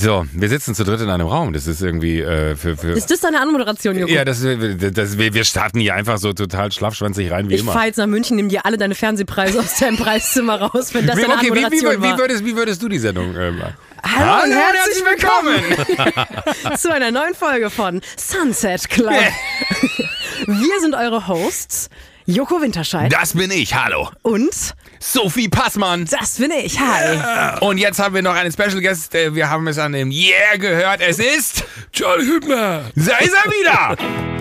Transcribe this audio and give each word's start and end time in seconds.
So, 0.00 0.24
wir 0.32 0.48
sitzen 0.48 0.74
zu 0.74 0.84
dritt 0.84 1.00
in 1.00 1.10
einem 1.10 1.26
Raum. 1.26 1.52
Das 1.52 1.66
ist 1.66 1.80
irgendwie 1.80 2.20
äh, 2.20 2.56
für, 2.56 2.76
für. 2.76 2.90
Ist 2.90 3.10
das 3.10 3.20
deine 3.20 3.40
Anmoderation, 3.40 3.96
Joko? 3.98 4.12
ja, 4.12 4.24
das, 4.24 4.40
das, 4.42 5.18
wir, 5.18 5.34
wir 5.34 5.44
starten 5.44 5.80
hier 5.80 5.94
einfach 5.94 6.18
so 6.18 6.32
total 6.32 6.72
schlaffschwanzig 6.72 7.30
rein 7.30 7.48
wie 7.48 7.54
ich 7.54 7.60
immer. 7.60 7.72
fahre 7.72 7.86
jetzt 7.86 7.96
nach 7.96 8.06
München, 8.06 8.36
nimm 8.36 8.48
dir 8.48 8.66
alle 8.66 8.78
deine 8.78 8.94
Fernsehpreise 8.94 9.60
aus 9.60 9.76
deinem 9.78 9.96
Preiszimmer 9.96 10.60
raus, 10.60 10.92
wenn 10.92 11.06
das 11.06 11.16
Wie, 11.16 11.22
deine 11.22 11.34
okay, 11.34 11.46
wie, 11.46 11.54
wie, 11.54 11.64
Anmoderation 11.64 12.02
wie, 12.02 12.08
war. 12.08 12.18
würdest, 12.18 12.44
wie 12.44 12.56
würdest 12.56 12.82
du 12.82 12.88
die 12.88 12.98
Sendung 12.98 13.34
äh, 13.34 13.50
machen? 13.52 13.74
Hallo, 14.02 14.44
und 14.44 14.52
herzlich 14.52 15.04
willkommen! 15.04 15.62
willkommen 15.96 16.76
zu 16.76 16.92
einer 16.92 17.10
neuen 17.10 17.34
Folge 17.34 17.70
von 17.70 18.00
Sunset 18.16 18.88
Club. 18.88 19.12
Wir 20.46 20.80
sind 20.80 20.94
eure 20.94 21.26
Hosts, 21.26 21.88
Joko 22.28 22.60
Winterscheid 22.60 23.12
Das 23.12 23.34
bin 23.34 23.50
ich, 23.52 23.74
hallo. 23.74 24.10
und 24.22 24.50
Sophie 24.98 25.48
Passmann. 25.48 26.06
das 26.06 26.38
bin 26.38 26.50
ich. 26.50 26.78
Hi. 26.80 27.58
Und 27.60 27.78
jetzt 27.78 27.98
haben 28.00 28.14
wir 28.14 28.22
noch 28.22 28.34
einen 28.34 28.50
Special 28.50 28.80
Guest. 28.80 29.14
äh, 29.14 29.34
Wir 29.34 29.48
haben 29.48 29.68
es 29.68 29.78
an 29.78 29.92
dem 29.92 30.10
Yeah 30.10 30.56
gehört. 30.58 31.00
Es 31.00 31.18
ist 31.20 31.64
John 31.94 32.20
Hübner. 32.20 32.82
Da 32.96 33.16
ist 33.18 33.32
er 33.32 33.50
wieder. 33.50 34.35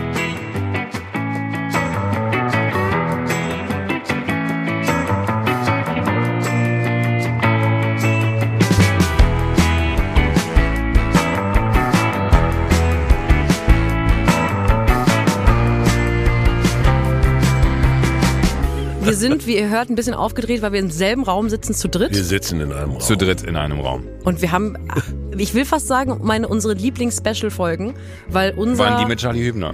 Wir 19.16 19.20
sind, 19.22 19.48
wie 19.48 19.56
ihr 19.58 19.70
hört, 19.70 19.90
ein 19.90 19.96
bisschen 19.96 20.14
aufgedreht, 20.14 20.62
weil 20.62 20.74
wir 20.74 20.80
im 20.82 20.92
selben 20.92 21.24
Raum 21.24 21.48
sitzen, 21.50 21.74
zu 21.74 21.88
dritt. 21.88 22.14
Wir 22.14 22.22
sitzen 22.26 22.60
in 22.60 22.74
einem 22.74 22.92
Raum. 22.92 23.00
Zu 23.00 23.16
dritt 23.16 23.44
in 23.44 23.56
einem 23.56 23.80
Raum. 23.80 24.04
Und 24.26 24.42
wir 24.42 24.52
haben, 24.52 24.76
ich 25.38 25.54
will 25.54 25.64
fast 25.64 25.88
sagen, 25.88 26.20
meine, 26.22 26.50
unsere 26.50 26.74
Lieblings-Special-Folgen, 26.74 27.94
weil 28.28 28.52
unser... 28.58 28.84
Waren 28.84 29.00
die 29.04 29.06
mit 29.08 29.20
Charlie 29.22 29.46
Hübner? 29.46 29.74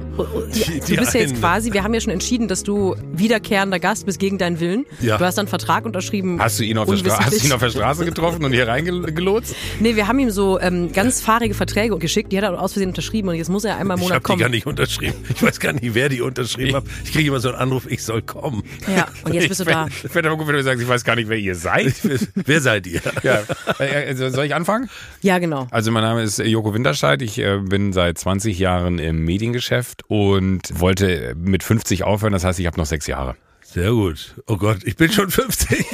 Ja, 0.54 0.66
Die- 0.86 0.94
du 0.94 1.00
bist 1.00 1.16
ja 1.16 1.22
jetzt 1.22 1.40
quasi, 1.40 1.74
wir 1.74 1.84
haben 1.84 1.94
ja 1.96 2.02
schon 2.02 2.14
entschieden, 2.14 2.48
dass 2.50 2.62
du 2.62 2.96
wiederkehrender 3.14 3.80
Gast 3.80 4.06
bist 4.06 4.20
gegen 4.20 4.38
deinen 4.38 4.60
Willen. 4.60 4.86
Ja. 5.00 5.18
Du 5.18 5.26
hast 5.26 5.40
dann 5.40 5.44
einen 5.46 5.50
Vertrag 5.50 5.86
unterschrieben. 5.86 6.40
Hast 6.40 6.60
du 6.60 6.64
ihn 6.64 6.78
auf 6.78 6.88
der, 6.88 6.98
Stra 6.98 7.26
hast 7.26 7.44
ihn 7.44 7.52
auf 7.52 7.62
der 7.62 7.70
Straße 7.72 8.06
getroffen 8.06 8.44
und 8.46 8.52
hier 8.52 8.68
reingelotst? 8.68 9.56
Nee, 9.80 9.96
wir 9.96 10.08
haben 10.08 10.20
ihm 10.20 10.30
so 10.30 10.60
ähm, 10.60 10.92
ganz 10.92 11.20
fahrige 11.22 11.56
Verträge 11.56 11.98
geschickt, 11.98 12.32
die 12.32 12.38
hat 12.38 12.44
er 12.44 12.62
aus 12.62 12.74
Versehen 12.74 12.90
unterschrieben 12.90 13.30
und 13.30 13.36
jetzt 13.36 13.50
muss 13.50 13.64
er 13.64 13.78
einmal 13.78 13.98
im 13.98 14.02
Ich 14.04 14.10
Monat 14.10 14.16
habe 14.18 14.24
die 14.24 14.28
kommen. 14.28 14.40
gar 14.40 14.50
nicht 14.50 14.68
unterschrieben. 14.68 15.16
Ich 15.34 15.42
weiß 15.42 15.60
gar 15.60 15.74
nicht, 15.74 15.96
wer 15.96 16.10
die 16.10 16.22
unterschrieben 16.22 16.76
hat. 16.76 16.84
Ich 17.06 17.14
kriege 17.14 17.30
immer 17.30 17.40
so 17.40 17.50
einen 17.50 17.58
Anruf, 17.58 17.90
ich 17.90 18.04
soll 18.04 18.22
kommen. 18.22 18.62
Ja, 18.96 19.08
und 19.24 19.31
jetzt 19.34 19.50
bist 19.50 19.60
du 19.60 19.66
da. 19.66 19.88
Ich 19.88 20.12
fände 20.12 20.30
aber 20.30 20.38
gut, 20.38 20.48
wenn 20.48 20.56
du 20.56 20.64
sagst, 20.64 20.82
ich 20.82 20.88
weiß 20.88 21.04
gar 21.04 21.16
nicht, 21.16 21.30
wer 21.30 21.38
ihr 21.38 21.56
seid. 21.56 21.94
wer 22.36 22.62
seid 22.62 22.88
ihr? 22.88 23.02
Ja. 23.24 23.44
Äh, 23.80 24.08
also 24.08 24.30
Soll 24.30 24.46
ich 24.46 24.56
anfangen? 24.56 24.90
Ja, 25.22 25.38
genau. 25.38 25.68
Also 25.70 25.92
mein 25.92 26.04
Name 26.04 26.24
ist 26.24 26.40
Joko 26.40 26.74
Winterscheid. 26.74 27.22
Ich 27.22 27.38
äh, 27.38 27.58
bin 27.60 27.94
seit 27.94 28.18
20 28.18 28.58
Jahren 28.58 29.00
im 29.00 29.24
Mediengeschäft 29.26 30.04
und 30.08 30.80
wollte 30.80 31.36
mit 31.38 31.62
50 31.64 32.04
aufhören. 32.04 32.34
Das 32.34 32.44
heißt, 32.44 32.60
ich 32.60 32.66
habe 32.66 32.78
noch 32.78 32.86
sechs 32.86 33.06
Jahre. 33.08 33.36
Sehr 33.64 33.92
gut. 33.92 34.36
Oh 34.48 34.58
Gott, 34.58 34.80
ich 34.84 34.96
bin 34.96 35.12
schon 35.12 35.30
50. 35.30 35.86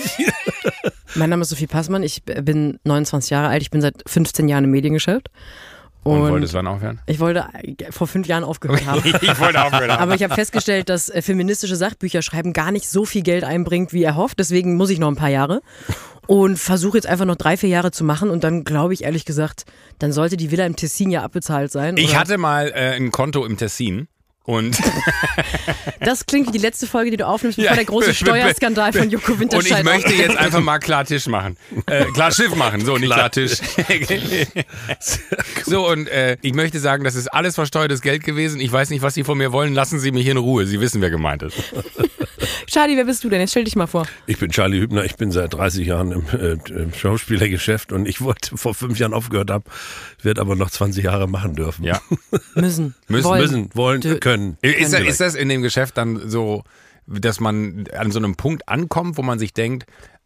Mein 1.16 1.30
Name 1.30 1.42
ist 1.42 1.50
Sophie 1.50 1.68
Passmann, 1.68 2.04
ich 2.04 2.24
bin 2.24 2.80
29 2.84 3.30
Jahre 3.30 3.48
alt, 3.50 3.62
ich 3.62 3.72
bin 3.72 3.82
seit 3.82 4.04
15 4.08 4.48
Jahren 4.48 4.64
im 4.64 4.72
Mediengeschäft. 4.72 5.30
Und, 6.08 6.22
Und, 6.22 6.32
wolltest 6.32 6.54
wann 6.54 6.68
aufhören? 6.68 7.00
ich 7.06 7.20
wollte 7.20 7.46
äh, 7.54 7.92
vor 7.92 8.08
fünf 8.08 8.28
Jahren 8.28 8.44
aufgehört 8.44 8.86
haben. 8.86 9.02
Ich 9.22 9.40
wollte 9.40 9.64
aufhören. 9.64 9.92
Aber 9.92 10.16
ich 10.16 10.24
habe 10.24 10.34
festgestellt, 10.34 10.90
dass 10.90 11.10
äh, 11.10 11.22
feministische 11.22 11.76
Sachbücher 11.76 12.22
schreiben 12.22 12.54
gar 12.54 12.72
nicht 12.72 12.90
so 12.90 13.06
viel 13.06 13.24
Geld 13.24 13.44
einbringt, 13.44 13.94
wie 13.94 14.04
er 14.04 14.16
hofft. 14.16 14.40
Deswegen 14.40 14.76
muss 14.76 14.90
ich 14.90 15.00
noch 15.00 15.10
ein 15.10 15.16
paar 15.16 15.30
Jahre. 15.30 15.62
Und 16.28 16.58
versuche 16.58 16.98
jetzt 16.98 17.08
einfach 17.08 17.26
noch 17.26 17.36
drei, 17.36 17.58
vier 17.58 17.70
Jahre 17.70 17.92
zu 17.92 18.04
machen. 18.04 18.30
Und 18.30 18.44
dann 18.44 18.64
glaube 18.64 18.94
ich 18.94 19.04
ehrlich 19.04 19.26
gesagt, 19.26 19.66
dann 20.00 20.12
sollte 20.12 20.38
die 20.38 20.52
Villa 20.52 20.66
im 20.66 20.76
Tessin 20.76 21.10
ja 21.10 21.24
abbezahlt 21.24 21.72
sein. 21.72 21.98
Ich 21.98 22.12
oder? 22.12 22.20
hatte 22.20 22.38
mal 22.38 22.72
äh, 22.74 22.96
ein 22.96 23.12
Konto 23.12 23.46
im 23.46 23.58
Tessin. 23.58 24.08
Und, 24.48 24.82
Das 26.00 26.26
klingt 26.26 26.48
wie 26.48 26.52
die 26.52 26.58
letzte 26.58 26.88
Folge, 26.88 27.12
die 27.12 27.18
du 27.18 27.28
aufnimmst, 27.28 27.58
bevor 27.58 27.72
Ja, 27.72 27.76
der 27.76 27.84
große 27.84 28.14
Steuerskandal 28.14 28.94
von 28.94 29.10
Joko 29.10 29.34
und 29.34 29.42
Winterscheid 29.42 29.80
ich 29.80 29.84
möchte 29.84 30.14
jetzt 30.14 30.38
einfach 30.38 30.62
mal 30.62 30.80
klar 30.80 31.04
Tisch 31.04 31.28
machen. 31.28 31.58
Äh, 31.86 32.06
klar 32.06 32.32
Schiff 32.32 32.56
machen, 32.56 32.86
so, 32.86 32.98
nicht 32.98 33.12
klar 33.12 33.30
Tisch. 33.30 33.58
so, 35.66 35.90
und 35.90 36.08
äh, 36.08 36.38
ich 36.42 36.54
möchte 36.54 36.80
sagen, 36.80 37.04
das 37.04 37.16
ist 37.16 37.28
alles 37.28 37.56
versteuertes 37.56 38.02
Geld 38.02 38.24
gewesen. 38.24 38.62
Ich 38.62 38.72
weiß 38.72 38.90
nicht, 38.90 39.02
was 39.02 39.16
Sie 39.16 39.26
von 39.26 39.38
mir 39.38 39.52
wollen. 39.52 39.74
Lassen 39.74 40.00
Sie 40.00 40.12
mich 40.12 40.28
in 40.28 40.38
Ruhe. 40.38 40.66
Sie 40.66 40.80
wissen, 40.80 41.02
wer 41.02 41.10
gemeint 41.10 41.44
ist. 41.44 41.58
Charlie, 42.68 42.96
wer 42.98 43.06
bist 43.06 43.24
du 43.24 43.30
denn? 43.30 43.40
Jetzt 43.40 43.52
stell 43.52 43.64
dich 43.64 43.76
mal 43.76 43.88
vor. 43.88 44.08
Ich 44.28 44.38
bin 44.38 44.52
Charlie 44.52 44.80
Hübner, 44.80 45.04
ich 45.06 45.16
bin 45.16 45.32
seit 45.32 45.54
30 45.54 45.88
Jahren 45.88 46.12
im, 46.12 46.24
äh, 46.40 46.58
im 46.72 46.94
Schauspielergeschäft 46.94 47.92
und 47.92 48.08
ich 48.08 48.22
wollte 48.22 48.58
vor 48.58 48.74
fünf 48.74 49.00
Jahren 49.00 49.14
aufgehört 49.14 49.50
haben, 49.50 49.64
werde 50.22 50.42
aber 50.42 50.56
noch 50.56 50.70
20 50.70 51.04
Jahre 51.04 51.28
machen 51.28 51.56
dürfen. 51.56 51.84
Ja. 51.84 52.00
Müssen. 52.56 52.96
Müssen, 53.08 53.24
wollen. 53.26 53.42
Müssen, 53.42 53.70
wollen, 53.74 54.02
Dö- 54.02 54.20
können. 54.20 54.58
Ist, 54.62 54.94
das, 54.94 55.02
ist 55.02 55.20
das 55.20 55.36
in 55.36 55.50
dem 55.50 55.62
Geschäft 55.62 55.98
dann 55.98 56.30
so, 56.30 56.64
dass 57.08 57.40
man 57.40 57.86
an 57.96 58.12
so 58.12 58.20
einem 58.20 58.36
Punkt 58.36 58.68
ankommt, 58.70 59.18
wo 59.18 59.24
man 59.24 59.40
sich 59.40 59.54
denkt, 59.54 59.86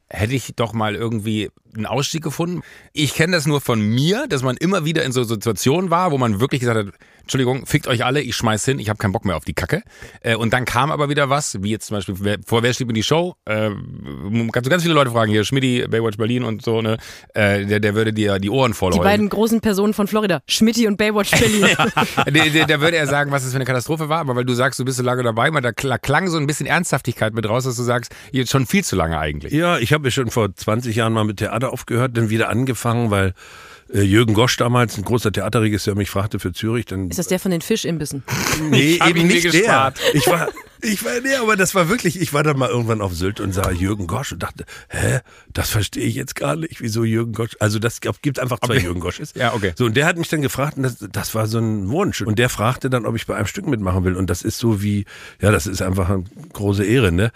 hätte 0.10 0.34
ich 0.34 0.54
doch 0.56 0.74
mal 0.74 0.96
irgendwie 0.96 1.50
einen 1.76 1.86
Ausstieg 1.86 2.24
gefunden? 2.24 2.62
Ich 2.94 3.14
kenne 3.14 3.34
das 3.34 3.46
nur 3.46 3.62
von 3.62 3.82
mir, 3.82 4.26
dass 4.28 4.44
man 4.44 4.58
immer 4.58 4.84
wieder 4.84 5.04
in 5.04 5.12
so 5.12 5.24
Situationen 5.24 5.90
war, 5.90 6.12
wo 6.12 6.18
man 6.18 6.40
wirklich 6.40 6.60
gesagt 6.60 6.88
hat, 6.88 6.94
Entschuldigung, 7.22 7.66
fickt 7.66 7.88
euch 7.88 8.04
alle, 8.06 8.22
ich 8.22 8.36
schmeiß 8.36 8.66
hin, 8.66 8.80
ich 8.80 8.90
habe 8.90 8.98
keinen 8.98 9.12
Bock 9.12 9.26
mehr 9.26 9.36
auf 9.38 9.46
die 9.46 9.54
Kacke. 9.54 9.84
Äh, 10.22 10.36
und 10.36 10.54
dann 10.54 10.66
kam 10.66 10.92
aber 10.92 11.10
wieder 11.10 11.30
was, 11.30 11.62
wie 11.62 11.70
jetzt 11.72 11.88
zum 11.88 11.98
Beispiel, 11.98 12.16
wer, 12.20 12.38
vor 12.46 12.64
wer 12.64 12.74
schrieb 12.74 12.90
in 12.90 12.96
die 12.96 13.04
Show? 13.04 13.36
Äh, 13.46 13.70
kannst 14.52 14.66
du 14.66 14.70
ganz 14.70 14.84
viele 14.84 14.96
Leute 14.96 15.12
fragen, 15.12 15.32
hier 15.32 15.44
Schmidti, 15.44 15.86
Baywatch 15.88 16.18
Berlin 16.18 16.44
und 16.44 16.62
so, 16.64 16.82
ne? 16.82 16.98
Äh, 17.34 17.66
der, 17.66 17.80
der 17.80 17.96
würde 17.96 18.14
dir 18.14 18.40
die 18.40 18.50
Ohren 18.50 18.74
voll 18.74 18.92
Die 18.92 19.00
beiden 19.00 19.30
großen 19.30 19.62
Personen 19.62 19.94
von 19.94 20.08
Florida, 20.08 20.42
Schmidti 20.48 20.88
und 20.88 20.98
Baywatch 20.98 21.32
Berlin. 21.32 21.68
der, 22.28 22.50
der, 22.50 22.66
der 22.66 22.82
würde 22.82 22.98
er 22.98 23.08
sagen, 23.08 23.32
was 23.32 23.44
es 23.44 23.52
für 23.52 23.58
eine 23.58 23.66
Katastrophe 23.66 24.10
war, 24.10 24.20
aber 24.20 24.36
weil 24.36 24.46
du 24.46 24.54
sagst, 24.54 24.80
du 24.80 24.86
bist 24.86 24.98
so 24.98 25.04
lange 25.04 25.24
dabei, 25.24 25.54
weil 25.54 25.62
da 25.62 25.70
kl- 25.70 26.00
klang 26.00 26.28
so 26.28 26.38
ein 26.38 26.48
bisschen 26.48 26.66
Ernsthaftigkeit 26.66 27.34
mit 27.34 27.48
raus, 27.48 27.64
dass 27.64 27.76
du 27.76 27.84
sagst, 27.84 28.14
jetzt 28.32 28.52
schon 28.52 28.66
viel 28.66 28.84
zu 28.84 28.96
lange 28.96 29.18
eigentlich. 29.18 29.54
Ja, 29.54 29.78
ich 29.78 29.94
habe 29.94 30.06
ja 30.08 30.12
schon 30.12 30.30
vor 30.30 30.54
20 30.54 30.96
Jahren 30.96 31.14
mal 31.14 31.24
mit 31.24 31.38
Theater 31.38 31.72
aufgehört, 31.74 32.18
dann 32.18 32.30
wieder 32.30 32.50
angefangen, 32.50 33.12
weil 33.12 33.34
Jürgen 33.94 34.34
Gosch 34.34 34.58
damals, 34.58 34.98
ein 34.98 35.04
großer 35.04 35.32
Theaterregisseur, 35.32 35.96
mich 35.96 36.10
fragte 36.10 36.40
für 36.40 36.54
Zürich. 36.54 36.86
Dann 36.86 37.10
Ist 37.10 37.20
das 37.20 37.28
der 37.28 37.40
von 37.40 37.52
den 37.52 37.62
Fischimbissen? 37.62 38.24
Nee, 38.70 39.00
eben 39.08 39.28
nicht 39.28 39.54
der. 39.54 39.94
Ich 40.14 40.28
war, 40.28 40.50
ich 40.82 41.04
war, 41.06 41.12
nee, 41.22 41.36
aber 41.36 41.56
das 41.56 41.76
war 41.76 41.90
wirklich, 41.90 42.20
ich 42.20 42.34
war 42.34 42.44
dann 42.44 42.58
mal 42.58 42.70
irgendwann 42.70 43.02
auf 43.02 43.14
Sylt 43.14 43.40
und 43.40 43.54
sah 43.54 43.70
Jürgen 43.72 44.08
Gosch 44.08 44.32
und 44.32 44.44
dachte, 44.44 44.66
hä, 44.90 45.20
das 45.54 45.70
verstehe 45.70 46.06
ich 46.06 46.16
jetzt 46.16 46.36
gar 46.36 46.56
nicht, 46.56 46.82
wieso 46.82 47.04
Jürgen 47.04 47.34
Gosch, 47.34 47.56
also 47.60 47.80
das 47.80 48.00
gibt 48.02 48.40
einfach 48.40 48.60
zwei 48.60 48.76
Okay. 48.76 48.84
Jürgen 48.86 49.00
Gosches. 49.00 49.34
Ja, 49.36 49.54
okay. 49.54 49.74
So, 49.76 49.86
und 49.86 49.96
der 49.96 50.06
hat 50.06 50.18
mich 50.18 50.30
dann 50.30 50.42
gefragt 50.42 50.78
und 50.78 50.84
das, 50.84 50.98
das 51.12 51.36
war 51.36 51.48
so 51.48 51.60
ein 51.60 51.90
Wunsch 51.90 52.22
und 52.22 52.40
der 52.40 52.50
fragte 52.50 52.90
dann, 52.90 53.06
ob 53.06 53.16
ich 53.16 53.28
bei 53.28 53.36
einem 53.36 53.48
Stück 53.48 53.68
mitmachen 53.68 54.04
will 54.06 54.16
und 54.16 54.30
das 54.30 54.42
ist 54.42 54.58
so 54.58 54.82
wie, 54.82 55.06
ja, 55.42 55.52
das 55.52 55.68
ist 55.68 55.82
einfach 55.82 56.10
eine 56.10 56.24
große 56.54 56.84
Ehre, 56.86 57.12
ne? 57.12 57.32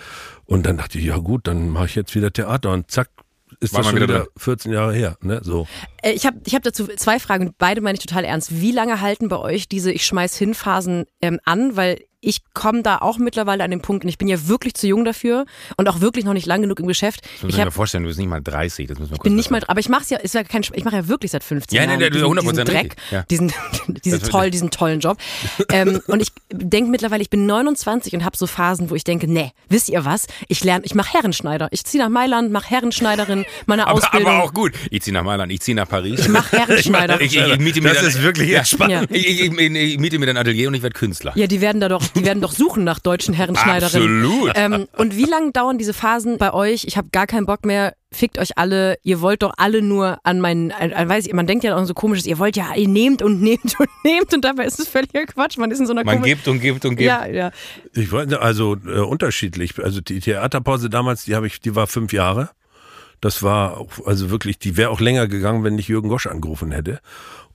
Und 0.46 0.66
dann 0.66 0.78
dachte 0.78 0.98
ich, 1.00 1.06
ja 1.06 1.18
gut, 1.18 1.48
dann 1.48 1.70
mache 1.70 1.86
ich 1.88 1.96
jetzt 1.96 2.16
wieder 2.16 2.32
Theater 2.32 2.72
und 2.72 2.90
zack, 2.90 3.10
ist 3.60 3.74
War 3.74 3.80
das 3.80 3.86
man 3.88 3.98
schon 3.98 4.08
wieder 4.08 4.14
wieder 4.14 4.24
drin. 4.26 4.34
14 4.38 4.72
Jahre 4.72 4.94
her, 4.94 5.18
ne? 5.22 5.42
So. 5.44 5.68
Äh, 6.02 6.12
ich 6.12 6.26
habe 6.26 6.38
ich 6.46 6.56
hab 6.56 6.64
dazu 6.64 6.88
zwei 6.96 7.20
Fragen, 7.20 7.54
beide 7.58 7.82
meine 7.82 7.98
ich 7.98 8.06
total 8.06 8.24
ernst. 8.24 8.62
Wie 8.62 8.72
lange 8.72 9.02
halten 9.02 9.28
bei 9.28 9.38
euch 9.38 9.68
diese 9.68 9.92
Ich 9.92 10.06
schmeiß 10.06 10.36
hin 10.38 10.54
Phasen 10.54 11.06
ähm, 11.22 11.40
an? 11.46 11.76
Weil 11.76 12.00
ich 12.26 12.42
komme 12.54 12.82
da 12.84 12.98
auch 12.98 13.18
mittlerweile 13.18 13.64
an 13.64 13.72
den 13.72 13.82
Punkt, 13.82 14.04
und 14.04 14.10
ich 14.10 14.18
bin 14.18 14.28
ja 14.28 14.48
wirklich 14.48 14.74
zu 14.74 14.88
jung 14.88 15.06
dafür 15.06 15.46
und 15.78 15.88
auch 15.88 16.02
wirklich 16.02 16.26
noch 16.26 16.34
nicht 16.34 16.46
lang 16.48 16.62
genug 16.62 16.80
im 16.80 16.88
Geschäft. 16.88 17.22
Das 17.24 17.44
muss 17.44 17.54
Ich 17.58 17.64
mir 17.64 17.72
vorstellen, 17.72 18.04
du 18.04 18.08
bist 18.10 18.20
nicht 18.20 18.28
mal 18.30 18.42
30, 18.42 18.88
das 18.88 18.98
müssen 19.00 19.12
wir 19.12 19.18
kurz 19.18 19.24
bin 19.24 19.36
nicht 19.36 19.52
mal, 19.52 19.62
sagen. 19.62 19.70
aber 19.70 19.80
ich 19.80 19.90
mach's 19.90 20.10
ja, 20.10 20.18
ist 20.18 20.34
ja 20.34 20.44
kein, 20.44 20.64
ich 20.74 20.84
mache 20.84 20.96
ja 20.96 21.08
wirklich 21.08 21.32
seit 21.32 21.44
15 21.44 21.76
Ja, 21.76 21.84
nee, 21.86 21.92
Jahren 21.92 22.00
nee, 22.00 22.10
diesen, 22.10 22.26
100% 22.28 22.42
diesen 22.52 22.66
Dreck, 22.66 22.96
ja. 23.12 23.24
diesen, 23.30 23.54
diese 23.88 24.20
Das- 24.20 24.30
toll, 24.30 24.50
diesen 24.52 24.72
tollen 24.72 25.00
Job. 25.00 25.18
ähm, 25.72 26.02
und 26.08 26.22
ich 26.22 26.30
denke 26.52 26.90
mittlerweile, 26.90 27.22
ich 27.22 27.30
bin 27.30 27.46
29 27.46 28.14
und 28.14 28.26
habe 28.26 28.36
so 28.36 28.48
Phasen, 28.48 28.90
wo 28.90 28.96
ich 28.96 29.04
denke, 29.04 29.28
nee, 29.32 29.52
wisst 29.70 29.90
ihr 29.90 30.04
was? 30.06 30.26
Ich 30.48 30.64
lerne, 30.64 30.84
ich 30.86 30.96
mache 30.96 31.14
Herrenschneider. 31.14 31.68
Ich 31.72 31.84
ziehe 31.86 32.02
nach 32.04 32.10
Mailand, 32.10 32.52
mache 32.52 32.70
Herrenschneiderin, 32.70 33.46
meine 33.68 33.88
Aber, 33.88 33.98
Ausbildung. 34.00 34.30
aber 34.34 34.44
auch 34.44 34.54
gut. 34.54 34.74
Ich 34.90 35.04
ziehe 35.04 35.14
nach 35.14 35.24
Mailand, 35.24 35.52
ich 35.52 35.62
ziehe 35.62 35.76
nach 35.76 35.88
Paris. 35.88 36.22
Ich 36.22 36.30
mache 36.30 36.58
Herrenschneider. 36.58 37.22
Ich, 37.22 37.36
ich, 37.36 37.46
ich 37.48 37.60
miete 37.60 37.82
mir 37.82 37.90
Das 37.90 38.00
dann, 38.00 38.08
ist 38.08 38.22
wirklich 38.22 38.50
ja, 38.50 38.60
entspannt. 38.60 39.08
Ich, 39.12 39.28
ich, 39.28 39.52
ich, 39.52 39.60
ich 39.60 40.00
miete 40.00 40.18
mir 40.20 40.28
ein 40.30 40.38
Atelier 40.38 40.68
und 40.70 40.74
ich 40.74 40.82
werde 40.82 40.94
Künstler. 40.98 41.34
Ja, 41.36 41.48
die 41.48 41.62
werden 41.62 41.82
da 41.82 41.90
doch, 41.90 42.02
die 42.16 42.26
werden 42.26 42.42
doch 42.42 42.52
suchen 42.52 42.84
nach 42.84 43.00
deutschen 43.00 43.34
Herrenschneiderinnen. 43.34 44.26
Absolut. 44.26 44.52
Ähm, 44.56 44.88
und 44.98 45.18
wie 45.18 45.26
lange 45.26 45.52
dauern 45.52 45.78
diese 45.78 45.94
Phasen 45.94 46.38
bei 46.38 46.54
euch? 46.54 46.86
Ich 46.86 46.98
habe 46.98 47.10
gar 47.12 47.28
keinen 47.28 47.46
Bock 47.46 47.66
mehr. 47.66 47.94
Fickt 48.12 48.40
euch 48.40 48.58
alle. 48.58 48.98
Ihr 49.04 49.20
wollt 49.20 49.44
doch 49.44 49.54
alle 49.58 49.82
nur 49.82 50.20
an 50.24 50.40
meinen, 50.40 50.72
an, 50.72 50.94
an, 50.94 51.10
weiß 51.10 51.28
ich, 51.28 51.34
man 51.34 51.48
denkt 51.48 51.66
ja 51.66 51.76
auch 51.76 51.86
so 51.86 51.94
komisches. 51.94 52.26
Ihr 52.26 52.40
wollt 52.40 52.56
ja, 52.56 52.74
ihr 52.74 52.88
nehmt 52.88 53.22
und 53.22 53.42
nehmt 53.42 53.78
und 53.80 53.90
nehmt 54.06 54.34
und 54.34 54.46
dabei 54.46 54.66
ist 54.66 54.80
es 54.80 54.88
völliger 54.88 55.26
Quatsch. 55.26 55.58
Man 55.58 55.70
ist 55.72 55.80
in 55.80 55.86
so 55.86 55.92
einer 55.92 56.06
Man 56.06 56.22
gibt 56.22 56.48
und 56.48 56.62
gibt 56.62 56.86
und 56.86 56.96
gibt. 56.96 57.08
Ja, 57.08 57.26
ja. 57.26 57.52
Ich 57.94 58.12
nicht, 58.12 58.34
also 58.34 58.78
äh, 58.86 59.00
unterschiedlich. 59.00 59.74
Also 59.84 60.00
die 60.00 60.22
Theaterpause 60.22 60.90
damals, 60.90 61.26
die 61.26 61.36
habe 61.36 61.48
ich, 61.48 61.60
die 61.60 61.76
war 61.76 61.88
fünf 61.88 62.14
Jahre. 62.14 62.50
Das 63.22 63.44
war 63.44 63.78
auch, 63.78 63.90
also 64.06 64.30
wirklich, 64.30 64.60
die 64.60 64.78
wäre 64.78 64.90
auch 64.90 65.00
länger 65.00 65.28
gegangen, 65.28 65.64
wenn 65.64 65.76
nicht 65.76 65.88
Jürgen 65.88 66.10
Gosch 66.10 66.28
angerufen 66.28 66.72
hätte. 66.72 67.00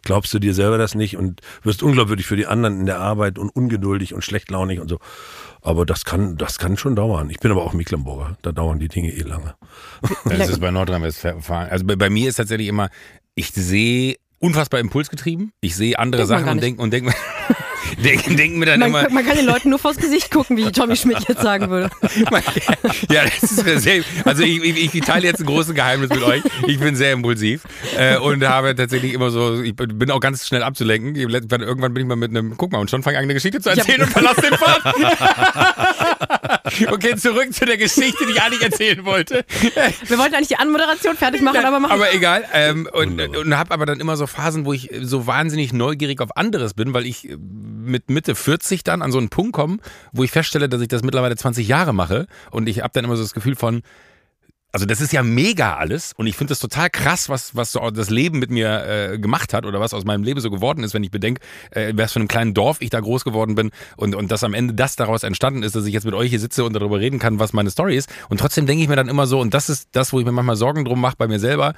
Glaubst 0.03 0.33
du 0.33 0.39
dir 0.39 0.55
selber 0.55 0.79
das 0.79 0.95
nicht 0.95 1.17
und 1.17 1.41
wirst 1.63 1.83
unglaubwürdig 1.83 2.27
für 2.27 2.37
die 2.37 2.47
anderen 2.47 2.81
in 2.81 2.87
der 2.87 2.99
Arbeit 2.99 3.39
und 3.39 3.51
ungeduldig 3.51 4.15
und 4.15 4.23
schlechtlaunig 4.23 4.81
und 4.81 4.89
so. 4.89 4.99
Aber 5.63 5.85
das 5.85 6.05
kann, 6.05 6.37
das 6.37 6.59
kann 6.59 6.77
schon 6.77 6.97
dauern. 6.97 7.29
Ich 7.31 7.39
bin 7.39 7.51
aber 7.51 7.63
auch 7.63 7.75
Mecklenburger. 7.75 8.37
Da 8.43 8.53
dauern 8.53 8.79
die 8.79 8.89
Dinge 8.89 9.13
eh 9.13 9.23
lange. 9.23 9.55
Das 10.25 10.49
ist 10.49 10.61
bei 10.61 10.71
Nordrhein-Westfalen. 10.71 11.71
Also 11.71 11.85
bei, 11.85 11.97
bei 11.97 12.09
mir 12.09 12.29
ist 12.29 12.37
tatsächlich 12.37 12.69
immer, 12.69 12.89
ich 13.35 13.51
sehe 13.51 14.17
unfassbar 14.39 14.81
impulsgetrieben. 14.81 15.53
Ich 15.61 15.77
sehe 15.77 15.99
andere 15.99 16.27
Sachen 16.27 16.49
und 16.49 16.63
denke 16.63 16.83
und 16.83 16.93
denk, 16.93 17.13
denk, 18.03 18.25
denk 18.37 18.57
mir 18.57 18.67
dann 18.67 18.81
Man, 18.81 18.89
immer. 18.89 19.09
man 19.11 19.25
kann 19.27 19.37
den 19.37 19.47
Leuten 19.47 19.71
nur 19.71 19.79
vors 19.79 19.97
Gesicht 19.97 20.31
gucken, 20.31 20.57
wie 20.57 20.71
Tommy 20.73 20.97
Schmidt 20.97 21.29
jetzt 21.29 21.43
sagen 21.43 21.71
würde. 21.71 21.91
ja, 23.11 23.25
das 23.25 23.43
ist 23.43 23.83
sehr. 23.83 24.03
Also 24.25 24.43
ich, 24.43 24.63
ich, 24.63 24.95
ich 24.95 25.01
teile 25.03 25.27
jetzt 25.27 25.41
ein 25.41 25.47
großes 25.47 25.75
Geheimnis 25.75 26.11
mit 26.11 26.23
euch. 26.23 26.43
Ich 26.67 26.79
bin 26.79 26.97
sehr 26.97 27.13
impulsiv 27.13 27.63
äh, 27.97 28.19
und 28.19 28.47
habe 28.47 28.75
tatsächlich 28.75 29.13
immer 29.13 29.31
so. 29.31 29.63
Ich 29.63 29.75
bin 29.75 30.11
auch 30.11 30.21
ganz 30.21 30.47
schnell 30.47 30.63
abzulenken. 30.63 31.17
Irgendwann 31.17 31.95
bin 31.95 32.03
ich 32.03 32.09
mal 32.09 32.17
mit 32.17 32.31
einem. 32.31 32.57
Guck 32.57 32.73
mal, 32.73 32.79
und 32.79 32.91
schon 32.91 33.03
fange 33.03 33.15
ich 33.15 33.19
an, 33.19 33.25
eine 33.25 33.35
Geschichte 33.35 33.61
zu 33.61 33.71
erzählen 33.71 34.03
und 34.03 34.11
verlasse 34.11 34.41
den 34.43 34.55
Pfad. 34.55 34.95
okay, 36.93 37.17
zurück 37.17 37.53
zu 37.53 37.65
der 37.65 37.77
Geschichte, 37.77 38.27
die 38.27 38.33
ich 38.33 38.43
eigentlich 38.43 38.63
erzählen 38.63 39.05
wollte. 39.05 39.45
Wir 40.07 40.19
wollten 40.19 40.35
eigentlich 40.35 40.49
die 40.49 40.57
Anmoderation 40.57 41.17
fertig 41.17 41.43
machen, 41.43 41.65
aber 41.65 41.81
machen. 41.81 41.93
Aber 41.93 42.13
egal. 42.15 42.45
Ähm, 42.53 42.89
und 42.93 43.21
und 43.37 43.57
habe 43.57 43.73
aber 43.73 43.87
dann 43.87 44.01
immer 44.01 44.17
so 44.17 44.27
Phasen, 44.27 44.65
wo 44.65 44.73
ich 44.73 44.91
so 45.01 45.27
wahnsinnig 45.27 45.73
neugierig 45.73 46.21
auf 46.21 46.37
anderes 46.37 46.75
bin, 46.75 46.95
weil 46.95 47.07
ich 47.07 47.29
äh, 47.29 47.37
mit 47.91 48.11
Mitte 48.11 48.35
40 48.35 48.85
dann 48.85 49.03
an 49.03 49.13
so 49.13 49.19
einen 49.19 49.29
Punkt 49.29 49.53
komme, 49.53 49.79
wo 50.13 50.25
ich 50.25 50.31
feststelle, 50.31 50.69
dass 50.69 50.81
ich 50.81 50.89
das 50.89 51.03
mittlerweile 51.03 51.37
20 51.37 51.67
Jahre 51.67 51.93
mache. 51.93 52.27
Und 52.51 52.69
ich 52.69 52.81
habe 52.81 52.91
dann 52.93 53.05
immer 53.05 53.17
so 53.17 53.23
das 53.23 53.35
Gefühl 53.35 53.57
von, 53.57 53.83
also 54.73 54.87
das 54.87 55.01
ist 55.01 55.13
ja 55.13 55.23
mega 55.23 55.75
alles 55.75 56.13
und 56.17 56.27
ich 56.27 56.37
finde 56.37 56.53
das 56.53 56.61
total 56.61 56.91
krass, 56.91 57.29
was, 57.29 57.57
was 57.57 57.73
so 57.73 57.91
das 57.91 58.09
Leben 58.09 58.39
mit 58.39 58.51
mir 58.51 58.87
äh, 58.87 59.19
gemacht 59.19 59.53
hat 59.53 59.67
oder 59.67 59.81
was 59.81 59.93
aus 59.93 60.05
meinem 60.05 60.23
Leben 60.23 60.41
so 60.41 60.51
geworden 60.51 60.85
ist, 60.85 60.95
wenn 60.95 61.03
ich 61.03 61.11
bedenke, 61.11 61.41
äh, 61.73 61.93
was 61.97 62.13
für 62.13 62.21
einem 62.21 62.29
kleinen 62.29 62.55
Dorf 62.55 62.81
ich 62.81 62.91
da 62.91 63.01
groß 63.01 63.25
geworden 63.25 63.57
bin 63.57 63.71
und, 63.97 64.15
und 64.15 64.31
dass 64.31 64.45
am 64.45 64.55
Ende 64.55 64.75
das 64.75 64.95
daraus 64.95 65.25
entstanden 65.25 65.65
ist, 65.65 65.75
dass 65.75 65.87
ich 65.87 65.93
jetzt 65.93 66.05
mit 66.05 66.15
euch 66.15 66.31
hier 66.31 66.39
sitze 66.39 66.65
und 66.65 66.73
darüber 66.75 67.01
reden 67.01 67.19
kann, 67.19 67.41
was 67.41 67.53
meine 67.53 67.71
Story 67.71 67.97
ist. 67.97 68.09
Und 68.29 68.39
trotzdem 68.39 68.67
denke 68.67 68.83
ich 68.83 68.89
mir 68.89 68.97
dann 68.97 69.09
immer 69.09 69.27
so, 69.27 69.41
und 69.41 69.55
das 69.55 69.69
ist 69.69 69.89
das, 69.93 70.13
wo 70.13 70.21
ich 70.21 70.27
mir 70.27 70.33
manchmal 70.33 70.57
Sorgen 70.57 70.85
drum 70.85 71.01
mache 71.01 71.17
bei 71.19 71.27
mir 71.27 71.41
selber, 71.41 71.75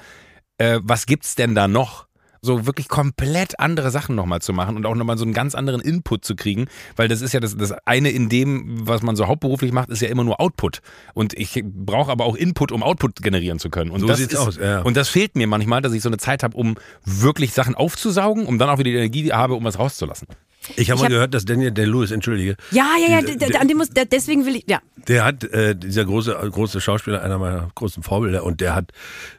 äh, 0.59 0.79
was 0.83 1.07
gibt's 1.07 1.33
denn 1.33 1.55
da 1.55 1.67
noch? 1.67 2.05
So 2.45 2.65
wirklich 2.65 2.89
komplett 2.89 3.59
andere 3.59 3.89
Sachen 3.89 4.15
nochmal 4.15 4.41
zu 4.41 4.51
machen 4.51 4.75
und 4.75 4.85
auch 4.85 4.95
nochmal 4.95 5.17
so 5.17 5.23
einen 5.23 5.33
ganz 5.33 5.55
anderen 5.55 5.79
Input 5.79 6.25
zu 6.25 6.35
kriegen, 6.35 6.65
weil 6.97 7.07
das 7.07 7.21
ist 7.21 7.33
ja 7.33 7.39
das, 7.39 7.55
das 7.55 7.71
eine 7.85 8.09
in 8.09 8.27
dem, 8.27 8.85
was 8.85 9.01
man 9.01 9.15
so 9.15 9.27
hauptberuflich 9.27 9.71
macht, 9.71 9.89
ist 9.89 10.01
ja 10.01 10.09
immer 10.09 10.25
nur 10.25 10.41
Output. 10.41 10.81
Und 11.13 11.33
ich 11.39 11.63
brauche 11.63 12.11
aber 12.11 12.25
auch 12.25 12.35
Input, 12.35 12.73
um 12.73 12.83
Output 12.83 13.21
generieren 13.21 13.59
zu 13.59 13.69
können. 13.69 13.91
Und 13.91 14.01
So 14.01 14.07
das 14.07 14.19
sieht's 14.19 14.33
ist, 14.33 14.39
aus, 14.39 14.57
ja. 14.57 14.81
Und 14.81 14.97
das 14.97 15.07
fehlt 15.07 15.37
mir 15.37 15.47
manchmal, 15.47 15.81
dass 15.81 15.93
ich 15.93 16.01
so 16.01 16.09
eine 16.09 16.17
Zeit 16.17 16.43
habe, 16.43 16.57
um 16.57 16.75
wirklich 17.05 17.53
Sachen 17.53 17.75
aufzusaugen, 17.75 18.45
um 18.45 18.59
dann 18.59 18.69
auch 18.69 18.77
wieder 18.77 18.91
die 18.91 18.97
Energie 18.97 19.31
habe, 19.31 19.53
um 19.53 19.63
was 19.63 19.79
rauszulassen. 19.79 20.27
Ich 20.75 20.89
habe 20.91 20.99
mal 20.99 21.05
hab- 21.05 21.11
gehört, 21.11 21.33
dass 21.33 21.45
Daniel 21.45 21.71
Day-Lewis, 21.71 22.11
entschuldige, 22.11 22.55
ja, 22.71 22.85
ja, 22.99 23.15
ja, 23.15 23.21
Der- 23.21 23.35
d- 23.35 23.45
d- 23.47 23.57
an 23.57 23.67
dem 23.67 23.77
muss, 23.77 23.89
der, 23.89 24.05
deswegen 24.05 24.45
will 24.45 24.55
ich, 24.55 24.63
ja. 24.67 24.79
Der 25.07 25.25
hat, 25.25 25.43
äh, 25.43 25.75
dieser 25.75 26.05
große, 26.05 26.31
große 26.33 26.79
Schauspieler, 26.79 27.21
einer 27.21 27.37
meiner 27.37 27.69
großen 27.75 28.03
Vorbilder, 28.03 28.43
und 28.43 28.61
der 28.61 28.73
hat 28.75 28.91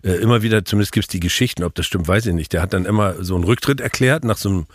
äh, 0.03 0.13
immer 0.13 0.43
wieder, 0.43 0.65
zumindest 0.65 0.93
gibt's 0.93 1.09
die 1.09 1.21
Geschichten, 1.21 1.65
ob 1.65 1.75
das 1.75 1.87
stimmt, 1.87 2.07
weiß 2.09 2.27
ich 2.27 2.35
nicht, 2.35 2.53
der 2.53 2.61
hat 2.63 2.73
dann 2.73 2.85
immer 2.85 3.23
so 3.25 3.35
einen 3.35 3.45
Rücktritt 3.45 3.81
erklärt 3.81 4.25
nach 4.25 4.37
so 4.37 4.49
einem 4.51 4.67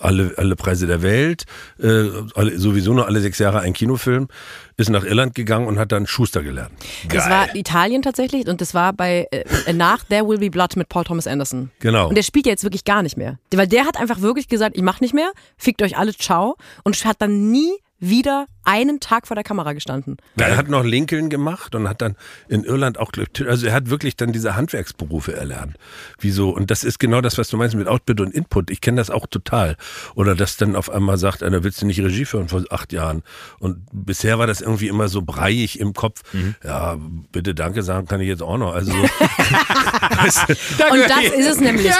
alle, 0.00 0.34
alle 0.36 0.56
Preise 0.56 0.86
der 0.86 1.02
Welt, 1.02 1.44
äh, 1.80 2.08
alle, 2.34 2.58
sowieso 2.58 2.92
nur 2.92 3.06
alle 3.06 3.20
sechs 3.20 3.38
Jahre 3.38 3.60
ein 3.60 3.72
Kinofilm, 3.72 4.28
ist 4.76 4.90
nach 4.90 5.04
Irland 5.04 5.34
gegangen 5.34 5.66
und 5.66 5.78
hat 5.78 5.92
dann 5.92 6.06
Schuster 6.06 6.42
gelernt. 6.42 6.72
Das 7.08 7.28
war 7.28 7.54
Italien 7.54 8.02
tatsächlich 8.02 8.46
und 8.46 8.60
das 8.60 8.74
war 8.74 8.92
bei 8.92 9.26
äh, 9.30 9.72
nach 9.72 10.04
There 10.04 10.26
Will 10.28 10.38
Be 10.38 10.50
Blood 10.50 10.76
mit 10.76 10.88
Paul 10.88 11.04
Thomas 11.04 11.26
Anderson. 11.26 11.70
Genau. 11.80 12.08
Und 12.08 12.14
der 12.16 12.22
spielt 12.22 12.46
ja 12.46 12.50
jetzt 12.50 12.64
wirklich 12.64 12.84
gar 12.84 13.02
nicht 13.02 13.16
mehr. 13.16 13.38
Weil 13.52 13.66
der 13.66 13.84
hat 13.86 13.96
einfach 13.98 14.20
wirklich 14.20 14.48
gesagt, 14.48 14.76
ich 14.76 14.82
mach 14.82 15.00
nicht 15.00 15.14
mehr, 15.14 15.32
fickt 15.56 15.82
euch 15.82 15.96
alle, 15.96 16.14
ciao. 16.14 16.56
Und 16.84 17.04
hat 17.04 17.20
dann 17.20 17.50
nie 17.50 17.72
wieder 18.00 18.46
einen 18.68 19.00
Tag 19.00 19.26
vor 19.26 19.34
der 19.34 19.44
Kamera 19.44 19.72
gestanden. 19.72 20.18
Er 20.36 20.56
hat 20.58 20.68
noch 20.68 20.84
Lincoln 20.84 21.30
gemacht 21.30 21.74
und 21.74 21.88
hat 21.88 22.02
dann 22.02 22.16
in 22.48 22.64
Irland 22.64 22.98
auch, 22.98 23.12
also 23.46 23.66
er 23.66 23.72
hat 23.72 23.88
wirklich 23.88 24.14
dann 24.16 24.30
diese 24.32 24.56
Handwerksberufe 24.56 25.34
erlernt. 25.34 25.76
Wieso? 26.20 26.50
Und 26.50 26.70
das 26.70 26.84
ist 26.84 26.98
genau 26.98 27.22
das, 27.22 27.38
was 27.38 27.48
du 27.48 27.56
meinst 27.56 27.74
mit 27.76 27.88
Output 27.88 28.20
und 28.20 28.34
Input. 28.34 28.70
Ich 28.70 28.82
kenne 28.82 28.98
das 28.98 29.08
auch 29.08 29.26
total. 29.26 29.76
Oder 30.16 30.34
dass 30.34 30.58
dann 30.58 30.76
auf 30.76 30.90
einmal 30.90 31.16
sagt 31.16 31.42
einer, 31.42 31.64
willst 31.64 31.80
du 31.80 31.86
nicht 31.86 32.00
Regie 32.00 32.26
führen 32.26 32.48
vor 32.48 32.62
acht 32.68 32.92
Jahren? 32.92 33.22
Und 33.58 33.78
bisher 33.90 34.38
war 34.38 34.46
das 34.46 34.60
irgendwie 34.60 34.88
immer 34.88 35.08
so 35.08 35.22
breiig 35.22 35.80
im 35.80 35.94
Kopf. 35.94 36.20
Ja, 36.62 36.98
bitte 37.32 37.54
danke 37.54 37.82
sagen 37.82 38.06
kann 38.06 38.20
ich 38.20 38.28
jetzt 38.28 38.42
auch 38.42 38.58
noch. 38.58 38.74
Also, 38.74 38.92
weißt 38.92 40.40
du, 40.48 40.84
Und 40.92 41.00
das 41.08 41.24
ist 41.36 41.46
es 41.46 41.60
nämlich. 41.60 41.90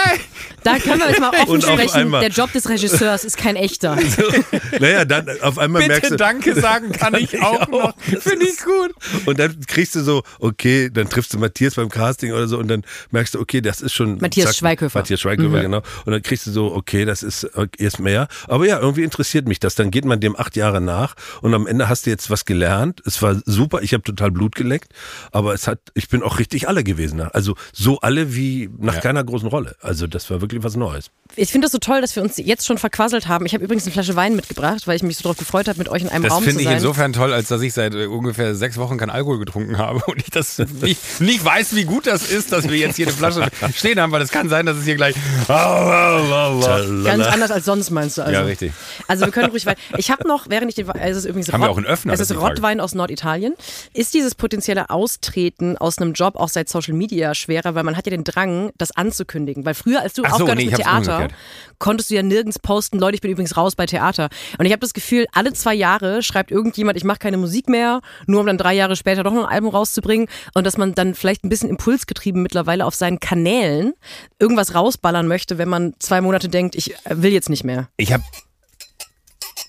Da 0.64 0.76
können 0.79 0.99
wir 1.00 1.09
jetzt 1.09 1.21
mal 1.21 1.31
offen 1.31 1.49
Und 1.50 1.64
auf 1.64 1.73
sprechen. 1.75 1.94
einmal- 1.97 2.21
Der 2.21 2.31
Job 2.31 2.53
des 2.53 2.69
Regisseurs 2.69 3.25
ist 3.25 3.37
kein 3.38 3.56
echter. 3.56 3.97
naja, 4.81 5.05
dann 5.05 5.29
auf 5.41 5.56
einmal 5.59 5.87
merkst 5.87 6.03
Bitte 6.11 6.17
du, 6.17 6.25
Danke 6.25 6.58
sagen 6.61 6.93
kann 6.93 7.15
ich 7.15 7.41
auch 7.43 7.69
noch. 7.69 7.95
Finde 7.99 8.47
ich 8.47 8.59
gut. 8.59 8.95
Und 9.27 9.39
dann 9.39 9.61
kriegst 9.67 9.95
du 9.95 10.01
so, 10.01 10.23
okay, 10.41 10.91
dann 10.93 11.09
triffst 11.09 11.35
du 11.35 11.39
Matthias 11.39 11.75
beim 11.75 11.89
Casting 11.89 12.33
oder 12.33 12.49
so 12.49 12.59
und 12.59 12.69
dann 12.69 12.83
merkst 13.11 13.35
du, 13.35 13.41
okay, 13.41 13.61
das 13.61 13.81
ist 13.81 13.93
schon. 13.93 14.19
Matthias 14.19 14.57
Schweighöfer. 14.57 14.99
Matthias 14.99 15.21
Schweighöfer, 15.21 15.63
genau. 15.63 15.83
Und 16.05 16.13
dann 16.13 16.23
kriegst 16.23 16.47
du 16.47 16.51
so, 16.51 16.75
okay, 16.75 17.05
das 17.05 17.23
ist 17.23 17.49
erst 17.79 18.01
mehr. 18.01 18.29
Aber 18.47 18.67
ja, 18.67 18.79
irgendwie 18.79 19.05
interessiert 19.05 19.49
mich 19.49 19.61
das. 19.61 19.75
Dann 19.75 19.91
geht 19.91 20.05
man 20.05 20.21
dem 20.21 20.39
acht 20.39 20.57
Jahre 20.57 20.81
nach 20.81 21.15
und 21.43 21.55
am 21.55 21.67
Ende 21.67 21.89
hast 21.89 22.07
du 22.07 22.11
jetzt 22.11 22.31
was 22.31 22.45
gelernt. 22.45 23.03
Es 23.05 23.23
war 23.23 23.41
super, 23.45 23.83
ich 23.83 23.93
habe 23.93 24.03
total 24.03 24.31
Blut 24.31 24.55
geleckt, 24.55 24.93
aber 25.33 25.55
es 25.55 25.67
hat, 25.67 25.81
ich 25.95 26.09
bin 26.09 26.23
auch 26.23 26.39
richtig 26.39 26.69
alle 26.69 26.85
gewesen. 26.85 27.21
Also 27.21 27.55
so 27.73 28.01
alle 28.01 28.35
wie 28.35 28.71
nach 28.79 29.01
keiner 29.01 29.25
großen 29.25 29.49
Rolle. 29.49 29.77
Also 29.81 30.07
das 30.07 30.31
war 30.31 30.41
wirklich 30.41 30.63
was 30.63 30.77
Neues. 30.77 31.11
Ich 31.37 31.51
finde 31.51 31.67
das 31.67 31.73
so 31.73 31.79
toll, 31.79 32.01
dass 32.01 32.17
wir 32.17 32.23
uns 32.23 32.37
jetzt 32.37 32.67
schon 32.67 32.79
verquasselt 32.79 33.29
haben. 33.29 33.47
Ich 33.47 33.55
habe 33.55 33.65
übrigens 33.65 33.85
eine 33.85 33.93
Flasche 33.93 34.17
Wein 34.17 34.37
mitgebracht, 34.37 34.87
weil 34.87 34.97
ich 34.97 35.03
mich 35.03 35.17
so 35.17 35.23
darauf 35.23 35.37
gefreut 35.37 35.69
habe, 35.69 35.79
mit 35.79 35.89
euch 35.89 36.03
in 36.03 36.09
einem 36.09 36.25
Das 36.25 36.33
Raum 36.38 36.44
zu 36.44 36.49
finde 36.50 36.62
ich 36.62 36.69
sein. 36.69 36.76
insofern 36.79 37.12
toll, 37.12 37.32
als 37.32 37.49
dass 37.49 37.61
ich 37.62 37.73
seit 37.73 37.94
äh, 37.94 38.06
ungefähr 38.06 38.55
sechs 38.55 38.76
Wochen 38.79 38.96
kein 38.99 39.11
Alkohol 39.11 39.38
getrunken 39.38 39.79
habe 39.79 40.00
und 40.06 40.19
ich 40.20 40.31
das 40.31 40.58
nicht, 40.82 41.20
nicht 41.20 41.44
weiß, 41.44 41.75
wie 41.75 41.85
gut 41.85 42.06
das 42.06 42.31
ist, 42.31 42.52
dass 42.52 42.69
wir 42.69 42.76
jetzt 42.76 42.96
hier 42.96 43.06
eine 43.06 43.14
Flasche 43.17 43.49
stehen 43.75 44.00
haben, 44.00 44.12
weil 44.12 44.23
es 44.23 44.31
kann 44.31 44.49
sein, 44.49 44.67
dass 44.67 44.76
es 44.79 44.85
hier 44.85 44.96
gleich. 44.96 45.14
Ganz 45.49 47.26
anders 47.26 47.50
als 47.50 47.64
sonst 47.64 47.90
meinst 47.90 48.19
du 48.19 48.23
also. 48.23 48.32
Ja, 48.32 48.43
richtig. 48.43 48.73
Also 49.06 49.25
wir 49.25 49.32
können 49.32 49.50
ruhig 49.50 49.67
weiter. 49.67 49.81
Ich 49.96 50.11
habe 50.11 50.26
noch, 50.26 50.46
während 50.49 50.69
ich 50.70 50.75
den, 50.75 50.88
es 51.00 51.17
ist 51.19 51.25
übrigens 51.25 51.52
Haben 51.52 51.61
wir 51.61 51.67
Rott- 51.67 51.75
auch 51.75 51.76
einen 51.79 51.87
Öffner? 51.87 52.12
Es 52.12 52.19
Das 52.20 52.31
ist. 52.31 52.37
Rottwein 52.38 52.81
aus 52.81 52.94
Norditalien. 52.94 53.55
Ist 53.93 54.14
dieses 54.14 54.35
potenzielle 54.35 54.90
Austreten 54.90 55.76
aus 55.76 55.99
einem 55.99 56.12
Job 56.12 56.37
auch 56.37 56.49
seit 56.49 56.69
Social 56.69 56.94
Media 56.94 57.35
schwerer, 57.35 57.75
weil 57.75 57.85
man 57.85 57.96
hat 57.96 58.06
ja 58.06 58.11
den 58.11 58.25
Drang, 58.25 58.70
das 58.79 58.90
anzukündigen. 58.93 59.64
Weil 59.64 59.75
früher, 59.75 60.00
als 60.02 60.14
du 60.14 60.23
Ach 60.25 60.31
so, 60.31 60.35
aufgehört 60.37 60.58
nee, 60.58 60.67
mit 60.67 60.76
Theater, 60.76 61.17
umgekehrt. 61.17 61.35
konntest 61.79 62.11
du 62.11 62.14
ja 62.14 62.23
nirgends 62.23 62.58
posten, 62.58 62.99
Leute, 62.99 63.14
ich 63.17 63.20
bin 63.20 63.31
übrigens 63.31 63.56
raus 63.56 63.75
bei 63.76 63.87
Theater. 63.87 64.29
Und 64.58 64.67
ich 64.67 64.73
habe 64.73 64.81
das 64.81 64.93
Gefühl, 64.94 65.26
alle 65.32 65.52
zwei 65.52 65.75
Jahre 65.75 66.23
schreibt 66.29 66.51
irgendjemand, 66.51 66.97
ich 66.97 67.05
mache 67.05 67.19
keine 67.19 67.37
Musik 67.37 67.69
mehr, 67.69 68.01
nur 68.27 68.41
um 68.41 68.47
dann 68.47 68.59
drei 68.59 68.75
Jahre 68.75 68.95
später 68.95 69.25
doch 69.25 69.33
noch 69.33 69.49
ein 69.49 69.55
Album 69.55 69.71
rauszubringen. 69.71 70.29
Und 70.55 70.65
dass 70.65 70.77
man 70.77 70.95
dann 70.95 71.15
vielleicht 71.15 71.45
ein 71.45 71.49
bisschen 71.49 71.69
impulsgetrieben 71.69 72.43
mittlerweile 72.43 72.87
auf 72.87 72.95
seinen 72.95 73.19
Kanälen 73.19 73.95
irgendwas 74.39 74.75
rausballern 74.75 75.27
möchte, 75.27 75.59
wenn 75.59 75.69
man 75.69 75.95
zwei 75.99 76.21
Monate 76.21 76.49
denkt, 76.49 76.77
ich 76.77 76.95
äh, 77.07 77.23
will 77.23 77.33
jetzt 77.33 77.49
nicht 77.49 77.65
mehr. 77.65 77.89
Ich 77.97 78.12
habe. 78.12 78.23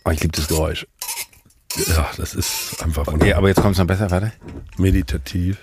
Oh, 0.05 0.12
ich 0.12 0.22
liebe 0.22 0.33
das 0.33 0.48
Geräusch. 0.48 0.86
Ja, 1.88 2.10
das 2.17 2.36
ist 2.36 2.83
einfach 2.83 3.07
wunderbar. 3.07 3.15
Okay, 3.15 3.33
aber 3.33 3.48
jetzt 3.48 3.62
kommt 3.62 3.74
es 3.74 3.79
noch 3.79 3.88
besser, 3.88 4.12
warte. 4.12 4.33
meditativ. 4.77 5.57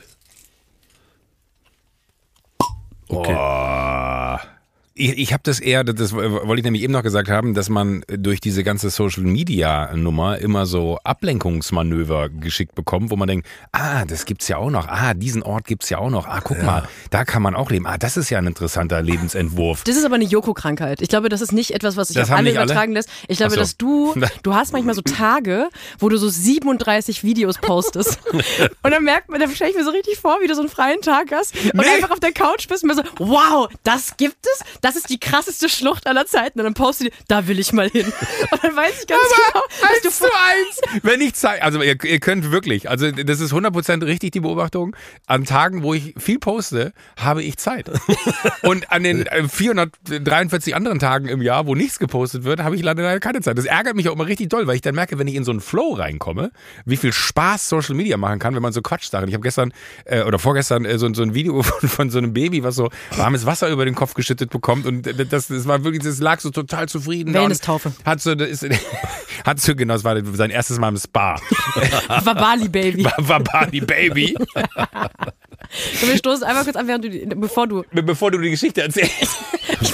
Okay. 3.08 3.36
Oh. 3.38 4.55
Ich, 4.98 5.18
ich 5.18 5.32
habe 5.34 5.42
das 5.44 5.60
eher, 5.60 5.84
das 5.84 6.14
wollte 6.14 6.56
ich 6.56 6.64
nämlich 6.64 6.82
eben 6.82 6.94
noch 6.94 7.02
gesagt 7.02 7.28
haben, 7.28 7.52
dass 7.52 7.68
man 7.68 8.02
durch 8.08 8.40
diese 8.40 8.64
ganze 8.64 8.88
Social 8.88 9.24
Media 9.24 9.94
Nummer 9.94 10.38
immer 10.38 10.64
so 10.64 10.98
Ablenkungsmanöver 11.04 12.30
geschickt 12.30 12.74
bekommt, 12.74 13.10
wo 13.10 13.16
man 13.16 13.28
denkt, 13.28 13.46
ah, 13.72 14.06
das 14.06 14.24
gibt's 14.24 14.48
ja 14.48 14.56
auch 14.56 14.70
noch, 14.70 14.88
ah, 14.88 15.12
diesen 15.12 15.42
Ort 15.42 15.66
gibt's 15.66 15.90
ja 15.90 15.98
auch 15.98 16.08
noch, 16.08 16.26
ah, 16.26 16.40
guck 16.42 16.62
mal, 16.62 16.88
da 17.10 17.26
kann 17.26 17.42
man 17.42 17.54
auch 17.54 17.70
leben, 17.70 17.86
ah, 17.86 17.98
das 17.98 18.16
ist 18.16 18.30
ja 18.30 18.38
ein 18.38 18.46
interessanter 18.46 19.02
Lebensentwurf. 19.02 19.84
Das 19.84 19.96
ist 19.96 20.04
aber 20.06 20.14
eine 20.14 20.24
Joko-Krankheit. 20.24 21.02
Ich 21.02 21.10
glaube, 21.10 21.28
das 21.28 21.42
ist 21.42 21.52
nicht 21.52 21.72
etwas, 21.72 21.98
was 21.98 22.08
sich 22.08 22.18
auf 22.18 22.30
alle 22.30 22.44
nicht 22.44 22.56
alle? 22.56 22.64
übertragen 22.64 22.92
lässt. 22.92 23.10
Ich 23.28 23.36
glaube, 23.36 23.52
so. 23.52 23.58
dass 23.58 23.76
du, 23.76 24.14
du 24.42 24.54
hast 24.54 24.72
manchmal 24.72 24.94
so 24.94 25.02
Tage, 25.02 25.68
wo 25.98 26.08
du 26.08 26.16
so 26.16 26.30
37 26.30 27.22
Videos 27.22 27.58
postest. 27.58 28.18
und 28.32 28.90
dann 28.90 29.04
merkt 29.04 29.28
man, 29.28 29.40
da 29.40 29.48
stelle 29.50 29.72
ich 29.72 29.76
mir 29.76 29.84
so 29.84 29.90
richtig 29.90 30.16
vor, 30.16 30.38
wie 30.40 30.46
du 30.46 30.54
so 30.54 30.62
einen 30.62 30.70
freien 30.70 31.02
Tag 31.02 31.32
hast 31.32 31.54
und 31.54 31.76
Nee. 31.76 31.84
einfach 31.96 32.12
auf 32.12 32.20
der 32.20 32.32
Couch 32.32 32.66
bist 32.66 32.82
und 32.82 32.88
mir 32.88 32.94
so, 32.94 33.02
wow, 33.18 33.68
das 33.84 34.16
gibt 34.16 34.38
es? 34.46 34.64
Das 34.86 34.94
ist 34.94 35.10
die 35.10 35.18
krasseste 35.18 35.68
Schlucht 35.68 36.06
aller 36.06 36.26
Zeiten. 36.26 36.60
Und 36.60 36.64
dann 36.64 36.74
postest 36.74 37.10
du, 37.10 37.16
da 37.26 37.48
will 37.48 37.58
ich 37.58 37.72
mal 37.72 37.90
hin. 37.90 38.06
Und 38.52 38.62
dann 38.62 38.76
weiß 38.76 39.00
ich 39.00 39.06
ganz 39.08 39.20
genau, 39.20 39.64
dass 39.80 40.00
du 40.00 40.10
zu 40.10 40.26
eins. 40.26 41.02
Wenn 41.02 41.20
ich 41.20 41.34
Zeit, 41.34 41.60
also 41.60 41.82
ihr, 41.82 41.96
ihr 42.04 42.20
könnt 42.20 42.52
wirklich, 42.52 42.88
also 42.88 43.10
das 43.10 43.40
ist 43.40 43.52
100% 43.52 44.06
richtig 44.06 44.30
die 44.30 44.38
Beobachtung. 44.38 44.94
An 45.26 45.44
Tagen, 45.44 45.82
wo 45.82 45.92
ich 45.92 46.14
viel 46.16 46.38
poste, 46.38 46.92
habe 47.16 47.42
ich 47.42 47.56
Zeit. 47.56 47.90
Und 48.62 48.92
an 48.92 49.02
den 49.02 49.26
äh, 49.26 49.48
443 49.48 50.76
anderen 50.76 51.00
Tagen 51.00 51.26
im 51.26 51.42
Jahr, 51.42 51.66
wo 51.66 51.74
nichts 51.74 51.98
gepostet 51.98 52.44
wird, 52.44 52.62
habe 52.62 52.76
ich 52.76 52.82
leider 52.84 53.18
keine 53.18 53.40
Zeit. 53.40 53.58
Das 53.58 53.64
ärgert 53.64 53.96
mich 53.96 54.08
auch 54.08 54.14
immer 54.14 54.28
richtig 54.28 54.50
doll, 54.50 54.68
weil 54.68 54.76
ich 54.76 54.82
dann 54.82 54.94
merke, 54.94 55.18
wenn 55.18 55.26
ich 55.26 55.34
in 55.34 55.42
so 55.42 55.50
einen 55.50 55.60
Flow 55.60 55.94
reinkomme, 55.94 56.52
wie 56.84 56.96
viel 56.96 57.12
Spaß 57.12 57.68
Social 57.68 57.96
Media 57.96 58.16
machen 58.18 58.38
kann, 58.38 58.54
wenn 58.54 58.62
man 58.62 58.72
so 58.72 58.82
Quatschsachen. 58.82 59.26
Ich 59.26 59.34
habe 59.34 59.42
gestern 59.42 59.72
äh, 60.04 60.22
oder 60.22 60.38
vorgestern 60.38 60.84
äh, 60.84 60.96
so, 60.96 61.12
so 61.12 61.24
ein 61.24 61.34
Video 61.34 61.60
von, 61.64 61.88
von 61.88 62.10
so 62.10 62.18
einem 62.18 62.32
Baby, 62.32 62.62
was 62.62 62.76
so 62.76 62.88
warmes 63.16 63.46
Wasser 63.46 63.68
über 63.68 63.84
den 63.84 63.96
Kopf 63.96 64.14
geschüttet 64.14 64.50
bekommt 64.50 64.75
und 64.84 65.02
das, 65.32 65.46
das 65.48 65.66
war 65.66 65.82
wirklich, 65.84 66.02
das 66.02 66.18
lag 66.18 66.40
so 66.40 66.50
total 66.50 66.88
zufrieden. 66.88 67.32
Wellness-Taufe. 67.32 67.92
Hat 68.04 68.20
so, 68.20 68.34
das 68.34 68.62
ist, 68.62 68.66
hat 69.44 69.60
so, 69.60 69.74
genau, 69.74 69.94
das 69.94 70.04
war 70.04 70.20
sein 70.34 70.50
erstes 70.50 70.78
Mal 70.78 70.88
im 70.88 70.96
Spa. 70.98 71.40
war 72.24 72.34
Bali, 72.34 72.68
Baby. 72.68 73.04
War, 73.04 73.14
war 73.28 73.40
Barney 73.40 73.80
Baby. 73.80 74.34
Und 74.36 74.48
wir 76.08 76.16
stoßen 76.18 76.44
einmal 76.44 76.64
kurz 76.64 76.76
an, 76.76 76.88
während 76.88 77.04
du, 77.04 77.10
die- 77.10 77.24
bevor 77.26 77.66
du 77.66 77.84
Bevor 77.92 78.30
du 78.32 78.38
die 78.38 78.50
Geschichte 78.50 78.82
erzählst. 78.82 79.36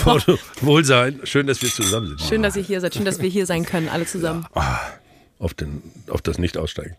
Foto. 0.03 0.39
Wohlsein. 0.61 1.21
Schön, 1.25 1.47
dass 1.47 1.61
wir 1.63 1.69
zusammen 1.71 2.09
sind. 2.09 2.21
Schön, 2.23 2.43
dass 2.43 2.57
ihr 2.57 2.63
hier 2.63 2.81
seid. 2.81 2.95
Schön, 2.95 3.05
dass 3.05 3.21
wir 3.21 3.29
hier 3.29 3.47
sein 3.47 3.65
können, 3.65 3.89
alle 3.89 4.07
zusammen. 4.07 4.47
Auf, 5.39 5.55
den, 5.55 5.83
auf 6.09 6.23
das 6.23 6.39
Nicht-Aussteigen. 6.39 6.97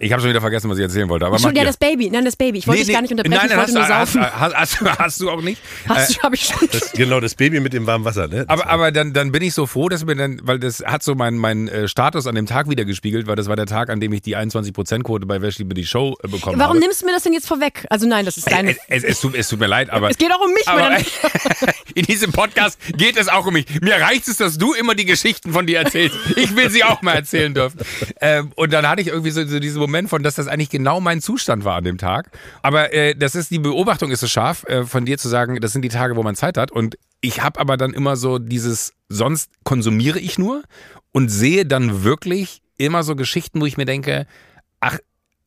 Ich 0.00 0.12
habe 0.12 0.22
schon 0.22 0.30
wieder 0.30 0.40
vergessen, 0.40 0.70
was 0.70 0.78
ich 0.78 0.84
erzählen 0.84 1.08
wollte. 1.08 1.26
Aber 1.26 1.40
Schon, 1.40 1.56
ja, 1.56 1.64
das 1.64 1.76
Baby. 1.76 2.08
Nein, 2.08 2.24
das 2.24 2.36
Baby. 2.36 2.58
Ich 2.58 2.68
wollte 2.68 2.82
Nee, 2.82 2.86
dich 2.86 2.94
gar 2.94 3.00
nee, 3.02 3.06
nicht 3.06 3.12
unterbrechen, 3.12 3.36
Nein, 3.36 3.50
ich 3.50 3.56
wollte 3.56 3.72
nur 3.72 3.88
hast, 3.88 4.12
saufen. 4.12 4.20
hast, 4.22 4.54
hast, 4.54 4.80
hast, 4.80 4.98
hast 4.98 5.20
du 5.20 5.30
auch 5.30 5.42
nicht. 5.42 5.60
Hast 5.88 6.14
du, 6.16 6.20
hab 6.22 6.34
ich 6.34 6.44
schon. 6.44 6.68
Das, 6.70 6.92
genau, 6.92 7.18
das 7.18 7.34
Baby 7.34 7.58
mit 7.58 7.72
dem 7.72 7.84
warmen 7.84 8.04
Wasser, 8.04 8.28
ne? 8.28 8.46
Das 8.46 8.48
Aber, 8.48 8.68
aber 8.68 8.92
dann, 8.92 9.12
dann 9.12 9.32
bin 9.32 9.42
ich 9.42 9.54
so 9.54 9.66
froh, 9.66 9.88
dass 9.88 10.04
mir 10.04 10.14
dann, 10.14 10.40
weil 10.44 10.60
das 10.60 10.84
hat 10.86 11.02
so 11.02 11.16
meinen 11.16 11.36
mein, 11.36 11.66
äh, 11.66 11.88
Status 11.88 12.28
an 12.28 12.36
dem 12.36 12.46
Tag 12.46 12.70
wieder 12.70 12.84
gespiegelt, 12.84 13.26
weil 13.26 13.34
das 13.34 13.48
war 13.48 13.56
der 13.56 13.66
Tag, 13.66 13.90
an 13.90 13.98
dem 13.98 14.12
ich 14.12 14.22
die 14.22 14.36
21%-Quote 14.36 15.26
bei 15.26 15.42
Wer 15.42 15.50
über 15.58 15.74
die 15.74 15.84
Show 15.84 16.16
äh, 16.22 16.28
bekommen 16.28 16.60
Warum 16.60 16.76
habe. 16.76 16.78
nimmst 16.78 17.02
du 17.02 17.06
mir 17.06 17.12
das 17.12 17.24
denn 17.24 17.32
jetzt 17.32 17.48
vorweg? 17.48 17.84
Also 17.90 18.06
nein, 18.06 18.24
das 18.24 18.36
ist 18.36 18.52
deine... 18.52 18.70
es, 18.70 18.78
es, 18.86 19.02
es, 19.02 19.20
tut, 19.20 19.34
es 19.34 19.48
tut 19.48 19.58
mir 19.58 19.66
leid, 19.66 19.90
aber. 19.90 20.10
Es 20.10 20.18
geht 20.18 20.30
auch 20.30 20.44
um 20.44 20.52
mich, 20.52 20.68
aber 20.68 20.96
in 21.94 22.04
diesem 22.04 22.30
Podcast 22.30 22.78
geht 22.96 23.16
es 23.16 23.26
auch 23.26 23.46
um 23.46 23.52
mich. 23.54 23.66
Mir 23.80 23.94
reicht 23.94 24.28
es, 24.28 24.36
dass 24.36 24.58
du 24.58 24.74
immer 24.74 24.94
die 24.94 25.06
Geschichten 25.06 25.52
von 25.52 25.66
dir 25.66 25.78
erzählst. 25.80 26.16
Ich 26.36 26.54
will 26.54 26.70
sie 26.70 26.84
auch 26.84 27.02
mal 27.02 27.14
erzählen 27.14 27.52
dürfen. 27.52 27.80
Ähm, 28.20 28.52
und 28.54 28.72
dann 28.72 28.88
hatte 28.88 29.02
ich 29.02 29.08
irgendwie 29.08 29.32
so, 29.32 29.44
so 29.44 29.58
diesen 29.58 29.80
Moment 29.80 29.87
von, 30.08 30.22
dass 30.22 30.34
das 30.36 30.48
eigentlich 30.48 30.70
genau 30.70 31.00
mein 31.00 31.20
Zustand 31.20 31.64
war 31.64 31.76
an 31.76 31.84
dem 31.84 31.98
Tag. 31.98 32.30
Aber 32.62 32.92
äh, 32.92 33.14
das 33.14 33.34
ist 33.34 33.50
die 33.50 33.58
Beobachtung 33.58 34.10
ist 34.10 34.20
so 34.20 34.26
scharf, 34.26 34.64
äh, 34.64 34.84
von 34.84 35.04
dir 35.04 35.18
zu 35.18 35.28
sagen, 35.28 35.60
das 35.60 35.72
sind 35.72 35.82
die 35.82 35.88
Tage, 35.88 36.16
wo 36.16 36.22
man 36.22 36.36
Zeit 36.36 36.56
hat. 36.56 36.70
Und 36.70 36.98
ich 37.20 37.42
habe 37.42 37.60
aber 37.60 37.76
dann 37.76 37.92
immer 37.92 38.16
so 38.16 38.38
dieses, 38.38 38.92
sonst 39.08 39.50
konsumiere 39.64 40.18
ich 40.18 40.38
nur 40.38 40.62
und 41.12 41.28
sehe 41.28 41.66
dann 41.66 42.04
wirklich 42.04 42.62
immer 42.76 43.02
so 43.02 43.16
Geschichten, 43.16 43.60
wo 43.60 43.66
ich 43.66 43.76
mir 43.76 43.86
denke, 43.86 44.26
ach, 44.80 44.98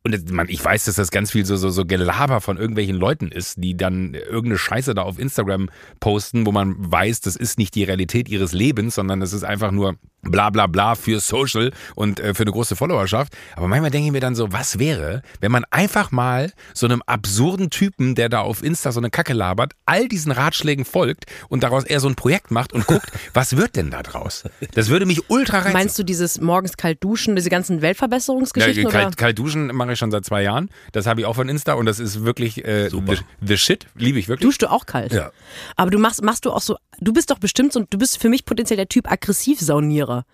und 0.04 0.32
man, 0.32 0.50
ich 0.50 0.64
weiß, 0.64 0.86
dass 0.86 0.96
das 0.96 1.12
ganz 1.12 1.32
viel 1.32 1.46
so, 1.46 1.56
so, 1.58 1.70
so 1.70 1.86
Gelaber 1.86 2.42
von 2.42 2.58
irgendwelchen 2.58 2.96
Leuten 2.96 3.28
ist, 3.28 3.64
die 3.64 3.78
dann 3.78 4.16
irgendeine 4.16 4.58
Scheiße 4.58 4.96
da 4.96 5.04
auf 5.04 5.20
Instagram 5.20 5.70
posten, 6.00 6.46
wo 6.46 6.52
man 6.52 6.76
weiß, 6.80 7.22
das 7.22 7.36
ist 7.36 7.60
nicht 7.60 7.76
die 7.76 7.84
Realität 7.84 8.28
ihres 8.28 8.52
Lebens, 8.52 8.96
sondern 8.96 9.20
das 9.20 9.32
ist 9.32 9.44
einfach 9.44 9.72
nur 9.72 9.98
bla 10.22 10.50
bla 10.50 10.68
bla 10.68 10.96
für 10.96 11.20
Social 11.20 11.72
und 11.96 12.20
äh, 12.20 12.34
für 12.34 12.44
eine 12.44 12.52
große 12.52 12.76
Followerschaft. 12.76 13.34
Aber 13.56 13.68
manchmal 13.68 13.92
denke 13.92 14.08
ich 14.08 14.12
mir 14.12 14.20
dann 14.20 14.36
so, 14.36 14.52
was 14.52 14.80
wäre, 14.80 15.22
wenn 15.40 15.52
man 15.52 15.66
einfach 15.72 16.12
mal 16.12 16.52
so 16.74 16.86
einem 16.86 17.02
absurden 17.06 17.70
Typen, 17.70 18.16
der 18.16 18.30
da 18.30 18.42
auf 18.42 18.64
Insta 18.64 18.92
so 18.92 19.00
eine 19.00 19.10
Kacke 19.10 19.34
labert, 19.34 19.74
all 19.86 20.08
diesen 20.08 20.32
Ratschlägen 20.32 20.86
folgt 20.86 21.26
und 21.50 21.64
daraus 21.64 21.84
eher 21.84 22.00
so 22.00 22.08
ein 22.08 22.16
Projekt 22.16 22.52
macht 22.52 22.74
und 22.74 22.88
guckt, 22.88 23.12
was 23.34 23.58
wird 23.58 23.76
denn 23.76 23.90
da 23.92 24.04
draus? 24.04 24.44
Das 24.74 24.90
würde 24.90 25.06
mich 25.06 25.30
ultra 25.30 25.60
reizen. 25.60 25.74
Meinst 25.74 26.00
du 26.00 26.04
dieses 26.04 26.40
morgens 26.40 26.78
kalt 26.78 27.04
duschen, 27.04 27.36
diese 27.36 27.50
ganzen 27.50 27.82
Weltverbesserungsgeschichten? 27.82 28.84
Ja, 28.84 28.90
oder? 28.90 29.00
kalt, 29.00 29.18
kalt 29.18 29.40
duschen 29.40 29.68
mache 29.68 29.94
ich 29.94 30.00
schon 30.00 30.12
seit 30.12 30.26
zwei 30.26 30.44
Jahren. 30.44 30.70
Das 30.92 31.08
habe 31.08 31.22
ich 31.22 31.26
auch 31.26 31.36
von 31.36 31.50
Insta 31.50 31.74
und 31.74 31.86
das 31.86 32.00
ist 32.00 32.24
wirklich 32.24 32.66
äh, 32.66 32.90
Super. 32.90 33.16
the, 33.16 33.24
the 33.42 33.58
shit. 33.58 33.88
Liebe 33.96 34.20
ich 34.20 34.28
wirklich. 34.28 34.48
Duschst 34.48 34.62
du 34.62 34.72
auch 34.72 34.86
kalt? 34.86 35.14
Ja. 35.14 35.32
Aber 35.76 35.92
du 35.92 36.00
machst, 36.00 36.22
machst 36.24 36.46
du 36.46 36.52
auch 36.52 36.62
so, 36.62 36.78
du 37.02 37.12
bist 37.12 37.32
doch 37.32 37.40
bestimmt 37.40 37.74
so, 37.74 37.84
du 37.90 37.98
bist 37.98 38.18
für 38.18 38.30
mich 38.30 38.46
potenziell 38.46 38.78
der 38.78 38.88
Typ 38.88 39.12
Aggressivsaunierer. 39.12 40.26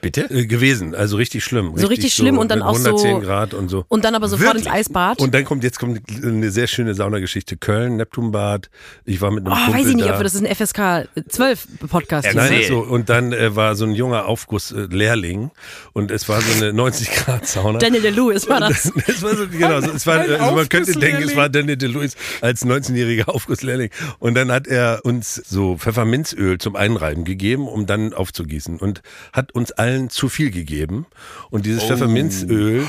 Bitte? 0.00 0.30
Äh, 0.30 0.46
gewesen, 0.46 0.94
also 0.94 1.16
richtig 1.16 1.44
schlimm. 1.44 1.72
So 1.76 1.86
richtig 1.86 2.14
schlimm 2.14 2.38
und 2.38 2.50
dann 2.50 2.62
auch 2.62 2.76
so- 2.76 2.84
110 2.96 3.20
Grad 3.20 3.54
und 3.54 3.68
so. 3.68 3.84
Und 3.88 4.04
dann 4.04 4.14
aber 4.14 4.28
sofort 4.28 4.54
Wirklich? 4.54 4.66
ins 4.66 4.74
Eisbad. 4.74 5.20
Und 5.20 5.34
dann 5.34 5.44
kommt, 5.44 5.62
jetzt 5.64 5.78
kommt 5.78 6.00
eine 6.22 6.50
sehr 6.50 6.66
schöne 6.66 6.94
Saunageschichte. 6.94 7.56
Köln, 7.56 7.96
Neptunbad. 7.96 8.70
Ich 9.04 9.20
war 9.20 9.30
mit 9.30 9.44
einem 9.46 9.52
oh, 9.52 9.56
Kumpel 9.56 9.74
weiß 9.80 9.86
ich 9.88 9.96
nicht, 9.96 10.08
da. 10.08 10.16
ob 10.16 10.22
das 10.22 10.34
ist 10.34 10.44
ein 10.46 10.54
FSK 10.54 11.08
12 11.28 11.68
Podcast 11.88 12.26
Ja. 12.26 12.34
Nein, 12.34 12.62
so, 12.68 12.78
und 12.80 13.08
dann 13.08 13.32
äh, 13.32 13.54
war 13.56 13.74
so 13.76 13.84
ein 13.84 13.92
junger 13.92 14.26
Aufguss-Lehrling 14.26 15.50
und 15.92 16.10
es 16.10 16.28
war 16.28 16.40
so 16.40 16.52
eine 16.64 16.72
90-Grad-Sauna. 16.80 17.78
Daniel 17.78 18.02
DeLewis 18.02 18.48
war 18.48 18.60
das. 18.68 18.92
Es 19.06 19.22
war 19.22 19.36
so, 19.36 19.46
genau, 19.48 19.80
so, 19.80 19.90
es 19.90 20.06
war, 20.06 20.20
also 20.20 20.54
man 20.54 20.68
könnte 20.68 20.92
denken, 20.92 21.22
es 21.24 21.36
war 21.36 21.48
Daniel 21.48 21.76
DeLuis 21.76 22.16
als 22.40 22.64
19-jähriger 22.64 23.28
Aufgusslehrling. 23.28 23.90
Und 24.18 24.34
dann 24.34 24.50
hat 24.52 24.66
er 24.66 25.00
uns 25.04 25.34
so 25.34 25.76
Pfefferminzöl 25.76 26.58
zum 26.58 26.76
Einreiben 26.76 27.24
gegeben, 27.24 27.68
um 27.68 27.86
dann 27.86 28.12
aufzugießen. 28.12 28.78
Und 28.78 29.02
hat 29.32 29.52
uns 29.52 29.72
allen 29.72 29.89
zu 30.08 30.28
viel 30.28 30.50
gegeben. 30.50 31.06
Und 31.50 31.66
dieses 31.66 31.84
Pfefferminzöl, 31.84 32.88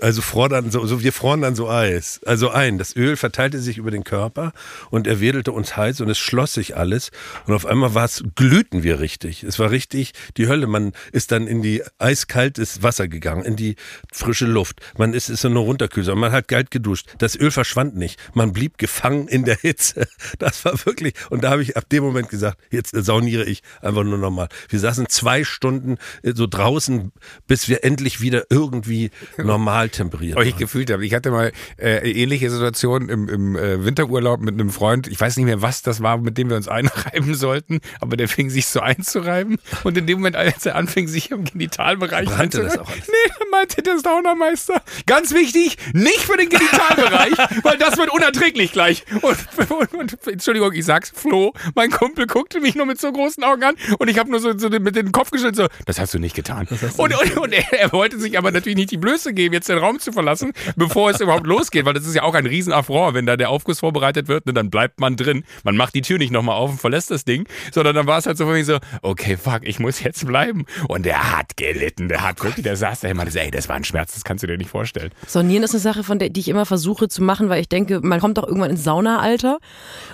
also 0.00 0.22
fror 0.22 0.48
dann 0.48 0.70
so, 0.70 0.84
so, 0.86 1.02
wir 1.02 1.12
froren 1.12 1.42
dann 1.42 1.54
so 1.54 1.68
Eis. 1.68 2.20
Also 2.24 2.50
ein. 2.50 2.78
Das 2.78 2.96
Öl 2.96 3.16
verteilte 3.16 3.58
sich 3.58 3.78
über 3.78 3.90
den 3.90 4.04
Körper 4.04 4.52
und 4.90 5.06
er 5.06 5.20
wedelte 5.20 5.52
uns 5.52 5.76
heiß 5.76 6.00
und 6.00 6.08
es 6.08 6.18
schloss 6.18 6.54
sich 6.54 6.76
alles. 6.76 7.10
Und 7.46 7.54
auf 7.54 7.66
einmal 7.66 7.94
war 7.94 8.04
es, 8.04 8.24
glühten 8.34 8.82
wir 8.82 9.00
richtig. 9.00 9.42
Es 9.42 9.58
war 9.58 9.70
richtig 9.70 10.12
die 10.36 10.48
Hölle. 10.48 10.66
Man 10.66 10.92
ist 11.12 11.32
dann 11.32 11.46
in 11.46 11.62
die 11.62 11.82
eiskaltes 11.98 12.82
Wasser 12.82 13.08
gegangen, 13.08 13.44
in 13.44 13.56
die 13.56 13.76
frische 14.12 14.46
Luft. 14.46 14.80
Man 14.96 15.14
ist, 15.14 15.28
ist 15.28 15.42
so 15.42 15.48
nur 15.48 15.64
runterkühlt. 15.64 16.06
Man 16.14 16.32
hat 16.32 16.48
kalt 16.48 16.70
geduscht. 16.70 17.08
Das 17.18 17.36
Öl 17.36 17.50
verschwand 17.50 17.96
nicht. 17.96 18.18
Man 18.34 18.52
blieb 18.52 18.78
gefangen 18.78 19.28
in 19.28 19.44
der 19.44 19.56
Hitze. 19.56 20.06
Das 20.38 20.64
war 20.64 20.74
wirklich, 20.86 21.14
und 21.30 21.44
da 21.44 21.50
habe 21.50 21.62
ich 21.62 21.76
ab 21.76 21.88
dem 21.88 22.02
Moment 22.02 22.28
gesagt, 22.28 22.58
jetzt 22.70 22.94
sauniere 22.96 23.44
ich 23.44 23.62
einfach 23.80 24.02
nur 24.02 24.18
nochmal. 24.18 24.48
Wir 24.68 24.80
saßen 24.80 25.08
zwei 25.08 25.44
Stunden 25.44 25.81
äh, 26.22 26.32
so 26.34 26.46
draußen, 26.46 27.12
bis 27.46 27.68
wir 27.68 27.84
endlich 27.84 28.20
wieder 28.20 28.44
irgendwie 28.50 29.10
normal 29.38 29.88
temperiert 29.88 30.36
Euch 30.36 30.52
waren. 30.52 30.58
gefühlt 30.58 30.90
habe. 30.90 31.04
Ich 31.04 31.14
hatte 31.14 31.30
mal 31.30 31.52
äh, 31.78 32.10
ähnliche 32.10 32.50
Situationen 32.50 33.08
im, 33.08 33.28
im 33.28 33.56
äh, 33.56 33.84
Winterurlaub 33.84 34.40
mit 34.40 34.54
einem 34.54 34.70
Freund. 34.70 35.08
Ich 35.08 35.20
weiß 35.20 35.36
nicht 35.36 35.46
mehr, 35.46 35.62
was 35.62 35.82
das 35.82 36.02
war, 36.02 36.18
mit 36.18 36.38
dem 36.38 36.48
wir 36.50 36.56
uns 36.56 36.68
einreiben 36.72 37.34
sollten, 37.34 37.80
aber 38.00 38.16
der 38.16 38.28
fing 38.28 38.50
sich 38.50 38.66
so 38.66 38.80
einzureiben 38.80 39.58
und 39.84 39.96
in 39.96 40.06
dem 40.06 40.18
Moment, 40.18 40.36
als 40.36 40.66
er 40.66 40.76
anfing, 40.76 41.08
sich 41.08 41.30
im 41.30 41.44
Genitalbereich 41.44 42.26
Brannte 42.26 42.62
das 42.62 42.72
einzureiben, 42.72 42.86
auch 42.86 42.90
alles? 42.90 43.08
nee, 43.08 43.32
dann 43.38 43.48
meinte 43.50 43.82
der 43.82 43.98
Saunameister, 43.98 44.82
ganz 45.06 45.32
wichtig, 45.32 45.76
nicht 45.92 46.20
für 46.20 46.36
den 46.36 46.48
Genitalbereich, 46.48 47.32
weil 47.62 47.78
das 47.78 47.96
wird 47.96 48.10
unerträglich 48.10 48.72
gleich. 48.72 49.04
Und, 49.22 49.36
und, 49.70 49.94
und 49.94 50.26
Entschuldigung, 50.26 50.72
ich 50.72 50.84
sag's, 50.84 51.12
Flo, 51.14 51.52
mein 51.74 51.90
Kumpel 51.90 52.26
guckte 52.26 52.60
mich 52.60 52.74
nur 52.74 52.86
mit 52.86 53.00
so 53.00 53.12
großen 53.12 53.42
Augen 53.44 53.62
an 53.62 53.74
und 53.98 54.08
ich 54.08 54.18
habe 54.18 54.30
nur 54.30 54.40
so, 54.40 54.56
so 54.56 54.68
mit 54.68 54.96
den 54.96 55.12
Kopf 55.12 55.30
geschüttelt, 55.30 55.56
so, 55.56 55.66
das 55.86 55.98
hast 55.98 56.14
du 56.14 56.18
nicht 56.18 56.34
getan. 56.34 56.66
Und, 56.96 57.14
und, 57.14 57.36
und 57.38 57.52
er, 57.52 57.72
er 57.72 57.92
wollte 57.92 58.18
sich 58.18 58.38
aber 58.38 58.50
natürlich 58.50 58.76
nicht 58.76 58.90
die 58.90 58.96
Blöße 58.96 59.32
geben, 59.32 59.54
jetzt 59.54 59.68
den 59.68 59.78
Raum 59.78 59.98
zu 59.98 60.12
verlassen, 60.12 60.52
bevor 60.76 61.10
es 61.10 61.20
überhaupt 61.20 61.46
losgeht, 61.46 61.84
weil 61.84 61.94
das 61.94 62.06
ist 62.06 62.14
ja 62.14 62.22
auch 62.22 62.34
ein 62.34 62.46
Riesenaffront, 62.46 63.14
wenn 63.14 63.26
da 63.26 63.36
der 63.36 63.50
Aufguss 63.50 63.80
vorbereitet 63.80 64.28
wird, 64.28 64.46
ne, 64.46 64.52
dann 64.52 64.70
bleibt 64.70 65.00
man 65.00 65.16
drin. 65.16 65.44
Man 65.64 65.76
macht 65.76 65.94
die 65.94 66.02
Tür 66.02 66.18
nicht 66.18 66.30
nochmal 66.30 66.56
auf 66.56 66.70
und 66.70 66.80
verlässt 66.80 67.10
das 67.10 67.24
Ding, 67.24 67.48
sondern 67.72 67.94
dann 67.94 68.06
war 68.06 68.18
es 68.18 68.26
halt 68.26 68.36
so 68.36 68.46
für 68.46 68.52
mich 68.52 68.66
so, 68.66 68.78
okay, 69.02 69.36
fuck, 69.36 69.60
ich 69.62 69.78
muss 69.78 70.02
jetzt 70.02 70.26
bleiben. 70.26 70.66
Und 70.88 71.06
der 71.06 71.36
hat 71.36 71.56
gelitten, 71.56 72.08
der 72.08 72.22
hat 72.22 72.42
wirklich, 72.42 72.64
der 72.64 72.76
saß 72.76 73.00
da 73.00 73.08
immer, 73.08 73.26
ey, 73.32 73.50
das 73.50 73.68
war 73.68 73.76
ein 73.76 73.84
Schmerz, 73.84 74.14
das 74.14 74.24
kannst 74.24 74.42
du 74.42 74.46
dir 74.46 74.58
nicht 74.58 74.70
vorstellen. 74.70 75.10
Sonieren 75.26 75.62
ist 75.62 75.72
eine 75.72 75.80
Sache, 75.80 76.04
von 76.04 76.18
der 76.18 76.30
die 76.30 76.40
ich 76.40 76.48
immer 76.48 76.66
versuche 76.66 77.08
zu 77.08 77.22
machen, 77.22 77.48
weil 77.48 77.60
ich 77.60 77.68
denke, 77.68 78.00
man 78.02 78.20
kommt 78.20 78.38
doch 78.38 78.46
irgendwann 78.46 78.70
ins 78.70 78.84
Saunaalter 78.84 79.58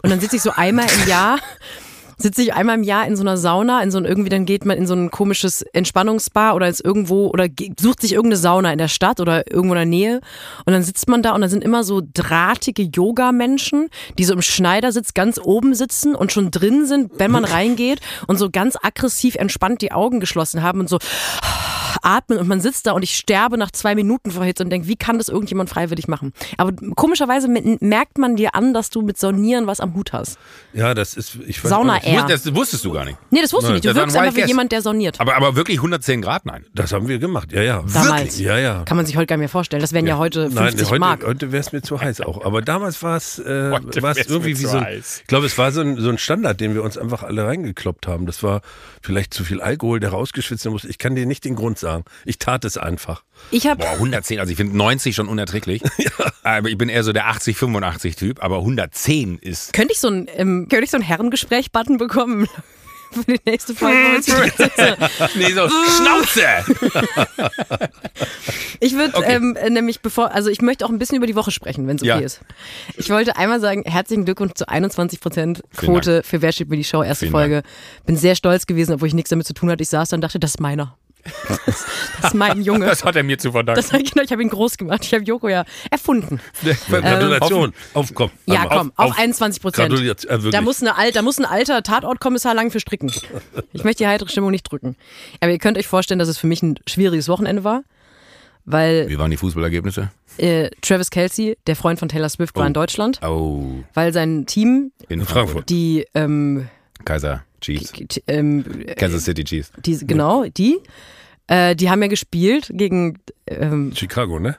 und 0.03 0.11
dann 0.11 0.21
sitze 0.21 0.37
ich 0.37 0.43
so 0.43 0.51
einmal 0.51 0.87
im 1.03 1.09
Jahr 1.09 1.39
sitze 2.19 2.43
ich 2.43 2.55
einmal 2.55 2.77
im 2.77 2.83
Jahr 2.83 3.07
in 3.07 3.17
so 3.17 3.23
einer 3.23 3.37
Sauna, 3.37 3.83
in 3.83 3.91
so 3.91 3.99
ein, 3.99 4.05
irgendwie 4.05 4.29
dann 4.29 4.45
geht 4.45 4.65
man 4.65 4.77
in 4.77 4.87
so 4.87 4.95
ein 4.95 5.11
komisches 5.11 5.63
Entspannungsbar 5.63 6.55
oder 6.55 6.69
ist 6.69 6.85
irgendwo 6.85 7.29
oder 7.29 7.47
sucht 7.79 8.03
sich 8.03 8.13
irgendeine 8.13 8.39
Sauna 8.39 8.73
in 8.73 8.79
der 8.79 8.89
Stadt 8.89 9.21
oder 9.21 9.51
irgendwo 9.51 9.75
in 9.75 9.79
der 9.79 9.87
Nähe 9.87 10.21
und 10.67 10.73
dann 10.73 10.83
sitzt 10.83 11.09
man 11.09 11.23
da 11.23 11.35
und 11.35 11.41
da 11.41 11.49
sind 11.49 11.63
immer 11.63 11.85
so 11.85 12.03
drahtige 12.13 12.83
Yoga-Menschen, 12.83 13.89
die 14.19 14.25
so 14.25 14.35
im 14.35 14.43
Schneidersitz 14.43 15.15
ganz 15.15 15.41
oben 15.43 15.75
sitzen 15.75 16.15
und 16.15 16.33
schon 16.33 16.51
drin 16.51 16.87
sind, 16.87 17.13
wenn 17.19 17.31
man 17.31 17.45
reingeht 17.45 18.01
und 18.27 18.39
so 18.39 18.51
ganz 18.51 18.77
aggressiv 18.83 19.37
entspannt 19.37 19.81
die 19.81 19.93
Augen 19.93 20.21
geschlossen 20.21 20.63
haben 20.63 20.81
und 20.81 20.89
so 20.89 20.99
atmen 22.03 22.39
und 22.39 22.49
man 22.49 22.61
sitzt 22.61 22.87
da 22.87 22.93
und 22.93 23.03
ich 23.03 23.17
sterbe 23.17 23.59
nach 23.59 23.71
zwei 23.71 23.95
Minuten 23.95 24.31
vor 24.31 24.45
Hitze 24.45 24.63
und 24.65 24.71
denke, 24.71 24.89
wie 24.89 24.97
kann 24.97 25.19
das 25.19 25.29
irgendjemand 25.29 25.71
freiwillig 25.71 26.09
machen? 26.09 26.33
Aber 26.57 26.73
komischerweise 26.97 27.49
me- 27.49 27.77
merkt 27.81 28.19
man 28.19 28.37
dir 28.37 28.55
an, 28.55 28.75
dass 28.75 28.91
du 28.91 29.03
mit 29.03 29.19
Saunieren 29.19 29.67
was 29.67 29.81
am 29.81 29.95
Hut 29.95 30.13
hast. 30.13 30.39
Ja, 30.73 30.95
das 30.95 31.15
ist, 31.15 31.37
ich 31.47 31.63
weiß 31.63 31.71
Sauna 31.71 31.95
nicht. 31.95 32.07
Ja. 32.09 32.27
Das 32.27 32.55
wusstest 32.55 32.85
du 32.85 32.93
gar 32.93 33.05
nicht. 33.05 33.19
Nee, 33.31 33.41
das 33.43 33.53
wusste 33.53 33.69
ich 33.69 33.75
nicht. 33.75 33.85
Du 33.85 33.89
das 33.89 33.97
wirkst 33.97 34.17
ein 34.17 34.23
einfach 34.25 34.37
wie 34.37 34.41
Guess. 34.41 34.49
jemand, 34.49 34.73
der 34.73 34.83
sauniert. 34.83 35.21
Aber, 35.21 35.37
aber 35.37 35.57
wirklich 35.57 35.79
110 35.79 36.23
Grad, 36.23 36.47
nein. 36.47 36.65
Das 36.75 36.93
haben 36.93 37.09
wir 37.09 37.19
gemacht, 37.19 37.53
ja, 37.53 37.63
ja. 37.63 37.83
Damals. 37.93 38.39
Ja, 38.39 38.59
ja. 38.59 38.83
Kann 38.85 38.97
man 38.97 39.07
sich 39.07 39.17
heute 39.17 39.27
gar 39.27 39.37
nicht 39.37 39.41
mehr 39.43 39.49
vorstellen. 39.49 39.81
Das 39.81 39.93
wären 39.93 40.07
ja, 40.07 40.19
heute 40.19 40.51
50 40.51 40.55
Nein, 40.81 40.91
heute, 40.91 41.01
Mark. 41.01 41.27
heute 41.27 41.53
wäre 41.53 41.61
es 41.61 41.73
mir 41.73 41.83
zu 41.83 42.01
heiß 42.01 42.21
auch. 42.21 42.45
Aber 42.45 42.63
damals 42.63 43.03
war 43.03 43.17
es 43.17 43.39
äh, 43.39 43.43
irgendwie 44.29 44.59
wie 44.59 44.65
so 44.67 44.79
ein, 44.79 44.87
ich 44.99 45.27
glaube, 45.27 45.47
es 45.47 45.57
war 45.59 45.73
so 45.73 45.81
ein, 45.81 45.97
so 45.99 46.09
ein 46.09 46.19
Standard, 46.19 46.61
den 46.61 46.75
wir 46.75 46.83
uns 46.83 46.97
einfach 46.99 47.23
alle 47.23 47.45
reingekloppt 47.47 48.07
haben. 48.07 48.27
Das 48.27 48.43
war 48.43 48.61
vielleicht 49.03 49.35
zu 49.35 49.45
viel 49.45 49.61
Alkohol, 49.61 50.01
der 50.01 50.11
rausgeschwitzt 50.11 50.65
werden 50.65 50.73
muss. 50.75 50.85
Ich 50.85 50.99
kann 50.99 51.15
dir 51.15 51.27
nicht 51.27 51.45
den 51.45 51.55
Grund 51.57 51.79
sagen. 51.79 51.88
Ich 52.25 52.39
tat 52.39 52.65
es 52.65 52.77
einfach. 52.79 53.23
Ich 53.51 53.67
habe 53.67 53.81
Boah, 53.85 53.93
110, 53.93 54.41
also 54.41 54.51
ich 54.51 54.57
finde 54.57 54.77
90 54.77 55.15
schon 55.15 55.29
unerträglich. 55.29 55.83
Aber 56.43 56.69
ich 56.69 56.79
bin 56.79 56.89
eher 56.89 57.05
so 57.05 57.13
der 57.13 57.29
80, 57.29 57.57
85 57.57 58.17
Typ, 58.17 58.43
aber 58.43 58.59
110 58.59 59.39
ist. 59.39 59.73
könnte 59.73 59.93
ich 59.93 60.01
so 60.01 60.09
ein 60.09 60.27
ähm, 60.35 60.67
könnte 60.69 60.85
ich 60.85 60.91
so 60.91 60.97
ein 60.97 61.03
Herrengespräch-Button 61.03 61.99
bekommen 61.99 62.49
für 63.13 63.25
die 63.25 63.41
nächste 63.45 63.75
Folge. 63.75 63.97
Nee, 65.35 65.53
so 65.53 65.69
Schnauze! 65.69 66.65
Ich 68.81 68.95
würde 68.95 69.17
Okay. 69.17 69.35
ähm, 69.35 69.57
äh, 69.57 69.71
nämlich 69.71 70.01
bevor, 70.01 70.33
also 70.33 70.51
ich 70.51 70.61
möchte 70.61 70.85
auch 70.85 70.91
ein 70.91 70.99
bisschen 70.99 71.17
über 71.17 71.27
die 71.27 71.35
Woche 71.35 71.51
sprechen, 71.51 71.87
wenn 71.87 71.97
es 71.97 72.03
okay 72.03 72.09
Ja. 72.11 72.19
ist. 72.19 72.41
Ich 72.97 73.11
wollte 73.11 73.37
einmal 73.37 73.61
sagen, 73.61 73.83
herzlichen 73.85 74.25
Glückwunsch 74.25 74.53
zu 74.55 74.69
21 74.69 75.21
Prozent 75.21 75.63
Vielen 75.71 75.93
Quote 75.93 76.23
für 76.23 76.43
Wer 76.43 76.53
steht 76.53 76.69
mir 76.69 76.77
die 76.77 76.85
Show, 76.85 77.03
erste 77.03 77.27
Vielen 77.27 77.33
Folge. 77.33 77.63
Bin 78.07 78.17
sehr 78.17 78.35
stolz 78.35 78.67
gewesen, 78.67 78.95
obwohl 78.95 79.09
ich 79.09 79.15
nichts 79.15 79.31
damit 79.31 79.47
zu 79.47 79.55
tun 79.55 79.71
hatte. 79.71 79.83
Ich 79.83 79.89
saß 79.89 80.09
da 80.11 80.15
und 80.17 80.21
dachte, 80.21 80.39
das 80.39 80.53
ist 80.53 80.61
meiner. 80.61 80.97
Das 81.49 82.33
ist 82.33 82.35
mein 82.35 82.63
Junge. 82.63 82.87
Das 82.89 83.05
hat 83.05 83.17
er 83.17 83.23
mir 83.23 83.39
zu 83.39 83.53
verdanken. 83.53 83.81
Das, 83.81 83.91
genau, 83.91 84.23
ich 84.25 84.33
habe 84.33 84.43
ihn 84.43 84.49
groß 84.49 84.77
gemacht. 84.79 85.05
Ich 85.05 85.13
habe 85.15 85.25
Joko 85.25 85.49
ja 85.49 85.65
erfunden. 85.91 86.41
Gratulation. 86.91 87.73
auf, 87.95 88.13
komm. 88.15 88.31
Ja, 88.47 88.63
Also 88.67 88.79
komm, 88.79 88.93
auf, 88.97 89.19
21 89.19 89.63
Prozent. 89.63 89.93
Äh. 89.93 90.51
Da 90.51 90.61
muss, 90.61 90.81
eine 90.83 90.97
alt, 90.97 91.17
da 91.17 91.23
muss 91.23 91.39
ein 91.39 91.45
alter 91.45 91.83
Tatortkommissar 91.83 92.55
lang 92.55 92.71
für 92.71 92.81
stricken. 92.81 93.11
Ich 93.73 93.85
möchte 93.85 94.05
die 94.05 94.09
heitere 94.09 94.29
Stimmung 94.29 94.51
nicht 94.51 94.65
drücken. 94.71 94.97
Aber 95.41 95.51
ihr 95.51 95.59
könnt 95.59 95.79
euch 95.79 95.87
vorstellen, 95.87 96.19
dass 96.19 96.29
es 96.29 96.39
für 96.39 96.47
mich 96.47 96.63
ein 96.63 96.79
schwieriges 96.89 97.29
Wochenende 97.29 97.65
war, 97.65 97.83
weil 98.65 99.09
Wie 99.09 99.19
waren 99.19 99.31
die 99.31 99.37
Fußballergebnisse? 99.37 100.11
äh, 100.39 100.71
Travis 100.83 101.11
Kelsey, 101.11 101.57
der 101.67 101.77
Freund 101.77 101.99
von 101.99 102.09
Taylor 102.09 102.29
Swift, 102.29 102.55
war 102.57 102.67
in 102.67 102.75
Deutschland, 102.75 103.21
Oh, 103.23 103.83
weil 103.95 104.13
sein 104.13 104.47
Team, 104.47 104.93
in, 105.09 105.25
Frankfurt. 105.25 105.69
die, 105.69 106.07
ähm, 106.15 106.69
Kaiser 107.05 107.45
Chiefs. 107.61 107.93
ähm, 108.27 108.65
Kansas 108.97 109.25
City 109.25 109.43
Chiefs. 109.45 109.73
die 109.85 109.99
genau, 110.07 110.45
die, 110.45 110.79
äh, 111.49 111.75
die 111.75 111.91
haben 111.91 112.01
ja 112.03 112.09
gespielt 112.09 112.71
gegen 112.73 113.19
ähm, 113.47 113.93
Chicago, 113.95 114.39
ne? 114.39 114.57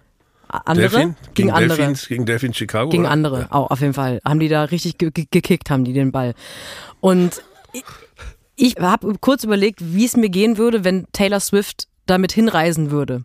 andere, 0.49 0.89
Delfin? 0.89 1.15
gegen, 1.35 1.51
andere. 1.51 1.77
Delfins, 1.77 2.07
gegen 2.07 2.25
Delfin 2.25 2.53
Chicago? 2.53 2.89
Gegen 2.89 3.03
oder? 3.03 3.11
andere, 3.11 3.47
auch 3.51 3.69
auf 3.69 3.81
jeden 3.81 3.93
Fall. 3.93 4.19
Haben 4.25 4.39
die 4.39 4.49
da 4.49 4.63
richtig 4.63 4.97
ge 4.97 5.11
ge 5.11 5.25
gekickt, 5.29 5.69
haben 5.69 5.83
die 5.83 5.93
den 5.93 6.11
Ball. 6.11 6.33
Und 6.99 7.43
ich, 7.71 7.83
ich 8.55 8.75
habe 8.77 9.15
kurz 9.21 9.43
überlegt, 9.43 9.79
wie 9.81 10.05
es 10.05 10.17
mir 10.17 10.29
gehen 10.29 10.57
würde, 10.57 10.83
wenn 10.83 11.05
Taylor 11.11 11.39
Swift 11.39 11.87
damit 12.07 12.31
hinreisen 12.31 12.89
würde. 12.89 13.23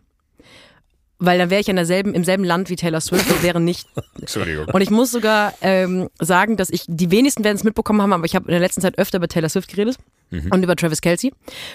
Weil 1.17 1.39
dann 1.39 1.49
wäre 1.49 1.61
ich 1.61 1.69
in 1.69 1.77
derselben, 1.77 2.13
im 2.13 2.23
selben 2.23 2.43
Land 2.43 2.69
wie 2.69 2.75
Taylor 2.75 3.01
Swift 3.01 3.31
und 3.31 3.41
wäre 3.41 3.59
nicht. 3.59 3.87
Entschuldigung. 4.19 4.65
Und 4.65 4.81
ich 4.81 4.91
muss 4.91 5.11
sogar 5.11 5.53
ähm, 5.61 6.09
sagen, 6.19 6.57
dass 6.57 6.69
ich, 6.69 6.83
die 6.87 7.09
wenigsten 7.09 7.43
werden 7.43 7.55
es 7.55 7.63
mitbekommen 7.63 8.01
haben, 8.01 8.13
aber 8.13 8.25
ich 8.25 8.35
habe 8.35 8.45
in 8.45 8.51
der 8.51 8.59
letzten 8.59 8.81
Zeit 8.81 8.99
öfter 8.99 9.17
über 9.17 9.27
Taylor 9.27 9.49
Swift 9.49 9.69
geredet 9.69 9.97
und 10.31 10.63
über 10.63 10.75
Travis 10.75 11.01
Kelsey. 11.01 11.33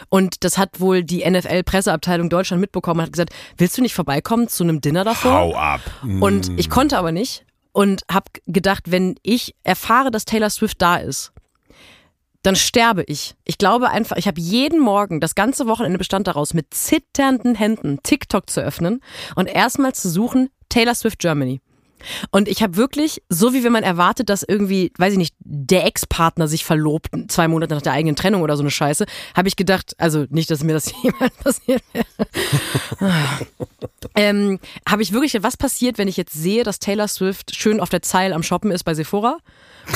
Und 0.09 0.45
das 0.45 0.59
hat 0.59 0.81
wohl 0.81 1.03
die 1.03 1.29
NFL-Presseabteilung 1.29 2.29
Deutschland 2.29 2.61
mitbekommen 2.61 3.01
und 3.01 3.07
hat 3.07 3.13
gesagt, 3.13 3.33
willst 3.57 3.79
du 3.79 3.83
nicht 3.83 3.95
vorbeikommen 3.95 4.49
zu 4.49 4.65
einem 4.65 4.81
Dinner 4.81 5.05
davor? 5.05 5.33
Hau 5.33 5.55
ab. 5.55 5.81
Und 6.03 6.59
ich 6.59 6.69
konnte 6.69 6.99
aber 6.99 7.13
nicht 7.13 7.45
und 7.73 8.03
habe 8.11 8.27
gedacht, 8.47 8.91
wenn 8.91 9.15
ich 9.23 9.55
erfahre, 9.63 10.11
dass 10.11 10.25
Taylor 10.25 10.51
Swift 10.51 10.83
da 10.83 10.97
ist, 10.97 11.33
dann 12.43 12.57
sterbe 12.57 13.05
ich. 13.07 13.35
Ich 13.45 13.59
glaube 13.59 13.91
einfach, 13.91 14.17
ich 14.17 14.27
habe 14.27 14.41
jeden 14.41 14.81
Morgen, 14.81 15.21
das 15.21 15.35
ganze 15.35 15.67
Wochenende 15.67 15.99
bestand 15.99 16.27
daraus, 16.27 16.55
mit 16.55 16.73
zitternden 16.73 17.55
Händen 17.55 17.99
TikTok 18.03 18.49
zu 18.49 18.61
öffnen 18.63 19.03
und 19.35 19.47
erstmal 19.47 19.95
zu 19.95 20.09
suchen, 20.09 20.49
Taylor 20.69 20.95
Swift 20.95 21.19
Germany. 21.19 21.61
Und 22.31 22.49
ich 22.49 22.63
habe 22.63 22.77
wirklich, 22.77 23.23
so 23.29 23.53
wie 23.53 23.65
wenn 23.65 23.73
man 23.73 23.83
erwartet, 23.83 24.29
dass 24.29 24.43
irgendwie, 24.43 24.93
weiß 24.97 25.13
ich 25.13 25.19
nicht, 25.19 25.35
der 25.41 25.85
Ex-Partner 25.87 26.49
sich 26.49 26.65
verlobt, 26.65 27.09
zwei 27.29 27.49
Monate 27.49 27.75
nach 27.75 27.83
der 27.83 27.93
eigenen 27.93 28.17
Trennung 28.17 28.43
oder 28.43 28.57
so 28.57 28.63
eine 28.63 28.71
Scheiße, 28.71 29.07
habe 29.37 29.49
ich 29.49 29.57
gedacht, 29.57 29.95
also 29.99 30.27
nicht, 30.31 30.51
dass 30.51 30.65
mir 30.65 30.73
das 30.73 30.93
jemals 31.03 31.35
passiert 31.37 31.83
wäre. 31.93 32.07
ähm, 34.15 34.59
habe 34.89 35.03
ich 35.03 35.13
wirklich, 35.13 35.43
was 35.43 35.57
passiert, 35.57 35.99
wenn 35.99 36.09
ich 36.09 36.17
jetzt 36.17 36.33
sehe, 36.33 36.65
dass 36.65 36.79
Taylor 36.79 37.09
Swift 37.09 37.55
schön 37.55 37.81
auf 37.81 37.89
der 37.89 38.03
Zeil 38.03 38.33
am 38.33 38.43
Shoppen 38.43 38.71
ist 38.71 38.85
bei 38.85 38.95
Sephora? 38.95 39.39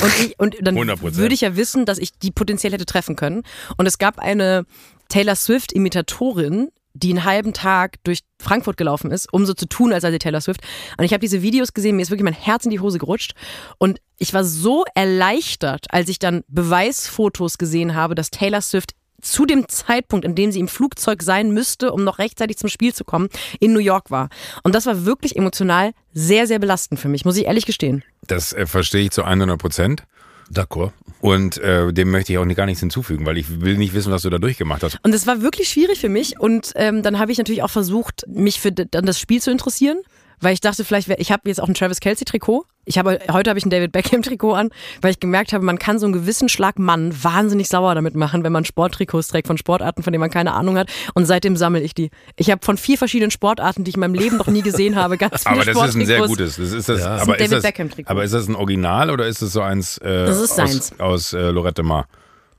Und, 0.01 0.19
ich, 0.19 0.39
und 0.39 0.55
dann 0.61 0.77
100%. 0.77 1.15
würde 1.15 1.33
ich 1.33 1.41
ja 1.41 1.55
wissen, 1.55 1.85
dass 1.85 1.97
ich 1.97 2.17
die 2.17 2.31
potenziell 2.31 2.73
hätte 2.73 2.85
treffen 2.85 3.15
können. 3.15 3.43
Und 3.77 3.85
es 3.85 3.97
gab 3.97 4.19
eine 4.19 4.65
Taylor 5.09 5.35
Swift-Imitatorin, 5.35 6.69
die 6.95 7.11
einen 7.11 7.25
halben 7.25 7.53
Tag 7.53 7.97
durch 8.03 8.21
Frankfurt 8.41 8.77
gelaufen 8.77 9.11
ist, 9.11 9.31
um 9.31 9.45
so 9.45 9.53
zu 9.53 9.67
tun, 9.67 9.93
als 9.93 10.01
sei 10.01 10.11
sie 10.11 10.19
Taylor 10.19 10.41
Swift. 10.41 10.61
Und 10.97 11.03
ich 11.03 11.11
habe 11.11 11.21
diese 11.21 11.41
Videos 11.41 11.73
gesehen, 11.73 11.97
mir 11.97 12.01
ist 12.01 12.09
wirklich 12.09 12.23
mein 12.23 12.33
Herz 12.33 12.65
in 12.65 12.71
die 12.71 12.79
Hose 12.79 12.97
gerutscht. 12.97 13.33
Und 13.77 13.99
ich 14.17 14.33
war 14.33 14.43
so 14.43 14.85
erleichtert, 14.95 15.87
als 15.89 16.09
ich 16.09 16.19
dann 16.19 16.43
Beweisfotos 16.47 17.57
gesehen 17.57 17.95
habe, 17.95 18.15
dass 18.15 18.31
Taylor 18.31 18.61
Swift 18.61 18.93
zu 19.21 19.45
dem 19.45 19.67
Zeitpunkt, 19.67 20.25
in 20.25 20.35
dem 20.35 20.51
sie 20.51 20.59
im 20.59 20.67
Flugzeug 20.67 21.23
sein 21.23 21.51
müsste, 21.51 21.91
um 21.91 22.03
noch 22.03 22.19
rechtzeitig 22.19 22.57
zum 22.57 22.69
Spiel 22.69 22.93
zu 22.93 23.03
kommen, 23.03 23.29
in 23.59 23.73
New 23.73 23.79
York 23.79 24.11
war. 24.11 24.29
Und 24.63 24.75
das 24.75 24.85
war 24.85 25.05
wirklich 25.05 25.35
emotional 25.35 25.91
sehr, 26.13 26.47
sehr 26.47 26.59
belastend 26.59 26.99
für 26.99 27.09
mich, 27.09 27.25
muss 27.25 27.37
ich 27.37 27.45
ehrlich 27.45 27.65
gestehen. 27.65 28.03
Das 28.27 28.53
äh, 28.53 28.65
verstehe 28.65 29.05
ich 29.05 29.11
zu 29.11 29.23
100 29.23 29.59
Prozent. 29.59 30.03
D'accord. 30.51 30.91
Und 31.25 31.57
äh, 31.57 31.91
dem 31.91 32.11
möchte 32.11 32.31
ich 32.31 32.37
auch 32.37 32.47
gar 32.49 32.67
nichts 32.67 32.81
hinzufügen, 32.81 33.25
weil 33.25 33.39
ich 33.39 33.59
will 33.61 33.77
nicht 33.77 33.95
wissen, 33.95 34.11
was 34.11 34.21
du 34.21 34.29
da 34.29 34.37
durchgemacht 34.37 34.83
hast. 34.83 34.99
Und 35.01 35.11
es 35.11 35.25
war 35.25 35.41
wirklich 35.41 35.69
schwierig 35.69 35.99
für 35.99 36.07
mich. 36.07 36.39
Und 36.39 36.73
ähm, 36.75 37.01
dann 37.01 37.17
habe 37.17 37.31
ich 37.31 37.39
natürlich 37.39 37.63
auch 37.63 37.71
versucht, 37.71 38.25
mich 38.27 38.59
für 38.59 38.71
dann 38.71 39.07
das 39.07 39.19
Spiel 39.19 39.41
zu 39.41 39.49
interessieren. 39.49 39.97
Weil 40.39 40.53
ich 40.53 40.59
dachte, 40.59 40.83
vielleicht, 40.83 41.07
wär, 41.07 41.19
ich 41.19 41.31
habe 41.31 41.49
jetzt 41.49 41.59
auch 41.59 41.67
ein 41.67 41.73
Travis 41.73 41.99
Kelsey 41.99 42.25
Trikot. 42.25 42.65
Ich 42.85 42.97
habe 42.97 43.19
heute 43.31 43.49
habe 43.49 43.57
ich 43.59 43.65
ein 43.65 43.69
David 43.69 43.91
Beckham 43.91 44.21
Trikot 44.21 44.53
an, 44.53 44.69
weil 45.01 45.11
ich 45.11 45.19
gemerkt 45.19 45.53
habe, 45.53 45.65
man 45.65 45.79
kann 45.79 45.97
so 45.99 46.05
einen 46.05 46.13
gewissen 46.13 46.49
Schlag 46.49 46.77
Mann 46.79 47.11
wahnsinnig 47.23 47.67
sauer 47.67 47.95
damit 47.95 48.15
machen, 48.15 48.43
wenn 48.43 48.51
man 48.51 48.63
Sporttrikots 48.65 49.27
trägt 49.27 49.47
von 49.47 49.57
Sportarten, 49.57 50.03
von 50.03 50.13
denen 50.13 50.19
man 50.21 50.29
keine 50.29 50.53
Ahnung 50.53 50.77
hat. 50.77 50.89
Und 51.15 51.25
seitdem 51.25 51.57
sammle 51.57 51.81
ich 51.81 51.93
die. 51.95 52.11
Ich 52.35 52.51
habe 52.51 52.63
von 52.63 52.77
vier 52.77 52.97
verschiedenen 52.97 53.31
Sportarten, 53.31 53.83
die 53.83 53.89
ich 53.89 53.95
in 53.95 54.01
meinem 54.01 54.13
Leben 54.13 54.37
noch 54.37 54.47
nie 54.47 54.61
gesehen 54.61 54.95
habe, 55.01 55.17
ganz 55.17 55.43
viele 55.43 55.55
Aber 55.55 55.65
das 55.65 55.89
ist 55.89 55.95
ein 55.95 56.05
sehr 56.05 56.21
gutes. 56.27 56.57
Das 56.57 56.71
ist 56.71 56.87
das, 56.89 56.99
Ja. 57.01 57.15
aber, 57.17 57.17
Das 57.17 57.25
ist 57.25 57.31
ist 57.31 57.39
David 57.39 57.51
das, 57.57 57.63
Beckham-Trikot. 57.63 58.09
aber 58.11 58.23
ist 58.23 58.33
das 58.33 58.47
ein 58.47 58.55
Original 58.55 59.09
oder 59.09 59.27
ist 59.27 59.41
das 59.41 59.51
so 59.53 59.61
eins 59.61 59.97
äh, 59.99 60.25
Das 60.25 60.37
ist 60.39 60.51
aus, 60.51 60.55
seins. 60.55 60.99
aus 60.99 61.33
äh, 61.33 61.49
Lorette 61.49 61.83
Mar? 61.83 62.05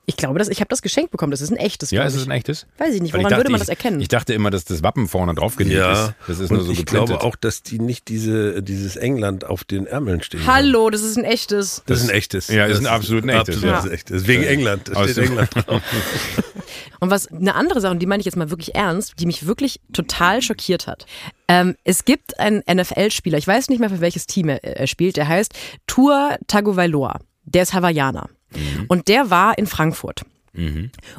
Ich 0.08 0.16
glaube, 0.16 0.38
das, 0.38 0.48
ich 0.48 0.60
habe 0.60 0.68
das 0.68 0.82
geschenkt 0.82 1.10
bekommen. 1.10 1.32
Das 1.32 1.40
ist 1.40 1.50
ein 1.50 1.56
echtes. 1.56 1.90
Ja, 1.90 2.04
ist 2.04 2.14
es 2.14 2.22
ich. 2.22 2.28
ein 2.28 2.30
echtes? 2.30 2.66
Weiß 2.78 2.94
ich 2.94 3.02
nicht. 3.02 3.12
Weil 3.12 3.20
Woran 3.22 3.30
dachte, 3.30 3.40
würde 3.40 3.50
man 3.50 3.56
ich, 3.60 3.66
das 3.66 3.68
erkennen? 3.68 4.00
Ich 4.00 4.06
dachte 4.06 4.34
immer, 4.34 4.50
dass 4.50 4.64
das 4.64 4.84
Wappen 4.84 5.08
vorne 5.08 5.34
drauf 5.34 5.56
genäht 5.56 5.78
Ja. 5.78 5.92
ist. 6.06 6.14
Das 6.28 6.38
ist 6.38 6.50
nur 6.52 6.62
so 6.62 6.70
ich 6.70 6.78
geprintet. 6.78 7.08
glaube 7.08 7.24
auch, 7.24 7.34
dass 7.34 7.64
die 7.64 7.80
nicht 7.80 8.06
diese, 8.06 8.62
dieses 8.62 8.94
England 8.94 9.44
auf 9.44 9.64
den 9.64 9.86
Ärmeln 9.86 10.22
stehen. 10.22 10.46
haben. 10.46 10.54
Hallo, 10.54 10.90
das 10.90 11.02
ist 11.02 11.16
ein 11.18 11.24
echtes. 11.24 11.82
Das 11.86 11.98
ist 12.02 12.08
ein 12.08 12.14
echtes. 12.14 12.46
Ja, 12.48 12.66
ist 12.66 12.74
das 12.78 12.86
ein 12.86 12.86
absolut 12.86 13.24
ein 13.24 13.30
echtes, 13.30 13.56
Absolut 13.56 13.74
ja. 13.74 13.80
ein 13.82 13.90
echtes. 13.90 14.26
Wegen 14.28 14.44
England. 14.44 14.88
Da 14.88 14.92
Aus 14.92 15.10
steht 15.10 15.24
England 15.26 15.50
drauf. 15.54 15.82
Und 17.00 17.10
was 17.10 17.28
eine 17.28 17.54
andere 17.54 17.80
Sache, 17.80 17.92
und 17.92 17.98
die 17.98 18.06
meine 18.06 18.20
ich 18.20 18.24
jetzt 18.24 18.36
mal 18.36 18.48
wirklich 18.50 18.74
ernst, 18.74 19.14
die 19.18 19.26
mich 19.26 19.46
wirklich 19.46 19.80
total 19.92 20.40
schockiert 20.40 20.86
hat. 20.86 21.04
Ähm, 21.48 21.76
es 21.84 22.04
gibt 22.06 22.38
einen 22.40 22.62
NFL-Spieler, 22.72 23.36
ich 23.38 23.46
weiß 23.46 23.68
nicht 23.68 23.80
mehr 23.80 23.90
für 23.90 24.00
welches 24.00 24.26
Team 24.26 24.48
er, 24.48 24.64
er 24.64 24.86
spielt, 24.86 25.16
der 25.16 25.28
heißt 25.28 25.52
Tua 25.86 26.36
Tagovailoa. 26.46 27.18
Der 27.46 27.62
ist 27.62 27.72
Hawaiianer. 27.72 28.28
Und 28.88 29.08
der 29.08 29.30
war 29.30 29.56
in 29.56 29.66
Frankfurt. 29.66 30.22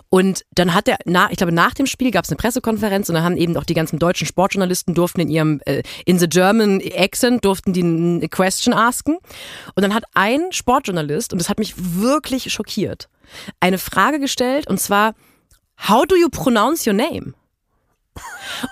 Und 0.09 0.45
dann 0.55 0.73
hat 0.73 0.87
er, 0.87 0.97
na, 1.05 1.29
ich 1.29 1.37
glaube, 1.37 1.51
nach 1.51 1.75
dem 1.75 1.85
Spiel 1.85 2.09
gab 2.09 2.25
es 2.25 2.31
eine 2.31 2.37
Pressekonferenz 2.37 3.07
und 3.07 3.13
dann 3.15 3.23
haben 3.23 3.37
eben 3.37 3.55
auch 3.55 3.65
die 3.65 3.75
ganzen 3.75 3.99
deutschen 3.99 4.25
Sportjournalisten 4.25 4.95
durften 4.95 5.21
in 5.21 5.29
ihrem, 5.29 5.61
äh, 5.65 5.83
in 6.05 6.17
the 6.17 6.27
German 6.27 6.81
accent, 6.95 7.45
durften 7.45 7.71
die 7.71 7.83
eine 7.83 8.27
Question 8.29 8.73
asken. 8.73 9.17
Und 9.75 9.83
dann 9.83 9.93
hat 9.93 10.05
ein 10.15 10.51
Sportjournalist, 10.51 11.33
und 11.33 11.39
das 11.39 11.49
hat 11.49 11.59
mich 11.59 11.75
wirklich 11.77 12.51
schockiert, 12.51 13.09
eine 13.59 13.77
Frage 13.77 14.19
gestellt 14.19 14.67
und 14.67 14.79
zwar, 14.79 15.13
how 15.87 16.03
do 16.07 16.15
you 16.15 16.29
pronounce 16.29 16.89
your 16.89 16.95
name? 16.95 17.33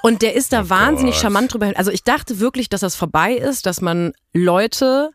Und 0.02 0.24
der 0.24 0.34
ist 0.34 0.52
da 0.52 0.70
wahnsinnig 0.72 1.14
Gott. 1.14 1.22
charmant 1.22 1.54
drüber. 1.54 1.74
Also 1.76 1.92
ich 1.92 2.04
dachte 2.04 2.40
wirklich, 2.40 2.70
dass 2.70 2.82
das 2.82 2.96
vorbei 2.96 3.36
ist, 3.36 3.68
dass 3.68 3.82
man 3.82 4.14
Leute, 4.34 5.12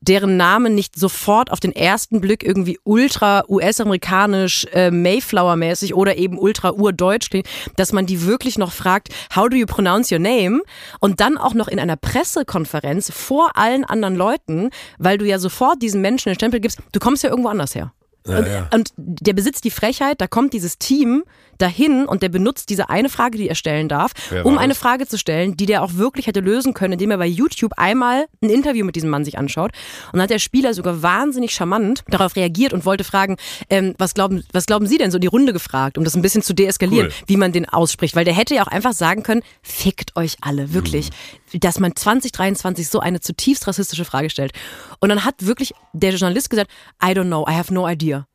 deren 0.00 0.36
Namen 0.36 0.74
nicht 0.74 0.98
sofort 0.98 1.50
auf 1.52 1.60
den 1.60 1.74
ersten 1.74 2.20
Blick 2.20 2.42
irgendwie 2.42 2.78
ultra 2.84 3.44
US-amerikanisch, 3.48 4.66
äh, 4.72 4.90
Mayflower-mäßig 4.90 5.94
oder 5.94 6.16
eben 6.16 6.38
ultra 6.38 6.70
urdeutsch 6.70 7.30
klingt, 7.30 7.48
dass 7.76 7.92
man 7.92 8.06
die 8.06 8.24
wirklich 8.24 8.56
noch 8.58 8.72
fragt, 8.72 9.08
how 9.36 9.48
do 9.48 9.56
you 9.56 9.66
pronounce 9.66 10.12
your 10.12 10.20
name? 10.20 10.62
Und 11.00 11.20
dann 11.20 11.36
auch 11.36 11.54
noch 11.54 11.68
in 11.68 11.78
einer 11.78 11.96
Pressekonferenz 11.96 13.10
vor 13.12 13.56
allen 13.56 13.84
anderen 13.84 14.16
Leuten, 14.16 14.70
weil 14.98 15.18
du 15.18 15.26
ja 15.26 15.38
sofort 15.38 15.82
diesen 15.82 16.00
Menschen 16.00 16.30
den 16.30 16.34
Stempel 16.34 16.60
gibst, 16.60 16.78
du 16.92 17.00
kommst 17.00 17.22
ja 17.22 17.30
irgendwo 17.30 17.50
anders 17.50 17.74
her. 17.74 17.92
Und, 18.26 18.46
ja. 18.46 18.68
und 18.72 18.90
der 18.96 19.32
besitzt 19.32 19.64
die 19.64 19.70
Frechheit, 19.70 20.20
da 20.20 20.26
kommt 20.26 20.52
dieses 20.52 20.78
Team 20.78 21.24
dahin 21.60 22.06
und 22.06 22.22
der 22.22 22.28
benutzt 22.28 22.70
diese 22.70 22.90
eine 22.90 23.08
Frage, 23.08 23.38
die 23.38 23.48
er 23.48 23.54
stellen 23.54 23.88
darf, 23.88 24.12
Wer 24.30 24.46
um 24.46 24.58
eine? 24.58 24.74
Frage 24.74 25.06
zu 25.06 25.18
stellen, 25.18 25.56
die 25.56 25.66
der 25.66 25.82
auch 25.82 25.94
wirklich 25.94 26.26
hätte 26.26 26.40
lösen 26.40 26.74
können, 26.74 26.94
indem 26.94 27.10
er 27.10 27.18
bei 27.18 27.26
YouTube 27.26 27.72
einmal 27.76 28.26
ein 28.42 28.50
Interview 28.50 28.84
mit 28.84 28.96
diesem 28.96 29.10
Mann 29.10 29.24
sich 29.24 29.36
anschaut. 29.36 29.72
Und 30.06 30.14
dann 30.14 30.22
hat 30.22 30.30
der 30.30 30.38
Spieler 30.38 30.74
sogar 30.74 31.02
wahnsinnig 31.02 31.52
charmant 31.52 32.02
darauf 32.08 32.36
reagiert 32.36 32.72
und 32.72 32.84
wollte 32.84 33.04
fragen, 33.04 33.36
ähm, 33.68 33.94
was, 33.98 34.14
glauben, 34.14 34.44
was 34.52 34.66
glauben 34.66 34.86
Sie 34.86 34.96
denn, 34.96 35.10
so 35.10 35.18
die 35.18 35.26
Runde 35.26 35.52
gefragt, 35.52 35.98
um 35.98 36.04
das 36.04 36.14
ein 36.14 36.22
bisschen 36.22 36.42
zu 36.42 36.54
deeskalieren, 36.54 37.08
Cool. 37.08 37.12
wie 37.26 37.36
man 37.36 37.52
den 37.52 37.68
ausspricht. 37.68 38.14
Weil 38.16 38.24
der 38.24 38.34
hätte 38.34 38.54
ja 38.54 38.62
auch 38.62 38.68
einfach 38.68 38.92
sagen 38.92 39.22
können, 39.22 39.42
fickt 39.62 40.16
euch 40.16 40.36
alle, 40.40 40.72
wirklich. 40.72 41.10
Mhm. 41.52 41.60
Dass 41.60 41.80
man 41.80 41.94
2023 41.96 42.88
so 42.88 43.00
eine 43.00 43.20
zutiefst 43.20 43.66
rassistische 43.66 44.04
Frage 44.04 44.30
stellt. 44.30 44.52
Und 45.00 45.08
dann 45.08 45.24
hat 45.24 45.34
wirklich 45.46 45.72
der 45.92 46.12
Journalist 46.12 46.48
gesagt, 46.50 46.70
I 47.02 47.08
don't 47.08 47.26
know, 47.26 47.44
I 47.48 47.54
have 47.54 47.74
no 47.74 47.88
idea. 47.88 48.26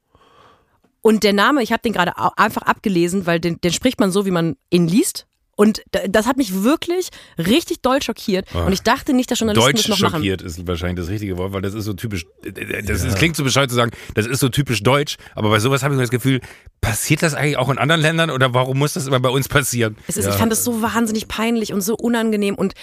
Und 1.08 1.24
der 1.24 1.34
Name, 1.34 1.62
ich 1.62 1.72
habe 1.72 1.84
den 1.84 1.94
gerade 1.94 2.14
einfach 2.36 2.64
abgelesen, 2.64 3.28
weil 3.28 3.40
den, 3.40 3.62
den 3.62 3.72
spricht 3.72 4.00
man 4.00 4.10
so, 4.12 4.26
wie 4.26 4.32
man 4.32 4.56
ihn 4.72 4.88
liest. 4.88 5.28
Und 5.56 5.84
da- 5.92 6.00
das 6.10 6.26
hat 6.26 6.36
mich 6.38 6.64
wirklich 6.64 7.10
richtig 7.38 7.82
doll 7.84 8.02
schockiert. 8.02 8.48
Und 8.56 8.74
ich 8.74 8.82
dachte 8.82 9.14
nicht, 9.14 9.30
dass 9.30 9.40
Journalisten 9.40 9.68
Deutsch 9.72 9.88
das 9.88 9.90
noch 9.90 10.00
machen. 10.00 10.16
schockiert 10.24 10.42
ist 10.42 10.66
wahrscheinlich 10.66 10.98
das 11.06 11.10
richtige 11.14 11.38
Wort, 11.38 11.54
weil 11.54 11.62
das 11.62 11.76
ist 11.76 11.86
so 11.86 11.94
typisch. 11.94 12.26
Das 12.42 13.04
ist, 13.04 13.18
klingt 13.20 13.36
so 13.36 13.44
bescheuert 13.44 13.70
zu 13.70 13.76
sagen, 13.76 13.92
das 14.16 14.26
ist 14.26 14.40
so 14.40 14.50
typisch 14.50 14.82
deutsch, 14.82 15.18
aber 15.36 15.52
bei 15.52 15.60
sowas 15.60 15.84
habe 15.84 15.94
ich 15.94 15.98
so 15.98 16.02
das 16.02 16.10
Gefühl, 16.10 16.42
passiert 16.82 17.22
das 17.22 17.36
eigentlich 17.36 17.58
auch 17.58 17.70
in 17.70 17.78
anderen 17.78 18.02
Ländern 18.02 18.32
oder 18.32 18.56
warum 18.56 18.80
muss 18.80 18.94
das 18.94 19.06
immer 19.06 19.20
bei 19.20 19.30
uns 19.30 19.48
passieren? 19.48 19.98
Es 20.08 20.18
ist, 20.18 20.26
Ich 20.28 20.34
fand 20.34 20.52
das 20.52 20.64
so 20.64 20.82
wahnsinnig 20.82 21.28
peinlich 21.28 21.72
und 21.72 21.82
so 21.82 21.94
unangenehm. 21.96 22.56
Und 22.56 22.74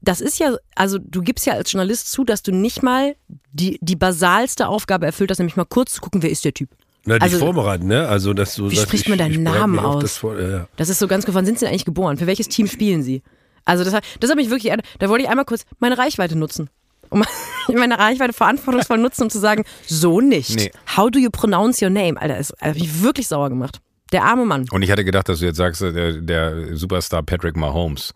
das 0.00 0.22
ist 0.22 0.38
ja, 0.38 0.56
also 0.74 0.96
du 0.98 1.20
gibst 1.20 1.44
ja 1.44 1.52
als 1.52 1.70
Journalist 1.70 2.10
zu, 2.10 2.24
dass 2.24 2.42
du 2.42 2.50
nicht 2.50 2.82
mal 2.82 3.14
die, 3.52 3.78
die 3.82 3.96
basalste 3.96 4.68
Aufgabe 4.68 5.04
erfüllt 5.04 5.30
hast, 5.30 5.38
nämlich 5.38 5.56
mal 5.56 5.66
kurz 5.66 5.92
zu 5.92 6.00
gucken, 6.00 6.22
wer 6.22 6.30
ist 6.30 6.46
der 6.46 6.54
Typ. 6.54 6.70
Na, 7.08 7.14
dich 7.14 7.22
Also- 7.24 7.38
vorbereiten, 7.38 7.86
ne? 7.86 8.06
Also, 8.08 8.34
dass 8.34 8.54
du 8.54 8.70
Wie 8.70 8.76
sagst, 8.76 8.88
spricht 8.88 9.04
ich- 9.04 9.08
man 9.08 9.18
deinen 9.18 9.32
ich 9.32 9.38
Namen 9.38 9.78
aus? 9.78 10.02
Das 10.02 10.16
vor, 10.18 10.38
ja, 10.38 10.48
ja. 10.48 10.68
Das 10.76 10.88
ist 10.88 10.98
so 10.98 11.08
ganz, 11.08 11.24
wann 11.28 11.44
sind 11.46 11.58
sie 11.58 11.64
denn 11.64 11.72
eigentlich 11.72 11.84
geboren? 11.84 12.16
Für 12.18 12.26
welches 12.26 12.48
Team 12.48 12.66
spielen 12.66 13.02
sie? 13.02 13.22
Also 13.64 13.84
das, 13.84 13.92
hat- 13.94 14.04
das 14.20 14.30
hat 14.30 14.36
mich 14.36 14.50
wirklich, 14.50 14.72
da 14.98 15.08
wollte 15.08 15.24
ich 15.24 15.30
einmal 15.30 15.44
kurz 15.44 15.64
meine 15.78 15.98
Reichweite 15.98 16.36
nutzen. 16.36 16.70
Um 17.10 17.22
meine 17.74 17.98
Reichweite 17.98 18.32
verantwortungsvoll 18.32 18.98
nutzen, 18.98 19.22
um 19.24 19.30
zu 19.30 19.38
sagen, 19.38 19.64
so 19.86 20.20
nicht. 20.20 20.56
Nee. 20.56 20.70
How 20.96 21.10
do 21.10 21.18
you 21.18 21.30
pronounce 21.30 21.82
your 21.84 21.90
name? 21.90 22.20
Alter, 22.20 22.36
das 22.36 22.52
hat 22.60 22.74
mich 22.74 23.02
wirklich 23.02 23.28
sauer 23.28 23.48
gemacht. 23.48 23.80
Der 24.12 24.24
arme 24.24 24.46
Mann. 24.46 24.66
Und 24.70 24.80
ich 24.82 24.90
hatte 24.90 25.04
gedacht, 25.04 25.28
dass 25.28 25.40
du 25.40 25.44
jetzt 25.46 25.56
sagst, 25.58 25.82
äh, 25.82 25.92
der, 25.92 26.12
der 26.14 26.76
Superstar 26.76 27.22
Patrick 27.22 27.56
Mahomes. 27.56 28.14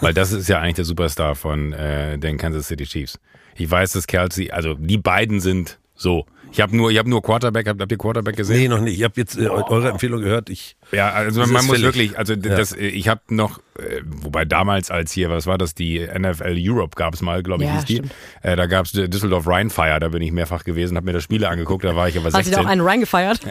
Weil 0.00 0.14
das 0.14 0.30
ist 0.32 0.48
ja 0.48 0.60
eigentlich 0.60 0.76
der 0.76 0.84
Superstar 0.84 1.34
von 1.34 1.72
äh, 1.72 2.16
den 2.18 2.38
Kansas 2.38 2.68
City 2.68 2.84
Chiefs. 2.84 3.18
Ich 3.56 3.68
weiß, 3.70 3.92
dass 3.92 4.06
Kelsey, 4.06 4.50
also 4.52 4.74
die 4.74 4.98
beiden 4.98 5.40
sind 5.40 5.78
so. 5.96 6.26
Ich 6.52 6.60
habe 6.60 6.76
nur, 6.76 6.90
ich 6.90 6.98
habe 6.98 7.08
nur 7.08 7.22
Quarterback, 7.22 7.66
habt, 7.66 7.80
habt 7.80 7.90
ihr 7.90 7.98
Quarterback 7.98 8.36
gesehen? 8.36 8.58
Nee, 8.60 8.68
noch 8.68 8.80
nicht. 8.80 8.98
Ich 8.98 9.04
habe 9.04 9.14
jetzt 9.16 9.36
äh, 9.38 9.48
eure 9.48 9.88
Empfehlung 9.88 10.20
gehört. 10.20 10.50
Ich, 10.50 10.76
Ja, 10.92 11.10
also 11.10 11.40
man 11.40 11.48
ist 11.48 11.54
muss 11.62 11.66
fällig. 11.70 11.82
wirklich, 11.82 12.18
also 12.18 12.36
das, 12.36 12.72
äh, 12.72 12.86
ich 12.88 13.08
habe 13.08 13.22
noch, 13.30 13.58
äh, 13.78 14.02
wobei 14.04 14.44
damals 14.44 14.90
als 14.90 15.12
hier, 15.12 15.30
was 15.30 15.46
war 15.46 15.56
das, 15.56 15.74
die 15.74 15.98
NFL 16.06 16.56
Europe 16.58 16.94
gab 16.96 17.14
es 17.14 17.22
mal, 17.22 17.42
glaube 17.42 17.64
ich, 17.64 17.68
Ja, 17.70 17.76
hieß 17.76 17.84
die. 17.86 17.94
stimmt. 17.96 18.12
Äh, 18.42 18.56
da 18.56 18.66
gab 18.66 18.84
es 18.84 18.92
Düsseldorf 18.92 19.46
Rheinfire, 19.46 19.98
da 19.98 20.08
bin 20.08 20.20
ich 20.20 20.30
mehrfach 20.30 20.64
gewesen, 20.64 20.96
habe 20.96 21.06
mir 21.06 21.14
das 21.14 21.22
Spiele 21.24 21.48
angeguckt, 21.48 21.84
da 21.84 21.96
war 21.96 22.08
ich 22.08 22.16
aber 22.18 22.26
Hast 22.26 22.34
du 22.34 22.38
16. 22.42 22.52
da 22.52 22.60
auch 22.60 22.66
einen 22.70 22.80
reingefeiert? 22.82 23.40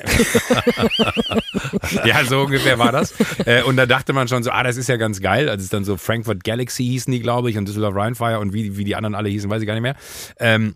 Ja, 2.06 2.24
so 2.26 2.42
ungefähr 2.42 2.80
war 2.80 2.92
das. 2.92 3.14
Äh, 3.46 3.64
und 3.64 3.76
da 3.78 3.86
dachte 3.86 4.14
man 4.14 4.28
schon 4.28 4.44
so, 4.44 4.52
ah, 4.52 4.64
das 4.64 4.78
ist 4.78 4.88
ja 4.90 4.98
ganz 4.98 5.22
geil. 5.22 5.50
Als 5.50 5.64
es 5.64 5.70
dann 5.70 5.84
so 5.84 5.98
Frankfurt 5.98 6.44
Galaxy 6.44 6.84
hießen 6.84 7.12
die, 7.12 7.20
glaube 7.22 7.50
ich, 7.50 7.58
und 7.58 7.68
Düsseldorf 7.68 7.96
Rheinfire 7.96 8.40
und 8.40 8.54
wie, 8.54 8.78
wie 8.78 8.84
die 8.84 8.96
anderen 8.96 9.16
alle 9.16 9.30
hießen, 9.30 9.50
weiß 9.50 9.62
ich 9.62 9.68
gar 9.68 9.74
nicht 9.74 9.84
mehr. 9.84 9.96
Ähm, 10.40 10.76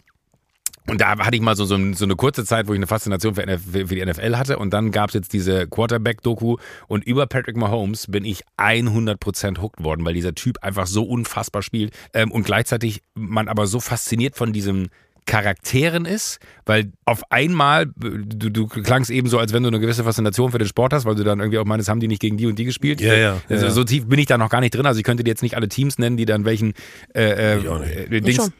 und 0.88 1.02
da 1.02 1.18
hatte 1.18 1.36
ich 1.36 1.42
mal 1.42 1.56
so, 1.56 1.66
so, 1.66 1.78
so 1.94 2.06
eine 2.06 2.16
kurze 2.16 2.46
Zeit, 2.46 2.68
wo 2.68 2.74
ich 2.74 2.78
eine 2.78 2.86
Faszination 2.88 3.34
für, 3.36 3.42
NF 3.44 3.62
für 3.72 3.96
die 3.96 4.06
NFL 4.06 4.36
hatte. 4.38 4.60
Und 4.60 4.72
dann 4.72 4.92
gab 4.92 5.10
es 5.10 5.16
jetzt 5.16 5.34
diese 5.34 5.68
Quarterback-Doku. 5.68 6.58
Und 6.88 7.04
über 7.06 7.26
Patrick 7.26 7.58
Mahomes 7.58 8.08
bin 8.08 8.24
ich 8.24 8.44
100% 8.58 9.62
hooked 9.62 9.84
worden, 9.84 10.06
weil 10.06 10.14
dieser 10.14 10.36
Typ 10.36 10.58
einfach 10.64 10.86
so 10.86 11.04
unfassbar 11.04 11.64
spielt. 11.64 11.94
Ähm, 12.14 12.32
und 12.32 12.44
gleichzeitig 12.44 13.02
man 13.16 13.48
aber 13.48 13.66
so 13.66 13.80
fasziniert 13.80 14.36
von 14.36 14.54
diesem 14.54 14.90
Charakteren 15.26 16.06
ist, 16.06 16.40
weil 16.68 16.92
auf 17.06 17.32
einmal, 17.32 17.88
du, 17.88 18.52
du 18.52 18.68
klangst 18.68 19.10
eben 19.10 19.28
so, 19.28 19.40
als 19.40 19.54
wenn 19.54 19.64
du 19.64 19.70
eine 19.70 19.80
gewisse 19.80 20.04
Faszination 20.04 20.52
für 20.52 20.60
den 20.60 20.68
Sport 20.68 20.94
hast, 20.94 21.06
weil 21.06 21.16
du 21.16 21.24
dann 21.24 21.40
irgendwie 21.40 21.58
auch 21.58 21.66
meinst, 21.66 21.90
haben 21.90 22.00
die 22.00 22.08
nicht 22.08 22.22
gegen 22.22 22.38
die 22.38 22.46
und 22.46 22.60
die 22.60 22.66
gespielt? 22.66 23.02
Ja, 23.02 23.16
ja, 23.16 23.42
Also, 23.50 23.66
ja. 23.66 23.72
So 23.72 23.84
tief 23.84 24.06
bin 24.06 24.20
ich 24.20 24.28
da 24.28 24.38
noch 24.38 24.50
gar 24.52 24.62
nicht 24.62 24.76
drin. 24.76 24.86
Also 24.86 25.00
ich 25.00 25.04
könnte 25.04 25.24
dir 25.24 25.32
jetzt 25.32 25.42
nicht 25.42 25.56
alle 25.56 25.68
Teams 25.68 25.98
nennen, 25.98 26.16
die 26.16 26.26
dann 26.26 26.46
welchen 26.46 26.74
äh, 27.16 27.58
Ich 27.58 27.68
auch 27.68 27.80
nicht. 27.80 28.12
äh, 28.12 28.22
Dings. 28.22 28.52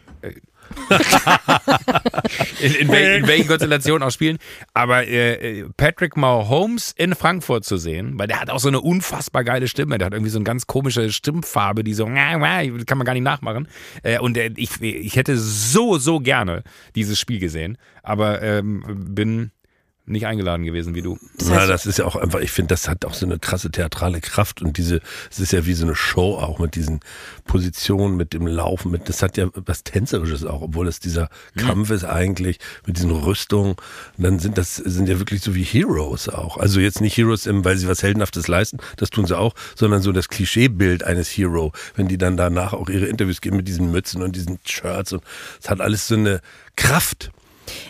In, 2.60 2.76
in, 2.76 2.88
wel, 2.90 3.20
in 3.20 3.28
welchen 3.28 3.48
Konstellationen 3.48 4.04
auch 4.04 4.12
spielen. 4.12 4.38
Aber 4.74 5.06
äh, 5.08 5.60
äh, 5.62 5.66
Patrick 5.78 6.18
Mahomes 6.18 6.94
in 6.96 7.16
Frankfurt 7.16 7.66
zu 7.66 7.78
sehen, 7.78 8.18
weil 8.18 8.28
der 8.28 8.40
hat 8.40 8.50
auch 8.50 8.60
so 8.60 8.68
eine 8.68 8.82
unfassbar 8.82 9.44
geile 9.44 9.68
Stimme. 9.68 9.98
Der 9.98 10.08
hat 10.08 10.14
irgendwie 10.14 10.32
so 10.32 10.38
eine 10.38 10.46
ganz 10.46 10.68
komische 10.68 11.12
Stimmfarbe, 11.12 11.84
die 11.84 11.94
so, 11.94 12.06
kann 12.06 12.98
man 12.98 13.06
gar 13.06 13.14
nicht 13.14 13.24
nachmachen. 13.24 13.68
Äh, 14.04 14.20
und 14.20 14.38
äh, 14.38 14.52
ich, 14.56 14.82
ich 14.82 15.16
hätte 15.16 15.38
so, 15.38 15.98
so 15.98 16.20
gerne 16.20 16.64
dieses 16.96 17.20
Spiel 17.20 17.40
gesehen, 17.40 17.78
aber 18.04 18.42
ähm, 18.42 18.84
bin 19.14 19.52
nicht 20.08 20.28
eingeladen 20.28 20.66
gewesen 20.66 20.94
wie 20.94 21.02
du. 21.02 21.18
Das 21.38 21.50
Na, 21.50 21.56
heißt, 21.58 21.70
das 21.70 21.86
ist 21.86 22.00
ja 22.00 22.06
auch 22.06 22.16
einfach, 22.16 22.40
ich 22.40 22.52
finde, 22.52 22.70
das 22.70 22.88
hat 22.88 23.06
auch 23.06 23.14
so 23.14 23.26
eine 23.26 23.40
krasse 23.40 23.72
theatrale 23.72 24.22
Kraft 24.22 24.62
und 24.62 24.78
diese, 24.78 25.02
es 25.32 25.40
ist 25.40 25.52
ja 25.52 25.66
wie 25.66 25.74
so 25.74 25.86
eine 25.86 25.96
Show 25.96 26.36
auch 26.36 26.60
mit 26.60 26.76
diesen 26.76 27.00
Positionen, 27.46 28.16
mit 28.16 28.34
dem 28.34 28.46
Laufen, 28.46 28.92
mit, 28.92 29.10
das 29.10 29.22
hat 29.22 29.38
ja 29.38 29.48
was 29.54 29.84
Tänzerisches 29.84 30.46
auch, 30.46 30.62
obwohl 30.62 30.88
es 30.88 31.00
dieser 31.00 31.30
Kampf 31.58 31.90
ist 31.90 32.04
eigentlich, 32.04 32.60
mit 32.86 32.98
diesen 32.98 33.12
Rüstungen. 33.12 33.76
Und 34.18 34.24
dann 34.24 34.40
sind 34.40 34.58
das, 34.58 34.76
sind 34.76 35.10
ja 35.10 35.20
wirklich 35.20 35.42
so 35.42 35.56
wie 35.56 35.64
Heroes 35.64 36.30
auch. 36.30 36.58
Also 36.58 36.80
jetzt 36.80 37.02
nicht 37.02 37.18
Heroes, 37.18 37.48
im, 37.48 37.66
weil 37.66 37.78
sie 37.78 37.88
was 37.88 38.04
Heldenhaftes 38.04 38.48
leisten, 38.48 38.78
das 38.98 39.10
tun 39.10 39.26
sie 39.26 39.38
auch, 39.38 39.56
sondern 39.76 40.02
so 40.02 40.12
das 40.12 40.30
Klischeebild 40.30 41.04
eines 41.04 41.30
Hero, 41.30 41.72
wenn 41.96 42.08
die 42.08 42.18
dann 42.18 42.38
danach 42.38 42.74
auch 42.74 42.90
ihre 42.90 43.08
Interviews 43.08 43.42
geben 43.42 43.58
mit 43.58 43.68
diesen 43.68 43.92
Mützen 43.92 44.22
und 44.22 44.36
diesen 44.36 44.60
Shirts 44.66 45.14
und 45.14 45.24
es 45.62 45.70
hat 45.70 45.82
alles 45.82 46.08
so 46.08 46.16
eine 46.16 46.42
Kraft. 46.76 47.32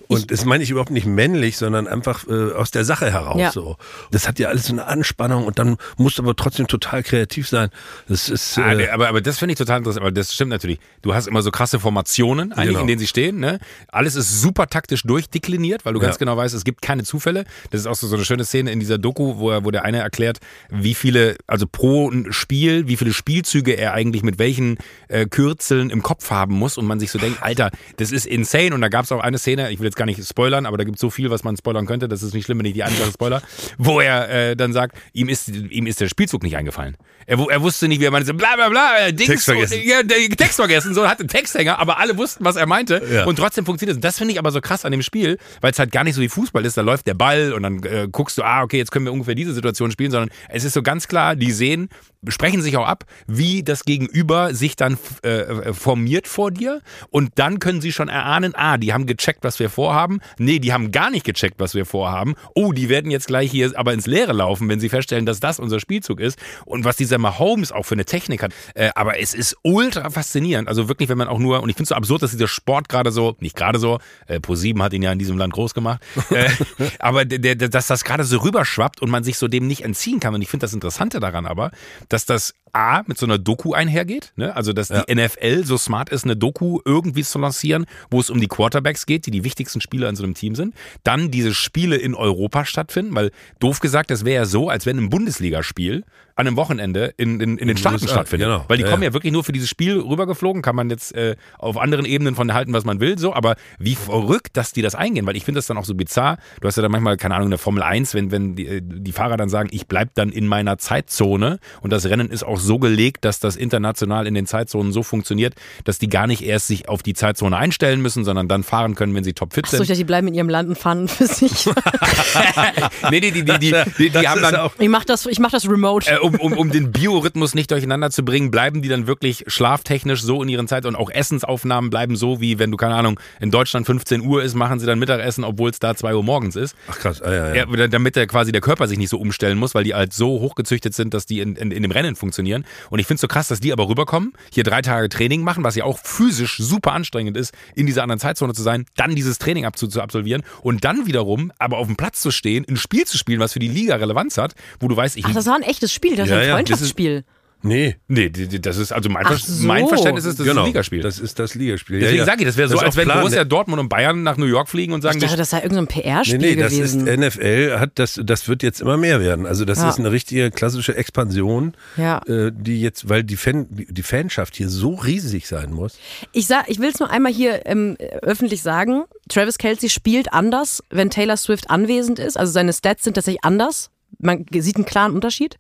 Und 0.08 0.32
das 0.32 0.46
meine 0.46 0.64
ich 0.64 0.70
überhaupt 0.70 0.92
nicht 0.92 1.06
männlich, 1.06 1.58
sondern 1.58 1.88
einfach 1.88 2.28
äh, 2.28 2.52
aus 2.54 2.72
der 2.72 2.86
Sache 2.86 3.12
heraus. 3.12 3.40
Ja. 3.40 3.52
So. 3.52 3.76
Das 4.12 4.28
hat 4.28 4.40
ja 4.40 4.50
alles 4.50 4.66
so 4.68 4.74
eine 4.74 4.86
Anspannung 4.86 5.46
und 5.46 5.60
dann 5.60 5.78
musst 5.98 6.18
du 6.18 6.24
aber 6.24 6.36
trotzdem 6.36 6.68
total 6.68 7.04
kreativ 7.04 7.48
sein. 7.48 7.70
Das 8.08 8.30
ist 8.30 8.58
Ah, 8.58 8.74
äh, 8.74 8.90
aber, 8.90 9.08
aber 9.10 9.22
das 9.22 9.40
finde 9.40 9.54
ich 9.54 9.58
total 9.58 9.80
interessant, 9.80 10.02
aber 10.04 10.12
das 10.12 10.34
stimmt 10.34 10.50
natürlich. 10.52 10.80
Du 11.02 11.14
hast 11.14 11.28
immer 11.28 11.42
so 11.42 11.52
krasse 11.52 11.80
Formationen, 11.80 12.52
eigentlich, 12.54 12.70
Genau. 12.70 12.82
in 12.82 12.88
denen 12.88 13.00
sie 13.00 13.08
stehen. 13.08 13.40
Ne? 13.40 13.60
Alles 13.92 14.16
ist 14.16 14.42
super 14.42 14.68
taktisch 14.68 15.04
durchdekliniert, 15.04 15.86
weil 15.86 15.94
du 15.94 16.00
Ja. 16.00 16.06
ganz 16.08 16.18
genau 16.20 16.38
weißt, 16.38 16.54
es 16.56 16.64
gibt 16.64 16.82
keine 16.82 17.04
Zufälle. 17.04 17.46
Das 17.72 17.82
ist 17.82 17.88
auch 17.88 17.96
so, 17.96 18.08
so 18.08 18.16
eine 18.16 18.26
schöne 18.26 18.46
Szene 18.46 18.72
in 18.72 18.80
dieser 18.80 18.98
Doku, 18.98 19.38
wo, 19.38 19.50
er, 19.52 19.66
wo 19.66 19.72
der 19.72 19.84
eine 19.86 20.00
erklärt, 20.00 20.40
wie 20.70 20.94
viele, 20.94 21.36
also 21.48 21.66
pro 21.68 22.12
Spiel, 22.30 22.88
wie 22.88 22.98
viele 22.98 23.14
Spielzüge 23.14 23.74
er 23.74 23.94
eigentlich 23.94 24.24
mit 24.24 24.40
welchen 24.40 24.78
äh, 25.08 25.26
Kürzeln 25.26 25.90
im 25.90 26.02
Kopf 26.02 26.30
haben 26.32 26.54
muss 26.56 26.78
und 26.78 26.86
man 26.86 27.00
sich 27.00 27.12
so 27.12 27.20
denkt, 27.20 27.42
Alter, 27.44 27.72
das 27.98 28.12
ist 28.12 28.26
insane. 28.26 28.74
Und 28.74 28.82
da 28.82 28.88
gab 28.90 29.06
es 29.06 29.12
auch 29.12 29.20
eine 29.22 29.38
Szene, 29.38 29.65
ich 29.70 29.80
will 29.80 29.86
jetzt 29.86 29.96
gar 29.98 30.06
nicht 30.06 30.24
spoilern, 30.28 30.66
aber 30.66 30.78
da 30.78 30.84
gibt 30.84 30.96
es 30.98 31.02
so 31.02 31.10
viel, 31.10 31.30
was 31.30 31.44
man 31.44 31.56
spoilern 31.58 31.86
könnte, 31.86 32.08
das 32.08 32.24
ist 32.24 32.34
nicht 32.34 32.46
schlimm, 32.46 32.60
wenn 32.60 32.66
ich 32.66 32.74
die 32.74 32.84
eine 32.84 32.96
Sache 32.96 33.12
spoiler, 33.12 33.42
wo 33.78 34.00
er 34.00 34.30
äh, 34.52 34.56
dann 34.56 34.74
sagt, 34.74 34.98
ihm 35.14 35.30
ist, 35.30 35.50
ihm 35.50 35.88
ist 35.88 36.00
der 36.02 36.08
Spielzug 36.10 36.44
nicht 36.44 36.56
eingefallen. 36.58 36.98
Er, 37.28 37.40
er 37.50 37.62
wusste 37.62 37.88
nicht, 37.88 38.00
wie 38.02 38.06
er 38.06 38.12
meinte, 38.12 38.34
bla 38.34 38.56
bla 38.56 38.70
bla, 38.70 39.00
äh, 39.00 39.14
Dings, 39.14 39.30
Text 39.30 39.46
vergessen. 39.46 39.80
Und, 39.80 39.86
ja, 39.88 40.04
der 40.04 40.18
Text 40.30 40.56
vergessen, 40.56 40.94
so 40.94 41.08
hatte 41.08 41.22
einen 41.22 41.30
Texthänger, 41.30 41.80
aber 41.80 41.98
alle 42.00 42.18
wussten, 42.18 42.46
was 42.46 42.56
er 42.56 42.68
meinte 42.68 43.02
Ja. 43.12 43.26
und 43.26 43.38
trotzdem 43.38 43.66
funktioniert 43.66 43.98
es. 43.98 44.02
Das 44.02 44.18
finde 44.18 44.34
ich 44.34 44.40
aber 44.40 44.52
so 44.52 44.62
krass 44.62 44.86
an 44.86 44.92
dem 44.92 45.02
Spiel, 45.02 45.38
weil 45.62 45.72
es 45.72 45.80
halt 45.80 45.92
gar 45.92 46.04
nicht 46.04 46.16
so 46.16 46.22
wie 46.22 46.30
Fußball 46.30 46.64
ist, 46.66 46.78
da 46.78 46.82
läuft 46.82 47.08
der 47.08 47.14
Ball 47.16 47.54
und 47.54 47.64
dann 47.64 47.84
äh, 47.84 48.08
guckst 48.12 48.38
du, 48.38 48.44
ah, 48.44 48.62
okay, 48.64 48.78
jetzt 48.78 48.92
können 48.92 49.06
wir 49.06 49.14
ungefähr 49.14 49.36
diese 49.36 49.54
Situation 49.54 49.92
spielen, 49.92 50.12
sondern 50.12 50.30
es 50.50 50.64
ist 50.64 50.74
so 50.74 50.84
ganz 50.84 51.08
klar, 51.08 51.36
die 51.36 51.52
sehen, 51.52 51.90
sprechen 52.28 52.62
sich 52.62 52.78
auch 52.78 52.88
ab, 52.88 53.06
wie 53.28 53.64
das 53.64 53.84
Gegenüber 53.86 54.54
sich 54.54 54.76
dann 54.76 54.98
äh, 55.24 55.74
formiert 55.74 56.28
vor 56.28 56.52
dir 56.52 56.82
und 57.10 57.32
dann 57.36 57.60
können 57.60 57.82
sie 57.82 57.92
schon 57.92 58.08
erahnen, 58.10 58.54
ah, 58.56 58.78
die 58.78 58.94
haben 58.94 59.06
gecheckt, 59.06 59.44
was 59.44 59.55
wir 59.60 59.70
vorhaben. 59.70 60.20
Nee, 60.38 60.60
die 60.60 60.74
haben 60.74 60.92
gar 60.92 61.10
nicht 61.10 61.26
gecheckt, 61.26 61.60
was 61.60 61.76
wir 61.76 61.86
vorhaben. 61.86 62.36
Oh, 62.54 62.72
die 62.72 62.90
werden 62.90 63.12
jetzt 63.12 63.28
gleich 63.28 63.52
hier 63.52 63.72
aber 63.76 63.94
ins 63.94 64.08
Leere 64.08 64.34
laufen, 64.34 64.70
wenn 64.70 64.80
sie 64.80 64.90
feststellen, 64.90 65.26
dass 65.26 65.40
das 65.40 65.60
unser 65.60 65.80
Spielzug 65.80 66.20
ist 66.20 66.40
und 66.66 66.86
was 66.86 66.98
dieser 66.98 67.18
Mahomes 67.18 67.72
auch 67.72 67.84
für 67.84 67.96
eine 67.96 68.06
Technik 68.06 68.44
hat. 68.44 68.54
Äh, 68.74 68.90
aber 68.96 69.20
es 69.20 69.34
ist 69.34 69.58
ultra 69.64 70.10
faszinierend. 70.10 70.68
Also 70.68 70.88
wirklich, 70.88 71.10
wenn 71.10 71.18
man 71.18 71.28
auch 71.28 71.40
nur, 71.40 71.62
und 71.62 71.70
ich 71.70 71.76
finde 71.76 71.86
es 71.86 71.90
so 71.90 71.96
absurd, 71.96 72.24
dass 72.24 72.32
dieser 72.32 72.48
Sport 72.48 72.90
gerade 72.90 73.12
so, 73.12 73.36
nicht 73.40 73.56
gerade 73.56 73.80
so, 73.80 74.00
äh, 74.28 74.38
Pro7 74.38 74.82
hat 74.82 74.94
ihn 74.94 75.02
ja 75.02 75.12
in 75.12 75.20
diesem 75.20 75.38
Land 75.38 75.54
groß 75.54 75.74
gemacht, 75.74 76.02
äh, 76.32 76.50
aber 77.00 77.26
der, 77.26 77.56
der, 77.56 77.70
dass 77.70 77.88
das 77.88 78.04
gerade 78.04 78.24
so 78.24 78.40
rüberschwappt 78.40 79.02
und 79.02 79.10
man 79.10 79.24
sich 79.24 79.38
so 79.38 79.48
dem 79.48 79.68
nicht 79.68 79.84
entziehen 79.84 80.20
kann. 80.20 80.34
Und 80.36 80.42
ich 80.42 80.50
finde 80.50 80.66
das 80.66 80.74
Interessante 80.74 81.20
daran 81.20 81.46
aber, 81.46 81.72
dass 82.10 82.26
das 82.26 82.54
A 82.76 83.04
mit 83.08 83.18
so 83.18 83.26
einer 83.26 83.38
Doku 83.38 83.74
einhergeht, 83.74 84.34
ne? 84.36 84.56
also 84.56 84.74
dass 84.74 84.90
die 84.90 85.16
NFL 85.16 85.64
so 85.64 85.78
smart 85.78 86.10
ist, 86.10 86.26
eine 86.26 86.36
Doku 86.36 86.82
irgendwie 86.84 87.24
zu 87.24 87.40
lancieren, 87.40 87.86
wo 88.12 88.20
es 88.20 88.30
um 88.30 88.42
die 88.42 88.48
Quarterbacks 88.48 89.06
geht, 89.06 89.26
die 89.26 89.32
die 89.32 89.46
wichtigsten 89.46 89.80
Spieler 89.80 90.10
in 90.10 90.18
so 90.18 90.24
einem 90.24 90.34
Team 90.34 90.56
sind. 90.56 90.76
Dann 91.04 91.32
diese 91.32 91.54
Spiele 91.54 91.96
in 91.96 92.14
Europa 92.14 92.66
stattfinden, 92.66 93.16
weil 93.16 93.32
doof 93.60 93.80
gesagt, 93.80 94.12
das 94.12 94.26
wäre 94.26 94.36
ja 94.36 94.46
so, 94.46 94.70
als 94.70 94.86
wenn 94.86 94.98
ein 94.98 95.10
Bundesligaspiel 95.10 96.04
an 96.38 96.48
einem 96.48 96.58
Wochenende 96.58 97.14
in, 97.18 97.40
in, 97.40 97.58
in 97.58 97.68
den 97.68 97.78
Staaten 97.78 97.96
USA, 97.96 98.08
stattfindet. 98.10 98.48
genau. 98.50 98.66
Weil 98.68 98.78
die 98.78 98.84
Ja, 98.84 98.90
kommen 98.90 99.04
ja. 99.04 99.10
ja 99.10 99.14
wirklich 99.14 99.32
nur 99.32 99.44
für 99.46 99.54
dieses 99.54 99.70
Spiel 99.70 99.98
rübergeflogen, 100.00 100.62
kann 100.62 100.76
man 100.76 100.90
jetzt 100.90 101.16
äh, 101.16 101.36
auf 101.58 101.78
anderen 101.78 102.06
Ebenen 102.06 102.36
von 102.36 102.54
halten, 102.54 102.74
was 102.74 102.84
man 102.84 103.00
will, 103.00 103.18
so, 103.18 103.34
aber 103.34 103.56
wie 103.80 103.96
verrückt, 103.96 104.58
dass 104.58 104.74
die 104.74 104.82
das 104.82 104.96
eingehen, 104.96 105.26
weil 105.26 105.38
ich 105.38 105.46
finde 105.46 105.60
das 105.60 105.68
dann 105.68 105.78
auch 105.78 105.86
so 105.86 105.96
bizarr. 105.96 106.38
Du 106.60 106.68
hast 106.68 106.76
ja 106.76 106.82
dann 106.84 106.92
manchmal, 106.92 107.16
keine 107.18 107.36
Ahnung, 107.36 107.48
in 107.48 107.52
der 107.52 107.58
Formel 107.60 107.84
1, 107.84 108.14
wenn, 108.16 108.32
wenn 108.32 108.56
die, 108.56 108.68
äh, 108.68 108.82
die 108.84 109.12
Fahrer 109.14 109.38
dann 109.38 109.48
sagen, 109.50 109.70
ich 109.72 109.88
bleib 109.88 110.14
dann 110.16 110.30
in 110.30 110.46
meiner 110.48 110.78
Zeitzone 110.78 111.60
und 111.82 111.94
das 111.94 112.06
Rennen 112.06 112.30
ist 112.30 112.44
auch 112.44 112.60
so 112.60 112.80
gelegt, 112.80 113.24
dass 113.24 113.40
das 113.40 113.56
international 113.56 114.28
in 114.28 114.34
den 114.34 114.46
Zeitzonen 114.46 114.92
so 114.92 115.04
funktioniert, 115.04 115.56
dass 115.86 116.00
die 116.00 116.10
gar 116.10 116.28
nicht 116.28 116.42
erst 116.44 116.68
sich 116.68 116.90
auf 116.90 117.02
die 117.02 117.14
Zeitzone 117.14 117.56
einstellen 117.56 118.02
müssen, 118.02 118.26
sondern 118.26 118.50
dann 118.50 118.64
fahren 118.64 118.96
können, 118.96 119.16
wenn 119.16 119.24
sie 119.24 119.34
topfit 119.34 119.66
Ach 119.68 119.72
so, 119.72 119.78
sind. 119.78 119.84
ich 119.84 119.88
dachte, 119.88 119.98
die 120.00 120.04
bleiben 120.04 120.28
in 120.28 120.34
ihrem 120.34 120.50
Land 120.50 120.68
und 120.68 120.78
fahren 120.78 121.08
für 121.08 121.28
sich. 121.28 121.66
nee, 123.12 123.20
die, 123.22 123.32
die, 123.32 123.44
die, 123.46 123.60
die, 123.60 123.74
die, 123.98 124.10
die 124.10 124.28
haben 124.28 124.42
dann, 124.42 124.56
auch, 124.58 124.74
Ich 124.80 124.90
mach 124.90 125.06
das, 125.06 125.26
ich 125.28 125.40
mach 125.40 125.52
das 125.52 125.70
remote. 125.70 126.10
äh, 126.10 126.25
um, 126.26 126.36
um, 126.36 126.54
um 126.54 126.72
den 126.72 126.92
Biorhythmus 126.92 127.54
nicht 127.54 127.72
durcheinander 127.72 128.10
zu 128.10 128.26
bringen, 128.26 128.50
bleiben 128.50 128.82
die 128.82 128.90
dann 128.90 129.08
wirklich 129.08 129.44
schlaftechnisch 129.48 130.24
so 130.24 130.42
in 130.42 130.50
ihren 130.50 130.68
Zeit 130.68 130.86
und 130.86 130.96
auch 130.96 131.10
Essensaufnahmen 131.10 131.90
bleiben 131.90 132.16
so, 132.16 132.42
wie 132.42 132.58
wenn 132.58 132.72
du, 132.72 132.78
keine 132.78 132.96
Ahnung, 132.96 133.20
in 133.40 133.52
Deutschland 133.52 133.86
15 133.86 134.22
Uhr 134.22 134.44
ist, 134.44 134.56
machen 134.56 134.80
sie 134.80 134.86
dann 134.86 134.98
Mittagessen, 134.98 135.44
obwohl 135.44 135.70
es 135.70 135.80
da 135.80 135.96
2 135.96 136.16
Uhr 136.16 136.24
morgens 136.24 136.56
ist. 136.56 136.76
ach 136.88 136.98
krass, 136.98 137.22
ah, 137.22 137.32
ja, 137.32 137.54
ja. 137.54 137.66
Ja, 137.68 137.88
damit 137.88 138.16
der 138.16 138.26
quasi 138.28 138.52
der 138.52 138.62
Körper 138.62 138.88
sich 138.88 138.98
nicht 138.98 139.10
so 139.10 139.20
umstellen 139.20 139.58
muss, 139.58 139.76
weil 139.76 139.84
die 139.84 139.94
halt 139.94 140.14
so 140.14 140.40
hochgezüchtet 140.40 140.94
sind, 140.96 141.14
dass 141.14 141.26
die 141.26 141.40
in, 141.40 141.56
in, 141.56 141.72
in 141.72 141.84
dem 141.84 141.92
Rennen 141.92 142.16
funktionieren. 142.16 142.66
Und 142.90 143.00
ich 143.00 143.06
finde 143.06 143.16
es 143.16 143.22
so 143.22 143.28
krass, 143.28 143.48
dass 143.48 143.60
die 143.60 143.72
aber 143.72 143.88
rüberkommen, 143.88 144.34
hier 144.52 144.64
drei 144.64 144.82
Tage 144.82 145.10
Training 145.10 145.44
machen, 145.44 145.64
was 145.64 145.76
ja 145.76 145.84
auch 145.84 146.00
physisch 146.00 146.58
super 146.58 146.94
anstrengend 146.94 147.38
ist, 147.38 147.54
in 147.76 147.86
dieser 147.86 148.04
anderen 148.04 148.20
Zeitzone 148.20 148.54
zu 148.54 148.64
sein, 148.64 148.86
dann 148.96 149.16
dieses 149.16 149.38
Training 149.38 149.66
abzu 149.66 149.88
zu 149.88 150.02
absolvieren 150.02 150.44
und 150.62 150.84
dann 150.84 151.06
wiederum 151.06 151.52
aber 151.60 151.78
auf 151.78 151.88
dem 151.88 151.96
Platz 151.96 152.22
zu 152.22 152.32
stehen, 152.32 152.66
ein 152.68 152.78
Spiel 152.78 153.06
zu 153.06 153.18
spielen, 153.18 153.40
was 153.40 153.54
für 153.54 153.60
die 153.60 153.68
Liga 153.68 153.96
Relevanz 153.96 154.38
hat, 154.38 154.56
wo 154.80 154.88
du 154.88 154.96
weißt, 154.96 155.18
ich 155.18 155.26
Ach, 155.26 155.34
das 155.34 155.46
war 155.46 155.56
ein 155.56 155.64
echtes 155.64 155.94
Spiel, 155.94 156.15
das 156.16 156.30
Ja, 156.30 156.36
war 156.36 156.42
ein 156.42 156.48
ja, 156.48 156.54
das 156.56 156.62
ist- 156.62 156.68
Freundschaftsspiel. 156.68 157.24
Nee. 157.64 157.96
Nee, 158.08 158.30
das 158.30 158.78
ist, 158.78 158.92
also 158.92 159.10
mein, 159.10 159.26
Ach 159.26 159.32
Ver- 159.32 159.38
so. 159.40 159.66
mein 159.66 159.88
Verständnis 159.88 160.26
ist, 160.26 160.40
das 160.40 160.46
ist 160.46 160.56
ein 160.56 160.66
Ligaspiel. 160.66 161.02
Das 161.02 161.18
ist 161.18 161.40
das 161.40 161.56
Ligaspiel. 161.56 162.00
Deswegen 162.00 162.18
ja, 162.18 162.22
ja. 162.22 162.26
sage 162.26 162.42
ich, 162.42 162.48
das 162.48 162.58
wäre 162.58 162.70
so, 162.70 162.78
als 162.78 162.96
wenn. 162.96 163.08
Borussia 163.08 163.44
Dortmund 163.44 163.80
und 163.80 163.90
Bayern 163.90 164.22
nach 164.22 164.38
New 164.38 164.46
York 164.46 164.70
fliegen 164.70 164.94
und 164.94 165.02
sagen, 165.02 165.18
Ich 165.18 165.24
dachte, 165.24 165.38
das 165.38 165.50
sei 165.50 165.62
irgendein 165.64 165.88
PR-Spiel 165.88 166.38
Nee, 166.38 166.56
nee, 166.56 166.62
das 166.62 166.74
ist 166.74 167.00
gewesen. 167.00 167.22
NFL 167.22 167.80
hat 167.80 167.94
das 167.96 168.22
das 168.24 168.48
wird 168.48 168.62
jetzt 168.62 168.82
immer 168.82 168.98
mehr 168.98 169.20
werden. 169.20 169.48
Also 169.48 169.66
das 169.66 169.80
Ja. 169.80 169.90
ist 169.90 169.98
eine 169.98 170.12
richtige 170.12 170.52
klassische 170.52 170.96
Expansion, 170.96 171.74
Ja. 171.98 172.20
äh, 172.28 172.52
die 172.54 172.82
jetzt 172.82 173.10
weil 173.10 173.24
die 173.24 173.36
Fan 173.38 173.66
die 173.72 174.04
Fanschaft 174.04 174.56
hier 174.56 174.70
so 174.70 174.94
riesig 174.94 175.48
sein 175.48 175.72
muss. 175.74 175.98
Ich, 176.34 176.46
sag, 176.46 176.70
ich 176.70 176.78
will 176.80 176.90
es 176.94 177.00
nur 177.00 177.10
einmal 177.10 177.32
hier 177.34 177.66
ähm, 177.66 177.98
öffentlich 178.22 178.62
sagen. 178.62 179.06
Travis 179.28 179.58
Kelsey 179.58 179.90
spielt 179.90 180.34
anders, 180.34 180.84
wenn 180.92 181.10
Taylor 181.10 181.38
Swift 181.38 181.72
anwesend 181.72 182.20
ist. 182.20 182.38
Also 182.38 182.52
seine 182.52 182.74
Stats 182.74 183.04
sind 183.06 183.16
tatsächlich 183.16 183.44
anders. 183.44 183.90
Man 184.26 184.46
sieht 184.52 184.76
einen 184.76 184.86
klaren 184.86 185.14
Unterschied. 185.14 185.58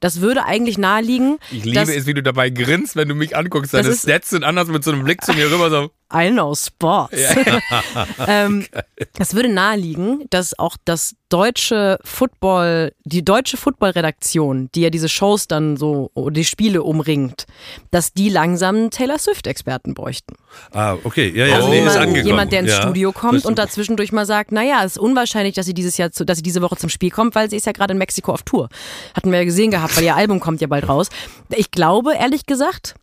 Das 0.00 0.20
würde 0.20 0.44
eigentlich 0.44 0.78
naheliegen. 0.78 1.38
ich 1.50 1.64
liebe 1.64 1.94
es, 1.94 2.06
wie 2.06 2.14
du 2.14 2.22
dabei 2.22 2.50
grinst, 2.50 2.96
wenn 2.96 3.08
du 3.08 3.14
mich 3.14 3.36
anguckst. 3.36 3.72
Deine 3.72 3.94
Stats 3.94 4.30
sind 4.30 4.44
anders 4.44 4.68
mit 4.68 4.84
so 4.84 4.92
einem 4.92 5.04
Blick 5.04 5.24
zu 5.24 5.32
mir 5.32 5.50
rüber. 5.50 5.70
So. 5.70 5.90
I 6.12 6.30
know 6.30 6.54
Sports. 6.54 7.16
ähm, 8.26 8.66
das 9.14 9.34
würde 9.34 9.50
naheliegen, 9.50 10.24
dass 10.30 10.58
auch 10.58 10.76
das 10.84 11.14
deutsche 11.28 11.98
Football, 12.02 12.92
die 13.04 13.22
deutsche 13.22 13.58
Football-Redaktion, 13.58 14.70
die 14.74 14.80
ja 14.80 14.90
diese 14.90 15.10
Shows 15.10 15.48
dann 15.48 15.76
so, 15.76 16.10
die 16.30 16.44
Spiele 16.44 16.82
umringt, 16.82 17.46
dass 17.90 18.14
die 18.14 18.30
langsam 18.30 18.90
Taylor 18.90 19.18
Swift-Experten 19.18 19.92
bräuchten. 19.92 20.36
Ah, 20.72 20.96
okay, 21.04 21.30
ja, 21.34 21.46
ja, 21.46 21.56
Also 21.56 21.68
nee, 21.68 21.84
ist 21.84 21.94
jemand, 21.94 22.24
jemand, 22.24 22.52
der 22.52 22.60
ins 22.60 22.70
ja. 22.70 22.80
Studio 22.80 23.12
kommt 23.12 23.44
und 23.44 23.58
dazwischendurch 23.58 24.10
mal 24.10 24.24
sagt, 24.24 24.50
naja, 24.50 24.80
es 24.84 24.92
ist 24.92 24.98
unwahrscheinlich, 24.98 25.54
dass 25.54 25.66
sie 25.66 25.74
dieses 25.74 25.98
Jahr, 25.98 26.10
zu, 26.10 26.24
dass 26.24 26.38
sie 26.38 26.42
diese 26.42 26.62
Woche 26.62 26.76
zum 26.76 26.88
Spiel 26.88 27.10
kommt, 27.10 27.34
weil 27.34 27.50
sie 27.50 27.56
ist 27.56 27.66
ja 27.66 27.72
gerade 27.72 27.92
in 27.92 27.98
Mexiko 27.98 28.32
auf 28.32 28.42
Tour. 28.44 28.70
Hatten 29.14 29.30
wir 29.30 29.38
ja 29.38 29.44
gesehen 29.44 29.70
gehabt, 29.70 29.94
weil 29.96 30.04
ihr 30.04 30.16
Album 30.16 30.40
kommt 30.40 30.62
ja 30.62 30.66
bald 30.66 30.88
raus. 30.88 31.10
Ich 31.54 31.70
glaube, 31.70 32.14
ehrlich 32.14 32.46
gesagt, 32.46 32.94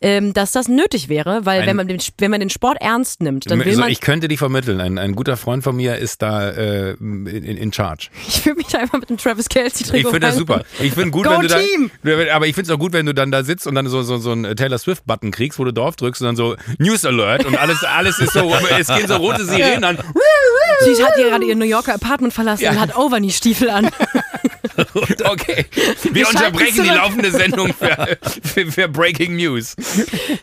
ähm, 0.00 0.32
dass 0.32 0.52
das 0.52 0.68
nötig 0.68 1.08
wäre, 1.08 1.44
weil 1.44 1.62
Ein- 1.62 1.66
wenn 1.66 1.76
man, 1.76 1.88
den, 1.88 1.98
wenn 2.18 2.30
man 2.30 2.38
den 2.40 2.50
Sport 2.50 2.78
ernst 2.80 3.20
nimmt, 3.20 3.50
dann 3.50 3.64
will 3.64 3.74
so, 3.74 3.80
man, 3.80 3.90
ich 3.90 4.00
könnte 4.00 4.28
die 4.28 4.36
vermitteln. 4.36 4.80
Ein, 4.80 4.96
ein 4.98 5.14
guter 5.16 5.36
Freund 5.36 5.64
von 5.64 5.74
mir 5.74 5.96
ist 5.96 6.22
da 6.22 6.50
äh, 6.50 6.90
in, 6.92 7.26
in 7.26 7.72
charge. 7.72 8.08
ich 8.28 8.46
will 8.46 8.54
mich 8.54 8.68
da 8.68 8.78
einfach 8.78 9.00
mit 9.00 9.10
dem 9.10 9.16
Travis 9.18 9.48
Kelsey 9.48 9.82
Ich 9.84 9.90
Trikot 9.90 10.10
finde 10.10 10.26
das 10.28 10.36
super. 10.36 10.62
Ich 10.80 10.92
finde 10.92 11.10
gut, 11.10 11.24
Go 11.26 11.30
wenn 11.32 11.40
du 11.40 11.48
da, 11.48 11.58
Team! 11.58 11.90
aber 12.32 12.46
ich 12.46 12.54
finde 12.54 12.70
es 12.70 12.76
auch 12.76 12.78
gut, 12.78 12.92
wenn 12.92 13.06
du 13.06 13.12
dann 13.14 13.32
da 13.32 13.42
sitzt 13.42 13.66
und 13.66 13.74
dann 13.74 13.88
so 13.88 14.02
so, 14.02 14.18
so 14.18 14.30
einen 14.30 14.54
Taylor 14.56 14.78
Swift 14.78 15.04
Button 15.04 15.30
kriegst, 15.32 15.58
wo 15.58 15.64
du 15.64 15.72
drauf 15.72 15.96
drückst 15.96 16.22
und 16.22 16.26
dann 16.26 16.36
so 16.36 16.54
News 16.78 17.04
Alert 17.04 17.44
und 17.44 17.56
alles 17.56 17.82
alles 17.82 18.18
ist 18.20 18.32
so, 18.34 18.54
es 18.78 18.86
gehen 18.86 19.08
so 19.08 19.16
rote 19.16 19.44
Sirenen 19.44 19.82
an. 19.84 19.98
Sie 20.84 21.04
hat 21.04 21.14
gerade 21.16 21.44
ihr 21.44 21.56
New 21.56 21.64
Yorker 21.64 21.94
Apartment 21.94 22.32
verlassen 22.32 22.62
Ja. 22.62 22.70
und 22.70 22.80
hat 22.80 22.96
Overknee-Stiefel 22.96 23.68
an. 23.70 23.90
Okay, 25.24 25.66
wir 26.12 26.24
schalten 26.24 26.36
unterbrechen 26.38 26.84
die 26.84 26.88
laufende 26.88 27.30
Sendung 27.30 27.74
für, 27.74 28.18
für, 28.42 28.70
für 28.70 28.88
Breaking 28.88 29.36
News. 29.36 29.74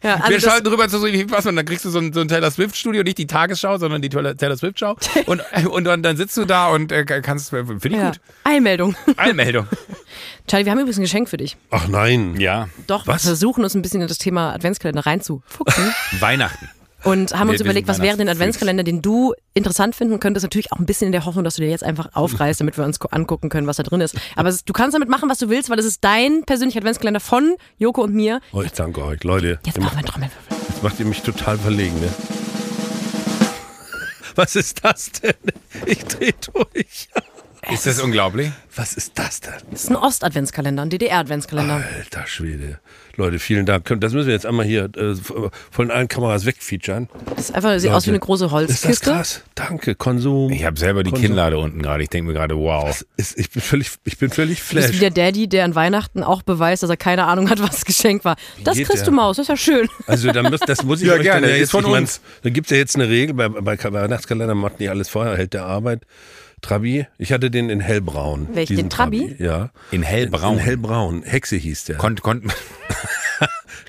Ja, 0.04 0.16
also 0.16 0.30
Wir 0.30 0.42
schalten 0.42 0.68
rüber 0.68 0.88
zu 0.90 1.00
so 1.00 1.08
was 1.08 1.46
und 1.46 1.56
dann 1.56 1.66
kriegst 1.66 1.86
du 1.86 1.90
so 1.90 2.00
ein, 2.00 2.14
so 2.14 2.22
ein 2.22 2.28
Taylor 2.28 2.52
Swift 2.52 2.76
Studio, 2.76 3.04
nicht 3.04 3.18
die 3.18 3.28
Tagesschau, 3.28 3.78
sondern 3.78 4.02
die 4.02 4.10
Taylor 4.10 4.36
Taylor 4.36 4.58
Swift 4.58 4.80
Show 4.80 4.96
und 5.26 5.42
und 5.70 5.84
dann, 5.86 6.04
dann 6.04 6.18
sitzt 6.18 6.38
du 6.38 6.46
da 6.46 6.70
und 6.70 6.92
äh, 6.92 7.06
kannst 7.06 7.50
finde 7.50 7.80
ich 7.88 7.94
ja. 7.94 8.10
gut. 8.10 8.20
Einmeldung. 8.44 8.96
Einmeldung. 9.18 9.68
Charlie, 10.48 10.66
wir 10.66 10.72
haben 10.72 10.80
übrigens 10.80 10.98
ein 10.98 11.04
Geschenk 11.04 11.30
für 11.30 11.38
dich. 11.38 11.58
Ach 11.72 11.88
nein. 11.88 12.40
Ja, 12.40 12.70
Doch, 12.86 13.08
Was? 13.08 13.24
wir 13.24 13.30
versuchen 13.30 13.64
uns 13.64 13.74
ein 13.74 13.82
bisschen 13.82 14.02
in 14.02 14.08
das 14.08 14.20
Thema 14.20 14.54
Adventskalender 14.54 15.06
reinzufuchsen. 15.06 15.94
Weihnachten. 16.20 16.70
Und 17.06 17.34
haben 17.38 17.48
Wir- 17.48 17.54
uns 17.54 17.62
überlegt, 17.62 17.88
was 17.88 17.98
wäre 18.00 18.18
Weihnachtsfreaks. 18.18 18.32
Adventskalender, 18.32 18.84
den 18.84 19.02
du 19.02 19.34
interessant 19.54 19.96
finden 19.96 20.20
könntest. 20.20 20.44
Natürlich 20.44 20.72
auch 20.72 20.80
ein 20.80 20.86
bisschen 20.86 21.06
in 21.08 21.12
der 21.12 21.24
Hoffnung, 21.26 21.44
dass 21.44 21.56
du 21.56 21.62
dir 21.62 21.70
jetzt 21.70 21.84
einfach 21.84 22.10
aufreißt, 22.14 22.60
damit 22.60 22.78
wir 22.78 22.84
uns 22.84 23.00
gu- 23.00 23.08
angucken 23.12 23.50
können, 23.50 23.68
was 23.68 23.78
da 23.78 23.84
drin 23.84 24.02
ist. 24.02 24.16
Aber 24.36 24.52
du 24.52 24.74
kannst 24.74 24.96
damit 24.96 25.08
machen, 25.08 25.30
was 25.30 25.38
du 25.38 25.48
willst, 25.50 25.70
weil 25.70 25.78
es 25.80 25.86
ist 25.86 26.04
dein 26.04 26.44
persönlicher 26.46 26.80
Adventskalender 26.80 27.20
von 27.20 27.56
Joko 27.78 28.02
und 28.04 28.14
mir. 28.16 28.42
Oh, 28.54 28.62
ich 28.64 28.72
danke 28.74 29.04
euch, 29.04 29.24
Leute. 29.24 29.60
Jetzt 29.66 29.80
brauchen 29.80 29.92
wir 29.94 29.98
einen 30.00 30.06
Trommelwirbel. 30.08 30.58
jetzt 30.70 30.84
macht 30.84 31.00
ihr 31.00 31.06
mich 31.06 31.22
total 31.22 31.58
verlegen, 31.58 32.00
ne? 32.00 32.10
Was 34.36 34.56
ist 34.56 34.84
das 34.84 35.12
denn? 35.12 35.34
Ich 35.86 36.04
dreh 36.06 36.32
durch. 36.54 37.08
Ist 37.72 37.86
das 37.88 38.00
unglaublich? 38.00 38.52
Was 38.76 38.94
ist 38.94 39.14
das 39.18 39.42
denn? 39.42 39.54
Das 39.72 39.86
ist 39.86 39.90
ein 39.90 39.96
Ost-Adventskalender, 39.96 40.84
ein 40.84 40.90
DDR-Adventskalender. 40.90 41.82
Alter 41.98 42.28
Schwede. 42.28 42.80
Leute, 43.16 43.40
vielen 43.40 43.66
Dank. 43.66 43.86
Das 44.02 44.14
müssen 44.14 44.28
wir 44.28 44.34
jetzt 44.34 44.46
einmal 44.46 44.66
hier 44.66 44.90
äh, 44.98 45.16
von 45.72 45.90
allen 45.90 46.08
Kameras 46.08 46.46
wegfeaturen. 46.46 47.10
Das 47.36 47.46
ist 47.50 47.56
einfach, 47.56 47.80
sieht 47.80 47.90
aus 47.92 48.06
wie 48.06 48.10
eine 48.12 48.20
große 48.20 48.46
Ist 48.46 48.52
das 48.52 48.54
Holzkiste. 48.54 49.12
krass? 49.12 49.42
Danke, 49.56 49.96
Konsum. 49.96 50.52
Ich 50.52 50.66
habe 50.66 50.78
selber 50.78 51.04
die 51.04 51.12
Konsum. 51.12 51.26
Kinnlade 51.28 51.58
unten 51.58 51.82
gerade. 51.82 52.04
Ich 52.04 52.10
denke 52.10 52.28
mir 52.28 52.34
gerade, 52.38 52.56
wow. 52.58 52.90
Ist, 53.18 53.40
ich 53.40 53.50
bin 53.50 53.62
völlig, 53.62 53.90
ich 54.04 54.18
bin 54.18 54.30
völlig 54.30 54.60
Du 54.68 54.76
bist 54.76 54.90
wie 54.90 54.98
flash. 54.98 55.00
der 55.00 55.12
Daddy, 55.12 55.48
der 55.48 55.64
an 55.66 55.74
Weihnachten 55.76 56.24
auch 56.24 56.42
beweist, 56.44 56.84
dass 56.84 56.90
er 56.90 56.98
keine 56.98 57.24
Ahnung 57.26 57.50
hat, 57.50 57.62
was 57.62 57.86
geschenkt 57.86 58.26
war. 58.26 58.36
Das 58.64 58.76
kriegst 58.76 58.98
der? 58.98 59.04
du 59.06 59.12
Maus, 59.12 59.38
das 59.38 59.46
ist 59.46 59.50
ja 59.50 59.58
schön. 59.58 59.90
Also 60.08 60.32
da 60.32 60.44
muss, 60.44 60.60
das 60.60 60.84
muss 60.84 61.02
ich 61.02 61.08
Ja, 61.08 61.14
euch 61.14 61.22
gerne, 61.24 61.42
dann 61.42 61.50
ja 61.52 61.56
ist 61.56 61.62
jetzt 61.62 61.72
von 61.72 61.86
ich 61.86 61.90
mein, 61.92 62.04
uns. 62.04 62.20
Da 62.44 62.50
gibt 62.50 62.68
es 62.68 62.72
ja 62.72 62.78
jetzt 62.78 62.96
eine 62.96 63.08
Regel, 63.10 63.34
bei, 63.34 63.48
bei 63.48 63.78
Weihnachtskalender 63.82 64.54
macht 64.56 64.80
nicht 64.82 64.90
alles 64.90 65.08
vorher, 65.10 65.38
hält 65.38 65.54
der 65.54 65.66
Arbeit. 65.66 66.02
Trabi, 66.62 67.06
ich 67.18 67.32
hatte 67.32 67.52
den 67.52 67.70
in 67.70 67.80
hellbraun. 67.80 68.48
Welchen, 68.54 68.78
den 68.78 68.90
Trabi? 68.90 69.36
Ja. 69.40 69.72
In 69.92 70.04
hellbraun. 70.04 70.58
In 70.58 70.60
hellbraun. 70.60 71.24
Hexe 71.24 71.56
hieß 71.56 71.86
der. 71.86 71.98
Kon, 71.98 72.16
kon, 72.18 72.52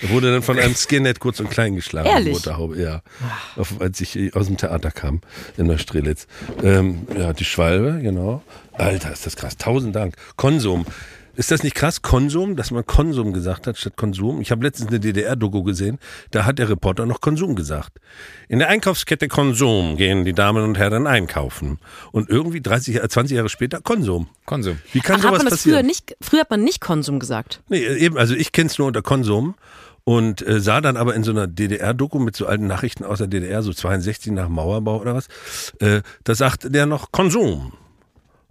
Er 0.03 0.09
wurde 0.11 0.33
dann 0.33 0.43
von 0.43 0.59
einem 0.59 0.75
Skinhead 0.75 1.21
kurz 1.21 1.41
und 1.41 1.51
klein 1.51 1.75
geschlagen. 1.75 2.09
Ehrlich? 2.09 2.35
Motorhaube, 2.35 2.81
ja. 2.81 3.03
Auf, 3.57 3.81
als 3.81 4.01
ich 4.01 4.35
aus 4.35 4.47
dem 4.47 4.57
Theater 4.57 4.91
kam, 4.91 5.21
in 5.57 5.69
der 5.69 5.79
Strelitz. 5.79 6.27
Ähm, 6.63 7.07
ja, 7.17 7.33
die 7.33 7.45
Schwalbe, 7.45 8.01
genau. 8.03 8.43
Alter, 8.73 9.13
ist 9.13 9.25
das 9.25 9.37
krass. 9.37 9.57
Tausend 9.57 9.97
Dank. 9.97 10.15
Konsum. 10.37 10.85
Ist 11.37 11.51
das 11.51 11.63
nicht 11.63 11.75
krass, 11.75 12.01
Konsum, 12.01 12.57
dass 12.57 12.71
man 12.71 12.87
Konsum 12.87 13.35
gesagt 13.35 13.67
hat 13.67 13.77
statt 13.77 13.97
Konsum? 13.97 14.41
Ich 14.41 14.51
habe 14.51 14.65
letztens 14.65 14.89
eine 14.89 15.01
DDR-Doku 15.01 15.63
gesehen, 15.63 15.99
da 16.31 16.47
hat 16.47 16.59
der 16.59 16.71
Reporter 16.71 17.05
noch 17.05 17.21
Konsum 17.21 17.55
gesagt. 17.55 17.99
In 18.49 18.59
der 18.59 18.69
Einkaufskette 18.69 19.29
Konsum 19.29 19.97
gehen 19.97 20.25
die 20.25 20.33
Damen 20.33 20.65
und 20.65 20.79
Herren 20.79 21.07
einkaufen. 21.07 21.79
Und 22.11 22.31
irgendwie 22.31 22.63
30, 22.63 22.97
äh, 22.97 23.09
20 23.09 23.37
Jahre 23.37 23.51
später 23.51 23.81
Konsum. 23.83 24.29
Konsum. 24.47 24.79
Wie 24.93 25.01
kann 25.01 25.17
Ach, 25.21 25.25
hat 25.25 25.29
sowas 25.29 25.43
man 25.43 25.51
das 25.51 25.63
früher 25.63 25.73
passieren? 25.75 25.87
nicht, 25.87 26.17
früher 26.23 26.41
hat 26.41 26.51
man 26.51 26.65
nicht 26.65 26.81
Konsum 26.81 27.19
gesagt. 27.19 27.61
Nee, 27.69 27.87
eben, 27.87 28.17
also 28.17 28.35
ich 28.35 28.53
kenne 28.53 28.71
es 28.71 28.79
nur 28.79 28.89
unter 28.89 29.03
Konsum 29.03 29.57
und 30.05 30.47
äh, 30.47 30.61
sah 30.61 30.81
dann 30.81 30.97
aber 30.97 31.15
in 31.15 31.23
so 31.23 31.33
einer 31.33 31.47
DDR-Doku 31.47 32.19
mit 32.19 32.35
so 32.35 32.47
alten 32.47 32.67
Nachrichten 32.67 33.05
aus 33.05 33.19
der 33.19 33.27
DDR, 33.27 33.63
so 33.63 33.75
62 33.75 34.33
nach 34.33 34.49
Mauerbau 34.49 35.01
oder 35.01 35.15
was, 35.15 35.29
äh, 35.81 36.01
da 36.25 36.35
sagt 36.35 36.75
der 36.75 36.87
noch 36.87 37.13
Konsum. 37.13 37.73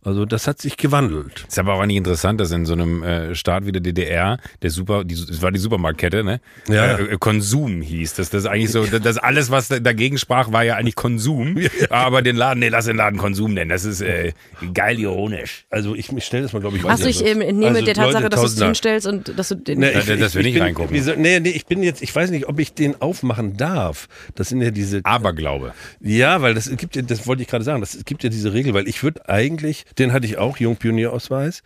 Also 0.06 0.26
das 0.26 0.48
hat 0.48 0.62
sich 0.62 0.78
gewandelt. 0.78 1.46
Ist 1.48 1.58
aber 1.60 1.74
auch 1.74 1.86
nicht 1.86 1.98
interessant, 1.98 2.40
dass 2.40 2.52
in 2.52 2.66
so 2.66 2.74
einem 2.74 3.04
äh, 3.04 3.34
Staat 3.36 3.66
wie 3.66 3.72
der 3.72 3.82
DDR, 3.82 4.38
der 4.62 4.70
Super, 4.70 5.04
die, 5.04 5.16
das 5.16 5.42
war 5.42 5.52
die 5.52 5.60
Supermarktkette, 5.60 6.24
ne? 6.24 6.40
Ja. 6.68 6.98
Äh, 6.98 7.18
Konsum 7.20 7.82
hieß. 7.82 8.14
Das, 8.14 8.30
das 8.30 8.44
ist 8.44 8.50
eigentlich 8.50 8.72
so, 8.72 8.86
das, 8.86 9.02
das 9.02 9.18
alles, 9.18 9.50
was 9.52 9.68
da- 9.68 9.80
dagegen 9.80 10.18
sprach, 10.18 10.52
war 10.52 10.64
ja 10.64 10.76
eigentlich 10.76 10.96
Konsum. 10.96 11.58
Aber 11.90 12.22
den 12.22 12.36
Laden, 12.36 12.60
nee, 12.60 12.70
lass 12.70 12.86
den 12.86 12.98
Laden 12.98 13.18
Konsum 13.18 13.54
nennen. 13.56 13.70
Das 13.70 13.84
ist 13.84 14.02
äh, 14.02 14.34
geil 14.74 15.00
ironisch. 15.00 15.66
Also 15.72 15.96
ich, 15.96 16.12
ich 16.12 16.24
stelle 16.24 16.44
das 16.44 16.54
mal, 16.54 16.60
glaube 16.60 16.78
ich, 16.78 16.84
Hast 16.84 17.02
du 17.04 17.08
weiter. 17.08 17.18
dich 17.20 17.26
ähm, 17.26 17.42
entnehme 17.42 17.72
Also, 17.74 17.86
der 17.86 17.94
Tatsache, 17.96 18.24
Leute, 18.24 18.30
dass 18.30 18.42
du 18.42 18.46
es 18.48 18.64
hinstellst 18.64 19.08
und 19.08 19.38
dass 19.40 19.50
du 19.50 19.56
den. 19.56 19.80
Nee, 19.80 19.92
Ja, 19.94 20.16
das 20.16 20.36
will 20.36 20.46
ich 20.46 20.54
bin, 20.54 20.62
reingucken. 20.64 20.94
Wieso, 20.94 21.14
nee, 21.18 21.40
nee, 21.40 21.50
ich 21.50 21.66
bin 21.66 21.82
jetzt, 21.82 22.02
ich 22.04 22.16
weiß 22.16 22.30
nicht, 22.30 22.48
ob 22.48 22.60
ich 22.60 22.74
den 22.74 23.02
aufmachen 23.02 23.58
darf. 23.58 24.08
Das 24.36 24.50
sind 24.50 24.62
ja 24.62 24.70
diese. 24.70 25.02
Aberglaube. 25.04 25.74
Ja, 26.00 26.42
weil 26.44 26.54
das 26.54 26.70
gibt 26.78 26.96
ja, 26.96 27.02
das 27.02 27.26
wollte 27.26 27.42
ich 27.42 27.48
gerade 27.48 27.64
sagen, 27.64 27.82
das 27.82 27.96
es 27.96 28.06
gibt 28.06 28.24
ja 28.24 28.30
diese 28.30 28.54
Regel, 28.54 28.74
weil 28.74 28.88
ich 28.88 29.02
würde 29.02 29.28
eigentlich, 29.30 29.86
den 30.00 30.14
hatte 30.14 30.26
ich 30.28 30.38
auch, 30.38 30.58
Jungpionierausweis. 30.58 31.64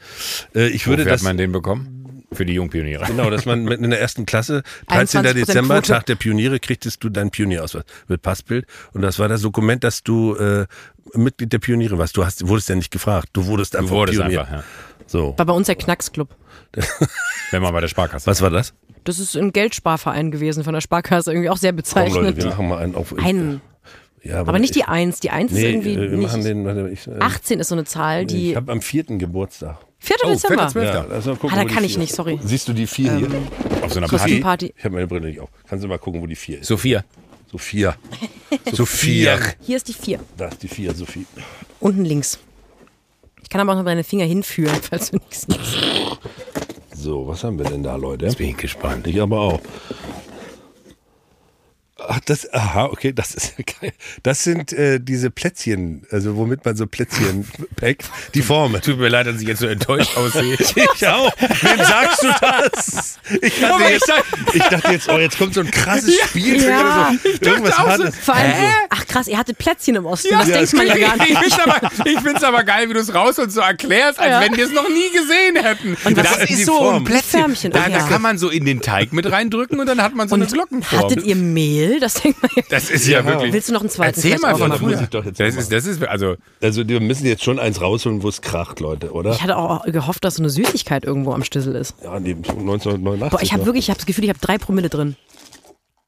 Äh, 0.56 0.68
ich 0.68 0.88
würde 0.88 1.04
Wofür 1.04 1.12
das. 1.14 1.22
hat 1.22 1.26
man 1.26 1.38
den 1.38 1.52
bekommen? 1.52 2.24
Für 2.32 2.46
die 2.46 2.54
Jungpioniere. 2.54 3.06
Genau, 3.08 3.32
dass 3.32 3.46
man 3.48 3.64
mit 3.64 3.82
in 3.82 3.90
der 3.90 4.00
ersten 4.00 4.26
Klasse, 4.28 4.62
13. 4.90 5.22
21% 5.24 5.34
Dezember, 5.34 5.76
Quote. 5.76 5.88
Tag 5.94 6.06
der 6.06 6.16
Pioniere, 6.16 6.60
kriegtest 6.60 7.04
du 7.04 7.10
deinen 7.10 7.32
Pionierausweis 7.32 7.84
mit 8.08 8.22
Passbild. 8.22 8.68
Und 8.94 9.02
das 9.02 9.18
war 9.18 9.28
das 9.28 9.42
Dokument, 9.42 9.84
dass 9.84 10.04
du 10.04 10.36
äh, 10.36 10.68
Mitglied 11.16 11.52
der 11.54 11.58
Pioniere 11.60 11.98
warst. 11.98 12.16
Du 12.18 12.24
hast, 12.24 12.48
wurdest 12.48 12.70
ja 12.70 12.76
nicht 12.76 12.92
gefragt. 12.92 13.30
Du 13.34 13.48
wurdest 13.48 13.76
einfach 13.76 13.90
Du 13.90 13.96
wurdest 13.96 14.20
Pionier. 14.20 14.42
einfach, 14.42 14.54
ja. 14.58 14.64
So. 15.08 15.34
War 15.38 15.46
bei 15.48 15.54
uns 15.54 15.66
der 15.66 15.76
Knacksclub. 15.76 16.36
Wenn 17.52 17.64
man 17.64 17.74
bei 17.74 17.82
der 17.82 17.88
Sparkasse. 17.88 18.28
Was 18.28 18.42
war 18.44 18.52
das? 18.52 18.76
Das 19.06 19.18
ist 19.18 19.36
ein 19.36 19.52
Geldsparverein 19.52 20.30
gewesen 20.30 20.64
von 20.64 20.74
der 20.74 20.82
Sparkasse, 20.82 21.32
irgendwie 21.32 21.50
auch 21.50 21.58
sehr 21.58 21.72
Komm, 21.72 21.78
bezeichnend. 21.78 22.16
Leute, 22.16 22.38
wir 22.38 22.46
machen 22.46 22.68
mal 22.70 22.78
einen 22.78 22.94
auf. 22.94 23.18
Einen. 23.18 23.62
Ja, 24.24 24.42
Aber 24.42 24.60
nicht 24.60 24.76
die 24.76 24.80
ich, 24.80 24.88
Eins. 24.88 25.20
Die 25.20 25.30
Eins 25.32 25.52
ist 25.52 25.58
Nee, 25.58 25.70
irgendwie 25.70 25.94
äh, 25.94 26.12
wir 26.12 26.18
machen 26.18 26.40
nicht. 26.40 26.50
den. 26.50 26.66
Warte, 26.66 26.90
ich, 26.90 27.08
äh, 27.08 27.20
18 27.20 27.60
ist 27.60 27.70
so 27.70 27.76
eine 27.76 27.86
Zahl, 27.86 28.26
die. 28.26 28.52
ich 28.52 28.56
habe 28.56 28.72
am 28.72 28.82
vierten 28.82 29.20
Geburtstag. 29.20 29.78
4. 30.00 30.16
Oh, 30.24 30.30
Dezember. 30.30 30.68
4.12.. 30.68 30.84
Ja, 30.84 31.04
mal 31.04 31.22
gucken, 31.36 31.50
Ah, 31.52 31.56
da 31.58 31.66
die 31.66 31.74
kann 31.74 31.84
ich 31.84 31.98
nicht, 31.98 32.14
sorry. 32.14 32.40
Siehst 32.44 32.68
du 32.68 32.74
die 32.74 32.88
vier 32.88 33.16
hier? 33.18 33.28
Auf 33.84 33.92
so 33.94 34.00
einer 34.00 34.08
Party. 34.08 34.40
Party. 34.40 34.74
Ich 34.78 34.84
habe 34.86 34.96
meine 34.96 35.08
Brille 35.08 35.28
nicht 35.28 35.40
auf. 35.40 35.50
Kannst 35.68 35.84
du 35.84 35.90
mal 35.90 36.00
gucken, 36.00 36.22
wo 36.22 36.28
die 36.28 36.36
vier 36.36 36.60
ist? 36.60 36.68
Sophia. 36.68 37.04
Sophia. 37.52 37.96
Sophia. 38.74 39.38
Hier 39.62 39.78
ist 39.78 39.88
die 39.88 39.94
4. 39.94 40.20
Da 40.38 40.48
ist 40.48 40.62
die 40.64 40.68
vier, 40.68 40.94
Sophie. 40.94 41.26
Unten 41.80 42.06
links. 42.06 42.40
Ich 43.42 43.50
kann 43.50 43.60
aber 43.62 43.72
auch 43.74 43.78
noch 43.78 43.86
deine 43.86 44.04
Finger 44.04 44.26
hinführen, 44.26 44.76
falls 44.90 45.12
du 45.12 45.18
nichts 45.18 45.48
siehst. 45.50 45.78
So, 46.96 47.28
was 47.28 47.44
haben 47.44 47.58
wir 47.58 47.66
denn 47.66 47.82
da, 47.84 47.96
Leute? 47.96 48.28
Bin 48.38 48.50
ich 48.50 48.58
gespannt. 48.58 49.08
Ich 49.08 49.20
aber 49.20 49.40
auch. 49.40 49.62
Das, 52.30 52.54
aha, 52.54 52.86
okay, 52.86 53.12
das 53.12 53.34
ist 53.34 53.56
geil. 53.58 53.92
Das 54.22 54.44
sind 54.44 54.72
äh, 54.72 55.00
diese 55.02 55.32
Plätzchen, 55.32 56.06
also 56.12 56.36
womit 56.36 56.64
man 56.64 56.76
so 56.76 56.86
Plätzchen 56.86 57.48
packt, 57.76 58.08
die 58.36 58.44
Formen. 58.44 58.80
Tut 58.84 59.00
mir 59.00 59.10
leid, 59.10 59.26
dass 59.26 59.42
ich 59.42 59.48
jetzt 59.48 59.62
so 59.62 59.66
enttäuscht 59.66 60.16
aussehe. 60.16 60.56
Ich 60.96 61.08
auch. 61.08 61.32
Wem 61.40 61.78
sagst 61.78 62.24
du 62.24 62.28
das? 62.40 63.19
Ich 63.42 63.60
dachte, 63.60 63.84
oh 63.84 63.90
jetzt, 63.90 64.14
ich 64.54 64.64
dachte 64.64 64.92
jetzt, 64.92 65.10
oh, 65.10 65.18
jetzt 65.18 65.38
kommt 65.38 65.54
so 65.54 65.62
ein 65.62 65.72
krasses 65.72 66.16
Spiel. 66.26 66.64
Ja. 66.64 67.12
So, 67.24 67.50
irgendwas 67.50 67.78
hartes. 67.78 68.16
Vor 68.18 68.36
allem, 68.36 68.52
also- 68.52 68.62
Hä? 68.62 68.74
ach 68.90 69.08
krass, 69.08 69.28
ihr 69.28 69.38
hattet 69.38 69.58
Plätzchen 69.58 69.96
im 69.96 70.06
Osten. 70.06 70.30
Ja, 70.32 70.40
das 70.40 70.48
ja, 70.50 70.56
denkt 70.56 70.74
das 70.74 70.78
man 70.78 70.88
ja 70.88 70.98
gar 70.98 71.18
nicht. 71.18 71.30
Ich 71.30 71.56
finde 71.56 71.76
aber, 71.76 71.92
ich 72.06 72.20
find's 72.20 72.44
aber 72.44 72.64
geil, 72.64 72.90
wie 72.90 72.94
du 72.94 73.00
es 73.00 73.14
raus 73.14 73.40
und 73.40 73.52
so 73.52 73.62
erklärst, 73.62 74.20
als 74.20 74.30
ja. 74.30 74.42
wenn 74.42 74.58
wir 74.58 74.66
es 74.66 74.72
noch 74.72 74.88
nie 74.90 75.10
gesehen 75.12 75.56
hätten. 75.64 75.98
Und 76.04 76.18
das, 76.18 76.38
das 76.38 76.50
ist 76.50 76.66
so 76.66 76.90
ein 76.90 77.04
Plätzchen. 77.04 77.40
Färmchen. 77.40 77.72
Da, 77.72 77.86
oh 77.88 77.92
da 77.92 78.00
kann 78.08 78.22
man 78.22 78.38
so 78.38 78.50
in 78.50 78.66
den 78.66 78.82
Teig 78.82 79.14
mit 79.14 79.32
reindrücken 79.32 79.80
und 79.80 79.88
dann 79.88 80.02
hat 80.02 80.16
man 80.16 80.28
so 80.28 80.36
und 80.36 80.42
eine 80.42 80.52
Glockenform. 80.52 81.04
Hattet 81.04 81.24
ihr 81.24 81.36
Mehl? 81.36 82.00
Das 82.00 82.16
denkt 82.16 82.42
man 82.42 82.52
ja. 82.56 82.64
Das 82.70 82.90
ist 82.90 83.08
ja, 83.08 83.26
wirklich. 83.26 83.54
Willst 83.54 83.70
du 83.70 83.74
noch 83.74 83.82
einen 83.82 83.90
zweiten 83.90 84.16
Erzähl 84.16 84.38
mal 84.40 84.56
von 84.56 84.72
früher. 84.74 84.90
Muss 84.90 85.02
ich 85.02 85.10
doch 85.10 85.26
jetzt 85.26 85.40
das 85.40 85.56
ist, 85.56 85.72
das 85.72 85.86
ist, 85.86 86.04
also, 86.04 86.36
also 86.62 86.88
wir 86.88 87.00
müssen 87.00 87.26
jetzt 87.26 87.44
schon 87.44 87.60
eins 87.60 87.82
rausholen, 87.82 88.24
wo 88.24 88.30
es 88.30 88.42
kracht, 88.42 88.80
Leute, 88.80 89.12
oder? 89.12 89.32
Ich 89.32 89.42
hatte 89.42 89.58
auch 89.58 89.86
gehofft, 89.86 90.24
dass 90.24 90.36
so 90.36 90.44
eine 90.44 90.50
Süßigkeit 90.50 91.04
irgendwo 91.04 91.34
am 91.34 91.44
Schlüssel 91.44 91.76
ist. 91.76 91.96
Ja, 92.04 92.14
1999 92.14 93.19
lacht. 93.20 93.32
Boah, 93.32 93.42
ich 93.42 93.54
habe 93.54 93.66
wirklich, 93.66 93.86
ich 93.86 93.90
habe 93.90 93.98
das 93.98 94.06
Gefühl, 94.06 94.24
ich 94.24 94.30
habe 94.30 94.40
drei 94.40 94.58
Promille 94.58 94.90
drin. 94.90 95.16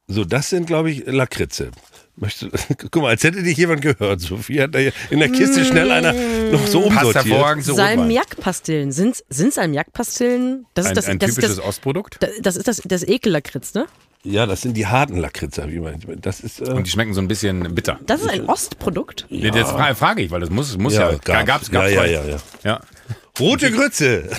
So, 0.08 0.26
das 0.26 0.50
sind, 0.50 0.68
glaube 0.68 0.92
ich, 0.92 1.04
Lakritze. 1.06 1.72
Möchtest, 2.18 2.52
guck 2.92 2.96
mal, 2.98 3.10
als 3.10 3.24
hätte 3.24 3.42
dich 3.42 3.58
jemand 3.58 3.82
gehört. 3.82 4.20
Sophie 4.20 4.62
hat 4.62 4.76
da 4.76 4.80
in 4.80 5.20
der 5.20 5.30
Kiste 5.30 5.62
mm. 5.62 5.66
schnell 5.66 5.92
einer 5.92 6.14
noch 6.52 6.68
so 6.68 6.82
umsortiert. 6.82 7.64
So 7.64 7.74
Salmiakpastillen. 7.74 8.92
Sind 8.92 9.24
es 9.30 9.56
Salmiakpastillen? 9.56 10.66
Das 10.74 10.86
ist 10.86 10.90
ein, 10.90 10.96
das, 10.96 11.08
ein 11.08 11.20
typisches 11.20 11.52
ist 11.52 11.58
das, 11.60 11.66
Ostprodukt? 11.66 12.20
Das 12.42 12.58
ist 12.58 12.68
das, 12.68 12.82
das 12.84 13.04
Ekel-Lakritz, 13.04 13.74
ne? 13.74 13.88
Ja, 14.24 14.46
das 14.46 14.62
sind 14.62 14.78
die 14.78 14.86
harten 14.86 15.18
Lakritzer, 15.18 15.70
wie 15.70 15.80
man. 15.80 16.00
Das 16.22 16.42
ist, 16.42 16.62
äh 16.62 16.72
und 16.72 16.86
die 16.86 16.92
schmecken 16.92 17.14
so 17.14 17.22
ein 17.22 17.28
bisschen 17.28 17.74
bitter. 17.74 18.00
Das 18.06 18.22
ist 18.22 18.30
ein 18.30 18.48
Ostprodukt? 18.48 19.26
Ja. 19.30 19.54
Jetzt 19.54 19.72
frage 19.72 20.22
ich, 20.22 20.30
weil 20.30 20.42
das 20.42 20.52
muss, 20.52 20.78
muss 20.78 20.94
ja. 20.94 21.12
ja 21.12 21.44
gab 21.44 21.64
es, 21.64 21.72
gab 21.72 21.86
es. 21.86 21.94
Ja, 21.94 22.06
ja, 22.06 22.22
ja, 22.22 22.26
ja. 22.26 22.38
ja. 22.64 22.82
Rote 23.40 23.72
Grütze. 23.72 24.30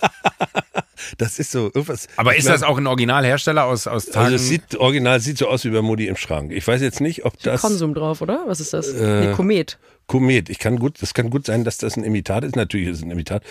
das 1.18 1.38
ist 1.38 1.50
so 1.50 1.66
irgendwas. 1.66 2.08
Aber 2.16 2.36
ist 2.36 2.44
glaub, 2.44 2.54
das 2.54 2.62
auch 2.62 2.78
ein 2.78 2.86
Originalhersteller 2.86 3.64
aus, 3.64 3.86
aus 3.86 4.06
Tagen? 4.06 4.26
Also 4.26 4.36
es 4.36 4.48
sieht 4.48 4.76
original 4.76 5.20
sieht 5.20 5.38
so 5.38 5.48
aus 5.48 5.64
wie 5.64 5.70
bei 5.70 5.82
Mutti 5.82 6.06
im 6.06 6.16
Schrank. 6.16 6.52
Ich 6.52 6.66
weiß 6.66 6.80
jetzt 6.82 7.00
nicht, 7.00 7.24
ob 7.24 7.38
das 7.40 7.60
Konsum 7.60 7.94
drauf, 7.94 8.20
oder? 8.20 8.44
Was 8.46 8.60
ist 8.60 8.72
das? 8.72 8.88
Äh, 8.88 9.26
nee, 9.26 9.32
Komet. 9.32 9.78
Komet. 10.06 10.48
Ich 10.48 10.58
kann 10.58 10.78
gut, 10.78 11.02
das 11.02 11.14
kann 11.14 11.30
gut 11.30 11.46
sein, 11.46 11.64
dass 11.64 11.78
das 11.78 11.96
ein 11.96 12.04
Imitat 12.04 12.44
ist. 12.44 12.56
Natürlich 12.56 12.88
ist 12.88 12.98
es 12.98 13.02
ein 13.02 13.10
Imitat. 13.10 13.42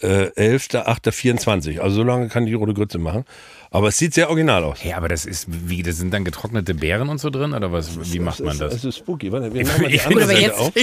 Äh, 0.00 0.30
11.8.24. 0.36 1.80
Also 1.80 1.96
so 1.96 2.02
lange 2.02 2.28
kann 2.28 2.46
die 2.46 2.54
rote 2.54 2.72
Grütze 2.72 2.98
machen. 2.98 3.24
Aber 3.70 3.88
es 3.88 3.98
sieht 3.98 4.14
sehr 4.14 4.28
original 4.30 4.64
aus. 4.64 4.82
ja, 4.82 4.96
aber 4.96 5.08
das 5.08 5.26
ist, 5.26 5.46
wie, 5.48 5.82
das 5.82 5.98
sind 5.98 6.12
dann 6.14 6.24
getrocknete 6.24 6.74
Beeren 6.74 7.10
und 7.10 7.18
so 7.18 7.28
drin? 7.28 7.52
Oder 7.52 7.70
was, 7.70 7.90
wie 8.12 8.18
macht 8.18 8.40
man 8.40 8.58
das? 8.58 8.72
Das 8.72 8.84
ist 8.84 8.96
spooky. 8.96 9.30
Warte, 9.30 9.52
wir 9.52 9.66
machen 9.66 9.84
Ich 9.90 10.00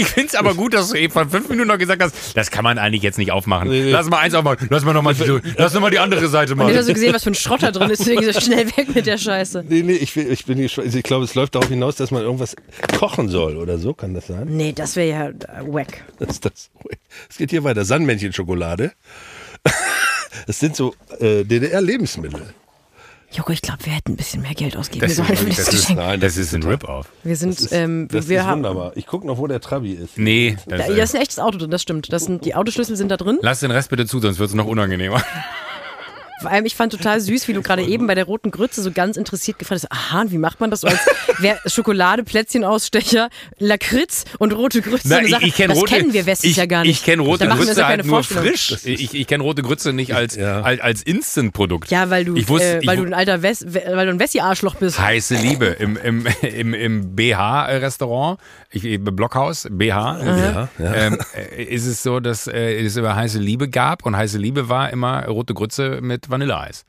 finde 0.08 0.28
es 0.28 0.36
aber 0.36 0.54
gut, 0.54 0.76
dass 0.76 0.90
du 0.90 0.98
eben 1.00 1.12
vor 1.12 1.28
fünf 1.28 1.50
Minuten 1.50 1.68
noch 1.68 1.80
gesagt 1.80 2.04
hast, 2.04 2.38
das 2.38 2.52
kann 2.52 2.64
man 2.64 2.78
eigentlich 2.78 3.02
jetzt 3.02 3.18
nicht 3.18 3.32
aufmachen. 3.32 3.70
Nee, 3.70 3.86
nee. 3.86 3.92
Lass 3.92 4.08
mal 4.08 4.20
eins 4.20 4.36
aufmachen. 4.36 4.68
Lass 4.70 4.86
mal 4.86 4.94
noch 4.94 5.02
mal, 5.02 5.16
die- 5.16 5.42
lass 5.58 5.74
noch 5.74 5.82
mal 5.82 5.90
die 5.90 5.98
andere 5.98 6.28
Seite 6.28 6.54
Und 6.54 6.60
ich 6.60 6.64
habe 6.66 6.74
machen. 6.74 6.86
so 6.86 6.94
gesehen, 6.94 7.14
was 7.14 7.24
für 7.24 7.32
ein 7.32 7.36
Schrott 7.36 7.64
da 7.64 7.72
drin 7.72 7.90
ist, 7.90 8.00
deswegen 8.06 8.24
so 8.32 8.40
schnell 8.40 8.68
weg 8.78 8.94
mit 8.94 9.08
der 9.08 9.18
Scheiße. 9.18 9.66
Nee, 9.68 9.82
nee, 9.82 9.94
ich, 9.94 10.16
ich 10.16 10.46
bin 10.46 10.62
also 10.62 10.82
ich 10.82 11.04
glaube, 11.04 11.26
es 11.26 11.34
läuft 11.34 11.56
darauf 11.56 11.70
hinaus, 11.70 11.96
dass 11.96 12.12
man 12.12 12.22
irgendwas 12.22 12.56
kochen 13.00 13.30
soll 13.30 13.58
oder 13.58 13.80
so. 13.80 13.94
Kann 13.96 14.14
das 14.14 14.28
sein? 14.28 14.46
Nee, 14.48 14.74
das 14.74 14.96
wäre 14.96 15.10
ja 15.10 15.28
äh, 15.30 15.66
wack. 15.66 16.04
Das 16.20 16.30
ist 16.30 16.46
das. 16.46 16.70
Es 17.30 17.38
geht 17.38 17.50
hier 17.50 17.64
weiter. 17.64 17.84
Sandmännchen-Schokolade. 17.84 18.92
Das 20.48 20.60
sind 20.60 20.76
so 20.76 20.94
äh, 21.22 21.44
DDR-Lebensmittel. 21.46 22.42
Joko, 23.36 23.52
ich 23.52 23.62
glaube, 23.62 23.86
wir 23.86 23.94
hätten 23.94 24.14
ein 24.14 24.16
bisschen 24.16 24.42
mehr 24.44 24.54
Geld 24.54 24.78
ausgeben 24.78 25.02
Das 25.06 25.16
sollen 25.18 25.30
ist, 25.30 25.40
für 25.40 25.50
das, 25.50 25.60
ist, 25.60 25.70
Geschenk. 25.72 26.00
Nein, 26.00 26.20
das 26.22 26.36
das 26.36 26.46
ist 26.46 26.54
ein 26.56 26.64
Rip-Off. 26.64 27.08
Wir 27.24 27.36
sind, 27.36 27.68
ähm, 27.72 28.08
Das 28.10 28.30
wir 28.30 28.40
ist 28.40 28.46
haben. 28.46 28.60
wunderbar. 28.60 28.94
Ich 28.96 29.08
gucke 29.08 29.28
noch, 29.28 29.38
wo 29.38 29.48
der 29.48 29.60
Trabi 29.60 29.92
ist. 29.92 30.18
Nee, 30.18 30.56
Da, 30.68 30.78
das, 30.78 30.88
da 30.88 30.94
ist 30.94 31.16
ein 31.16 31.22
echtes 31.22 31.40
Auto 31.40 31.58
drin, 31.58 31.70
das 31.72 31.82
stimmt. 31.82 32.14
Das 32.14 32.24
sind, 32.26 32.46
die 32.46 32.56
Autoschlüssel 32.56 32.96
sind 32.96 33.10
da 33.10 33.18
drin. 33.18 33.38
lass 33.42 33.60
den 33.60 33.72
Rest 33.72 33.90
bitte 33.90 34.06
zu, 34.06 34.20
sonst 34.20 34.40
wird 34.40 34.50
es 34.50 34.56
noch 34.56 34.66
unangenehmer. 34.68 35.22
Vor 36.42 36.52
allem, 36.52 36.66
ich 36.66 36.76
fand 36.76 36.92
total 36.92 37.22
süß, 37.22 37.48
wie 37.48 37.54
du 37.54 37.62
gerade 37.62 37.84
eben 37.84 38.08
bei 38.08 38.16
der 38.16 38.26
roten 38.26 38.52
Grütze 38.52 38.82
so 38.82 38.92
ganz 38.92 39.16
interessiert 39.18 39.58
gefragt 39.58 39.84
hast, 39.84 39.92
aha, 39.92 40.26
wie 40.30 40.38
macht 40.38 40.60
man 40.60 40.70
das 40.70 40.82
so 40.82 40.88
als 40.88 41.00
wär 41.40 41.60
Schokolade, 41.66 42.24
Plätzchenausstecher, 42.24 43.30
Lakritz 43.58 44.26
und 44.40 44.52
rote 44.52 44.82
Grütze? 44.82 45.08
Na, 45.08 45.18
eine 45.18 45.28
ich, 45.30 45.42
ich 45.42 45.56
kenn 45.56 45.70
das 45.70 45.78
rote, 45.80 45.96
kennen 45.96 46.14
wir 46.14 46.26
westlich 46.26 46.52
ich, 46.52 46.58
ja 46.58 46.66
gar 46.66 46.82
nicht. 46.84 46.92
Ich 46.92 47.04
kenne 47.04 47.22
rote 47.22 47.48
Grütze 47.48 47.86
halt 47.86 48.00
keine 48.00 48.04
nur 48.04 48.24
frisch. 48.24 48.76
Ich, 48.84 49.14
ich 49.14 49.28
kenne 49.28 49.44
rote 49.44 49.62
Grütze 49.62 49.94
nicht 49.94 50.14
als, 50.14 50.36
Ja. 50.36 50.62
als, 50.62 50.82
als 50.82 51.04
Instant-Produkt. 51.04 51.90
Ja, 51.90 52.10
weil 52.10 52.26
du, 52.26 52.36
ich 52.36 52.50
wusste, 52.50 52.82
äh, 52.82 52.88
weil 52.88 52.96
ich, 52.98 53.02
du 53.02 53.08
ein 53.08 53.14
alter 53.14 53.42
Wes, 53.42 53.66
weil 53.66 54.06
du 54.06 54.12
ein 54.12 54.20
Wessi-Arschloch 54.20 54.76
bist. 54.76 55.00
Heiße 55.00 55.36
Liebe 55.36 55.68
im, 55.68 55.98
im, 55.98 56.28
im, 56.42 56.74
im 56.74 57.16
BH-Restaurant, 57.16 58.40
Blockhaus, 59.00 59.68
BH, 59.72 60.20
Ja, 60.26 60.70
ja. 60.78 60.94
Ähm, 60.94 61.18
äh, 61.58 61.64
ist 61.64 61.86
es 61.86 62.04
so, 62.04 62.20
dass 62.20 62.48
äh, 62.48 62.82
es 62.84 62.96
immer 62.98 63.16
heiße 63.16 63.40
Liebe 63.40 63.70
gab 63.70 64.06
und 64.06 64.16
heiße 64.18 64.38
Liebe 64.38 64.70
war 64.70 64.90
immer 64.90 65.26
rote 65.26 65.54
Grütze 65.54 66.00
mit 66.02 66.25
Vanilleeis. 66.30 66.86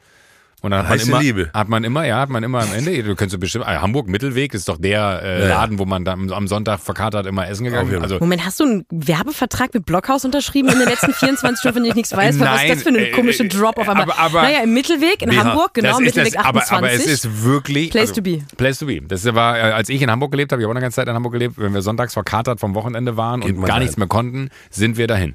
Und 0.62 0.70
dann 0.70 0.80
hat 0.80 0.88
man 0.88 0.98
Heiße 0.98 1.08
immer, 1.10 1.20
Liebe. 1.20 1.50
hat 1.52 1.68
man 1.68 1.84
immer, 1.84 2.04
ja, 2.06 2.18
hat 2.18 2.30
man 2.30 2.42
immer 2.42 2.60
am 2.62 2.72
Ende, 2.72 3.02
du 3.02 3.14
du 3.14 3.38
bestimmt, 3.38 3.66
äh, 3.66 3.76
Hamburg 3.76 4.08
Mittelweg 4.08 4.54
ist 4.54 4.68
doch 4.70 4.78
der 4.78 5.20
äh, 5.22 5.42
Ja. 5.42 5.48
Laden, 5.48 5.78
wo 5.78 5.84
man 5.84 6.04
dann 6.06 6.32
am 6.32 6.48
Sonntag 6.48 6.80
verkatert 6.80 7.26
immer 7.26 7.46
essen 7.46 7.64
gegangen. 7.64 7.90
Jeden 7.90 8.02
Also 8.02 8.18
Moment, 8.18 8.44
hast 8.44 8.58
du 8.58 8.64
einen 8.64 8.86
Werbevertrag 8.90 9.74
mit 9.74 9.84
Blockhaus 9.84 10.24
unterschrieben 10.24 10.70
in 10.70 10.78
den 10.78 10.88
letzten 10.88 11.12
24 11.12 11.60
Stunden, 11.60 11.76
denen 11.82 11.86
ich 11.90 11.94
nichts 11.94 12.12
weiß? 12.16 12.40
Was 12.40 12.46
ist 12.46 12.56
Nein, 12.62 12.68
das 12.70 12.82
für 12.82 12.88
eine 12.88 13.08
äh, 13.08 13.10
komische 13.10 13.44
äh, 13.44 13.48
Drop 13.48 13.76
auf 13.78 13.86
einmal? 13.88 14.04
aber- 14.04 14.18
aber- 14.18 14.42
naja, 14.42 14.60
im 14.64 14.72
Mittelweg 14.72 15.20
in. 15.20 15.36
Hamburg, 15.38 15.74
genau, 15.74 15.90
das 15.90 15.98
ist 16.00 16.04
Mittelweg 16.06 16.32
das, 16.32 16.44
aber, 16.44 16.60
28. 16.60 16.78
aber 16.78 16.90
es 16.92 17.06
ist 17.06 17.44
wirklich. 17.44 17.90
Place 17.90 18.12
to 18.12 18.22
be. 18.22 18.38
Place 18.56 18.78
to 18.78 18.86
be. 18.86 19.02
Das 19.02 19.24
war, 19.26 19.58
äh, 19.58 19.60
als 19.60 19.90
ich 19.90 20.00
in 20.00 20.10
Hamburg 20.10 20.32
gelebt 20.32 20.52
habe, 20.52 20.62
ich 20.62 20.64
habe 20.64 20.72
auch 20.72 20.76
eine 20.76 20.80
ganze 20.82 20.96
Zeit 20.96 21.06
in 21.06 21.14
Hamburg 21.14 21.32
gelebt, 21.34 21.56
wenn 21.58 21.74
wir 21.74 21.82
sonntags 21.82 22.14
verkatert 22.14 22.58
vom 22.60 22.74
Wochenende 22.74 23.16
waren 23.18 23.42
Geht 23.42 23.50
und 23.50 23.56
man 23.58 23.66
gar 23.66 23.74
dahin. 23.76 23.82
nichts 23.84 23.98
mehr 23.98 24.08
konnten, 24.08 24.48
sind 24.70 24.96
wir 24.96 25.06
dahin. 25.06 25.34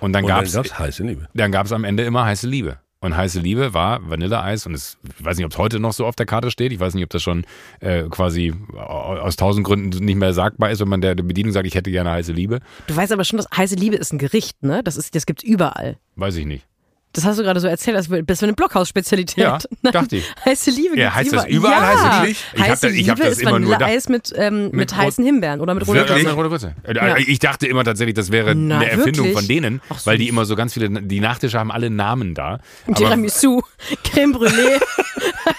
Und 0.00 0.12
dann 0.12 0.26
gab's 0.26 0.52
gab's 0.52 0.78
heiße 0.78 1.02
Liebe. 1.02 1.28
dann 1.34 1.52
gab's 1.52 1.72
am 1.72 1.84
Ende 1.84 2.04
immer 2.04 2.24
heiße 2.24 2.46
Liebe. 2.46 2.78
Und 3.00 3.16
heiße 3.16 3.38
Liebe 3.38 3.74
war 3.74 4.00
Vanilleeis 4.10 4.66
und 4.66 4.74
es, 4.74 4.98
ich 5.16 5.24
weiß 5.24 5.36
nicht, 5.36 5.46
ob 5.46 5.52
es 5.52 5.58
heute 5.58 5.78
noch 5.78 5.92
so 5.92 6.04
auf 6.04 6.16
der 6.16 6.26
Karte 6.26 6.50
steht. 6.50 6.72
Ich 6.72 6.80
weiß 6.80 6.94
nicht, 6.94 7.04
ob 7.04 7.10
das 7.10 7.22
schon 7.22 7.44
äh, 7.78 8.02
quasi 8.08 8.52
aus 8.76 9.36
tausend 9.36 9.64
Gründen 9.64 10.04
nicht 10.04 10.16
mehr 10.16 10.32
sagbar 10.32 10.70
ist, 10.70 10.80
wenn 10.80 10.88
man 10.88 11.00
der, 11.00 11.14
der 11.14 11.22
Bedienung 11.22 11.52
sagt, 11.52 11.68
ich 11.68 11.76
hätte 11.76 11.92
gerne 11.92 12.10
heiße 12.10 12.32
Liebe. 12.32 12.58
Du 12.88 12.96
weißt 12.96 13.12
aber 13.12 13.22
schon, 13.24 13.36
dass 13.36 13.46
heiße 13.56 13.76
Liebe 13.76 13.94
ist 13.94 14.12
ein 14.12 14.18
Gericht, 14.18 14.64
ne? 14.64 14.82
Das, 14.82 14.96
ist, 14.96 15.14
das 15.14 15.26
gibt's 15.26 15.44
überall. 15.44 15.96
Weiß 16.16 16.34
ich 16.36 16.46
nicht. 16.46 16.66
Das 17.18 17.24
hast 17.26 17.38
du 17.38 17.42
gerade 17.42 17.58
so 17.60 17.66
erzählt, 17.68 17.96
als 17.96 18.08
wäre 18.10 18.22
das 18.22 18.40
wäre 18.40 18.48
eine 18.48 18.54
Blockhaus-Spezialität. 18.54 19.38
Ja, 19.42 19.58
dachte 19.92 20.16
ich. 20.16 20.24
Heiße 20.44 20.70
Liebe 20.70 20.96
Ja, 20.98 21.06
gibt's 21.10 21.16
heißt 21.16 21.32
das 21.32 21.46
überall. 21.46 21.72
ja. 21.72 21.88
heiße 21.88 22.26
Liebe? 22.26 22.30
Ich 22.30 22.60
hab 22.62 22.68
heiße 22.68 22.86
das- 22.86 22.94
ich 22.96 23.10
hab 23.10 23.16
Liebe 23.18 23.28
das 23.28 23.38
ist 23.38 23.42
immer 23.42 23.58
nur 23.58 23.72
Vanilleeis 23.72 24.08
mit, 24.08 24.32
ähm, 24.36 24.64
mit, 24.66 24.72
mit 24.74 24.96
heißen 24.96 25.24
Himbeeren 25.24 25.60
oder 25.60 25.74
mit 25.74 25.86
roter? 25.86 26.04
Grütze. 26.04 26.32
Rote 26.32 26.48
Grütze. 26.48 26.74
Ja. 26.94 27.16
Ich 27.16 27.38
dachte 27.40 27.66
immer 27.66 27.84
tatsächlich, 27.84 28.14
das 28.14 28.30
wäre 28.32 28.54
Na, 28.54 28.76
eine 28.76 28.90
Erfindung 28.90 29.26
wirklich? 29.26 29.34
von 29.34 29.48
denen, 29.48 29.80
Ach, 29.88 30.00
weil 30.06 30.18
die 30.18 30.28
immer 30.28 30.44
so 30.44 30.54
ganz 30.56 30.74
viele, 30.74 30.88
die 31.02 31.20
Nachtische 31.20 31.58
haben 31.58 31.70
alle 31.72 31.90
Namen 31.90 32.34
da. 32.34 32.60
Tiramisu, 32.94 33.60
Creme 34.04 34.34
Brûlée, 34.36 34.80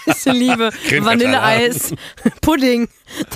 heiße 0.06 0.30
Liebe, 0.32 0.70
Vanilleeis, 1.00 1.94
Pudding. 2.40 2.88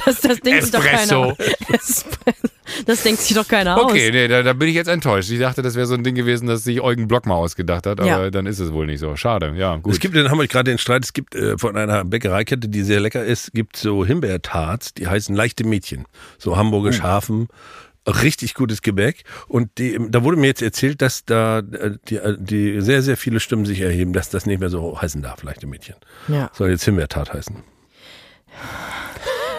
Das, 0.04 0.20
das 0.20 0.40
denkt 0.40 0.62
sich 0.62 0.72
doch 0.72 0.84
Espresso. 0.84 1.34
keiner. 1.36 1.74
Espresso. 1.74 2.48
Das 2.86 3.02
denkt 3.02 3.20
sich 3.20 3.36
doch 3.36 3.46
keiner 3.46 3.76
okay, 3.82 4.06
aus. 4.08 4.12
nee, 4.14 4.26
da, 4.28 4.42
da 4.42 4.52
bin 4.54 4.68
ich 4.68 4.74
jetzt 4.74 4.88
enttäuscht. 4.88 5.30
Ich 5.30 5.38
dachte, 5.38 5.60
das 5.62 5.74
wäre 5.74 5.86
so 5.86 5.94
ein 5.94 6.02
Ding 6.02 6.14
gewesen, 6.14 6.46
das 6.46 6.64
sich 6.64 6.80
Eugen 6.80 7.08
Block 7.08 7.26
mal 7.26 7.34
ausgedacht 7.34 7.86
hat, 7.86 8.00
aber 8.00 8.08
Ja. 8.08 8.30
dann 8.30 8.46
ist 8.46 8.58
es 8.58 8.72
wohl 8.72 8.86
nicht 8.86 9.00
so. 9.00 9.16
Schade, 9.16 9.52
ja, 9.56 9.76
gut. 9.76 9.92
Es 9.92 10.00
gibt 10.00 10.16
in 10.16 10.30
Hamburg 10.30 10.48
gerade 10.48 10.70
den 10.70 10.78
Streit, 10.78 11.04
es 11.04 11.12
gibt 11.12 11.34
äh, 11.34 11.58
von 11.58 11.76
einer 11.76 12.04
Bäckereikette, 12.04 12.68
die 12.68 12.82
sehr 12.82 13.00
lecker 13.00 13.22
ist, 13.24 13.52
gibt 13.52 13.76
so 13.76 14.04
Himbeertarts, 14.06 14.94
die 14.94 15.06
heißen 15.08 15.34
leichte 15.36 15.64
Mädchen. 15.64 16.06
So 16.38 16.56
Hamburgisch 16.56 17.02
Hafen. 17.02 17.48
Richtig 18.06 18.54
gutes 18.54 18.82
Gebäck. 18.82 19.24
Und 19.48 19.78
die, 19.78 19.98
da 20.10 20.22
wurde 20.22 20.36
mir 20.36 20.46
jetzt 20.46 20.62
erzählt, 20.62 21.00
dass 21.00 21.24
da 21.24 21.60
äh, 21.60 21.96
die, 22.08 22.16
äh, 22.16 22.36
die 22.38 22.80
sehr, 22.80 23.02
sehr 23.02 23.16
viele 23.16 23.40
Stimmen 23.40 23.64
sich 23.64 23.80
erheben, 23.80 24.12
dass 24.12 24.28
das 24.28 24.44
nicht 24.44 24.60
mehr 24.60 24.70
so 24.70 25.00
heißen 25.00 25.22
darf, 25.22 25.42
leichte 25.42 25.66
Mädchen. 25.66 25.96
Ja. 26.28 26.50
Soll 26.52 26.70
jetzt 26.70 26.84
Himbeertart 26.84 27.32
heißen. 27.32 27.56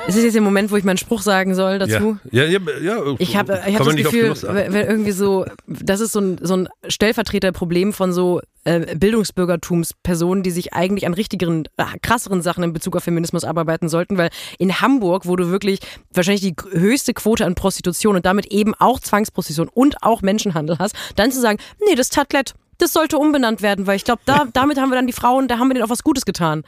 Ist 0.07 0.17
es 0.17 0.23
jetzt 0.23 0.35
der 0.35 0.41
Moment, 0.41 0.69
wo 0.71 0.77
ich 0.77 0.83
meinen 0.83 0.97
Spruch 0.97 1.21
sagen 1.21 1.55
soll 1.55 1.79
dazu? 1.79 2.17
Ja, 2.29 2.43
ja, 2.43 2.59
ja. 2.81 2.97
ja 2.97 3.15
Ich 3.17 3.35
habe 3.35 3.61
ich 3.65 3.75
kann 3.75 3.87
hab 3.87 3.95
das 3.95 3.95
Gefühl, 3.95 4.33
wenn 4.43 4.87
irgendwie 4.87 5.11
so, 5.11 5.45
das 5.65 5.99
ist 5.99 6.11
so 6.11 6.19
ein, 6.19 6.37
so 6.41 6.55
ein 6.55 6.69
Stellvertreterproblem 6.87 7.93
von 7.93 8.13
so 8.13 8.41
äh, 8.65 8.95
Bildungsbürgertumspersonen, 8.95 10.43
die 10.43 10.51
sich 10.51 10.73
eigentlich 10.73 11.05
an 11.07 11.13
richtigeren, 11.13 11.67
äh, 11.77 11.85
krasseren 12.01 12.41
Sachen 12.41 12.63
in 12.63 12.73
Bezug 12.73 12.95
auf 12.95 13.03
Feminismus 13.03 13.43
abarbeiten 13.43 13.89
sollten, 13.89 14.17
weil 14.17 14.29
in 14.59 14.81
Hamburg, 14.81 15.25
wo 15.25 15.35
du 15.35 15.49
wirklich 15.49 15.79
wahrscheinlich 16.13 16.41
die 16.41 16.55
höchste 16.71 17.13
Quote 17.13 17.45
an 17.45 17.55
Prostitution 17.55 18.15
und 18.15 18.25
damit 18.25 18.47
eben 18.47 18.73
auch 18.75 18.99
Zwangsprostitution 18.99 19.69
und 19.69 20.03
auch 20.03 20.21
Menschenhandel 20.21 20.77
hast, 20.79 20.95
dann 21.15 21.31
zu 21.31 21.39
sagen, 21.39 21.59
nee, 21.87 21.95
das 21.95 22.09
Tatlett, 22.09 22.53
das 22.77 22.93
sollte 22.93 23.17
umbenannt 23.17 23.61
werden, 23.61 23.87
weil 23.87 23.95
ich 23.95 24.03
glaube, 24.03 24.21
da, 24.25 24.45
damit 24.53 24.79
haben 24.79 24.89
wir 24.89 24.95
dann 24.95 25.07
die 25.07 25.13
Frauen, 25.13 25.47
da 25.47 25.57
haben 25.59 25.67
wir 25.69 25.73
denen 25.75 25.85
auch 25.85 25.89
was 25.89 26.03
Gutes 26.03 26.25
getan. 26.25 26.63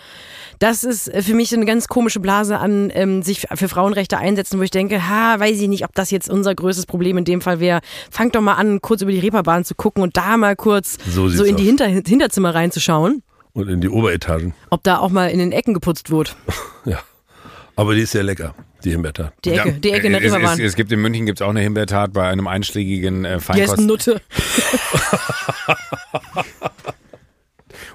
Das 0.60 0.84
ist 0.84 1.08
äh, 1.08 1.22
für 1.22 1.34
mich 1.34 1.54
eine 1.54 1.66
ganz 1.66 1.88
komische 1.88 2.20
Blase 2.20 2.58
an 2.58 2.92
ähm, 2.94 3.22
sich 3.24 3.48
für 3.54 3.68
Frauenrechte 3.70 4.18
einsetzen, 4.18 4.60
wo 4.60 4.64
ich 4.64 4.72
denke, 4.72 5.08
ha, 5.10 5.40
weiß 5.40 5.60
ich 5.60 5.68
nicht, 5.68 5.84
ob 5.86 5.94
das 5.96 6.12
jetzt 6.12 6.30
unser 6.30 6.56
größtes 6.56 6.86
Problem 6.86 7.18
in 7.18 7.26
dem 7.26 7.42
Fall 7.42 7.60
wäre. 7.60 7.82
Fangt 8.12 8.36
doch 8.36 8.42
mal 8.42 8.54
an, 8.56 8.82
kurz 8.82 9.02
über 9.02 9.12
die 9.12 9.20
Reeperbahn 9.20 9.66
zu 9.66 9.76
gucken 9.76 10.04
und 10.04 10.18
da 10.18 10.38
mal 10.38 10.56
kurz 10.56 10.98
So 11.10 11.30
so, 11.30 11.44
in 11.44 11.56
die. 11.56 11.64
Hinter 11.66 11.86
Hinterzimmer 11.88 12.56
reinzuschauen, 12.56 13.22
Und 13.54 13.68
in 13.70 13.82
die 13.82 13.90
Oberetagen. 13.90 14.54
ob 14.70 14.84
da 14.84 14.98
auch 15.00 15.10
mal 15.10 15.28
in 15.30 15.40
den 15.40 15.52
Ecken 15.52 15.74
geputzt 15.74 16.10
wird. 16.10 16.36
Ja. 16.86 17.00
Aber 17.76 17.94
die 17.94 18.02
ist 18.02 18.12
sehr 18.12 18.24
lecker, 18.24 18.56
die 18.88 18.92
Himbeertat. 18.92 19.34
Die 19.46 19.52
Ecke, 19.52 19.74
die 19.74 19.92
Ecke 19.92 20.08
in 20.08 20.14
der 20.14 20.22
es, 20.22 20.28
es, 20.28 20.34
Reeperbahn. 20.34 20.60
es 20.62 20.76
gibt 20.76 20.92
in 20.92 21.02
München 21.02 21.26
gibt's 21.26 21.42
auch 21.42 21.50
eine 21.50 21.62
Himbeertat 21.62 22.14
bei 22.14 22.28
einem 22.28 22.48
einschlägigen 22.48 23.26
äh, 23.26 23.28
Die 23.28 23.34
heißt 23.34 23.46
Feinkost. 23.46 23.80
Nutte. 23.82 24.22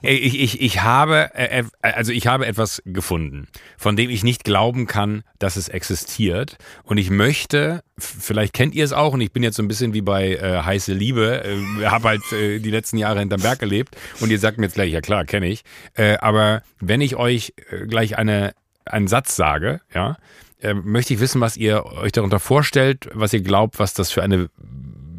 Ey, 0.02 0.16
Ich, 0.16 0.40
ich, 0.40 0.60
ich 0.60 0.82
habe, 0.82 1.30
äh, 1.34 1.60
äh, 1.60 1.64
also 1.80 2.10
ich 2.12 2.26
habe 2.26 2.46
etwas 2.46 2.82
gefunden, 2.84 3.46
von 3.78 3.94
dem 3.94 4.10
ich 4.10 4.24
nicht 4.24 4.42
glauben 4.42 4.86
kann, 4.88 5.22
dass 5.38 5.54
es 5.56 5.68
existiert. 5.68 6.58
Und 6.82 6.98
ich 6.98 7.08
möchte, 7.10 7.82
vielleicht 7.98 8.52
kennt 8.52 8.74
ihr 8.74 8.84
es 8.84 8.92
auch, 8.92 9.14
und 9.14 9.20
ich 9.20 9.32
bin 9.32 9.44
jetzt 9.44 9.56
so 9.56 9.62
ein 9.62 9.68
bisschen 9.68 9.94
wie 9.94 10.02
bei 10.02 10.34
äh, 10.34 10.62
heiße 10.62 10.92
Liebe, 10.92 11.44
äh, 11.44 11.86
habe 11.86 12.08
halt 12.08 12.32
äh, 12.32 12.58
die 12.58 12.70
letzten 12.70 12.98
Jahre 12.98 13.20
hinterm 13.20 13.42
Berg 13.42 13.60
gelebt. 13.60 13.96
Und 14.20 14.30
ihr 14.30 14.40
sagt 14.40 14.58
mir 14.58 14.66
jetzt 14.66 14.74
gleich, 14.74 14.92
ja 14.92 15.00
klar, 15.00 15.24
kenne 15.24 15.46
ich. 15.46 15.62
Äh, 15.94 16.16
aber 16.18 16.62
wenn 16.80 17.00
ich 17.00 17.14
euch 17.14 17.54
äh, 17.70 17.86
gleich 17.86 18.18
eine, 18.18 18.54
einen 18.84 19.06
Satz 19.06 19.36
sage, 19.36 19.80
ja, 19.94 20.16
äh, 20.62 20.74
möchte 20.74 21.14
ich 21.14 21.20
wissen, 21.20 21.40
was 21.40 21.56
ihr 21.56 21.84
euch 21.84 22.12
darunter 22.12 22.40
vorstellt, 22.40 23.08
was 23.12 23.32
ihr 23.32 23.42
glaubt, 23.42 23.78
was 23.78 23.94
das 23.94 24.10
für 24.10 24.22
eine 24.22 24.48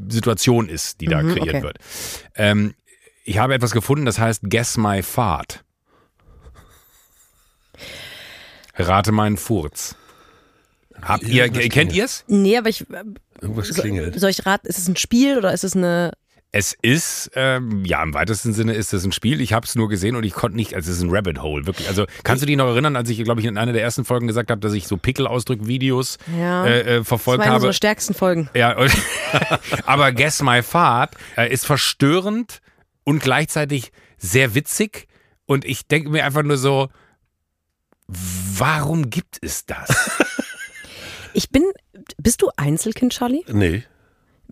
Situation 0.09 0.69
ist, 0.69 1.01
die 1.01 1.05
da 1.07 1.21
Mhm, 1.21 1.35
kreiert 1.35 1.55
okay. 1.55 1.63
wird. 1.63 1.77
Ähm, 2.35 2.73
ich 3.23 3.37
habe 3.37 3.53
etwas 3.53 3.71
gefunden, 3.71 4.05
das 4.05 4.19
heißt 4.19 4.41
Guess 4.49 4.77
My 4.77 5.01
Fart. 5.01 5.63
Rate 8.75 9.11
meinen 9.11 9.37
Furz. 9.37 9.95
Habt 11.01 11.23
ihr, 11.23 11.49
kennt 11.49 11.93
ihr 11.93 12.05
es? 12.05 12.23
Nee, 12.27 12.57
aber 12.57 12.69
ich. 12.69 12.85
Irgendwas 13.41 13.73
klingelt. 13.73 14.17
soll 14.19 14.29
ich 14.29 14.45
raten, 14.45 14.67
ist 14.67 14.77
es 14.77 14.87
ein 14.87 14.95
Spiel 14.95 15.37
oder 15.37 15.53
ist 15.53 15.63
es 15.63 15.75
eine. 15.75 16.11
Es 16.55 16.77
ist, 16.83 17.31
ähm, 17.33 17.83
ja, 17.83 18.03
im 18.03 18.13
weitesten 18.13 18.53
Sinne 18.53 18.73
ist 18.75 18.93
es 18.93 19.03
ein 19.03 19.11
Spiel. 19.11 19.41
Ich 19.41 19.53
habe 19.53 19.65
es 19.65 19.73
nur 19.73 19.89
gesehen 19.89 20.15
und 20.15 20.23
ich 20.23 20.33
konnte 20.33 20.55
nicht, 20.55 20.75
also 20.75 20.91
es 20.91 20.97
ist 20.97 21.03
ein 21.03 21.09
Rabbit 21.09 21.41
Hole, 21.41 21.65
wirklich. 21.65 21.87
Also 21.87 22.05
kannst 22.23 22.43
du 22.43 22.45
dich 22.45 22.55
noch 22.55 22.67
erinnern, 22.67 22.95
als 22.95 23.09
ich, 23.09 23.23
glaube 23.23 23.41
ich, 23.41 23.47
in 23.47 23.57
einer 23.57 23.73
der 23.73 23.81
ersten 23.81 24.05
Folgen 24.05 24.27
gesagt 24.27 24.51
habe, 24.51 24.61
dass 24.61 24.73
ich 24.73 24.85
so 24.87 24.95
Pickel-Ausdrück-Videos 24.97 26.19
Ja. 26.39 26.63
äh, 26.67 26.79
äh, 26.81 26.97
Das 26.99 27.07
verfolgt 27.07 27.39
war 27.39 27.45
eine 27.45 27.53
habe? 27.55 27.61
unserer 27.61 27.73
stärksten 27.73 28.13
Folgen. 28.13 28.51
Ja, 28.53 28.77
aber 29.87 30.11
Guess 30.11 30.43
My 30.43 30.61
Fart 30.61 31.15
äh, 31.37 31.51
ist 31.51 31.65
verstörend 31.65 32.59
und 33.03 33.19
gleichzeitig 33.23 33.91
sehr 34.19 34.53
witzig. 34.53 35.07
Und 35.47 35.65
ich 35.65 35.87
denke 35.87 36.11
mir 36.11 36.23
einfach 36.23 36.43
nur 36.43 36.57
so, 36.57 36.89
warum 38.07 39.09
gibt 39.09 39.39
es 39.41 39.65
das? 39.65 39.89
Ich 41.33 41.49
bin. 41.49 41.63
Bist 42.17 42.41
du 42.43 42.51
Einzelkind, 42.57 43.11
Charlie? 43.13 43.43
Nee. 43.47 43.83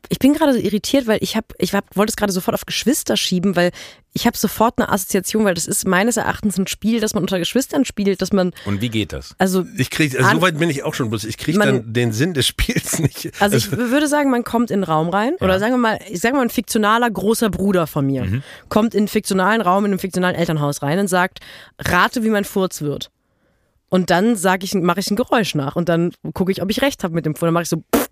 Ich 0.10 0.20
bin 0.20 0.34
gerade 0.34 0.54
so 0.54 0.60
irritiert, 0.60 1.08
weil 1.08 1.20
ich 1.22 1.36
habe, 1.36 1.48
ich 1.58 1.74
hab, 1.74 1.96
wollte 1.96 2.12
es 2.12 2.16
gerade 2.18 2.34
sofort 2.34 2.56
auf 2.56 2.66
Geschwister 2.66 3.16
schieben, 3.16 3.56
weil 3.56 3.72
ich 4.14 4.26
habe 4.26 4.36
sofort 4.36 4.78
eine 4.78 4.90
Assoziation, 4.90 5.46
weil 5.46 5.54
das 5.54 5.68
ist 5.68 5.88
meines 5.88 6.18
Erachtens 6.18 6.58
ein 6.58 6.68
Spiel, 6.68 7.00
das 7.00 7.14
man 7.14 7.24
unter 7.24 7.40
Geschwistern 7.40 7.86
spielt, 7.86 8.22
dass 8.22 8.34
man, 8.34 8.52
Und 8.66 8.82
wie 8.82 8.90
geht 8.90 9.14
das? 9.14 9.36
also, 9.38 9.66
Ich 9.78 9.90
krieg, 9.90 10.14
also 10.16 10.28
An- 10.28 10.36
so 10.38 10.42
weit 10.42 10.58
bin 10.58 10.70
ich 10.70 10.84
auch 10.84 10.94
schon, 10.96 11.10
bloß 11.10 11.24
ich 11.24 11.38
kriege 11.38 11.58
dann 11.60 11.94
den 11.94 12.12
Sinn 12.12 12.34
des 12.34 12.46
Spiels 12.48 13.00
nicht. 13.00 13.32
also 13.40 13.56
ich 13.56 13.72
würde 13.72 14.08
sagen, 14.08 14.30
man 14.32 14.44
kommt 14.44 14.70
in 14.70 14.76
einen 14.78 14.84
Raum 14.84 15.08
rein, 15.10 15.36
oder 15.40 15.60
sagen 15.60 15.74
wir 15.74 15.78
mal, 15.78 16.00
ich 16.10 16.20
sage 16.20 16.36
mal, 16.36 16.42
ein 16.42 16.50
fiktionaler 16.50 17.10
großer 17.10 17.50
Bruder 17.50 17.88
von 17.88 18.06
mir 18.06 18.42
kommt 18.70 18.94
in 18.94 19.02
einen 19.02 19.08
fiktionalen 19.08 19.62
Raum, 19.62 19.86
in 19.86 19.92
einem 19.92 20.00
fiktionalen 20.00 20.36
Elternhaus 20.36 20.82
rein 20.82 21.00
und 21.00 21.08
sagt, 21.08 21.40
rate, 21.80 22.24
wie 22.24 22.30
mein 22.30 22.44
Furz 22.46 22.82
wird. 22.82 23.12
Und 23.90 24.10
dann 24.10 24.36
sag 24.36 24.64
ich, 24.64 24.74
mache 24.74 25.00
ich 25.02 25.12
ein 25.12 25.16
Geräusch 25.16 25.54
nach 25.56 25.76
und 25.76 25.90
dann 25.90 26.12
gucke 26.34 26.52
ich, 26.52 26.62
ob 26.62 26.70
ich 26.70 26.82
recht 26.82 27.04
habe 27.04 27.14
mit 27.14 27.26
dem 27.26 27.36
Furz. 27.36 27.48
Dann 27.48 27.54
mache 27.54 27.64
ich 27.64 27.70
so 27.70 27.78
pff. 27.96 28.08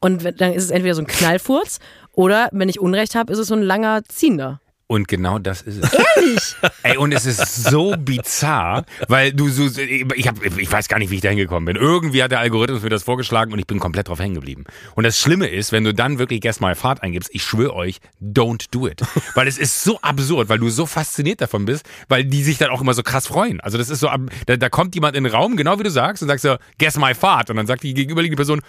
Und 0.00 0.24
wenn- 0.24 0.36
dann 0.36 0.52
ist 0.52 0.64
es 0.64 0.70
entweder 0.70 0.94
so 0.94 1.02
ein 1.02 1.06
Knallfurz 1.06 1.78
oder 2.12 2.48
wenn 2.52 2.68
ich 2.68 2.80
Unrecht 2.80 3.14
habe, 3.14 3.32
ist 3.32 3.38
es 3.38 3.48
so 3.48 3.54
ein 3.54 3.62
langer 3.62 4.02
ziehender. 4.08 4.60
Und 4.86 5.08
genau 5.08 5.38
das 5.38 5.62
ist 5.62 5.82
es. 5.82 5.90
Ehrlich? 5.94 6.54
Ey, 6.82 6.98
und 6.98 7.10
es 7.12 7.24
ist 7.24 7.64
so 7.64 7.94
bizarr, 7.98 8.84
weil 9.08 9.32
du 9.32 9.48
so, 9.48 9.64
ich, 9.80 10.28
hab, 10.28 10.44
ich 10.44 10.70
weiß 10.70 10.88
gar 10.88 10.98
nicht, 10.98 11.10
wie 11.10 11.14
ich 11.16 11.20
da 11.22 11.30
hingekommen 11.30 11.64
bin. 11.64 11.76
Irgendwie 11.76 12.22
hat 12.22 12.32
der 12.32 12.40
Algorithmus 12.40 12.82
mir 12.82 12.90
das 12.90 13.02
vorgeschlagen 13.02 13.50
und 13.54 13.58
ich 13.58 13.66
bin 13.66 13.78
komplett 13.80 14.08
drauf 14.08 14.18
hängen 14.18 14.34
geblieben. 14.34 14.64
Und 14.94 15.04
das 15.04 15.18
Schlimme 15.18 15.48
ist, 15.48 15.72
wenn 15.72 15.84
du 15.84 15.94
dann 15.94 16.18
wirklich 16.18 16.42
Guess 16.42 16.60
My 16.60 16.74
Fahrt 16.74 17.02
eingibst, 17.02 17.30
ich 17.32 17.42
schwöre 17.42 17.74
euch, 17.74 17.96
don't 18.22 18.66
do 18.72 18.86
it. 18.86 19.00
Weil 19.34 19.48
es 19.48 19.56
ist 19.56 19.82
so 19.84 19.98
absurd, 20.02 20.50
weil 20.50 20.58
du 20.58 20.68
so 20.68 20.84
fasziniert 20.84 21.40
davon 21.40 21.64
bist, 21.64 21.86
weil 22.08 22.26
die 22.26 22.42
sich 22.44 22.58
dann 22.58 22.68
auch 22.68 22.82
immer 22.82 22.92
so 22.92 23.02
krass 23.02 23.26
freuen. 23.26 23.60
Also 23.62 23.78
das 23.78 23.88
ist 23.88 24.00
so, 24.00 24.10
da, 24.46 24.56
da 24.58 24.68
kommt 24.68 24.94
jemand 24.94 25.16
in 25.16 25.24
den 25.24 25.32
Raum, 25.32 25.56
genau 25.56 25.78
wie 25.78 25.82
du 25.84 25.90
sagst, 25.90 26.22
und 26.22 26.28
sagst 26.28 26.42
so, 26.42 26.56
Guess 26.78 26.98
My 26.98 27.14
Fahrt. 27.14 27.48
Und 27.48 27.56
dann 27.56 27.66
sagt 27.66 27.84
die 27.84 27.94
gegenüberliegende 27.94 28.36
Person, 28.36 28.60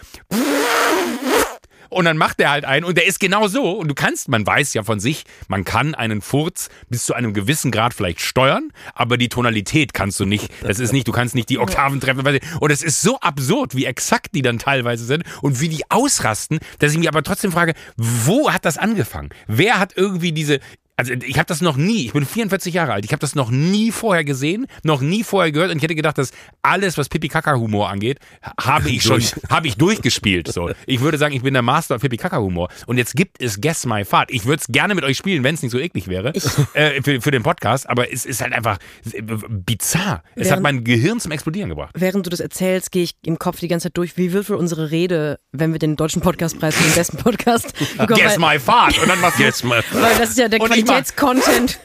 und 1.89 2.05
dann 2.05 2.17
macht 2.17 2.39
er 2.39 2.51
halt 2.51 2.65
einen 2.65 2.85
und 2.85 2.97
der 2.97 3.05
ist 3.05 3.19
genau 3.19 3.47
so. 3.47 3.71
Und 3.71 3.87
du 3.87 3.95
kannst, 3.95 4.29
man 4.29 4.45
weiß 4.45 4.73
ja 4.73 4.83
von 4.83 4.99
sich, 4.99 5.23
man 5.47 5.63
kann 5.63 5.95
einen 5.95 6.21
Furz 6.21 6.69
bis 6.89 7.05
zu 7.05 7.13
einem 7.13 7.33
gewissen 7.33 7.71
Grad 7.71 7.93
vielleicht 7.93 8.21
steuern, 8.21 8.71
aber 8.93 9.17
die 9.17 9.29
Tonalität 9.29 9.93
kannst 9.93 10.19
du 10.19 10.25
nicht. 10.25 10.51
Das 10.61 10.79
ist 10.79 10.93
nicht, 10.93 11.07
du 11.07 11.11
kannst 11.11 11.35
nicht 11.35 11.49
die 11.49 11.59
Oktaven 11.59 11.99
treffen. 11.99 12.39
Und 12.59 12.71
es 12.71 12.81
ist 12.81 13.01
so 13.01 13.19
absurd, 13.19 13.75
wie 13.75 13.85
exakt 13.85 14.29
die 14.33 14.41
dann 14.41 14.59
teilweise 14.59 15.05
sind 15.05 15.23
und 15.41 15.61
wie 15.61 15.69
die 15.69 15.89
ausrasten, 15.89 16.59
dass 16.79 16.91
ich 16.91 16.97
mich 16.97 17.07
aber 17.07 17.23
trotzdem 17.23 17.51
frage, 17.51 17.73
wo 17.97 18.51
hat 18.51 18.65
das 18.65 18.77
angefangen? 18.77 19.29
Wer 19.47 19.79
hat 19.79 19.93
irgendwie 19.95 20.31
diese, 20.31 20.59
also 20.97 21.13
ich 21.13 21.37
habe 21.37 21.45
das 21.47 21.61
noch 21.61 21.75
nie, 21.77 22.05
ich 22.05 22.13
bin 22.13 22.25
44 22.25 22.73
Jahre 22.73 22.93
alt, 22.93 23.03
ich 23.05 23.11
habe 23.11 23.19
das 23.19 23.35
noch 23.35 23.49
nie 23.51 23.91
vorher 23.91 24.23
gesehen, 24.23 24.65
noch 24.83 25.01
nie 25.01 25.23
vorher 25.23 25.51
gehört 25.51 25.71
und 25.71 25.77
ich 25.77 25.83
hätte 25.83 25.95
gedacht, 25.95 26.17
dass 26.17 26.31
alles, 26.61 26.97
was 26.97 27.09
Pipi-Kaka-Humor 27.09 27.89
angeht, 27.89 28.19
habe 28.59 28.89
ich 28.89 29.03
schon, 29.03 29.21
habe 29.49 29.67
ich 29.67 29.75
durchgespielt. 29.77 30.47
So. 30.51 30.71
Ich 30.85 31.01
würde 31.01 31.17
sagen, 31.17 31.35
ich 31.35 31.41
bin 31.41 31.53
der 31.53 31.63
Master 31.63 31.95
of 31.95 32.01
Pipi-Kaka-Humor. 32.01 32.69
Und 32.87 32.97
jetzt 32.97 33.15
gibt 33.15 33.41
es 33.41 33.59
Guess 33.59 33.85
My 33.85 34.05
Fart. 34.05 34.31
Ich 34.31 34.45
würde 34.45 34.61
es 34.61 34.67
gerne 34.67 34.95
mit 34.95 35.03
euch 35.03 35.17
spielen, 35.17 35.43
wenn 35.43 35.55
es 35.55 35.61
nicht 35.61 35.71
so 35.71 35.79
eklig 35.79 36.07
wäre, 36.07 36.33
äh, 36.73 37.01
für, 37.01 37.19
für 37.21 37.31
den 37.31 37.43
Podcast, 37.43 37.89
aber 37.89 38.11
es 38.11 38.25
ist 38.25 38.41
halt 38.41 38.53
einfach 38.53 38.77
äh, 39.13 39.21
bizarr. 39.49 40.23
Es 40.35 40.45
hat 40.51 40.51
Während- 40.57 40.63
mein 40.63 40.83
Gehirn 40.83 41.19
zum 41.19 41.31
Explodieren 41.31 41.69
gebracht. 41.69 41.91
Während 41.97 42.25
du 42.25 42.29
das 42.29 42.39
erzählst, 42.39 42.91
gehe 42.91 43.03
ich 43.03 43.15
im 43.25 43.37
Kopf 43.39 43.59
die 43.59 43.67
ganze 43.67 43.85
Zeit 43.87 43.97
durch, 43.97 44.17
wie 44.17 44.31
wird 44.33 44.49
wohl 44.49 44.55
unsere 44.57 44.91
Rede, 44.91 45.39
wenn 45.51 45.71
wir 45.71 45.79
den 45.79 45.95
deutschen 45.95 46.21
Podcastpreis 46.21 46.75
für 46.75 46.83
den 46.83 46.93
besten 46.95 47.17
Podcast 47.17 47.73
bekommen? 47.97 48.19
Guess 48.19 48.39
weil, 48.39 48.53
My 48.55 48.59
Fart. 48.59 48.97
Und 48.99 49.09
dann 49.09 49.19
machst 49.21 49.39
du 49.39 49.43
Jetzt 49.43 49.63
mal. 49.63 49.83
weil 49.91 50.17
das 50.17 50.29
ist 50.31 50.37
ja 50.39 50.47
der 50.47 50.59
mach- 50.59 50.84
Qualitätscontent. 50.85 51.79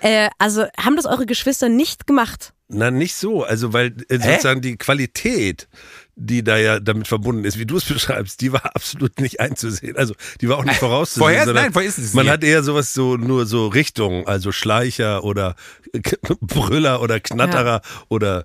äh, 0.00 0.28
also 0.38 0.64
haben 0.78 0.96
das 0.96 1.06
eure 1.06 1.26
Geschwister 1.26 1.68
nicht 1.68 2.06
gemacht? 2.06 2.52
Na, 2.68 2.90
nicht 2.90 3.14
so. 3.14 3.44
Also, 3.44 3.72
weil 3.72 3.94
äh, 4.08 4.18
sozusagen 4.18 4.60
die 4.62 4.76
Qualität, 4.76 5.68
die 6.16 6.42
da 6.42 6.56
ja 6.56 6.80
damit 6.80 7.06
verbunden 7.08 7.44
ist, 7.44 7.58
wie 7.58 7.66
du 7.66 7.76
es 7.76 7.84
beschreibst, 7.88 8.40
die 8.40 8.52
war 8.52 8.64
absolut 8.74 9.20
nicht 9.20 9.38
einzusehen. 9.40 9.96
Also, 9.96 10.14
die 10.40 10.48
war 10.48 10.56
auch 10.58 10.64
nicht 10.64 10.78
vorauszusehen. 10.78 11.22
Vorher- 11.44 11.52
nein, 11.52 11.72
vorher 11.72 11.88
ist 11.88 11.98
es 11.98 12.14
Man 12.14 12.28
hat 12.28 12.42
eher 12.42 12.62
sowas 12.62 12.94
so, 12.94 13.16
nur 13.16 13.44
so 13.46 13.66
Richtungen, 13.68 14.26
also 14.26 14.50
Schleicher 14.50 15.24
oder 15.24 15.56
Brüller 16.40 17.02
oder 17.02 17.20
Knatterer 17.20 17.82
oder 18.08 18.44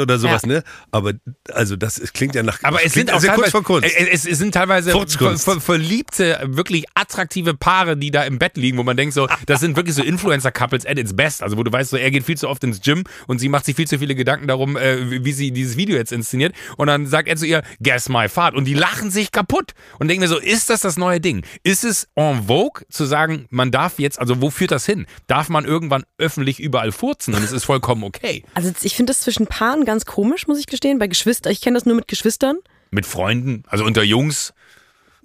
oder 0.00 0.18
sowas, 0.18 0.42
ja. 0.42 0.48
ne? 0.48 0.64
Aber 0.90 1.12
also 1.52 1.76
das 1.76 1.98
es 1.98 2.12
klingt 2.12 2.34
ja 2.34 2.42
nach 2.42 2.58
Aber 2.62 2.84
es 2.84 2.92
sind 2.92 3.12
auch 3.12 3.22
teilweise, 3.22 3.50
vor 3.50 3.62
Kunst. 3.62 3.84
äh, 3.88 4.08
Es, 4.10 4.26
es 4.26 4.38
sind 4.38 4.52
teilweise 4.52 4.90
ver, 4.90 5.36
ver, 5.38 5.60
verliebte, 5.60 6.40
wirklich 6.46 6.84
attraktive 6.94 7.54
Paare, 7.54 7.96
die 7.96 8.10
da 8.10 8.24
im 8.24 8.38
Bett 8.38 8.56
liegen, 8.56 8.78
wo 8.78 8.82
man 8.82 8.96
denkt 8.96 9.14
so, 9.14 9.28
das 9.46 9.60
sind 9.60 9.76
wirklich 9.76 9.94
so 9.94 10.02
Influencer-Couples 10.02 10.86
at 10.86 10.98
its 10.98 11.14
best. 11.14 11.42
Also 11.42 11.56
wo 11.56 11.62
du 11.62 11.72
weißt, 11.72 11.90
so, 11.90 11.96
er 11.96 12.10
geht 12.10 12.24
viel 12.24 12.36
zu 12.36 12.48
oft 12.48 12.62
ins 12.64 12.80
Gym 12.80 13.04
und 13.26 13.38
sie 13.38 13.48
macht 13.48 13.64
sich 13.64 13.76
viel 13.76 13.86
zu 13.86 13.98
viele 13.98 14.14
Gedanken 14.14 14.46
darum, 14.48 14.76
äh, 14.76 15.10
wie- 15.10 15.24
wie 15.24 15.32
sie 15.32 15.50
dieses 15.52 15.76
Video 15.76 15.96
jetzt 15.96 16.12
inszeniert. 16.12 16.54
Und 16.76 16.86
dann 16.88 17.06
sagt 17.06 17.28
er 17.28 17.36
zu 17.36 17.46
ihr, 17.46 17.62
guess 17.82 18.08
my 18.08 18.28
fart. 18.28 18.54
Und 18.54 18.64
die 18.66 18.74
lachen 18.74 19.10
sich 19.10 19.32
kaputt. 19.32 19.72
Und 19.98 20.08
denken 20.08 20.22
mir 20.22 20.28
so, 20.28 20.38
ist 20.38 20.70
das 20.70 20.80
das 20.80 20.96
neue 20.96 21.20
Ding? 21.20 21.44
Ist 21.62 21.84
es 21.84 22.08
en 22.14 22.44
vogue 22.46 22.82
zu 22.90 23.04
sagen, 23.04 23.46
man 23.50 23.70
darf 23.70 23.98
jetzt, 23.98 24.18
also 24.18 24.40
wo 24.40 24.50
führt 24.50 24.70
das 24.70 24.86
hin? 24.86 25.06
Darf 25.26 25.48
man 25.48 25.64
irgendwann 25.64 26.04
öffentlich 26.18 26.60
überall 26.60 26.92
furzen 26.92 27.34
und 27.34 27.42
es 27.42 27.52
ist 27.52 27.64
vollkommen 27.64 28.04
okay? 28.04 28.44
Also 28.54 28.72
ich 28.82 28.94
finde 28.96 29.03
das 29.06 29.20
zwischen 29.20 29.46
Paaren 29.46 29.84
ganz 29.84 30.04
komisch, 30.06 30.46
muss 30.46 30.58
ich 30.58 30.66
gestehen. 30.66 30.98
Bei 30.98 31.06
Geschwistern, 31.06 31.52
ich 31.52 31.60
kenne 31.60 31.74
das 31.76 31.86
nur 31.86 31.96
mit 31.96 32.08
Geschwistern. 32.08 32.56
Mit 32.90 33.06
Freunden, 33.06 33.64
also 33.66 33.84
unter 33.84 34.02
Jungs. 34.02 34.52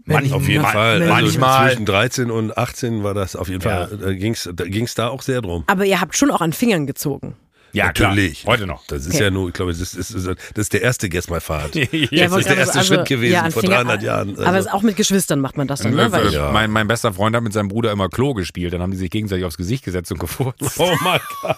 Man, 0.05 0.31
auf 0.33 0.47
jeden 0.47 0.63
Fall. 0.65 1.01
Also 1.03 1.13
Manchmal. 1.13 1.69
zwischen 1.71 1.85
13 1.85 2.31
und 2.31 2.57
18 2.57 3.03
war 3.03 3.13
das 3.13 3.35
auf 3.35 3.47
jeden 3.47 3.61
Ja. 3.61 3.87
Fall. 3.87 3.97
Da 3.97 4.13
ging 4.13 4.83
es 4.85 4.95
da 4.95 5.09
auch 5.09 5.21
sehr 5.21 5.41
drum. 5.41 5.63
Aber 5.67 5.85
ihr 5.85 6.01
habt 6.01 6.15
schon 6.17 6.31
auch 6.31 6.41
an 6.41 6.53
Fingern 6.53 6.87
gezogen. 6.87 7.35
Ja, 7.71 7.87
Natürlich. 7.87 8.41
Klar. 8.41 8.53
Heute 8.53 8.67
noch. 8.67 8.85
Das 8.87 9.05
ist 9.05 9.15
Okay. 9.15 9.25
ja 9.25 9.31
nur, 9.31 9.47
ich 9.49 9.53
glaube, 9.53 9.71
das 9.71 9.81
ist, 9.81 9.97
das 9.97 10.11
ist, 10.11 10.27
das 10.27 10.35
ist 10.55 10.73
der 10.73 10.81
erste 10.81 11.09
Guess 11.09 11.29
My 11.29 11.39
Fahrt. 11.39 11.75
Ja, 11.75 12.27
das 12.27 12.39
ist 12.39 12.49
der 12.49 12.57
erste 12.57 12.73
sagen, 12.75 12.85
Schritt 12.87 13.07
gewesen 13.07 13.35
an 13.37 13.51
vor 13.51 13.61
Finger- 13.61 13.75
300 13.77 14.01
Jahren. 14.03 14.37
Aber 14.37 14.47
Also- 14.47 14.67
es 14.69 14.73
auch 14.73 14.81
mit 14.81 14.95
Geschwistern 14.95 15.39
macht 15.39 15.57
man 15.57 15.67
das 15.67 15.81
dann, 15.81 15.93
ne? 15.93 16.11
Weil 16.11 16.31
Ja. 16.33 16.51
mein, 16.51 16.71
mein 16.71 16.87
bester 16.87 17.13
Freund 17.13 17.35
hat 17.35 17.43
mit 17.43 17.53
seinem 17.53 17.67
Bruder 17.67 17.91
immer 17.91 18.09
Klo 18.09 18.33
gespielt. 18.33 18.73
Dann 18.73 18.81
haben 18.81 18.91
die 18.91 18.97
sich 18.97 19.09
gegenseitig 19.09 19.45
aufs 19.45 19.57
Gesicht 19.57 19.83
gesetzt 19.85 20.11
und 20.11 20.19
gefurzt. 20.19 20.79
Oh 20.79 20.95
mein 21.03 21.19
Gott, 21.41 21.57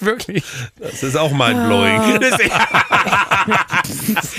Wirklich. 0.00 0.44
das 0.78 1.02
ist 1.02 1.16
auch 1.16 1.32
mindblowing. 1.32 2.20
Das 2.20 2.40
ist- 2.40 2.50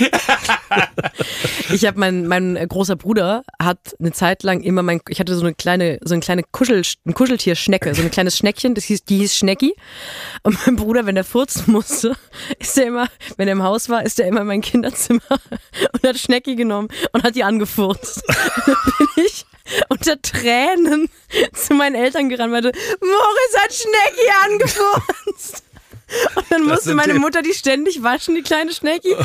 Ich 1.72 1.86
habe 1.86 1.98
mein, 1.98 2.26
mein 2.26 2.54
großer 2.68 2.96
Bruder 2.96 3.42
hat 3.60 3.78
eine 3.98 4.12
Zeit 4.12 4.42
lang 4.42 4.60
immer 4.60 4.82
mein, 4.82 5.00
ich 5.08 5.20
hatte 5.20 5.34
so 5.34 5.42
eine 5.42 5.54
kleine, 5.54 5.98
so 6.04 6.14
eine 6.14 6.20
kleine 6.22 6.42
Kuschel, 6.50 6.82
ein 7.06 7.14
Kuscheltier-Schnecke, 7.14 7.94
so 7.94 8.02
ein 8.02 8.10
kleines 8.10 8.36
Schneckchen, 8.36 8.74
das 8.74 8.84
hieß, 8.84 9.04
die 9.04 9.18
hieß 9.18 9.36
Schnecki. 9.36 9.74
Und 10.42 10.58
mein 10.66 10.76
Bruder, 10.76 11.06
wenn 11.06 11.16
er 11.16 11.24
furzen 11.24 11.72
musste, 11.72 12.16
ist 12.58 12.76
er 12.78 12.86
immer, 12.86 13.08
wenn 13.36 13.48
er 13.48 13.52
im 13.52 13.62
Haus 13.62 13.88
war, 13.88 14.04
ist 14.04 14.20
er 14.20 14.26
immer 14.26 14.42
in 14.42 14.46
mein 14.46 14.60
Kinderzimmer 14.60 15.20
und 15.92 16.06
hat 16.06 16.18
Schnecki 16.18 16.56
genommen 16.56 16.88
und 17.12 17.22
hat 17.22 17.34
die 17.34 17.44
angefurzt. 17.44 18.22
Und 18.26 18.66
dann 18.66 19.08
bin 19.14 19.24
ich 19.26 19.46
unter 19.88 20.20
Tränen 20.20 21.08
zu 21.52 21.74
meinen 21.74 21.94
Eltern 21.94 22.28
gerannt 22.28 22.52
und 22.52 22.62
meinte, 22.62 22.78
Moritz 23.00 23.56
hat 23.62 23.72
Schnecki 23.72 24.30
angefurzt. 24.44 25.64
Und 26.34 26.44
dann 26.50 26.64
musste 26.64 26.94
meine 26.94 27.14
Mutter 27.14 27.40
die 27.42 27.54
ständig 27.54 28.02
waschen, 28.02 28.34
die 28.34 28.42
kleine 28.42 28.72
Schnecki. 28.72 29.16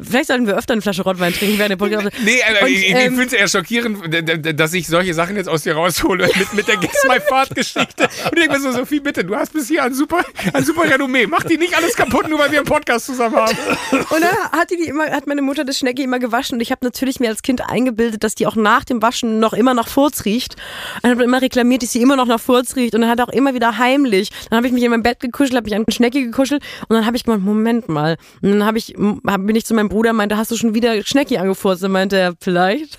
Vielleicht 0.00 0.26
sollten 0.26 0.46
wir 0.46 0.56
öfter 0.56 0.72
eine 0.72 0.82
Flasche 0.82 1.02
Rotwein 1.02 1.32
trinken 1.32 1.58
während 1.58 1.70
der 1.70 1.76
Podcast. 1.76 2.08
Nee, 2.24 2.38
Und, 2.62 2.68
ich, 2.68 2.88
ich 2.88 2.94
ähm, 2.94 3.16
finde 3.16 3.26
es 3.26 3.32
eher 3.32 3.48
schockierend, 3.48 4.58
dass 4.58 4.74
ich 4.74 4.86
solche 4.86 5.14
Sachen 5.14 5.36
jetzt 5.36 5.48
aus 5.48 5.62
dir 5.62 5.74
raushole 5.74 6.28
mit, 6.36 6.52
mit 6.54 6.68
der 6.68 6.76
Guess 6.76 7.04
My 7.08 7.20
Fahrt 7.20 7.54
Geschichte. 7.54 8.04
Und 8.04 8.38
ich 8.38 8.44
denke 8.44 8.50
mir 8.50 8.60
so, 8.60 8.72
Sophie, 8.72 9.00
bitte, 9.00 9.24
du 9.24 9.34
hast 9.34 9.52
bis 9.52 9.68
hier 9.68 9.82
ein 9.82 9.94
super, 9.94 10.24
ein 10.52 10.64
super 10.64 10.88
Renommee. 10.88 11.26
Mach 11.26 11.42
die 11.44 11.58
nicht 11.58 11.76
alles 11.76 11.96
kaputt, 11.96 12.28
nur 12.28 12.38
weil 12.38 12.50
wir 12.50 12.58
einen 12.58 12.66
Podcast 12.66 13.06
zusammen 13.06 13.36
haben. 13.36 13.56
Und 13.90 14.20
dann 14.20 14.36
hat, 14.52 14.70
die 14.70 14.76
die 14.76 14.88
immer, 14.88 15.06
hat 15.10 15.26
meine 15.26 15.42
Mutter 15.42 15.64
das 15.64 15.78
Schnecki 15.78 16.02
immer 16.02 16.18
gewaschen 16.18 16.56
und 16.56 16.60
ich 16.60 16.70
habe 16.70 16.84
natürlich 16.84 17.20
mir 17.20 17.28
als 17.28 17.42
Kind 17.42 17.68
eingebildet, 17.68 18.24
dass 18.24 18.34
die 18.34 18.46
auch 18.46 18.56
nach 18.56 18.84
dem 18.84 19.02
Waschen 19.02 19.40
noch 19.40 19.52
immer 19.52 19.74
nach 19.74 19.88
Furz 19.88 20.24
riecht. 20.24 20.56
Und 21.02 21.10
habe 21.10 21.24
immer 21.24 21.40
reklamiert, 21.40 21.82
dass 21.82 21.92
sie 21.92 22.00
immer 22.00 22.16
noch 22.16 22.26
nach 22.26 22.40
Furz 22.40 22.76
riecht 22.76 22.94
und 22.94 23.02
dann 23.02 23.10
hat 23.10 23.20
auch 23.20 23.28
immer 23.28 23.54
wieder 23.54 23.78
heimlich. 23.78 24.30
Dann 24.50 24.56
habe 24.58 24.66
ich 24.66 24.72
mich 24.72 24.82
in 24.82 24.90
mein 24.90 25.02
Bett 25.02 25.20
gekuschelt, 25.20 25.54
habe 25.54 25.64
mich 25.64 25.74
an 25.74 25.84
Schnecki 25.88 26.24
gekuschelt 26.24 26.62
und 26.88 26.96
dann 26.96 27.06
habe 27.06 27.16
ich 27.16 27.24
gemeint, 27.24 27.44
Moment 27.44 27.88
mal. 27.88 28.16
Und 28.40 28.50
dann 28.50 28.64
habe 28.64 28.78
ich, 28.78 28.94
hab, 29.26 29.40
bin 29.52 29.58
ich 29.58 29.66
zu 29.66 29.74
meinem 29.74 29.90
Bruder, 29.90 30.14
meinte, 30.14 30.38
hast 30.38 30.50
du 30.50 30.56
schon 30.56 30.72
wieder 30.72 31.02
Schnecki 31.02 31.36
angefurzt? 31.36 31.84
Und 31.84 31.92
meinte 31.92 32.16
er, 32.16 32.32
vielleicht. 32.40 32.98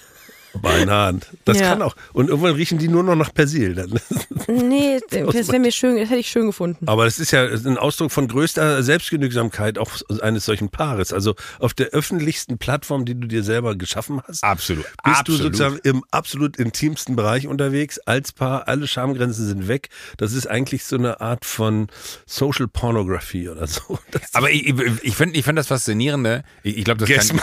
Beinahe. 0.62 1.20
Das 1.46 1.60
Ja. 1.60 1.70
kann 1.70 1.82
auch. 1.82 1.96
Und 2.14 2.30
irgendwann 2.30 2.56
riechen 2.56 2.78
die 2.78 2.88
nur 2.88 3.04
noch 3.04 3.16
nach 3.16 3.34
Persil. 3.34 3.76
Dann. 3.76 4.00
Nee, 4.48 5.00
das 5.10 5.48
wäre 5.48 5.60
mir 5.60 5.72
schön, 5.72 5.96
das 5.98 6.10
hätte 6.10 6.20
ich 6.20 6.28
schön 6.28 6.48
gefunden. 6.48 6.86
Aber 6.88 7.06
das 7.06 7.18
ist 7.18 7.32
ja 7.32 7.46
ein 7.46 7.78
Ausdruck 7.78 8.12
von 8.12 8.28
größter 8.28 8.84
Selbstgenügsamkeit 8.84 9.78
auch 9.78 9.92
eines 10.22 10.44
solchen 10.46 10.68
Paares. 10.70 11.14
Also 11.14 11.36
auf 11.60 11.74
der 11.74 11.88
öffentlichsten 11.88 12.58
Plattform, 12.58 13.06
die 13.06 13.16
du 13.16 13.28
dir 13.28 13.44
selber 13.44 13.76
geschaffen 13.76 14.22
hast, 14.28 14.44
Absolut. 14.44 14.84
bist 14.84 14.98
absolut. 15.20 15.40
du 15.40 15.44
sozusagen 15.46 15.80
im 15.84 16.04
absolut 16.12 16.58
intimsten 16.58 17.16
Bereich 17.16 17.48
unterwegs 17.48 18.00
als 18.00 18.34
Paar. 18.34 18.68
Alle 18.68 18.86
Schamgrenzen 18.88 19.48
sind 19.48 19.68
weg. 19.70 19.90
Das 20.18 20.34
ist 20.34 20.46
eigentlich 20.48 20.84
so 20.84 20.98
eine 20.98 21.22
Art 21.22 21.46
von 21.46 21.88
Social 22.26 22.68
Pornography 22.68 23.48
oder 23.50 23.68
so. 23.68 24.00
Das 24.12 24.22
Aber 24.34 24.52
ich, 24.52 24.68
ich 25.02 25.16
finde 25.16 25.38
ich 25.38 25.46
find 25.46 25.58
das 25.58 25.68
Faszinierende. 25.68 26.44
Ich, 26.64 26.78
ich 26.78 26.84
glaube, 26.84 27.06
das, 27.06 27.34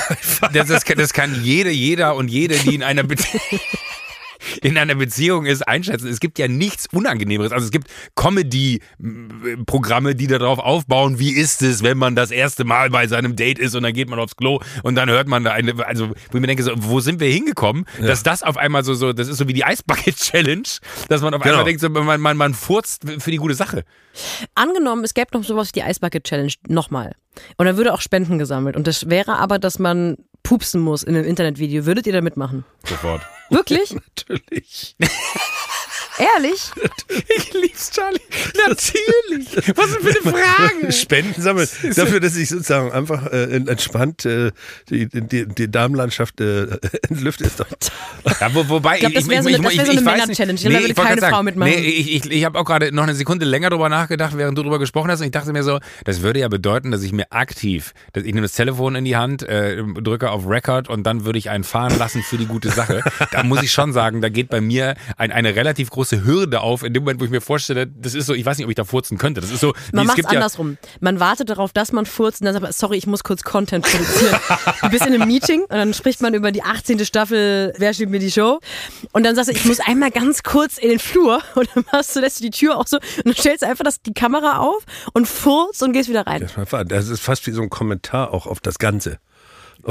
das, 0.52 0.84
das 0.84 1.12
kann 1.12 1.42
jede, 1.42 1.70
jeder 1.70 2.14
und 2.14 2.28
jede, 2.28 2.56
die 2.58 2.74
in 2.74 2.82
einer 2.82 2.99
Beziehung. 3.04 3.42
In 4.62 4.78
einer 4.78 4.94
Beziehung 4.94 5.44
ist 5.44 5.68
einschätzen. 5.68 6.08
Es 6.08 6.18
gibt 6.18 6.38
ja 6.38 6.48
nichts 6.48 6.86
Unangenehmeres. 6.92 7.52
Also 7.52 7.66
es 7.66 7.70
gibt 7.70 7.88
Comedy-Programme, 8.16 10.14
die 10.14 10.26
darauf 10.26 10.58
aufbauen, 10.58 11.18
wie 11.18 11.32
ist 11.32 11.60
es, 11.62 11.82
wenn 11.82 11.98
man 11.98 12.16
das 12.16 12.30
erste 12.30 12.64
Mal 12.64 12.88
bei 12.90 13.06
seinem 13.06 13.36
Date 13.36 13.58
ist 13.58 13.74
und 13.74 13.82
dann 13.82 13.92
geht 13.92 14.08
man 14.08 14.18
aufs 14.18 14.36
Klo 14.36 14.60
und 14.82 14.94
dann 14.94 15.10
hört 15.10 15.28
man 15.28 15.44
da 15.44 15.52
eine, 15.52 15.86
also 15.86 16.08
wo 16.08 16.14
ich 16.34 16.40
mir 16.40 16.46
denke, 16.46 16.62
so, 16.62 16.72
wo 16.76 17.00
sind 17.00 17.20
wir 17.20 17.28
hingekommen, 17.30 17.84
dass 18.00 18.22
das 18.22 18.42
auf 18.42 18.56
einmal 18.56 18.82
so, 18.82 18.94
so, 18.94 19.12
das 19.12 19.28
ist 19.28 19.36
so 19.36 19.46
wie 19.48 19.52
die 19.52 19.64
Eisbucket 19.64 20.16
Challenge, 20.16 20.62
dass 21.08 21.20
man 21.22 21.34
auf 21.34 21.42
Genau. 21.42 21.54
einmal 21.56 21.64
denkt, 21.66 21.80
so, 21.80 21.88
man, 21.90 22.20
man, 22.20 22.36
man 22.36 22.54
furzt 22.54 23.02
für 23.18 23.30
die 23.30 23.36
gute 23.36 23.54
Sache. 23.54 23.84
Angenommen, 24.54 25.04
es 25.04 25.14
gäbe 25.14 25.28
noch 25.32 25.44
sowas 25.44 25.68
wie 25.68 25.72
die 25.80 25.82
Eisbucket 25.82 26.24
Challenge 26.24 26.52
nochmal. 26.66 27.14
Und 27.56 27.66
dann 27.66 27.76
würde 27.76 27.92
auch 27.92 28.00
Spenden 28.00 28.38
gesammelt. 28.38 28.76
Und 28.76 28.86
das 28.86 29.08
wäre 29.08 29.38
aber, 29.38 29.58
dass 29.58 29.78
man 29.78 30.16
pupsen 30.42 30.80
muss 30.80 31.02
in 31.02 31.14
einem 31.16 31.26
Internetvideo. 31.26 31.86
Würdet 31.86 32.06
ihr 32.06 32.12
da 32.12 32.20
mitmachen? 32.20 32.64
Sofort. 32.84 33.22
Wirklich? 33.50 33.94
natürlich. 34.28 34.96
Ehrlich? 36.20 36.70
Ich 37.36 37.52
lieb's, 37.54 37.90
Charlie. 37.90 38.20
Natürlich. 38.68 39.76
Was 39.76 39.90
ist 39.90 40.00
für 40.00 40.30
eine 40.30 40.38
Frage? 40.38 40.92
Spenden 40.92 41.42
sammeln. 41.42 41.68
Dafür, 41.96 42.20
dass 42.20 42.36
ich 42.36 42.48
sozusagen 42.48 42.92
einfach 42.92 43.26
äh, 43.26 43.56
entspannt 43.56 44.24
äh, 44.26 44.52
die, 44.88 45.08
die, 45.08 45.46
die 45.46 45.70
Damenlandschaft 45.70 46.40
äh, 46.40 46.66
entlüfte, 47.08 47.44
ist 47.44 47.58
doch. 47.60 47.66
Ja, 48.40 48.54
wo, 48.54 48.68
wobei, 48.68 48.94
Ich 48.94 49.00
glaub, 49.00 49.14
das 49.14 49.28
wär 49.28 49.42
so 49.42 49.48
wär 49.48 49.56
so 49.56 49.90
eine 49.90 50.00
Männer-Challenge. 50.00 50.52
nicht. 50.52 50.64
Da 50.66 50.80
würde 50.80 50.94
keine 50.94 51.20
Frau 51.20 51.42
mitmachen. 51.42 51.72
Nee, 51.72 51.80
ich, 51.80 52.14
ich, 52.14 52.30
ich 52.30 52.44
habe 52.44 52.58
auch 52.58 52.64
gerade 52.64 52.92
noch 52.92 53.02
eine 53.02 53.14
Sekunde 53.14 53.44
länger 53.44 53.70
drüber 53.70 53.88
nachgedacht, 53.88 54.36
während 54.36 54.56
du 54.56 54.62
drüber 54.62 54.78
gesprochen 54.78 55.10
hast. 55.10 55.20
Und 55.20 55.26
ich 55.26 55.32
dachte 55.32 55.52
mir 55.52 55.64
so, 55.64 55.80
das 56.04 56.22
würde 56.22 56.40
ja 56.40 56.48
bedeuten, 56.48 56.90
dass 56.90 57.02
ich 57.02 57.12
mir 57.12 57.26
aktiv, 57.30 57.92
dass 58.12 58.24
ich 58.24 58.32
nehme 58.34 58.46
das 58.46 58.52
Telefon 58.52 58.94
in 58.94 59.04
die 59.04 59.16
Hand, 59.16 59.42
äh, 59.42 59.82
drücke 59.82 60.30
auf 60.30 60.46
Record 60.46 60.88
und 60.88 61.04
dann 61.04 61.24
würde 61.24 61.38
ich 61.38 61.50
einen 61.50 61.64
fahren 61.64 61.98
lassen 61.98 62.22
für 62.22 62.38
die 62.38 62.46
gute 62.46 62.70
Sache. 62.70 63.02
Da 63.32 63.42
muss 63.42 63.62
ich 63.62 63.72
schon 63.72 63.92
sagen, 63.92 64.20
da 64.20 64.28
geht 64.28 64.48
bei 64.48 64.60
mir 64.60 64.94
ein, 65.16 65.32
eine 65.32 65.54
relativ 65.56 65.90
große 65.90 66.09
Hürde 66.18 66.60
auf, 66.60 66.82
in 66.82 66.92
dem 66.94 67.02
Moment, 67.02 67.20
wo 67.20 67.24
ich 67.24 67.30
mir 67.30 67.40
vorstelle, 67.40 67.86
das 67.86 68.14
ist 68.14 68.26
so, 68.26 68.34
ich 68.34 68.44
weiß 68.44 68.58
nicht, 68.58 68.64
ob 68.64 68.70
ich 68.70 68.76
da 68.76 68.84
furzen 68.84 69.18
könnte. 69.18 69.40
Das 69.40 69.50
ist 69.50 69.60
so, 69.60 69.72
Man 69.92 70.06
macht 70.06 70.18
es 70.18 70.22
gibt 70.22 70.32
ja, 70.32 70.38
andersrum. 70.38 70.78
Man 71.00 71.20
wartet 71.20 71.50
darauf, 71.50 71.72
dass 71.72 71.92
man 71.92 72.06
furzt 72.06 72.40
und 72.40 72.46
dann 72.46 72.54
sagt 72.54 72.62
man, 72.62 72.72
sorry, 72.72 72.96
ich 72.96 73.06
muss 73.06 73.24
kurz 73.24 73.42
Content 73.42 73.84
produzieren. 73.84 74.38
du 74.82 74.90
bist 74.90 75.06
in 75.06 75.14
einem 75.14 75.26
Meeting 75.26 75.62
und 75.62 75.70
dann 75.70 75.94
spricht 75.94 76.20
man 76.20 76.34
über 76.34 76.52
die 76.52 76.62
18. 76.62 77.04
Staffel 77.04 77.72
Wer 77.78 77.94
steht 77.94 78.10
mir 78.10 78.18
die 78.18 78.30
Show? 78.30 78.60
Und 79.12 79.24
dann 79.24 79.34
sagst 79.34 79.50
du, 79.50 79.54
ich 79.54 79.64
muss 79.64 79.80
einmal 79.80 80.10
ganz 80.10 80.42
kurz 80.42 80.78
in 80.78 80.88
den 80.88 80.98
Flur 80.98 81.42
und 81.54 81.68
dann 81.74 81.84
machst 81.92 82.14
du, 82.16 82.20
lässt 82.20 82.40
du 82.40 82.44
die 82.44 82.50
Tür 82.50 82.76
auch 82.76 82.86
so 82.86 82.96
und 82.96 83.26
dann 83.26 83.34
stellst 83.34 83.62
du 83.62 83.66
einfach 83.66 83.84
das, 83.84 84.02
die 84.02 84.14
Kamera 84.14 84.58
auf 84.58 84.84
und 85.12 85.26
furzt 85.26 85.82
und 85.82 85.92
gehst 85.92 86.08
wieder 86.08 86.26
rein. 86.26 86.48
Das 86.86 87.08
ist 87.08 87.20
fast 87.20 87.46
wie 87.46 87.52
so 87.52 87.62
ein 87.62 87.70
Kommentar 87.70 88.32
auch 88.32 88.46
auf 88.46 88.60
das 88.60 88.78
Ganze. 88.78 89.18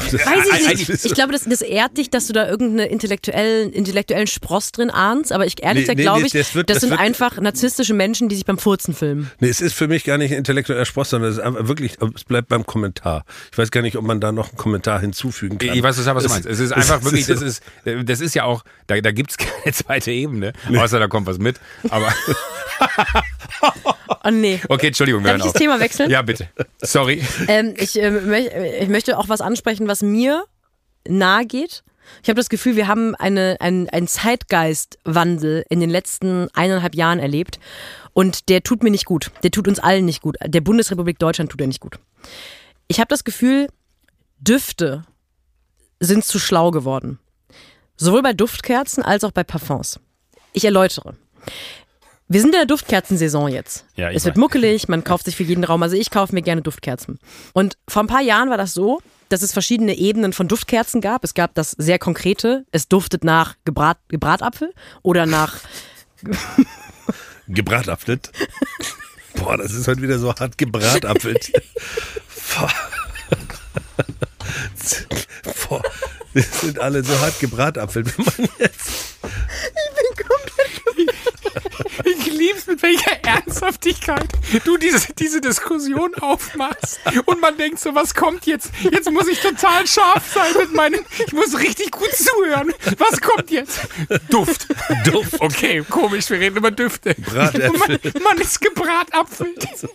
Weiß 0.04 0.70
ich 0.72 0.88
nicht. 0.90 1.06
Ich 1.06 1.14
glaube, 1.14 1.32
das, 1.34 1.44
das 1.46 1.62
ehrt 1.62 1.98
dich, 1.98 2.10
dass 2.10 2.28
du 2.28 2.34
da 2.34 2.48
irgendeinen 2.48 2.90
intellektuellen, 2.90 3.72
intellektuellen 3.72 4.28
Spross 4.28 4.72
drin 4.72 4.90
ahnst. 4.90 5.32
Aber 5.32 5.46
ich 5.46 5.62
ehrlich 5.64 5.88
Nee, 5.88 5.96
gesagt 5.96 5.98
nee, 5.98 6.04
glaube 6.04 6.20
nee, 6.22 6.28
ich, 6.28 6.34
das 6.34 6.56
wird- 6.56 6.70
das, 6.70 6.76
das 6.76 6.82
sind 6.82 6.90
wird- 6.92 7.00
einfach 7.02 7.40
narzisstische 7.40 7.94
Menschen, 7.94 8.30
die 8.30 8.36
sich 8.36 8.46
beim 8.46 8.58
Furzen 8.58 8.94
filmen. 8.94 9.32
Nee, 9.40 9.50
es 9.50 9.62
ist 9.62 9.74
für 9.74 9.88
mich 9.88 10.04
gar 10.04 10.18
nicht 10.18 10.32
ein 10.32 10.38
intellektueller 10.38 10.86
Spross, 10.86 11.10
sondern 11.12 11.30
es 11.32 11.38
ist 11.38 11.44
einfach 11.44 11.68
wirklich, 11.68 11.98
es 12.16 12.24
bleibt 12.24 12.48
beim 12.50 12.66
Kommentar. 12.66 13.26
Ich 13.52 13.58
weiß 13.58 13.72
gar 13.72 13.82
nicht, 13.82 13.96
ob 13.98 14.04
man 14.06 14.20
da 14.20 14.32
noch 14.32 14.50
einen 14.50 14.58
Kommentar 14.58 15.00
hinzufügen 15.02 15.58
kann. 15.58 15.76
Ich 15.76 15.84
weiß 15.84 15.96
total, 15.98 16.16
was 16.16 16.24
du 16.24 16.28
Es- 16.28 16.34
meinst. 16.34 16.48
Es 16.50 16.60
ist 16.60 16.72
es- 16.72 16.74
einfach 16.74 17.00
es 17.00 17.04
wirklich, 17.06 17.26
das 17.28 17.42
ist, 17.42 17.62
das 18.06 18.22
ist 18.22 18.36
ja 18.36 18.44
auch, 18.44 18.64
da, 18.88 19.00
da 19.02 19.12
gibt's 19.12 19.38
keine 19.38 19.74
zweite 19.74 20.12
Ebene, 20.12 20.54
außer 20.76 21.00
da 21.00 21.08
kommt 21.08 21.28
was 21.28 21.38
mit. 21.40 21.58
Aber 21.90 22.14
Oh 24.26 24.32
nee. 24.32 24.60
okay, 24.68 24.88
Entschuldigung, 24.88 25.24
wir 25.24 25.30
Darf 25.32 25.38
ich 25.38 25.44
hören 25.44 25.54
das 25.54 25.56
auf. 25.56 25.62
Thema 25.62 25.80
wechseln? 25.80 26.10
Ja, 26.10 26.22
bitte. 26.22 26.50
Sorry. 26.82 27.24
Ähm, 27.48 27.74
ich, 27.78 27.96
ähm, 27.98 28.30
möch- 28.30 28.52
ich 28.82 28.90
möchte 28.90 29.18
auch 29.18 29.30
was 29.30 29.40
ansprechen, 29.40 29.88
was 29.88 30.02
mir 30.02 30.44
nahe 31.08 31.46
geht. 31.46 31.84
Ich 32.22 32.28
habe 32.30 32.36
das 32.38 32.50
Gefühl, 32.50 32.76
wir 32.76 32.88
haben 32.88 33.16
eine, 33.16 33.56
ein, 33.62 33.88
einen 33.90 34.08
Zeitgeistwandel 34.08 35.64
in 35.70 35.80
den 35.80 35.90
letzten 35.90 36.48
eineinhalb 36.54 36.96
Jahren 36.96 37.20
erlebt. 37.20 37.60
Und 38.14 38.50
der 38.50 38.62
tut 38.64 38.84
mir 38.84 38.90
nicht 38.92 39.06
gut. 39.06 39.32
Der 39.44 39.52
tut 39.52 39.68
uns 39.68 39.80
allen 39.80 40.06
nicht 40.06 40.22
gut. 40.22 40.36
Der 40.46 40.62
Bundesrepublik 40.62 41.20
Deutschland 41.20 41.52
tut 41.52 41.62
er 41.62 41.68
nicht 41.68 41.80
gut. 41.80 41.98
Ich 42.88 43.00
habe 43.00 43.08
das 43.08 43.24
Gefühl, 43.24 43.68
Düfte 44.40 45.04
sind 46.00 46.26
zu 46.26 46.40
schlau 46.40 46.72
geworden. 46.72 47.20
Sowohl 47.96 48.22
bei 48.24 48.34
Duftkerzen 48.34 49.04
als 49.04 49.24
auch 49.24 49.32
bei 49.32 49.44
Parfums. 49.44 50.00
Ich 50.54 50.66
erläutere. 50.66 51.16
Wir 52.32 52.42
sind 52.42 52.54
in 52.54 52.60
der 52.60 52.68
Duftkerzensaison 52.68 53.50
jetzt. 53.50 53.86
Ja, 53.96 54.12
es 54.12 54.24
wird 54.24 54.36
weiß. 54.36 54.40
muckelig, 54.40 54.88
man 54.88 55.04
kauft 55.04 55.26
sich 55.26 55.36
für 55.36 55.42
jeden 55.42 55.64
Raum. 55.64 55.82
Also 55.82 55.96
ich 55.96 56.12
kaufe 56.12 56.34
mir 56.34 56.44
gerne 56.44 56.62
Duftkerzen. 56.62 57.20
Und 57.54 57.78
vor 57.88 58.04
ein 58.04 58.08
paar 58.08 58.22
Jahren 58.22 58.52
war 58.52 58.58
das 58.58 58.76
so, 58.76 59.02
dass 59.30 59.42
es 59.42 59.52
verschiedene 59.52 59.96
Ebenen 59.96 60.32
von 60.32 60.48
Duftkerzen 60.48 61.02
gab. 61.02 61.24
Es 61.24 61.34
gab 61.34 61.56
das 61.56 61.72
sehr 61.72 61.98
konkrete, 61.98 62.66
es 62.72 62.88
duftet 62.88 63.24
nach 63.24 63.56
Gebrat, 63.66 63.98
Gebratapfel 64.10 64.74
oder 65.02 65.26
nach 65.26 65.58
Gebratapfelt. 67.48 68.32
Boah, 69.36 69.58
das 69.58 69.74
ist 69.74 69.88
heute 69.88 70.04
wieder 70.04 70.20
so 70.20 70.34
hart 70.34 70.56
gebratapfelt. 70.58 71.52
Boah. 72.56 72.72
Boah, 75.68 75.82
wir 76.34 76.44
sind 76.44 76.80
alle 76.80 77.04
so 77.04 77.20
hart 77.20 77.40
gebratapfelt. 77.40 78.16
Wenn 78.18 78.26
man 78.26 78.50
jetzt 78.60 79.18
Ich 79.24 79.99
lieb's, 82.40 82.66
mit 82.68 82.82
welcher 82.82 83.24
Ernsthaftigkeit 83.24 84.28
du 84.66 84.78
diese, 84.78 85.14
diese 85.14 85.42
Diskussion 85.42 86.14
aufmachst. 86.16 87.00
Und 87.26 87.42
man 87.42 87.58
denkt 87.58 87.80
so, 87.80 87.94
was 87.94 88.16
kommt 88.16 88.46
jetzt? 88.46 88.72
Jetzt 88.92 89.12
muss 89.12 89.28
ich 89.28 89.40
total 89.40 89.86
scharf 89.86 90.34
sein 90.34 90.54
mit 90.58 90.74
meinen, 90.74 91.06
ich 91.26 91.34
muss 91.34 91.60
richtig 91.60 91.92
gut 91.92 92.12
zuhören. 92.14 92.74
Was 92.98 93.22
kommt 93.22 93.52
jetzt? 93.52 93.82
Duft. 94.30 94.68
Duft. 95.06 95.40
Okay, 95.40 95.84
komisch, 95.90 96.30
wir 96.30 96.40
reden 96.40 96.58
über 96.58 96.72
Düfte. 96.72 97.16
Bratäpfel. 97.16 98.00
Man, 98.14 98.24
man 98.24 98.38
ist 98.40 98.60
gebratapfelt. 98.62 99.68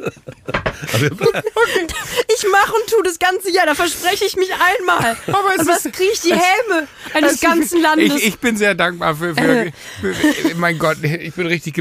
Ich 2.36 2.50
mache 2.50 2.72
und 2.72 2.90
tu 2.90 3.02
das 3.02 3.18
ganze 3.18 3.50
Jahr, 3.50 3.66
da 3.66 3.74
verspreche 3.74 4.24
ich 4.24 4.36
mich 4.36 4.50
einmal. 4.52 5.16
Aber 5.28 5.54
es 5.54 5.60
und 5.60 5.68
was 5.68 5.82
kriege 5.84 6.10
ich 6.12 6.20
die 6.20 6.34
Helme 6.34 6.88
eines 7.12 7.40
ganzen 7.40 7.80
Landes? 7.80 8.16
Ich, 8.16 8.28
ich 8.28 8.38
bin 8.38 8.56
sehr 8.56 8.74
dankbar 8.74 9.14
für, 9.14 9.34
für, 9.34 9.72
für, 10.00 10.14
für 10.14 10.54
mein 10.56 10.78
Gott, 10.78 10.98
ich 11.02 11.34
bin 11.34 11.46
richtig 11.46 11.74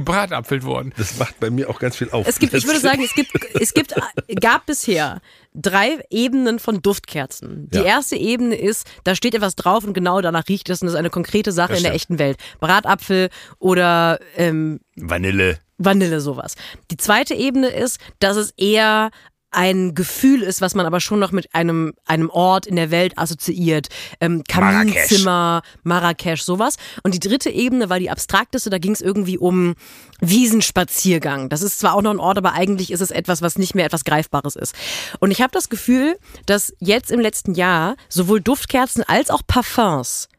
gebratapfelt 0.53 0.63
worden. 0.63 0.93
Das 0.97 1.17
macht 1.17 1.39
bei 1.39 1.49
mir 1.49 1.69
auch 1.69 1.79
ganz 1.79 1.95
viel 1.97 2.09
auf. 2.11 2.27
Es 2.27 2.39
gibt, 2.39 2.53
ich 2.53 2.65
würde 2.65 2.79
sagen, 2.79 3.03
es 3.03 3.13
gibt, 3.13 3.31
es 3.59 3.73
gibt, 3.73 3.93
gab 4.41 4.65
bisher 4.65 5.21
drei 5.53 5.99
Ebenen 6.09 6.59
von 6.59 6.81
Duftkerzen. 6.81 7.69
Die 7.71 7.77
Ja. 7.77 7.83
erste 7.83 8.15
Ebene 8.15 8.55
ist, 8.55 8.87
da 9.03 9.15
steht 9.15 9.35
etwas 9.35 9.55
drauf 9.55 9.83
und 9.83 9.93
genau 9.93 10.21
danach 10.21 10.47
riecht 10.47 10.69
es 10.69 10.81
und 10.81 10.87
das 10.87 10.93
ist 10.93 10.99
eine 10.99 11.09
konkrete 11.09 11.51
Sache 11.51 11.69
Das 11.69 11.79
in 11.79 11.83
der 11.83 11.93
echten 11.93 12.19
Welt. 12.19 12.37
Bratapfel 12.59 13.29
oder 13.59 14.19
ähm, 14.37 14.79
Vanille. 14.95 15.59
Vanille 15.77 16.21
sowas. 16.21 16.55
Die 16.91 16.97
zweite 16.97 17.33
Ebene 17.33 17.67
ist, 17.67 17.99
dass 18.19 18.37
es 18.37 18.51
eher 18.51 19.09
ein 19.53 19.95
Gefühl 19.95 20.41
ist, 20.41 20.61
was 20.61 20.75
man 20.75 20.85
aber 20.85 20.99
schon 20.99 21.19
noch 21.19 21.31
mit 21.31 21.53
einem, 21.53 21.93
einem 22.05 22.29
Ort 22.29 22.65
in 22.65 22.75
der 22.75 22.91
Welt 22.91 23.17
assoziiert. 23.17 23.87
Ähm, 24.19 24.43
Kaminzimmer, 24.47 25.61
Marrakesch, 25.83 26.41
sowas. 26.41 26.77
Und 27.03 27.13
die 27.13 27.19
dritte 27.19 27.49
Ebene 27.49 27.89
war 27.89 27.99
die 27.99 28.09
abstrakteste, 28.09 28.69
da 28.69 28.77
ging 28.77 28.93
es 28.93 29.01
irgendwie 29.01 29.37
um 29.37 29.75
Wiesenspaziergang. 30.19 31.49
Das 31.49 31.61
ist 31.61 31.79
zwar 31.79 31.95
auch 31.95 32.01
noch 32.01 32.11
ein 32.11 32.19
Ort, 32.19 32.37
aber 32.37 32.53
eigentlich 32.53 32.91
ist 32.91 33.01
es 33.01 33.11
etwas, 33.11 33.41
was 33.41 33.57
nicht 33.57 33.75
mehr 33.75 33.85
etwas 33.85 34.05
Greifbares 34.05 34.55
ist. 34.55 34.75
Und 35.19 35.31
ich 35.31 35.41
habe 35.41 35.51
das 35.51 35.69
Gefühl, 35.69 36.17
dass 36.45 36.73
jetzt 36.79 37.11
im 37.11 37.19
letzten 37.19 37.53
Jahr 37.53 37.95
sowohl 38.09 38.41
Duftkerzen 38.41 39.03
als 39.03 39.29
auch 39.29 39.41
Parfums, 39.45 40.29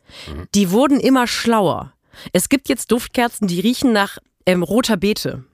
die 0.55 0.71
wurden 0.71 1.01
immer 1.01 1.27
schlauer. 1.27 1.93
Es 2.33 2.49
gibt 2.49 2.69
jetzt 2.69 2.93
Duftkerzen, 2.93 3.49
die 3.49 3.61
riechen 3.61 3.93
nach 3.93 4.19
ähm, 4.47 4.62
roter 4.62 4.97
Beete 4.97 5.45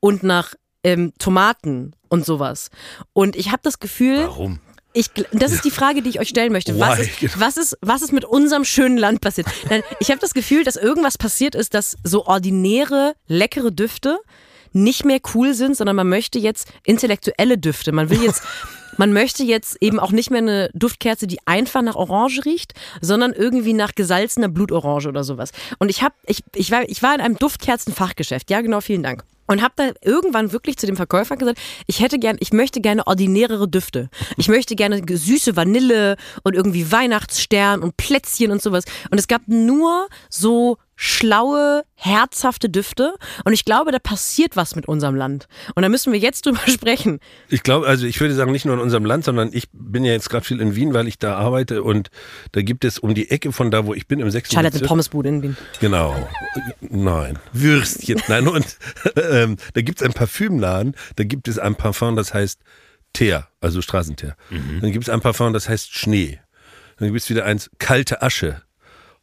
und 0.00 0.22
nach 0.22 0.54
ähm, 0.84 1.12
Tomaten 1.18 1.92
und 2.08 2.24
sowas. 2.24 2.70
Und 3.12 3.36
ich 3.36 3.50
habe 3.50 3.60
das 3.62 3.78
Gefühl, 3.78 4.18
Warum? 4.24 4.60
ich, 4.92 5.10
das 5.32 5.52
ist 5.52 5.64
die 5.64 5.70
Frage, 5.70 6.02
die 6.02 6.10
ich 6.10 6.20
euch 6.20 6.28
stellen 6.28 6.52
möchte. 6.52 6.78
Was 6.78 6.98
ist, 6.98 7.40
was, 7.40 7.56
ist, 7.56 7.78
was 7.80 8.02
ist 8.02 8.12
mit 8.12 8.24
unserem 8.24 8.64
schönen 8.64 8.98
Land 8.98 9.20
passiert? 9.20 9.46
Nein, 9.68 9.82
ich 10.00 10.10
habe 10.10 10.20
das 10.20 10.34
Gefühl, 10.34 10.64
dass 10.64 10.76
irgendwas 10.76 11.18
passiert 11.18 11.54
ist, 11.54 11.74
dass 11.74 11.96
so 12.02 12.26
ordinäre, 12.26 13.14
leckere 13.26 13.70
Düfte 13.70 14.18
nicht 14.72 15.04
mehr 15.04 15.20
cool 15.34 15.54
sind, 15.54 15.76
sondern 15.76 15.96
man 15.96 16.08
möchte 16.08 16.38
jetzt 16.38 16.68
intellektuelle 16.84 17.58
Düfte. 17.58 17.92
Man 17.92 18.08
will 18.08 18.22
jetzt, 18.22 18.42
man 18.96 19.12
möchte 19.12 19.42
jetzt 19.42 19.76
eben 19.80 19.98
auch 19.98 20.12
nicht 20.12 20.30
mehr 20.30 20.38
eine 20.38 20.70
Duftkerze, 20.74 21.26
die 21.26 21.38
einfach 21.44 21.82
nach 21.82 21.96
Orange 21.96 22.44
riecht, 22.44 22.74
sondern 23.00 23.32
irgendwie 23.32 23.72
nach 23.72 23.94
gesalzener 23.94 24.48
Blutorange 24.48 25.08
oder 25.08 25.24
sowas. 25.24 25.50
Und 25.78 25.88
ich 25.88 26.02
habe, 26.02 26.14
ich, 26.26 26.42
ich 26.54 26.70
war, 26.70 26.88
ich 26.88 27.02
war 27.02 27.14
in 27.14 27.20
einem 27.20 27.36
Duftkerzenfachgeschäft. 27.36 28.50
Ja, 28.50 28.60
genau, 28.60 28.80
vielen 28.80 29.02
Dank. 29.02 29.24
Und 29.50 29.62
habe 29.62 29.74
da 29.74 29.90
irgendwann 30.02 30.52
wirklich 30.52 30.76
zu 30.76 30.86
dem 30.86 30.94
Verkäufer 30.94 31.36
gesagt, 31.36 31.58
ich 31.88 31.98
hätte 31.98 32.20
gern, 32.20 32.36
ich 32.38 32.52
möchte 32.52 32.80
gerne 32.80 33.04
ordinärere 33.08 33.66
Düfte. 33.66 34.08
Ich 34.36 34.46
möchte 34.46 34.76
gerne 34.76 35.02
süße 35.04 35.56
Vanille 35.56 36.16
und 36.44 36.54
irgendwie 36.54 36.92
Weihnachtsstern 36.92 37.82
und 37.82 37.96
Plätzchen 37.96 38.52
und 38.52 38.62
sowas. 38.62 38.84
Und 39.10 39.18
es 39.18 39.26
gab 39.26 39.42
nur 39.48 40.06
so 40.28 40.78
schlaue, 41.02 41.82
herzhafte 41.94 42.68
Düfte. 42.68 43.14
Und 43.44 43.54
ich 43.54 43.64
glaube, 43.64 43.90
da 43.90 43.98
passiert 43.98 44.54
was 44.54 44.76
mit 44.76 44.86
unserem 44.86 45.14
Land. 45.14 45.48
Und 45.74 45.82
da 45.82 45.88
müssen 45.88 46.12
wir 46.12 46.18
jetzt 46.20 46.44
drüber 46.46 46.60
sprechen. 46.68 47.20
Ich 47.48 47.62
glaube, 47.62 47.86
also 47.86 48.04
ich 48.04 48.20
würde 48.20 48.34
sagen, 48.34 48.52
nicht 48.52 48.66
nur 48.66 48.74
in 48.74 48.80
unserem 48.80 49.06
Land, 49.06 49.24
sondern 49.24 49.48
ich 49.54 49.68
bin 49.72 50.04
ja 50.04 50.12
jetzt 50.12 50.28
gerade 50.28 50.44
viel 50.44 50.60
in 50.60 50.76
Wien, 50.76 50.92
weil 50.92 51.08
ich 51.08 51.18
da 51.18 51.38
arbeite 51.38 51.82
und 51.82 52.10
da 52.52 52.60
gibt 52.60 52.84
es 52.84 52.98
um 52.98 53.14
die 53.14 53.30
Ecke 53.30 53.50
von 53.50 53.70
da, 53.70 53.86
wo 53.86 53.94
ich 53.94 54.08
bin, 54.08 54.20
im 54.20 54.30
sechsten 54.30 54.54
Charlotte 54.54 54.74
eine 54.74 54.80
Bezirk- 54.80 54.88
Pommesbude 54.88 55.28
in 55.30 55.42
Wien. 55.42 55.56
Genau. 55.80 56.28
Nein. 56.82 57.38
Würstchen. 57.54 58.20
Nein, 58.28 58.46
und 58.46 58.76
ähm, 59.16 59.56
da 59.72 59.80
gibt 59.80 60.00
es 60.00 60.04
einen 60.04 60.12
Parfümladen, 60.12 60.94
da 61.16 61.24
gibt 61.24 61.48
es 61.48 61.58
ein 61.58 61.76
Parfum, 61.76 62.14
das 62.14 62.34
heißt 62.34 62.60
Teer, 63.14 63.48
also 63.62 63.80
Straßenteer. 63.80 64.36
Dann 64.50 64.92
gibt 64.92 65.04
es 65.04 65.08
ein 65.08 65.22
Parfum, 65.22 65.54
das 65.54 65.66
heißt 65.66 65.92
Schnee. 65.96 66.40
Dann 66.98 67.08
gibt 67.08 67.20
es 67.22 67.30
wieder 67.30 67.46
eins, 67.46 67.70
kalte 67.78 68.20
Asche. 68.20 68.60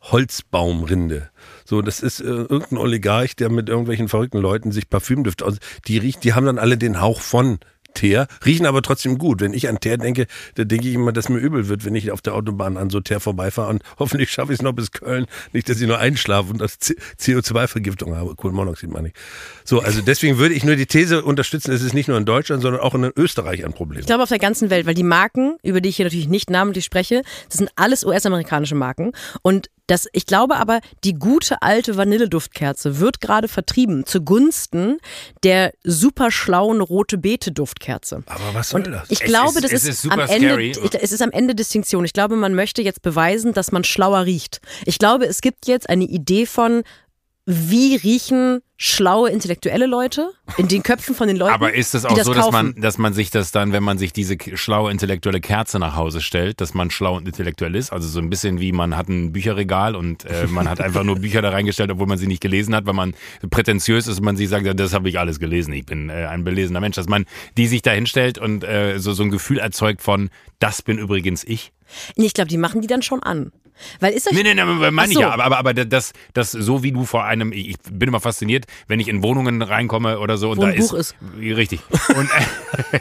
Holzbaumrinde. 0.01 1.29
So, 1.67 1.81
das 1.81 1.99
ist 1.99 2.21
äh, 2.21 2.23
irgendein 2.23 2.77
Oligarch, 2.77 3.35
der 3.35 3.49
mit 3.49 3.67
irgendwelchen 3.67 4.07
verrückten 4.07 4.37
Leuten 4.37 4.71
sich 4.71 4.89
Parfümdüfte 4.89 5.45
aus. 5.45 5.57
Die 5.85 5.97
riecht, 5.97 6.23
die 6.23 6.33
haben 6.33 6.45
dann 6.45 6.59
alle 6.59 6.77
den 6.77 7.01
Hauch 7.01 7.19
von 7.19 7.59
Teer, 7.93 8.27
riechen 8.45 8.65
aber 8.65 8.81
trotzdem 8.81 9.17
gut. 9.17 9.41
Wenn 9.41 9.53
ich 9.53 9.67
an 9.67 9.81
Teer 9.81 9.97
denke, 9.97 10.27
da 10.55 10.63
denke 10.63 10.87
ich 10.87 10.93
immer, 10.93 11.11
dass 11.11 11.27
mir 11.27 11.39
übel 11.39 11.67
wird, 11.67 11.83
wenn 11.83 11.93
ich 11.93 12.11
auf 12.11 12.21
der 12.21 12.35
Autobahn 12.35 12.77
an 12.77 12.89
so 12.89 13.01
Teer 13.01 13.19
vorbeifahre 13.19 13.69
und 13.69 13.83
hoffentlich 13.99 14.31
schaffe 14.31 14.53
ich 14.53 14.59
es 14.59 14.63
noch 14.63 14.71
bis 14.71 14.91
Köln. 14.91 15.25
Nicht, 15.51 15.67
dass 15.67 15.81
ich 15.81 15.87
nur 15.87 15.99
einschlafe 15.99 16.51
und 16.51 16.61
das 16.61 16.79
CO2-Vergiftung 16.79 18.15
habe. 18.15 18.35
Kohlenmonoxid 18.35 18.89
meine 18.89 19.09
ich. 19.09 19.13
So, 19.65 19.81
also 19.81 19.99
deswegen 19.99 20.37
würde 20.37 20.53
ich 20.55 20.63
nur 20.63 20.77
die 20.77 20.85
These 20.85 21.21
unterstützen, 21.21 21.73
es 21.73 21.81
ist 21.81 21.93
nicht 21.93 22.07
nur 22.07 22.17
in 22.17 22.23
Deutschland, 22.25 22.61
sondern 22.61 22.79
auch 22.79 22.95
in 22.95 23.11
Österreich 23.13 23.65
ein 23.65 23.73
Problem. 23.73 23.99
Ich 23.99 24.05
glaube 24.05 24.23
auf 24.23 24.29
der 24.29 24.39
ganzen 24.39 24.69
Welt, 24.69 24.85
weil 24.85 24.93
die 24.93 25.03
Marken, 25.03 25.57
über 25.63 25.81
die 25.81 25.89
ich 25.89 25.97
hier 25.97 26.05
natürlich 26.05 26.29
nicht 26.29 26.49
namentlich 26.49 26.85
spreche, 26.85 27.23
das 27.49 27.57
sind 27.57 27.71
alles 27.75 28.05
US-amerikanische 28.05 28.75
Marken. 28.75 29.11
Und 29.41 29.69
das, 29.87 30.07
ich 30.13 30.25
glaube 30.25 30.57
aber, 30.57 30.79
die 31.03 31.13
gute 31.15 31.61
alte 31.61 31.97
Vanilleduftkerze 31.97 32.99
wird 32.99 33.21
gerade 33.21 33.47
vertrieben 33.47 34.05
zugunsten 34.05 34.97
der 35.43 35.73
super 35.83 36.29
schlauen 36.31 36.81
rote 36.81 37.17
Beete 37.17 37.51
Duftkerze. 37.51 38.23
Aber 38.27 38.53
was 38.53 38.69
soll 38.69 38.81
Und 38.85 38.91
das? 38.91 39.09
ich 39.09 39.21
Es 39.21 39.27
glaube, 39.27 39.59
ist- 39.59 39.63
das 39.63 39.71
ist, 39.71 39.87
ist 40.05 40.11
am 40.11 40.19
Ende, 40.19 40.49
scary. 40.49 40.73
es 41.01 41.11
ist 41.11 41.21
am 41.21 41.31
Ende 41.31 41.55
Distinktion. 41.55 42.05
Ich 42.05 42.13
glaube, 42.13 42.35
man 42.35 42.53
möchte 42.53 42.81
jetzt 42.81 43.01
beweisen, 43.01 43.53
dass 43.53 43.71
man 43.71 43.83
schlauer 43.83 44.25
riecht. 44.25 44.61
Ich 44.85 44.99
glaube, 44.99 45.25
es 45.25 45.41
gibt 45.41 45.67
jetzt 45.67 45.89
eine 45.89 46.03
Idee 46.05 46.45
von, 46.45 46.83
wie 47.49 47.95
riechen 47.95 48.61
schlaue 48.75 49.29
intellektuelle 49.29 49.85
Leute 49.85 50.31
in 50.57 50.67
den 50.67 50.83
Köpfen 50.83 51.15
von 51.15 51.29
den 51.29 51.37
Leuten. 51.37 51.53
Aber 51.53 51.73
ist 51.73 51.95
es 51.95 52.03
auch 52.03 52.13
das 52.13 52.25
so, 52.25 52.33
dass 52.33 52.43
kaufen. 52.43 52.73
man, 52.73 52.81
dass 52.81 52.97
man 52.97 53.13
sich 53.13 53.31
das 53.31 53.51
dann, 53.51 53.71
wenn 53.71 53.83
man 53.83 53.97
sich 53.97 54.11
diese 54.11 54.35
schlaue 54.55 54.91
intellektuelle 54.91 55.39
Kerze 55.39 55.79
nach 55.79 55.95
Hause 55.95 56.19
stellt, 56.19 56.59
dass 56.59 56.73
man 56.73 56.91
schlau 56.91 57.15
und 57.15 57.25
intellektuell 57.25 57.73
ist? 57.75 57.93
Also 57.93 58.09
so 58.09 58.19
ein 58.19 58.29
bisschen 58.29 58.59
wie 58.59 58.73
man 58.73 58.97
hat 58.97 59.07
ein 59.07 59.31
Bücherregal 59.31 59.95
und 59.95 60.25
äh, 60.25 60.45
man 60.47 60.69
hat 60.69 60.81
einfach 60.81 61.05
nur 61.05 61.15
Bücher 61.15 61.41
da 61.41 61.51
reingestellt, 61.51 61.89
obwohl 61.89 62.07
man 62.07 62.17
sie 62.17 62.27
nicht 62.27 62.41
gelesen 62.41 62.75
hat, 62.75 62.85
weil 62.85 62.93
man 62.93 63.15
prätentiös 63.49 64.07
ist 64.07 64.19
und 64.19 64.25
man 64.25 64.35
sich 64.35 64.49
sagt, 64.49 64.67
das 64.77 64.93
habe 64.93 65.07
ich 65.07 65.17
alles 65.17 65.39
gelesen, 65.39 65.71
ich 65.71 65.85
bin 65.85 66.09
äh, 66.09 66.25
ein 66.25 66.43
belesener 66.43 66.81
Mensch. 66.81 66.97
Dass 66.97 67.07
man 67.07 67.23
die 67.55 67.67
sich 67.67 67.81
da 67.81 67.91
hinstellt 67.91 68.37
und 68.37 68.65
äh, 68.65 68.99
so, 68.99 69.13
so 69.13 69.23
ein 69.23 69.31
Gefühl 69.31 69.59
erzeugt 69.59 70.01
von, 70.01 70.29
das 70.59 70.81
bin 70.81 70.97
übrigens 70.97 71.45
ich. 71.45 71.71
Nee, 72.17 72.25
ich 72.25 72.33
glaube, 72.33 72.49
die 72.49 72.57
machen 72.57 72.81
die 72.81 72.87
dann 72.87 73.01
schon 73.01 73.23
an. 73.23 73.53
Weil 73.99 74.13
ist 74.13 74.27
euch 74.27 74.33
Nee, 74.33 74.43
nee, 74.43 74.53
nee, 74.53 74.63
meine 74.63 75.01
Ach 75.01 75.05
ich 75.07 75.13
so. 75.13 75.21
ja, 75.21 75.31
aber, 75.31 75.45
aber, 75.45 75.57
aber 75.57 75.73
das, 75.73 76.13
das, 76.33 76.51
so 76.51 76.83
wie 76.83 76.91
du 76.91 77.05
vor 77.05 77.25
einem, 77.25 77.51
ich, 77.51 77.75
bin 77.91 78.09
immer 78.09 78.19
fasziniert, 78.19 78.65
wenn 78.87 78.99
ich 78.99 79.07
in 79.07 79.23
Wohnungen 79.23 79.61
reinkomme 79.61 80.19
oder 80.19 80.37
so 80.37 80.51
und 80.51 80.57
Wo 80.57 80.61
da 80.63 80.67
ein 80.69 80.77
Buch 80.77 80.93
ist, 80.93 81.15
Richtig. 81.37 81.81
Und 82.15 82.29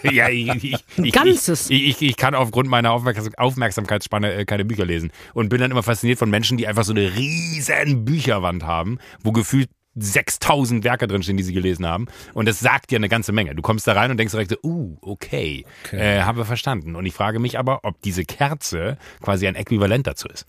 äh, 0.03 0.13
ja, 0.15 0.29
ich, 0.29 0.49
ich, 0.65 0.75
Ein 0.97 1.05
ich, 1.05 1.13
ganzes. 1.13 1.71
Ich, 1.71 1.87
ich, 1.87 2.03
ich 2.03 2.17
kann 2.17 2.35
aufgrund 2.35 2.69
meiner 2.69 2.93
Aufmerksam 2.93 3.33
Aufmerksamkeitsspanne 3.37 4.33
äh, 4.33 4.45
keine 4.45 4.65
Bücher 4.65 4.85
lesen 4.85 5.11
und 5.35 5.49
bin 5.49 5.61
dann 5.61 5.71
immer 5.71 5.83
fasziniert 5.83 6.19
von 6.19 6.31
Menschen, 6.31 6.57
die 6.57 6.67
einfach 6.67 6.85
so 6.85 6.93
eine 6.93 7.17
riesen 7.17 8.05
Bücherwand 8.05 8.65
haben, 8.65 8.99
wo 9.23 9.33
gefühlt 9.33 9.69
6000 9.97 10.85
Werke 10.85 11.09
drinstehen, 11.09 11.37
die 11.37 11.43
sie 11.43 11.55
gelesen 11.55 11.87
haben. 11.87 12.07
Und 12.35 12.47
das 12.47 12.61
sagt 12.61 12.91
dir 12.91 12.97
eine 12.97 13.09
ganze 13.09 13.33
Menge. 13.33 13.55
Du 13.55 13.63
kommst 13.63 13.87
da 13.87 13.95
rein 13.95 14.11
und 14.11 14.19
denkst 14.19 14.33
direkt 14.33 14.51
so, 14.51 14.57
uh, 14.63 14.97
okay, 15.01 15.65
Äh, 15.93 16.23
habe 16.23 16.45
verstanden. 16.45 16.97
Und 16.97 17.07
ich 17.07 17.15
frage 17.15 17.39
mich 17.39 17.59
aber, 17.59 17.81
ob 17.83 18.01
diese 18.03 18.25
Kerze 18.25 18.99
quasi 19.23 19.47
ein 19.47 19.55
Äquivalent 19.55 20.07
dazu 20.07 20.29
ist. 20.29 20.47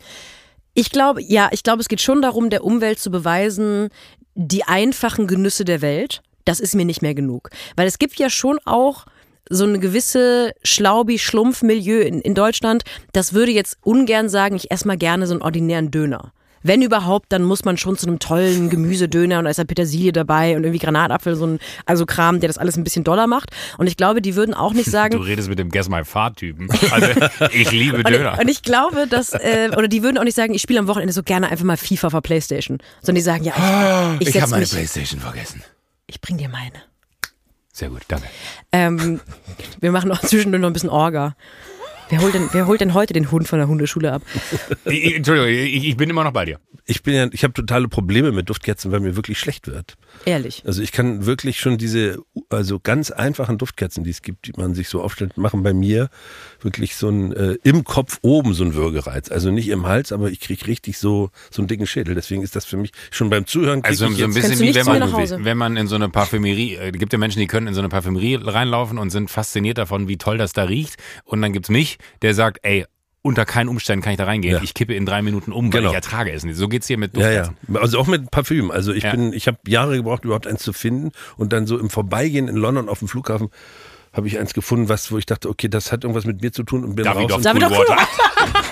Ich 0.73 0.91
glaube, 0.91 1.21
ja, 1.23 1.49
ich 1.51 1.63
glaube, 1.63 1.81
es 1.81 1.87
geht 1.87 2.01
schon 2.01 2.21
darum, 2.21 2.49
der 2.49 2.63
Umwelt 2.63 2.99
zu 2.99 3.09
beweisen, 3.09 3.89
die 4.35 4.63
einfachen 4.63 5.25
Genüsse 5.27 5.65
der 5.65 5.81
Welt, 5.81 6.21
das 6.45 6.59
ist 6.59 6.75
mir 6.75 6.85
nicht 6.85 7.01
mehr 7.01 7.15
genug. 7.15 7.49
Weil 7.75 7.87
es 7.87 7.97
gibt 7.97 8.19
ja 8.19 8.29
schon 8.29 8.59
auch 8.65 9.05
so 9.49 9.63
eine 9.63 9.79
gewisse 9.79 10.53
Schlaubi-Schlumpf-Milieu 10.63 12.01
in, 12.01 12.21
in 12.21 12.35
Deutschland, 12.35 12.83
das 13.13 13.33
würde 13.33 13.51
jetzt 13.51 13.77
ungern 13.81 14.29
sagen, 14.29 14.55
ich 14.55 14.69
esse 14.69 14.87
mal 14.87 14.97
gerne 14.97 15.25
so 15.25 15.33
einen 15.33 15.41
ordinären 15.41 15.89
Döner. 15.89 16.33
Wenn 16.68 16.82
überhaupt, 16.82 17.32
dann 17.32 17.43
muss 17.43 17.65
man 17.65 17.78
schon 17.78 17.97
zu 17.97 18.07
einem 18.07 18.20
tollen 18.20 18.70
Gemüsedöner 18.70 19.39
und 19.39 19.45
da 19.45 19.51
ist 19.51 19.57
ja 19.57 19.63
Petersilie 19.63 20.11
dabei 20.11 20.55
und 20.55 20.63
irgendwie 20.63 20.80
Granatapfel, 20.80 21.36
so 21.36 21.47
ein 21.47 21.59
also 21.86 22.05
Kram, 22.05 22.39
der 22.39 22.47
das 22.47 22.57
alles 22.57 22.78
ein 22.78 22.84
bisschen 22.84 23.03
doller 23.03 23.26
macht. 23.28 23.51
Und 23.78 23.88
ich 23.88 23.97
glaube, 23.97 24.22
die 24.22 24.36
würden 24.36 24.53
auch 24.53 24.74
nicht 24.74 24.89
sagen, 24.91 25.11
Du 25.18 25.24
redest 25.24 25.49
mit 25.49 25.59
dem 25.59 25.70
Guess 25.70 25.89
My 25.89 26.03
Fahrt-Typen. 26.03 26.70
Also, 26.91 27.07
ich 27.51 27.72
liebe 27.72 27.97
Und, 27.97 28.09
Döner. 28.09 28.38
und 28.39 28.47
ich 28.49 28.61
glaube, 28.61 29.07
dass, 29.07 29.34
äh, 29.34 29.70
oder 29.78 29.88
die 29.88 30.03
würden 30.03 30.18
auch 30.18 30.24
nicht 30.24 30.36
sagen, 30.36 30.53
ich 30.53 30.61
spiele 30.61 30.80
am 30.80 30.88
Wochenende 30.88 31.13
so 31.13 31.24
gerne 31.24 31.49
einfach 31.49 31.65
mal 31.65 31.78
FIFA 31.78 32.07
auf 32.07 32.22
Playstation. 32.24 32.80
Sondern 33.01 33.15
die 33.15 33.22
sagen, 33.22 33.43
ja, 33.43 34.15
ich, 34.20 34.28
ich, 34.28 34.36
ich 34.36 34.41
habe 34.41 34.51
meine 34.51 34.61
mich, 34.61 34.72
Playstation 34.72 35.20
vergessen. 35.20 35.63
ich 36.07 36.20
bring 36.22 36.38
dir 36.38 36.49
meine. 36.49 36.76
Sehr 37.72 37.89
gut, 37.89 38.01
danke. 38.07 38.28
Ähm, 38.72 39.20
wir 39.80 39.91
machen 39.91 40.11
auch 40.11 40.20
zwischendurch 40.22 40.61
noch 40.61 40.70
ein 40.70 40.74
bisschen 40.74 40.89
Orga. 40.89 41.36
Wer 42.10 42.22
holt, 42.22 42.34
denn, 42.34 42.49
wer 42.51 42.68
holt 42.68 42.80
denn 42.80 42.93
heute 42.93 43.14
den 43.14 43.32
Hund 43.32 43.47
von 43.47 43.60
der 43.60 43.68
Hundeschule 43.68 44.14
ab? 44.14 44.22
Ich, 44.86 45.16
Entschuldigung, 45.16 45.49
ich, 45.49 45.88
ich 45.88 45.97
bin 45.97 46.10
immer 46.10 46.24
noch 46.24 46.32
bei 46.32 46.45
dir. 46.45 46.60
Ich 46.86 47.03
bin 47.03 47.14
ja, 47.14 47.28
ich 47.32 47.43
habe 47.43 47.53
totale 47.53 47.89
Probleme 47.89 48.32
mit 48.32 48.49
Duftkerzen, 48.49 48.91
weil 48.91 49.01
mir 49.01 49.18
wirklich 49.18 49.38
schlecht 49.38 49.68
wird. 49.68 49.95
Ehrlich. 50.24 50.64
Also 50.66 50.82
ich 50.82 50.93
kann 50.93 51.26
wirklich 51.26 51.60
schon 51.60 51.78
diese, 51.78 52.20
also 52.49 52.80
ganz 52.80 53.12
einfachen 53.12 53.58
Duftkerzen, 53.58 54.05
die 54.05 54.12
es 54.12 54.22
gibt, 54.22 54.47
die 54.47 54.53
man 54.55 54.74
sich 54.74 54.88
so 54.88 55.01
aufstellt, 55.01 55.38
machen 55.38 55.64
bei 55.64 55.74
mir 55.74 56.10
wirklich 56.62 56.95
so 56.95 57.10
ein 57.10 57.34
äh, 57.34 57.58
im 57.64 57.84
Kopf 57.84 58.20
oben 58.22 58.53
so 58.53 58.64
ein 58.64 58.74
Würgereiz. 58.74 59.30
Also 59.30 59.51
nicht 59.51 59.68
im 59.68 59.86
Hals, 59.86 60.14
aber 60.14 60.30
ich 60.30 60.39
kriege 60.39 60.66
richtig 60.68 60.97
so 60.97 61.30
so 61.51 61.62
einen 61.62 61.68
dicken 61.68 61.88
Schädel. 61.88 62.16
Deswegen 62.16 62.41
ist 62.41 62.55
das 62.55 62.64
für 62.64 62.78
mich 62.78 62.91
schon 63.12 63.30
beim 63.30 63.45
Zuhören. 63.45 63.84
Also 63.84 64.08
ich 64.08 64.18
so 64.18 64.24
ein 64.24 64.34
bisschen 64.34 64.60
wie 64.60 64.74
wenn 64.74 64.86
man, 64.86 65.43
wenn 65.43 65.58
man 65.58 65.76
in 65.76 65.88
so 65.88 65.95
eine 65.95 66.08
Parfümerie, 66.08 66.76
äh, 66.76 66.91
gibt 66.91 67.12
ja 67.12 67.20
Menschen, 67.20 67.39
die 67.39 67.47
können 67.47 67.68
in 67.68 67.74
so 67.74 67.82
eine 67.82 67.89
Parfümerie 67.89 68.36
reinlaufen 68.41 68.97
und 68.97 69.10
sind 69.10 69.30
fasziniert 69.30 69.78
davon, 69.78 70.08
wie 70.08 70.18
toll 70.18 70.38
das 70.38 70.53
da 70.53 70.64
riecht. 70.64 70.95
Und 71.26 71.41
dann 71.41 71.51
gibt's 71.51 71.70
mich, 71.70 71.96
der 72.21 72.33
sagt, 72.33 72.59
ey, 72.63 72.85
unter 73.23 73.43
keinen 73.45 73.67
Umständen 73.67 74.03
kann 74.03 74.11
ich 74.13 74.17
da 74.17 74.23
reingehen. 74.23 74.55
Ja. 74.55 74.61
Ich 74.63 74.73
kippe 74.73 74.93
in 74.93 75.05
drei 75.05 75.21
Minuten 75.21 75.51
um, 75.51 75.65
weil 75.73 75.81
Genau. 75.81 75.89
ich 75.91 75.95
ertrage 75.95 76.31
es 76.31 76.45
nicht. 76.45 76.55
So 76.55 76.69
geht's 76.69 76.87
hier 76.87 76.97
mit 76.97 77.13
Ja, 77.17 77.23
Duftkerzen. 77.23 77.57
ja. 77.73 77.79
Also 77.81 77.99
auch 77.99 78.07
mit 78.07 78.31
Parfüm. 78.31 78.71
Also 78.71 78.93
ich 78.93 79.03
Ja. 79.03 79.11
bin, 79.11 79.33
ich 79.33 79.47
habe 79.47 79.57
Jahre 79.67 79.97
gebraucht, 79.97 80.23
überhaupt 80.23 80.47
eins 80.47 80.63
zu 80.63 80.71
finden. 80.71 81.11
Und 81.35 81.51
dann 81.51 81.67
so 81.67 81.77
im 81.77 81.89
Vorbeigehen 81.89 82.47
in 82.47 82.55
London 82.55 82.87
auf 82.87 82.99
dem 82.99 83.09
Flughafen 83.09 83.49
habe 84.13 84.27
ich 84.27 84.39
eins 84.39 84.53
gefunden, 84.53 84.87
was, 84.87 85.11
wo 85.11 85.17
ich 85.17 85.25
dachte, 85.25 85.49
okay, 85.49 85.67
das 85.67 85.91
hat 85.91 86.03
irgendwas 86.05 86.25
mit 86.25 86.41
mir 86.41 86.51
zu 86.53 86.63
tun 86.63 86.85
und 86.85 86.95
bin 86.95 87.03
Davidoff 87.03 87.37
raus. 87.37 87.43
Davidoff 87.43 87.71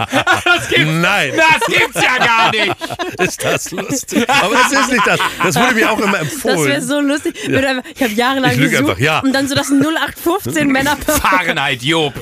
Cool 0.00 0.86
Water. 0.86 0.86
Nein, 0.86 1.32
Das 1.36 1.66
gibt's 1.66 2.02
ja 2.02 2.18
gar 2.18 2.50
nicht. 2.50 2.74
ist 3.18 3.44
das 3.44 3.70
lustig. 3.70 4.28
Aber 4.28 4.54
das 4.54 4.72
ist 4.72 4.92
nicht 4.92 5.06
das. 5.06 5.20
Das 5.42 5.56
wurde 5.56 5.74
mir 5.74 5.90
auch 5.90 5.98
immer 5.98 6.18
Das 6.18 6.44
wäre 6.44 6.54
empfohlen. 6.54 6.82
so 6.82 7.00
lustig. 7.00 7.34
Einfach- 7.48 7.90
Ich 7.94 8.02
habe 8.02 8.12
jahrelang 8.12 8.50
Ich 8.52 8.56
lüge 8.58 8.70
gesucht 8.70 8.90
einfach, 8.90 9.00
ja. 9.02 9.20
und 9.20 9.32
dann 9.32 9.48
so 9.48 9.54
das 9.54 9.70
0815 9.70 10.68
Männer 10.72 10.96
Fahrenheit, 10.96 11.82
Job. 11.82 12.14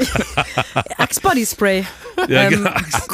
Axe 0.99 1.21
Body 1.21 1.47
Spray. 1.47 1.85
Ja, 2.29 2.45
ähm, 2.45 2.51
genau, 2.51 2.71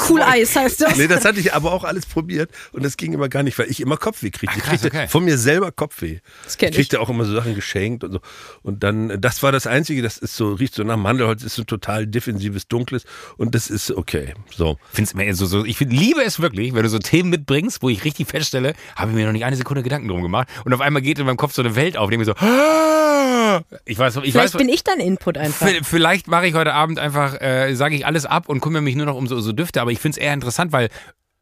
cool 0.09 0.23
Eis 0.23 0.57
heißt 0.57 0.81
das. 0.81 0.97
Nee, 0.97 1.07
das 1.09 1.25
hatte 1.27 1.39
ich 1.39 1.53
aber 1.53 1.73
auch 1.73 1.85
alles 1.85 2.07
probiert 2.07 2.51
und 2.73 2.85
das 2.85 2.97
ging 2.97 3.13
immer 3.13 3.29
gar 3.29 3.43
nicht, 3.43 3.59
weil 3.59 3.71
ich 3.71 3.81
immer 3.81 3.99
Kopfweh 3.99 4.31
kriegte. 4.31 4.57
Ich 4.57 4.63
krass, 4.65 4.81
kriegte 4.81 4.97
okay. 4.97 5.09
von 5.09 5.25
mir 5.25 5.37
selber 5.37 5.73
Kopfweh. 5.73 6.21
Das 6.45 6.57
kenn 6.57 6.71
ich 6.71 6.77
kriegte 6.77 7.01
auch 7.01 7.11
immer 7.11 7.25
so 7.27 7.35
Sachen 7.35 7.55
geschenkt 7.55 8.03
und 8.03 8.13
so. 8.13 8.21
Und 8.63 8.83
dann, 8.83 9.21
das 9.21 9.43
war 9.43 9.53
das 9.53 9.67
Einzige, 9.67 10.01
das 10.01 10.17
ist 10.17 10.37
so, 10.37 10.55
riecht 10.55 10.75
so 10.75 10.85
nach 10.85 10.97
Mandelholz, 10.97 11.43
ist 11.43 11.55
so 11.55 11.65
total 11.65 12.07
defensives, 12.07 12.67
dunkles 12.67 13.05
und 13.37 13.55
das 13.55 13.69
ist 13.69 13.91
okay. 13.91 14.33
So. 14.57 14.79
Find's 14.93 15.15
mir 15.15 15.35
so, 15.35 15.47
so, 15.47 15.65
ich 15.65 15.77
find, 15.77 15.93
liebe 15.93 16.23
es 16.23 16.41
wirklich, 16.41 16.75
wenn 16.75 16.83
du 16.83 16.89
so 16.89 16.99
Themen 16.99 17.31
mitbringst, 17.31 17.83
wo 17.83 17.89
ich 17.89 18.05
richtig 18.05 18.29
feststelle, 18.29 18.75
habe 18.97 19.11
ich 19.11 19.17
mir 19.17 19.27
noch 19.27 19.33
nicht 19.33 19.45
eine 19.45 19.57
Sekunde 19.57 19.83
Gedanken 19.83 20.09
drum 20.09 20.23
gemacht 20.23 20.49
und 20.65 20.73
auf 20.73 20.81
einmal 20.81 21.03
geht 21.03 21.19
in 21.19 21.27
meinem 21.27 21.37
Kopf 21.37 21.53
so 21.55 21.63
eine 21.63 21.77
Welt 21.77 21.97
auf, 21.97 22.11
die 22.11 22.17
mir 22.17 22.25
so, 22.25 22.35
"Ah!" 22.35 23.63
ich 23.85 23.99
weiß, 23.99 24.17
ich 24.17 24.33
Vielleicht 24.33 24.37
weiß, 24.37 24.53
bin 24.53 24.69
ich 24.69 24.85
dein 24.85 25.01
Input 25.01 25.39
einfach. 25.39 25.69
Vielleicht 25.83 26.29
mache 26.29 26.47
ich 26.47 26.55
heute 26.55 26.73
Abend 26.75 26.99
einfach, 26.99 27.41
äh, 27.41 27.75
sage 27.75 27.95
ich 27.97 28.07
alles 28.07 28.27
ab 28.27 28.49
und 28.49 28.61
kümmere 28.61 28.83
mich 28.83 28.97
nur 28.97 29.07
noch 29.07 29.17
um 29.17 29.27
so, 29.27 29.41
so 29.41 29.53
Düfte, 29.53 29.81
aber 29.81 29.91
ich 29.93 29.99
finde 29.99 30.19
es 30.19 30.25
eher 30.25 30.33
interessant, 30.35 30.73
weil 30.73 30.89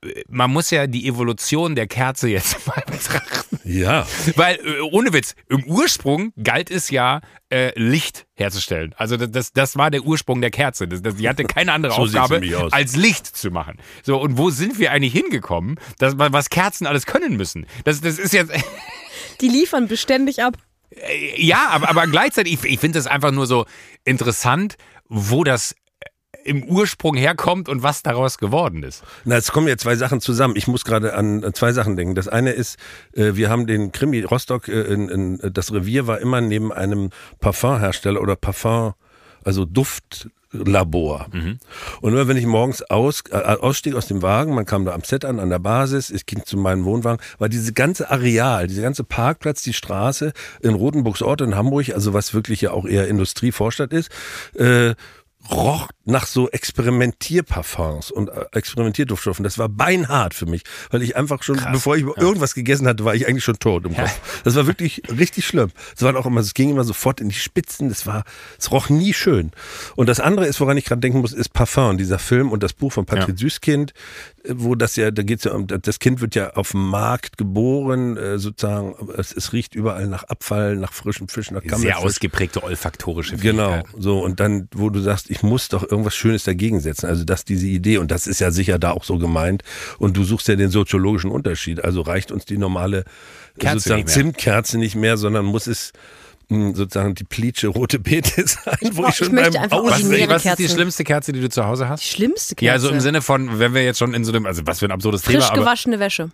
äh, 0.04 0.22
man 0.28 0.50
muss 0.50 0.70
ja 0.70 0.86
die 0.86 1.06
Evolution 1.06 1.74
der 1.74 1.86
Kerze 1.86 2.28
jetzt 2.28 2.66
mal 2.66 2.82
betrachten. 2.86 3.41
Ja. 3.64 4.06
Weil, 4.36 4.56
äh, 4.56 4.80
ohne 4.80 5.12
Witz, 5.12 5.34
im 5.48 5.64
Ursprung 5.64 6.32
galt 6.42 6.70
es 6.70 6.90
ja, 6.90 7.20
äh, 7.50 7.78
Licht 7.78 8.26
herzustellen. 8.34 8.94
Also 8.96 9.16
das, 9.16 9.30
das, 9.30 9.52
das 9.52 9.76
war 9.76 9.90
der 9.90 10.02
Ursprung 10.02 10.40
der 10.40 10.50
Kerze. 10.50 10.88
Das, 10.88 11.02
das, 11.02 11.16
die 11.16 11.28
hatte 11.28 11.44
keine 11.44 11.72
andere 11.72 11.92
So 11.96 12.02
Aufgabe, 12.02 12.68
als 12.70 12.96
Licht 12.96 13.26
zu 13.26 13.50
machen. 13.50 13.78
So, 14.02 14.20
und 14.20 14.38
wo 14.38 14.50
sind 14.50 14.78
wir 14.78 14.92
eigentlich 14.92 15.12
hingekommen, 15.12 15.78
dass, 15.98 16.14
was 16.16 16.50
Kerzen 16.50 16.86
alles 16.86 17.06
können 17.06 17.36
müssen? 17.36 17.66
Das, 17.84 18.00
das 18.00 18.18
ist 18.18 18.32
jetzt... 18.32 18.52
Die 19.40 19.48
liefern 19.48 19.88
beständig 19.88 20.42
ab. 20.42 20.56
Ja, 21.36 21.68
aber, 21.70 21.88
aber 21.88 22.06
gleichzeitig, 22.06 22.54
ich, 22.54 22.64
ich 22.64 22.80
finde 22.80 22.98
es 22.98 23.06
einfach 23.06 23.30
nur 23.30 23.46
so 23.46 23.66
interessant, 24.04 24.76
wo 25.08 25.42
das 25.44 25.74
im 26.44 26.64
Ursprung 26.64 27.16
herkommt 27.16 27.68
und 27.68 27.82
was 27.82 28.02
daraus 28.02 28.38
geworden 28.38 28.82
ist. 28.82 29.02
Na, 29.24 29.36
es 29.36 29.52
kommen 29.52 29.68
ja 29.68 29.76
zwei 29.76 29.96
Sachen 29.96 30.20
zusammen. 30.20 30.56
Ich 30.56 30.66
muss 30.66 30.84
gerade 30.84 31.14
an 31.14 31.42
äh, 31.42 31.52
zwei 31.52 31.72
Sachen 31.72 31.96
denken. 31.96 32.14
Das 32.14 32.28
eine 32.28 32.50
ist, 32.50 32.78
äh, 33.12 33.34
wir 33.34 33.50
haben 33.50 33.66
den 33.66 33.92
Krimi 33.92 34.22
Rostock, 34.22 34.68
äh, 34.68 34.82
in, 34.82 35.08
in, 35.08 35.52
das 35.52 35.72
Revier 35.72 36.06
war 36.06 36.20
immer 36.20 36.40
neben 36.40 36.72
einem 36.72 37.10
Parfumhersteller 37.40 38.20
oder 38.20 38.36
Parfum, 38.36 38.94
also 39.44 39.64
Duftlabor. 39.64 41.26
Und 42.00 42.12
immer 42.12 42.28
wenn 42.28 42.36
ich 42.36 42.46
morgens 42.46 42.82
aus, 42.82 43.24
äh, 43.30 43.36
ausstieg 43.36 43.94
aus 43.94 44.06
dem 44.06 44.22
Wagen, 44.22 44.54
man 44.54 44.64
kam 44.64 44.84
da 44.84 44.92
am 44.92 45.02
Set 45.02 45.24
an, 45.24 45.40
an 45.40 45.50
der 45.50 45.58
Basis, 45.58 46.10
ich 46.10 46.26
ging 46.26 46.44
zu 46.44 46.56
meinem 46.56 46.84
Wohnwagen, 46.84 47.24
war 47.38 47.48
diese 47.48 47.72
ganze 47.72 48.10
Areal, 48.10 48.66
diese 48.66 48.82
ganze 48.82 49.04
Parkplatz, 49.04 49.62
die 49.62 49.72
Straße 49.72 50.32
in 50.60 50.74
Rotenburgsort 50.74 51.40
in 51.40 51.56
Hamburg, 51.56 51.90
also 51.94 52.12
was 52.14 52.34
wirklich 52.34 52.60
ja 52.60 52.72
auch 52.72 52.86
eher 52.86 53.08
Industrievorstadt 53.08 53.92
ist, 53.92 54.10
äh, 54.54 54.94
roch 55.50 55.88
nach 56.04 56.26
so 56.26 56.48
Experimentierparfums 56.50 58.10
und 58.10 58.28
äh, 58.28 58.46
Experimentierduftstoffen. 58.52 59.44
Das 59.44 59.58
war 59.58 59.68
beinhart 59.68 60.34
für 60.34 60.46
mich, 60.46 60.62
weil 60.90 61.02
ich 61.02 61.16
einfach 61.16 61.42
schon, 61.42 61.60
bevor 61.72 61.96
ich 61.96 62.04
irgendwas 62.04 62.54
gegessen 62.54 62.86
hatte, 62.86 63.04
war 63.04 63.14
ich 63.14 63.28
eigentlich 63.28 63.44
schon 63.44 63.58
tot 63.58 63.84
im 63.84 63.94
Kopf. 63.94 64.42
Das 64.44 64.54
war 64.56 64.66
wirklich 64.66 65.02
richtig 65.10 65.46
schlimm. 65.46 65.70
Es 65.94 66.02
waren 66.02 66.16
auch 66.16 66.26
immer, 66.26 66.40
es 66.40 66.54
ging 66.54 66.70
immer 66.70 66.84
sofort 66.84 67.20
in 67.20 67.28
die 67.28 67.34
Spitzen. 67.34 67.88
Das 67.88 68.06
war, 68.06 68.24
es 68.58 68.70
roch 68.70 68.88
nie 68.88 69.14
schön. 69.14 69.52
Und 69.96 70.08
das 70.08 70.20
andere 70.20 70.46
ist, 70.46 70.60
woran 70.60 70.76
ich 70.76 70.84
gerade 70.84 71.00
denken 71.00 71.20
muss, 71.20 71.32
ist 71.32 71.52
Parfum. 71.52 71.98
Dieser 71.98 72.18
Film 72.18 72.52
und 72.52 72.62
das 72.62 72.72
Buch 72.72 72.92
von 72.92 73.06
Patrick 73.06 73.38
Süßkind, 73.38 73.92
äh, 74.41 74.41
wo 74.48 74.74
das 74.74 74.96
ja, 74.96 75.10
da 75.10 75.22
geht's 75.22 75.44
ja 75.44 75.52
um, 75.52 75.66
das 75.66 75.98
Kind 75.98 76.20
wird 76.20 76.34
ja 76.34 76.54
auf 76.54 76.72
dem 76.72 76.88
Markt 76.88 77.38
geboren, 77.38 78.16
äh, 78.16 78.38
sozusagen. 78.38 78.94
Es, 79.16 79.32
es 79.32 79.52
riecht 79.52 79.74
überall 79.74 80.08
nach 80.08 80.24
Abfall, 80.24 80.76
nach 80.76 80.92
frischem 80.92 81.28
Fisch, 81.28 81.50
nach 81.50 81.60
Sehr 81.62 81.70
Gammelfisch. 81.70 81.96
ausgeprägte 82.04 82.62
olfaktorische 82.62 83.36
Genau, 83.36 83.70
Fähigkeiten. 83.70 84.02
so 84.02 84.18
und 84.24 84.40
dann, 84.40 84.68
wo 84.74 84.90
du 84.90 85.00
sagst, 85.00 85.30
ich 85.30 85.42
muss 85.42 85.68
doch 85.68 85.82
irgendwas 85.88 86.14
Schönes 86.16 86.44
dagegen 86.44 86.80
setzen. 86.80 87.06
Also 87.06 87.24
das 87.24 87.44
diese 87.44 87.66
Idee 87.66 87.98
und 87.98 88.10
das 88.10 88.26
ist 88.26 88.40
ja 88.40 88.50
sicher 88.50 88.78
da 88.78 88.90
auch 88.92 89.04
so 89.04 89.18
gemeint. 89.18 89.62
Und 89.98 90.16
du 90.16 90.24
suchst 90.24 90.48
ja 90.48 90.56
den 90.56 90.70
soziologischen 90.70 91.30
Unterschied. 91.30 91.84
Also 91.84 92.00
reicht 92.00 92.32
uns 92.32 92.44
die 92.44 92.58
normale 92.58 93.04
Kerze 93.58 93.78
sozusagen 93.78 94.02
nicht. 94.04 94.08
Zimtkerze 94.12 94.78
nicht 94.78 94.96
mehr, 94.96 95.16
sondern 95.16 95.44
muss 95.44 95.66
es 95.66 95.92
sozusagen 96.74 97.14
die 97.14 97.24
Plitsche 97.24 97.68
rote 97.68 97.98
Beete 97.98 98.46
sein, 98.46 98.76
wo 98.92 99.02
brauch- 99.02 99.08
ich 99.10 99.16
schon 99.16 99.26
ich 99.28 99.32
möchte 99.32 99.52
beim 99.52 99.62
einfach 99.64 99.82
Was, 99.84 100.02
was 100.28 100.44
ist 100.44 100.58
die 100.58 100.68
schlimmste 100.68 101.04
Kerze, 101.04 101.32
die 101.32 101.40
du 101.40 101.48
zu 101.48 101.64
Hause 101.66 101.84
Die 101.84 101.90
hast? 101.90 102.04
schlimmste 102.04 102.54
Kerze. 102.54 102.66
Ja, 102.66 102.72
also 102.72 102.88
im 102.90 103.00
Sinne 103.00 103.22
von, 103.22 103.58
wenn 103.58 103.74
wir 103.74 103.84
jetzt 103.84 103.98
schon 103.98 104.14
in 104.14 104.24
so 104.24 104.32
einem, 104.32 104.46
also 104.46 104.62
was 104.66 104.78
für 104.80 104.86
ein 104.86 104.92
absurdes 104.92 105.22
Frisch 105.22 105.34
Thema, 105.36 105.48
aber 105.50 105.58
gewaschene 105.60 105.98
Wäsche. 106.00 106.30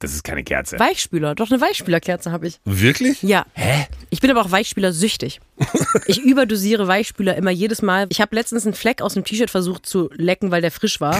das 0.00 0.12
ist 0.12 0.22
keine 0.24 0.44
Kerze. 0.44 0.78
Weichspüler. 0.78 1.34
Doch 1.34 1.50
eine 1.50 1.60
Weichspülerkerze 1.60 2.30
habe 2.32 2.46
ich. 2.48 2.60
Wirklich? 2.64 3.22
Ja. 3.22 3.46
Hä? 3.54 3.86
Ich 4.10 4.20
bin 4.20 4.30
aber 4.30 4.40
auch 4.42 4.50
Weichspüler 4.50 4.92
süchtig. 4.92 5.40
Ich 6.06 6.20
überdosiere 6.20 6.86
Weichspüler 6.88 7.34
immer 7.36 7.50
jedes 7.52 7.80
Mal. 7.80 8.06
Ich 8.10 8.20
habe 8.20 8.34
letztens 8.36 8.66
einen 8.66 8.74
Fleck 8.74 9.00
aus 9.00 9.14
dem 9.14 9.24
T-Shirt 9.24 9.48
versucht 9.48 9.86
zu 9.86 10.10
lecken, 10.14 10.50
weil 10.50 10.60
der 10.60 10.70
frisch 10.72 11.00
war. 11.00 11.16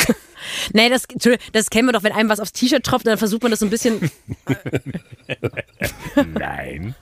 nee, 0.74 0.90
das, 0.90 1.04
das 1.52 1.70
kennen 1.70 1.88
wir 1.88 1.92
doch, 1.92 2.02
wenn 2.02 2.12
einem 2.12 2.28
was 2.28 2.40
aufs 2.40 2.52
T-Shirt 2.52 2.84
tropft, 2.84 3.06
dann 3.06 3.16
versucht 3.16 3.42
man 3.42 3.52
das 3.52 3.60
so 3.60 3.66
ein 3.66 3.70
bisschen. 3.70 4.10
Nein. 6.34 6.94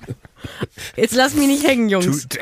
Jetzt 0.97 1.15
lass 1.15 1.35
mich 1.35 1.47
nicht 1.47 1.67
hängen, 1.67 1.89
Jungs. 1.89 2.27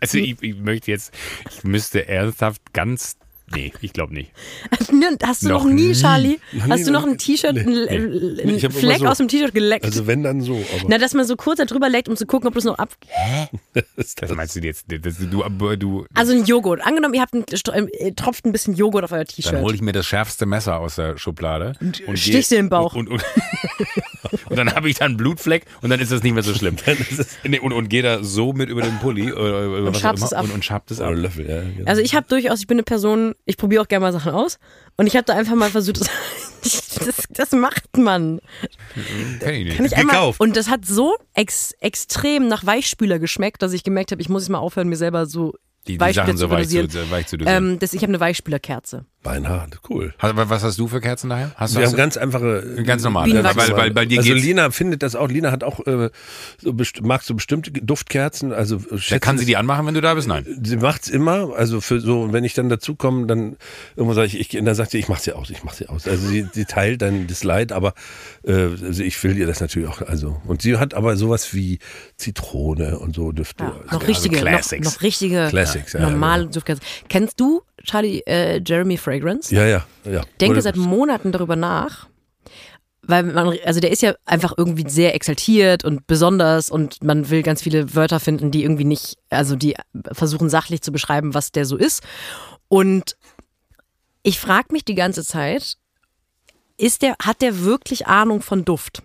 Also 0.00 0.18
ich, 0.18 0.36
ich 0.42 0.56
möchte 0.56 0.90
jetzt, 0.90 1.12
ich 1.50 1.62
müsste 1.64 2.08
ernsthaft 2.08 2.72
ganz, 2.72 3.16
nee, 3.54 3.72
ich 3.80 3.92
glaube 3.92 4.14
nicht. 4.14 4.30
Hast 5.22 5.42
du 5.42 5.48
Noch 5.48 5.64
noch, 5.64 5.70
nie, 5.70 5.88
nie. 5.88 5.92
Charlie? 5.94 6.38
Noch 6.52 6.68
Hast 6.68 6.78
nie, 6.80 6.84
du 6.86 6.90
noch 6.92 7.06
ein 7.06 7.18
T-Shirt, 7.18 7.54
nee, 7.54 7.60
einen, 7.60 7.72
nee. 7.72 8.42
einen 8.42 8.58
immer 8.58 8.70
Fleck 8.70 8.98
so- 8.98 9.06
aus 9.06 9.18
dem 9.18 9.28
T-Shirt 9.28 9.54
geleckt? 9.54 9.84
Also 9.84 10.06
wenn 10.06 10.22
dann 10.22 10.40
so, 10.40 10.54
aber 10.54 10.84
Na, 10.88 10.98
dass 10.98 11.14
man 11.14 11.26
so 11.26 11.36
kurz 11.36 11.58
da 11.58 11.64
drüber 11.64 11.88
leckt, 11.88 12.08
um 12.08 12.16
zu 12.16 12.26
gucken, 12.26 12.48
ob 12.48 12.54
das 12.54 12.64
noch 12.64 12.78
ab. 12.78 12.90
Das 13.94 14.34
meinst 14.34 14.56
du 14.56 14.60
jetzt, 14.60 14.86
das, 14.88 15.16
du, 15.18 15.76
du, 15.76 16.06
Also 16.14 16.32
ein 16.32 16.44
Joghurt. 16.44 16.80
Angenommen, 16.84 17.14
ihr 17.14 17.20
habt 17.22 17.34
einen, 17.34 17.44
äh, 17.92 18.12
tropft 18.12 18.44
ein 18.44 18.52
bisschen 18.52 18.74
Joghurt 18.74 19.04
auf 19.04 19.12
euer 19.12 19.18
Dann 19.24 19.26
T-Shirt. 19.26 19.60
hole 19.60 19.74
ich 19.74 19.80
mir 19.82 19.92
das 19.92 20.06
schärfste 20.06 20.46
Messer 20.46 20.78
aus 20.78 20.96
der 20.96 21.16
Schublade 21.18 21.74
und, 21.80 22.00
und 22.06 22.16
gehe- 22.16 22.40
dir 22.42 22.58
im 22.58 22.68
Bauch. 22.68 22.94
Und, 22.94 23.08
und, 23.08 23.22
und, 24.32 24.46
und 24.50 24.56
dann 24.56 24.74
habe 24.74 24.88
ich 24.88 24.96
da 24.96 25.04
einen 25.04 25.16
Blutfleck 25.16 25.64
und 25.82 25.90
dann 25.90 26.00
ist 26.00 26.12
das 26.12 26.22
nicht 26.22 26.32
mehr 26.34 26.42
so 26.42 26.54
schlimm. 26.54 26.76
Nee, 27.44 27.58
und, 27.60 27.72
und 27.72 27.88
gehe 27.88 28.02
da 28.02 28.22
so 28.22 28.52
mit 28.52 28.68
über 28.68 28.82
den 28.82 28.98
Pulli 28.98 29.32
oder 29.32 29.64
über 29.64 29.86
was 29.86 29.96
auch 29.96 30.00
schabst 30.00 30.20
immer 30.22 30.26
es 30.26 30.32
ab. 30.32 30.44
und, 30.44 30.50
und 30.52 30.64
schabt 30.64 30.90
es 30.90 31.00
ab. 31.00 31.08
oder 31.08 31.16
Löffel, 31.18 31.48
ja. 31.48 31.62
genau. 31.62 31.88
Also 31.88 32.02
ich 32.02 32.14
habe 32.14 32.26
durchaus, 32.28 32.60
ich 32.60 32.66
bin 32.66 32.76
eine 32.76 32.82
Person, 32.82 33.34
ich 33.44 33.56
probiere 33.56 33.82
auch 33.82 33.88
gerne 33.88 34.04
mal 34.04 34.12
Sachen 34.12 34.32
aus. 34.32 34.58
Und 34.96 35.06
ich 35.06 35.16
habe 35.16 35.24
da 35.24 35.34
einfach 35.34 35.54
mal 35.54 35.70
versucht, 35.70 36.00
das, 36.62 37.24
das, 37.30 37.52
macht 37.52 37.96
man. 37.96 38.40
Kenn 39.40 39.54
ich 39.54 39.64
nicht. 39.64 39.76
Kann 39.76 39.86
ich 39.86 39.96
einmal, 39.96 40.16
Gekauft. 40.16 40.40
und 40.40 40.56
das 40.56 40.68
hat 40.68 40.84
so 40.84 41.16
ex, 41.34 41.72
extrem 41.80 42.48
nach 42.48 42.64
Weichspüler 42.66 43.18
geschmeckt, 43.18 43.62
dass 43.62 43.72
ich 43.72 43.82
gemerkt 43.82 44.12
habe, 44.12 44.20
ich 44.22 44.28
muss 44.28 44.42
jetzt 44.42 44.50
mal 44.50 44.58
aufhören, 44.58 44.88
mir 44.88 44.96
selber 44.96 45.26
so 45.26 45.54
die, 45.86 45.92
die 45.92 46.00
Weichspüler 46.00 46.26
Sachen 46.26 46.36
so 46.36 46.50
weich 46.50 46.68
zu, 46.68 46.82
dosieren. 46.82 47.10
weich 47.10 47.26
zu 47.26 47.36
dosieren. 47.38 47.64
Ähm, 47.72 47.78
das, 47.78 47.94
ich 47.94 48.02
habe 48.02 48.10
eine 48.10 48.20
Weichspülerkerze. 48.20 49.06
Beinhart, 49.22 49.80
cool. 49.90 50.14
Hast- 50.18 50.34
was 50.36 50.62
hast 50.62 50.78
du 50.78 50.88
für 50.88 51.00
Kerzen 51.02 51.28
daher? 51.28 51.50
Hast 51.56 51.74
du, 51.74 51.78
Wir 51.78 51.84
hast 51.84 51.92
haben 51.92 51.98
ganz 51.98 52.16
einfache. 52.16 52.82
ganz 52.86 53.02
normal. 53.02 53.26
Bienenwachs. 53.26 53.56
Weil, 53.56 53.76
weil 53.76 53.90
bei 53.90 54.06
dir 54.06 54.20
also 54.20 54.32
geht's, 54.32 54.46
Lina 54.46 54.70
findet 54.70 55.02
das 55.02 55.14
auch. 55.14 55.28
Lina 55.28 55.52
hat 55.52 55.62
auch 55.62 55.86
äh, 55.86 56.08
so 56.58 56.72
best 56.72 57.02
mag 57.02 57.22
so 57.22 57.34
bestimmte 57.34 57.70
Duftkerzen. 57.70 58.52
Also 58.54 58.76
äh, 58.76 58.80
da 58.92 58.98
schätzen 58.98 59.20
kann 59.20 59.36
sie 59.36 59.44
die 59.44 59.58
anmachen, 59.58 59.86
wenn 59.86 59.92
du 59.92 60.00
da 60.00 60.14
bist? 60.14 60.26
Nein. 60.26 60.46
Sie 60.62 60.78
macht's 60.78 61.08
immer, 61.10 61.54
also 61.54 61.82
für 61.82 62.00
so, 62.00 62.22
und 62.22 62.32
wenn 62.32 62.44
ich 62.44 62.54
dann 62.54 62.70
dazu 62.70 62.94
komme, 62.94 63.26
dann 63.26 63.56
irgendwo 63.94 64.14
sage 64.14 64.28
ich, 64.28 64.40
ich 64.40 64.48
dann 64.64 64.74
sagt 64.74 64.92
sie, 64.92 64.98
ich 64.98 65.08
mach 65.08 65.18
sie 65.18 65.32
aus, 65.34 65.50
ich 65.50 65.64
mach 65.64 65.74
sie 65.74 65.88
aus. 65.90 66.08
Also 66.08 66.26
sie, 66.26 66.46
sie 66.52 66.64
teilt 66.64 67.02
dann 67.02 67.26
das 67.26 67.44
Leid, 67.44 67.72
aber 67.72 67.92
äh, 68.42 68.52
also 68.52 69.02
ich 69.02 69.22
will 69.22 69.36
ihr 69.36 69.46
das 69.46 69.60
natürlich 69.60 69.88
auch, 69.90 70.00
also 70.00 70.40
und 70.46 70.62
sie 70.62 70.78
hat 70.78 70.94
aber 70.94 71.16
sowas 71.18 71.52
wie 71.52 71.78
Zitrone 72.16 72.98
und 72.98 73.14
so 73.14 73.32
Düfte. 73.32 73.64
Ja, 73.64 73.74
Also, 73.82 73.98
noch 73.98 74.08
richtige, 74.08 74.36
noch, 74.36 74.42
Classics. 74.42 74.94
noch 74.94 75.02
richtige 75.02 75.46
Classics, 75.50 75.92
ja, 75.92 76.00
normale 76.00 76.44
ja. 76.44 76.48
Duftkerzen. 76.50 76.84
Kennst 77.08 77.38
du 77.38 77.62
Charlie 77.84 78.20
äh, 78.26 78.60
Jeremy 78.64 78.96
Fragrance? 78.96 79.54
ja, 79.54 79.66
ja, 79.66 79.86
ja. 80.04 80.22
denke 80.40 80.54
Oder- 80.54 80.62
seit 80.62 80.76
Monaten 80.76 81.32
darüber 81.32 81.56
nach, 81.56 82.08
weil 83.02 83.24
man, 83.24 83.56
also 83.64 83.80
der 83.80 83.90
ist 83.90 84.02
ja 84.02 84.14
einfach 84.24 84.54
irgendwie 84.56 84.88
sehr 84.88 85.14
exaltiert 85.14 85.84
und 85.84 86.06
besonders 86.06 86.70
und 86.70 87.02
man 87.02 87.30
will 87.30 87.42
ganz 87.42 87.62
viele 87.62 87.94
Wörter 87.94 88.20
finden, 88.20 88.50
die 88.50 88.62
irgendwie 88.62 88.84
nicht, 88.84 89.16
also 89.30 89.56
die 89.56 89.74
versuchen 90.12 90.48
sachlich 90.50 90.82
zu 90.82 90.92
beschreiben, 90.92 91.34
was 91.34 91.52
der 91.52 91.64
so 91.64 91.76
ist. 91.76 92.02
Und 92.68 93.16
ich 94.22 94.38
frage 94.38 94.68
mich 94.72 94.84
die 94.84 94.94
ganze 94.94 95.24
Zeit, 95.24 95.76
ist 96.76 97.02
der, 97.02 97.16
hat 97.22 97.42
der 97.42 97.64
wirklich 97.64 98.06
Ahnung 98.06 98.42
von 98.42 98.64
Duft? 98.64 99.02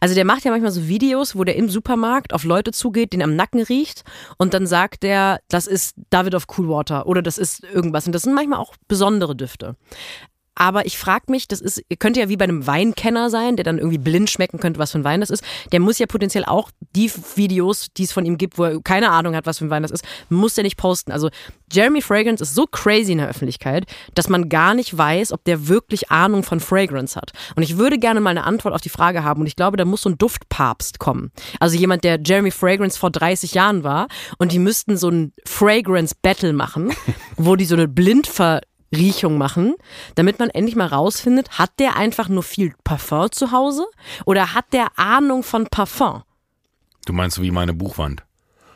Also 0.00 0.14
der 0.14 0.24
macht 0.24 0.44
ja 0.44 0.50
manchmal 0.50 0.72
so 0.72 0.88
Videos, 0.88 1.36
wo 1.36 1.44
der 1.44 1.56
im 1.56 1.68
Supermarkt 1.68 2.32
auf 2.32 2.44
Leute 2.44 2.72
zugeht, 2.72 3.12
den 3.12 3.22
am 3.22 3.36
Nacken 3.36 3.62
riecht 3.62 4.04
und 4.38 4.54
dann 4.54 4.66
sagt 4.66 5.02
der, 5.02 5.40
das 5.48 5.66
ist 5.66 5.96
David 6.10 6.34
of 6.34 6.46
Coolwater 6.46 7.06
oder 7.06 7.22
das 7.22 7.38
ist 7.38 7.64
irgendwas. 7.64 8.06
Und 8.06 8.12
das 8.12 8.22
sind 8.22 8.34
manchmal 8.34 8.58
auch 8.58 8.74
besondere 8.88 9.36
Düfte. 9.36 9.76
Aber 10.54 10.86
ich 10.86 10.98
frage 10.98 11.24
mich, 11.28 11.48
das 11.48 11.60
ist, 11.60 11.82
könnte 11.98 12.20
ja 12.20 12.28
wie 12.28 12.36
bei 12.36 12.44
einem 12.44 12.66
Weinkenner 12.66 13.30
sein, 13.30 13.56
der 13.56 13.64
dann 13.64 13.78
irgendwie 13.78 13.98
blind 13.98 14.28
schmecken 14.28 14.60
könnte, 14.60 14.78
was 14.78 14.92
für 14.92 14.98
ein 14.98 15.04
Wein 15.04 15.20
das 15.20 15.30
ist. 15.30 15.42
Der 15.72 15.80
muss 15.80 15.98
ja 15.98 16.06
potenziell 16.06 16.44
auch 16.44 16.70
die 16.94 17.10
Videos, 17.36 17.88
die 17.96 18.04
es 18.04 18.12
von 18.12 18.26
ihm 18.26 18.36
gibt, 18.36 18.58
wo 18.58 18.64
er 18.64 18.80
keine 18.82 19.10
Ahnung 19.10 19.34
hat, 19.34 19.46
was 19.46 19.58
für 19.58 19.64
ein 19.64 19.70
Wein 19.70 19.82
das 19.82 19.90
ist, 19.90 20.04
muss 20.28 20.54
der 20.54 20.64
nicht 20.64 20.76
posten. 20.76 21.10
Also 21.10 21.30
Jeremy 21.72 22.02
Fragrance 22.02 22.42
ist 22.42 22.54
so 22.54 22.66
crazy 22.66 23.12
in 23.12 23.18
der 23.18 23.28
Öffentlichkeit, 23.28 23.86
dass 24.14 24.28
man 24.28 24.50
gar 24.50 24.74
nicht 24.74 24.96
weiß, 24.96 25.32
ob 25.32 25.42
der 25.44 25.68
wirklich 25.68 26.10
Ahnung 26.10 26.42
von 26.42 26.60
Fragrance 26.60 27.16
hat. 27.16 27.32
Und 27.56 27.62
ich 27.62 27.78
würde 27.78 27.98
gerne 27.98 28.20
mal 28.20 28.30
eine 28.30 28.44
Antwort 28.44 28.74
auf 28.74 28.82
die 28.82 28.90
Frage 28.90 29.24
haben. 29.24 29.40
Und 29.40 29.46
ich 29.46 29.56
glaube, 29.56 29.78
da 29.78 29.86
muss 29.86 30.02
so 30.02 30.10
ein 30.10 30.18
Duftpapst 30.18 30.98
kommen. 30.98 31.32
Also 31.60 31.78
jemand, 31.78 32.04
der 32.04 32.20
Jeremy 32.22 32.50
Fragrance 32.50 32.98
vor 32.98 33.10
30 33.10 33.54
Jahren 33.54 33.84
war. 33.84 34.08
Und 34.36 34.52
die 34.52 34.58
müssten 34.58 34.98
so 34.98 35.08
ein 35.08 35.32
Fragrance 35.46 36.14
Battle 36.20 36.52
machen, 36.52 36.92
wo 37.36 37.56
die 37.56 37.64
so 37.64 37.74
eine 37.74 37.88
Blindver 37.88 38.60
Riechung 38.92 39.38
machen, 39.38 39.74
damit 40.14 40.38
man 40.38 40.50
endlich 40.50 40.76
mal 40.76 40.86
rausfindet, 40.86 41.58
hat 41.58 41.70
der 41.78 41.96
einfach 41.96 42.28
nur 42.28 42.42
viel 42.42 42.74
Parfum 42.84 43.30
zu 43.32 43.52
Hause 43.52 43.86
oder 44.24 44.54
hat 44.54 44.66
der 44.72 44.98
Ahnung 44.98 45.42
von 45.42 45.66
Parfum? 45.66 46.22
Du 47.06 47.12
meinst 47.12 47.36
so 47.36 47.42
wie 47.42 47.50
meine 47.50 47.74
Buchwand. 47.74 48.22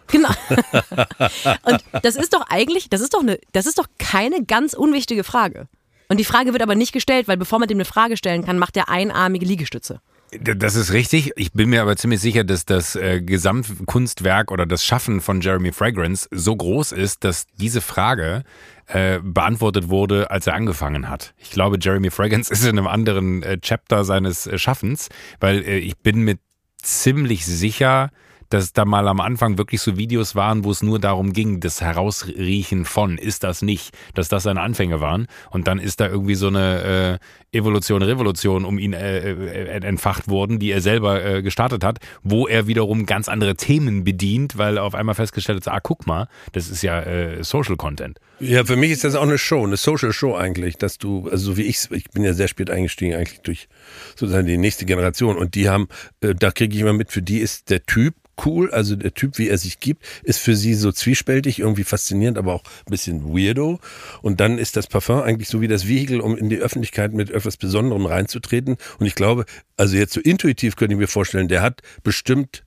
Genau. 0.08 0.30
Und 1.64 1.84
das 2.02 2.16
ist 2.16 2.32
doch 2.32 2.44
eigentlich, 2.48 2.88
das 2.88 3.00
ist 3.00 3.14
doch 3.14 3.20
eine, 3.20 3.38
das 3.52 3.66
ist 3.66 3.78
doch 3.78 3.86
keine 3.98 4.44
ganz 4.44 4.74
unwichtige 4.74 5.24
Frage. 5.24 5.68
Und 6.08 6.18
die 6.18 6.24
Frage 6.24 6.52
wird 6.52 6.62
aber 6.62 6.74
nicht 6.74 6.92
gestellt, 6.92 7.26
weil 7.28 7.36
bevor 7.36 7.58
man 7.58 7.68
dem 7.68 7.78
eine 7.78 7.84
Frage 7.84 8.16
stellen 8.16 8.44
kann, 8.44 8.58
macht 8.58 8.76
er 8.76 8.88
einarmige 8.88 9.44
Liegestütze. 9.46 10.00
Das 10.40 10.74
ist 10.74 10.92
richtig. 10.92 11.32
Ich 11.36 11.52
bin 11.52 11.70
mir 11.70 11.82
aber 11.82 11.96
ziemlich 11.96 12.20
sicher, 12.20 12.42
dass 12.42 12.64
das 12.64 12.96
äh, 12.96 13.22
Gesamtkunstwerk 13.22 14.50
oder 14.50 14.66
das 14.66 14.84
Schaffen 14.84 15.20
von 15.20 15.40
Jeremy 15.40 15.72
Fragrance 15.72 16.28
so 16.32 16.54
groß 16.54 16.92
ist, 16.92 17.24
dass 17.24 17.46
diese 17.58 17.80
Frage 17.80 18.42
äh, 18.86 19.20
beantwortet 19.22 19.88
wurde, 19.88 20.30
als 20.30 20.46
er 20.46 20.54
angefangen 20.54 21.08
hat. 21.08 21.34
Ich 21.38 21.50
glaube, 21.50 21.78
Jeremy 21.80 22.10
Fragrance 22.10 22.52
ist 22.52 22.64
in 22.64 22.78
einem 22.78 22.86
anderen 22.86 23.42
äh, 23.42 23.58
Chapter 23.58 24.04
seines 24.04 24.46
äh, 24.46 24.58
Schaffens, 24.58 25.08
weil 25.40 25.62
äh, 25.62 25.78
ich 25.78 25.96
bin 25.98 26.20
mir 26.20 26.36
ziemlich 26.82 27.44
sicher, 27.46 28.10
dass 28.48 28.72
da 28.72 28.84
mal 28.84 29.08
am 29.08 29.20
Anfang 29.20 29.58
wirklich 29.58 29.80
so 29.80 29.96
Videos 29.96 30.34
waren, 30.34 30.64
wo 30.64 30.70
es 30.70 30.82
nur 30.82 30.98
darum 30.98 31.32
ging, 31.32 31.60
das 31.60 31.80
Herausriechen 31.80 32.84
von, 32.84 33.18
ist 33.18 33.44
das 33.44 33.62
nicht, 33.62 33.96
dass 34.14 34.28
das 34.28 34.44
seine 34.44 34.60
Anfänge 34.60 35.00
waren. 35.00 35.26
Und 35.50 35.66
dann 35.66 35.78
ist 35.78 36.00
da 36.00 36.08
irgendwie 36.08 36.34
so 36.34 36.48
eine 36.48 37.18
äh, 37.52 37.56
Evolution, 37.56 38.02
Revolution 38.02 38.64
um 38.64 38.78
ihn 38.78 38.92
äh, 38.92 39.30
äh, 39.30 39.86
entfacht 39.86 40.28
worden, 40.28 40.58
die 40.58 40.70
er 40.70 40.80
selber 40.80 41.24
äh, 41.24 41.42
gestartet 41.42 41.84
hat, 41.84 41.98
wo 42.22 42.46
er 42.46 42.66
wiederum 42.66 43.06
ganz 43.06 43.28
andere 43.28 43.54
Themen 43.54 44.04
bedient, 44.04 44.58
weil 44.58 44.76
er 44.76 44.84
auf 44.84 44.94
einmal 44.94 45.14
festgestellt 45.14 45.66
hat, 45.66 45.72
ah, 45.72 45.80
guck 45.80 46.06
mal, 46.06 46.28
das 46.52 46.68
ist 46.68 46.82
ja 46.82 47.00
äh, 47.00 47.42
Social 47.42 47.76
Content. 47.76 48.18
Ja, 48.38 48.64
für 48.64 48.76
mich 48.76 48.90
ist 48.90 49.04
das 49.04 49.14
auch 49.14 49.22
eine 49.22 49.38
Show, 49.38 49.64
eine 49.64 49.78
Social 49.78 50.12
Show 50.12 50.34
eigentlich, 50.34 50.76
dass 50.76 50.98
du, 50.98 51.28
also 51.30 51.52
so 51.52 51.56
wie 51.56 51.62
ich, 51.62 51.90
ich 51.90 52.10
bin 52.10 52.22
ja 52.22 52.34
sehr 52.34 52.48
spät 52.48 52.70
eingestiegen 52.70 53.14
eigentlich 53.14 53.40
durch 53.40 53.68
sozusagen 54.14 54.46
die 54.46 54.58
nächste 54.58 54.84
Generation 54.84 55.36
und 55.36 55.54
die 55.54 55.68
haben, 55.68 55.88
äh, 56.20 56.34
da 56.34 56.50
kriege 56.50 56.74
ich 56.74 56.82
immer 56.82 56.92
mit, 56.92 57.10
für 57.10 57.22
die 57.22 57.38
ist 57.38 57.70
der 57.70 57.82
Typ 57.84 58.14
cool. 58.44 58.70
Also 58.70 58.96
der 58.96 59.14
Typ, 59.14 59.38
wie 59.38 59.48
er 59.48 59.58
sich 59.58 59.80
gibt, 59.80 60.04
ist 60.22 60.38
für 60.38 60.56
sie 60.56 60.74
so 60.74 60.92
zwiespältig, 60.92 61.60
irgendwie 61.60 61.84
faszinierend, 61.84 62.38
aber 62.38 62.54
auch 62.54 62.62
ein 62.86 62.90
bisschen 62.90 63.24
weirdo. 63.24 63.80
Und 64.22 64.40
dann 64.40 64.58
ist 64.58 64.76
das 64.76 64.86
Parfum 64.86 65.22
eigentlich 65.22 65.48
so 65.48 65.60
wie 65.60 65.68
das 65.68 65.88
Vehikel, 65.88 66.20
um 66.20 66.36
in 66.36 66.50
die 66.50 66.58
Öffentlichkeit 66.58 67.12
mit 67.12 67.30
etwas 67.30 67.56
Besonderem 67.56 68.06
reinzutreten. 68.06 68.76
Und 68.98 69.06
ich 69.06 69.14
glaube, 69.14 69.46
also 69.76 69.96
jetzt 69.96 70.12
so 70.12 70.20
intuitiv 70.20 70.76
könnte 70.76 70.94
ich 70.94 70.98
mir 70.98 71.08
vorstellen, 71.08 71.48
der 71.48 71.62
hat 71.62 71.82
bestimmt 72.02 72.65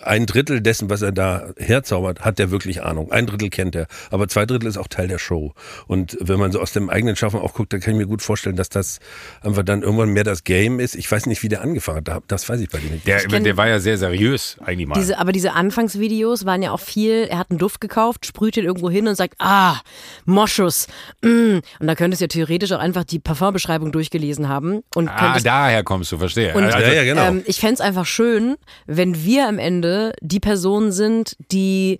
ein 0.00 0.26
Drittel 0.26 0.60
dessen, 0.60 0.90
was 0.90 1.02
er 1.02 1.12
da 1.12 1.50
herzaubert, 1.56 2.20
hat 2.20 2.38
er 2.38 2.50
wirklich 2.50 2.82
Ahnung. 2.82 3.10
Ein 3.12 3.26
Drittel 3.26 3.50
kennt 3.50 3.74
er, 3.74 3.86
aber 4.10 4.28
zwei 4.28 4.46
Drittel 4.46 4.68
ist 4.68 4.76
auch 4.76 4.88
Teil 4.88 5.08
der 5.08 5.18
Show. 5.18 5.52
Und 5.86 6.16
wenn 6.20 6.38
man 6.38 6.52
so 6.52 6.60
aus 6.60 6.72
dem 6.72 6.90
eigenen 6.90 7.16
Schaffen 7.16 7.40
auch 7.40 7.54
guckt, 7.54 7.72
dann 7.72 7.80
kann 7.80 7.94
ich 7.94 7.98
mir 7.98 8.06
gut 8.06 8.22
vorstellen, 8.22 8.56
dass 8.56 8.68
das 8.68 8.98
einfach 9.40 9.62
dann 9.62 9.82
irgendwann 9.82 10.10
mehr 10.10 10.24
das 10.24 10.44
Game 10.44 10.80
ist. 10.80 10.94
Ich 10.94 11.10
weiß 11.10 11.26
nicht, 11.26 11.42
wie 11.42 11.48
der 11.48 11.62
angefangen 11.62 12.04
hat. 12.08 12.24
Das 12.28 12.48
weiß 12.48 12.60
ich 12.60 12.68
bei 12.68 12.78
dir 12.78 12.90
nicht. 12.90 13.06
Der, 13.06 13.26
der 13.26 13.56
war 13.56 13.68
ja 13.68 13.78
sehr 13.78 13.98
seriös 13.98 14.56
eigentlich 14.64 14.86
mal. 14.86 14.98
Diese, 14.98 15.18
aber 15.18 15.32
diese 15.32 15.52
Anfangsvideos 15.52 16.44
waren 16.44 16.62
ja 16.62 16.70
auch 16.72 16.80
viel, 16.80 17.26
er 17.30 17.38
hat 17.38 17.50
einen 17.50 17.58
Duft 17.58 17.80
gekauft, 17.80 18.26
sprüht 18.26 18.56
ihn 18.56 18.64
irgendwo 18.64 18.90
hin 18.90 19.08
und 19.08 19.14
sagt, 19.14 19.34
ah, 19.38 19.80
Moschus. 20.24 20.86
Mm. 21.22 21.58
Und 21.80 21.86
da 21.86 21.94
könntest 21.94 22.20
du 22.20 22.24
ja 22.24 22.28
theoretisch 22.28 22.72
auch 22.72 22.78
einfach 22.78 23.04
die 23.04 23.18
Parfumbeschreibung 23.18 23.92
durchgelesen 23.92 24.48
haben. 24.48 24.82
Und 24.94 25.08
ah, 25.08 25.38
daher 25.42 25.82
kommst 25.82 26.12
du, 26.12 26.18
verstehe. 26.18 26.54
Und, 26.54 26.64
also, 26.64 26.78
ja, 26.78 26.92
ja, 26.92 27.04
genau. 27.04 27.26
Ähm, 27.26 27.42
ich 27.46 27.60
fände 27.60 27.74
es 27.74 27.80
einfach 27.80 28.06
schön, 28.06 28.56
wenn 28.86 29.24
wir 29.24 29.55
am 29.56 29.58
Ende 29.58 30.12
die 30.20 30.40
Personen 30.40 30.92
sind, 30.92 31.36
die 31.50 31.98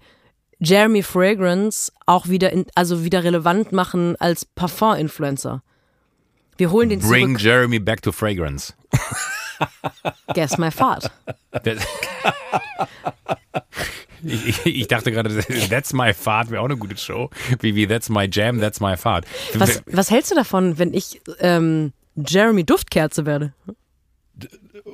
Jeremy 0.59 1.03
Fragrance 1.03 1.91
auch 2.07 2.29
wieder, 2.29 2.53
in, 2.53 2.67
also 2.75 3.05
wieder 3.05 3.25
relevant 3.25 3.73
machen 3.73 4.17
als 4.19 4.45
Parfum-Influencer. 4.45 5.63
Wir 6.59 6.71
holen 6.71 6.89
den 6.89 7.01
Bring 7.01 7.39
zurück. 7.39 7.41
Jeremy 7.43 7.79
back 7.79 8.03
to 8.03 8.13
fragrance. 8.13 8.75
Guess 10.35 10.59
my 10.59 10.71
fart. 10.71 11.11
Ich, 14.25 14.49
ich, 14.49 14.67
ich, 14.67 14.89
dachte 14.89 15.13
gerade, 15.13 15.31
That's 15.71 15.93
My 15.93 16.13
Fart 16.13 16.51
wäre 16.51 16.61
auch 16.61 16.65
eine 16.65 16.77
gute 16.77 16.97
Show. 16.97 17.31
Wie, 17.61 17.77
wie 17.77 17.87
That's 17.87 18.09
My 18.09 18.29
Jam, 18.31 18.61
That's 18.61 18.81
My 18.81 18.97
Fart. 18.97 19.25
Was, 19.55 19.83
was 19.87 20.11
hältst 20.11 20.33
du 20.33 20.35
davon, 20.35 20.79
wenn 20.79 20.93
ich 20.93 21.21
ähm, 21.39 21.93
Jeremy 22.17 22.65
Duftkerze 22.65 23.25
werde? 23.25 23.53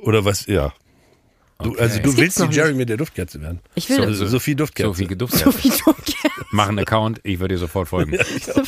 Oder 0.03 0.23
was, 0.23 0.45
ja. 0.45 0.73
Du, 1.63 1.71
Okay. 1.71 1.81
also 1.81 1.99
du 2.01 2.17
willst 2.17 2.39
die 2.39 2.55
Jerry 2.55 2.73
mit 2.73 2.89
der 2.89 2.97
Duftkerze 2.97 3.41
werden. 3.41 3.59
Ich 3.75 3.89
will 3.89 4.13
So, 4.13 4.27
Sophie 4.27 4.55
Duftkerze. 4.55 4.87
Sophie 4.89 5.15
Duftkerze. 5.15 5.45
Sophie 5.45 5.69
Duftkerze. 5.69 6.13
Mach 6.53 6.69
einen 6.69 6.79
Account, 6.79 7.19
ich 7.23 7.39
würde 7.39 7.55
dir 7.55 7.59
sofort 7.59 7.87
folgen. 7.87 8.11
Duftkerze. 8.11 8.63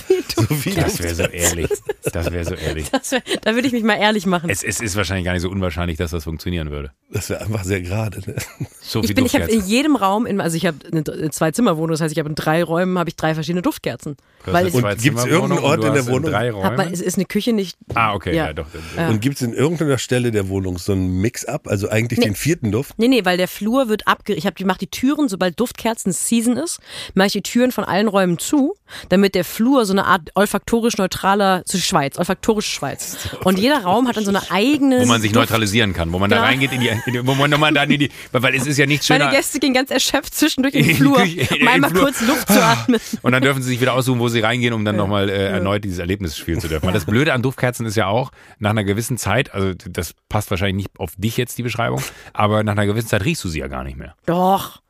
Sophie 0.47 0.73
Das 0.73 0.99
wäre 1.01 1.15
so 1.15 1.23
ehrlich. 1.23 1.69
Das 2.11 2.31
wäre 2.31 2.43
so 2.45 2.55
ehrlich. 2.67 2.89
Das 2.89 3.11
wär, 3.11 3.21
da 3.41 3.53
würde 3.55 3.67
ich 3.67 3.73
mich 3.73 3.83
mal 3.83 3.95
ehrlich 3.95 4.25
machen. 4.25 4.49
Es, 4.49 4.63
es 4.63 4.81
ist 4.81 4.95
wahrscheinlich 4.95 5.25
gar 5.25 5.33
nicht 5.33 5.43
so 5.43 5.49
unwahrscheinlich, 5.49 5.97
dass 5.97 6.11
das 6.11 6.23
funktionieren 6.23 6.71
würde. 6.71 6.91
Das 7.11 7.29
wäre 7.29 7.41
einfach 7.41 7.63
sehr 7.63 7.81
gerade. 7.81 8.19
Ne? 8.25 8.36
Sophie 8.81 9.07
Ich 9.09 9.15
bin, 9.15 9.25
ich 9.25 9.36
habe 9.36 9.45
in 9.45 9.65
jedem 9.65 9.95
Raum, 9.95 10.25
in, 10.25 10.41
also 10.41 10.57
ich 10.57 10.65
habe 10.65 10.77
eine 10.91 11.29
Zwei-Zimmer-Wohnung, 11.29 11.91
das 11.91 12.01
heißt, 12.01 12.11
ich 12.11 12.19
habe 12.19 12.29
in 12.29 12.36
drei 12.36 12.63
Räumen 12.63 12.97
habe 12.97 13.09
ich 13.09 13.15
drei 13.15 13.33
verschiedene 13.36 13.61
Duftkerzen. 13.61 14.17
Weil 14.45 14.67
eine 14.67 14.67
es, 14.67 14.73
Und 14.75 15.27
irgendeinen 15.27 15.59
Ort 15.63 15.83
in 15.83 15.93
der 15.93 16.07
Wohnung? 16.07 16.31
Drei 16.31 16.51
hat 16.51 16.75
man, 16.77 16.79
Räume. 16.88 16.91
es 16.93 17.01
ist 17.01 17.15
eine 17.15 17.25
Küche 17.25 17.53
nicht. 17.53 17.77
Ah, 17.93 18.13
okay, 18.13 18.36
ja, 18.36 18.47
Ja. 18.47 18.53
doch. 18.53 18.67
Ja. 18.97 19.09
Und 19.09 19.21
gibt 19.21 19.36
es 19.36 19.41
in 19.43 19.53
irgendeiner 19.53 19.97
Stelle 19.99 20.31
der 20.31 20.49
Wohnung 20.49 20.77
so 20.77 20.91
einen 20.91 21.21
Mix-up, 21.21 21.67
also 21.67 21.89
eigentlich 21.89 22.19
Nee. 22.19 22.25
den 22.25 22.36
vierten 22.36 22.71
Duft? 22.71 22.95
Nee, 22.97 23.07
nee, 23.07 23.25
weil 23.25 23.38
der 23.38 23.47
Flur 23.47 23.89
wird 23.89 24.07
abge... 24.07 24.33
Ich, 24.33 24.45
hab, 24.45 24.59
ich 24.59 24.65
mache 24.65 24.79
die 24.79 24.88
Türen, 24.88 25.29
sobald 25.29 25.59
Duftkerzen 25.59 26.11
Season 26.11 26.57
ist, 26.57 26.79
mache 27.13 27.27
ich 27.27 27.33
die 27.33 27.41
Türen 27.43 27.71
von 27.76 27.84
allen 27.84 28.07
Räumen 28.07 28.39
zu, 28.39 28.73
damit 29.09 29.36
der 29.36 29.45
Flur 29.45 29.86
so 29.86 29.93
eine 29.93 30.05
Art 30.05 30.32
olfaktorisch 30.36 30.97
neutraler 30.97 31.63
zu 31.65 31.78
Schweiz, 31.78 32.17
olfaktorische 32.17 32.71
Schweiz. 32.71 33.17
Und 33.43 33.59
jeder 33.59 33.84
Raum 33.84 34.07
hat 34.07 34.17
dann 34.17 34.26
so 34.26 34.32
eine 34.32 34.49
eigene... 34.49 35.01
Wo 35.01 35.05
man 35.05 35.21
sich 35.21 35.34
neutralisieren 35.34 35.93
kann, 35.93 36.11
wo 36.11 36.19
man 36.19 36.30
da 36.30 36.38
Genau. 36.38 36.47
reingeht, 36.47 36.71
in 36.73 36.82
die, 36.82 36.89
in 37.05 37.28
wo 37.28 37.34
man 37.36 37.49
nochmal 37.49 37.73
dann 37.73 37.89
in 37.91 37.99
die, 37.99 38.11
weil 38.32 38.55
es 38.55 38.65
ist 38.65 38.78
ja 38.78 38.86
nichts 38.86 39.07
Meine 39.09 39.26
schöner. 39.26 39.36
Gäste 39.36 39.59
gehen 39.59 39.73
ganz 39.73 39.91
erschöpft 39.91 40.34
zwischendurch 40.36 40.73
in 40.73 40.88
den 40.88 40.95
Flur, 40.97 41.17
um 41.21 41.67
einmal 41.67 41.91
kurz 41.93 42.21
Luft 42.21 42.47
zu 42.47 42.61
atmen. 42.63 42.99
Und 43.21 43.32
dann 43.32 43.41
dürfen 43.43 43.61
sie 43.61 43.69
sich 43.69 43.82
wieder 43.82 43.93
aussuchen, 43.93 44.19
wo 44.19 44.28
sie 44.28 44.39
reingehen, 44.39 44.73
um 44.73 44.84
dann 44.86 44.95
nochmal 44.95 45.30
äh, 45.30 45.47
erneut 45.49 45.84
dieses 45.84 45.99
Erlebnis 45.99 46.38
spielen 46.38 46.59
zu 46.59 46.67
dürfen. 46.67 46.86
Weil 46.86 46.93
das 46.93 47.05
Blöde 47.05 47.34
an 47.34 47.41
Duftkerzen 47.41 47.86
ist 47.86 47.95
ja 47.95 48.07
auch, 48.07 48.32
nach 48.59 48.71
einer 48.71 48.84
gewissen 48.84 49.17
Zeit, 49.17 49.53
also 49.53 49.73
das 49.89 50.13
passt 50.30 50.49
wahrscheinlich 50.51 50.76
nicht 50.76 50.89
auf 50.99 51.11
dich 51.17 51.38
jetzt, 51.38 51.57
die 51.57 51.63
Beschreibung, 51.63 52.01
aber 52.34 52.63
nach 52.63 52.73
einer 52.73 52.86
gewissen 52.86 53.07
Zeit 53.07 53.26
riechst 53.26 53.43
du 53.43 53.49
sie 53.49 53.59
ja 53.59 53.67
gar 53.67 53.84
nicht 53.84 53.97
mehr. 53.97 54.15
Doch. 54.26 54.82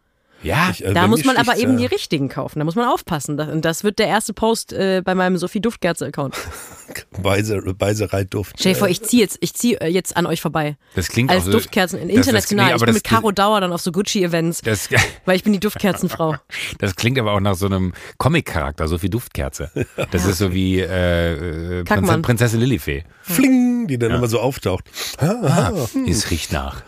Ja, 0.45 0.69
Ich, 0.71 0.83
also 0.83 0.93
Da 0.93 1.07
muss 1.07 1.23
man 1.25 1.37
aber 1.37 1.57
eben 1.57 1.73
äh, 1.75 1.77
die 1.81 1.85
richtigen 1.85 2.29
kaufen. 2.29 2.59
Da 2.59 2.65
muss 2.65 2.75
man 2.75 2.87
aufpassen. 2.87 3.35
Das- 3.37 3.49
Und 3.49 3.65
das 3.65 3.83
wird 3.83 3.99
der 3.99 4.07
erste 4.07 4.33
Post 4.33 4.73
äh, 4.73 5.01
bei 5.03 5.15
meinem 5.15 5.37
Sophie 5.37 5.59
Duftkerze-Account. 5.61 6.35
Weise, 7.17 7.61
Weisereitduft. 7.79 8.55
Stell 8.59 8.73
dir 8.73 8.79
vor, 8.79 8.87
ich 8.87 9.01
ziehe 9.01 9.21
jetzt, 9.23 9.37
ich 9.41 9.53
zieh, 9.53 9.73
äh, 9.75 9.87
jetzt 9.87 10.15
an 10.15 10.25
euch 10.27 10.39
vorbei. 10.41 10.77
das 10.95 11.07
klingt 11.09 11.31
Als 11.31 11.41
auch 11.41 11.45
so, 11.47 11.51
Duftkerzen 11.53 11.99
das- 11.99 12.07
das- 12.07 12.15
international. 12.17 12.65
nee, 12.67 12.71
aber 12.73 12.75
ich 12.75 12.85
bin 12.85 12.87
das- 12.87 12.95
mit 12.95 13.03
Caro 13.03 13.31
Dauer 13.31 13.59
dann 13.61 13.73
auf 13.73 13.81
so 13.81 13.91
Gucci-Events, 13.91 14.61
Das, 14.61 14.87
weil 15.25 15.35
ich 15.35 15.43
bin 15.43 15.51
die 15.53 15.59
Duftkerzenfrau. 15.59 16.35
das 16.79 16.95
klingt 16.95 17.17
aber 17.19 17.33
auch 17.33 17.39
nach 17.39 17.55
so 17.55 17.65
einem 17.65 17.93
Comic-Charakter, 18.17 18.87
so 18.87 18.97
viel 18.97 19.09
Duftkerze. 19.09 19.71
Das 20.11 20.25
ist 20.25 20.37
so 20.37 20.53
wie 20.53 20.79
äh, 20.79 21.79
äh, 21.79 21.83
Prinzessin, 21.83 22.59
Lilifee. 22.59 23.03
Fling, 23.23 23.87
die 23.87 23.97
dann 23.97 24.11
immer 24.11 24.27
so 24.27 24.39
auftaucht. 24.39 24.85
Ah, 25.17 25.71
ah, 25.73 25.73
Es 26.07 26.29
riecht 26.29 26.51
nach. 26.51 26.83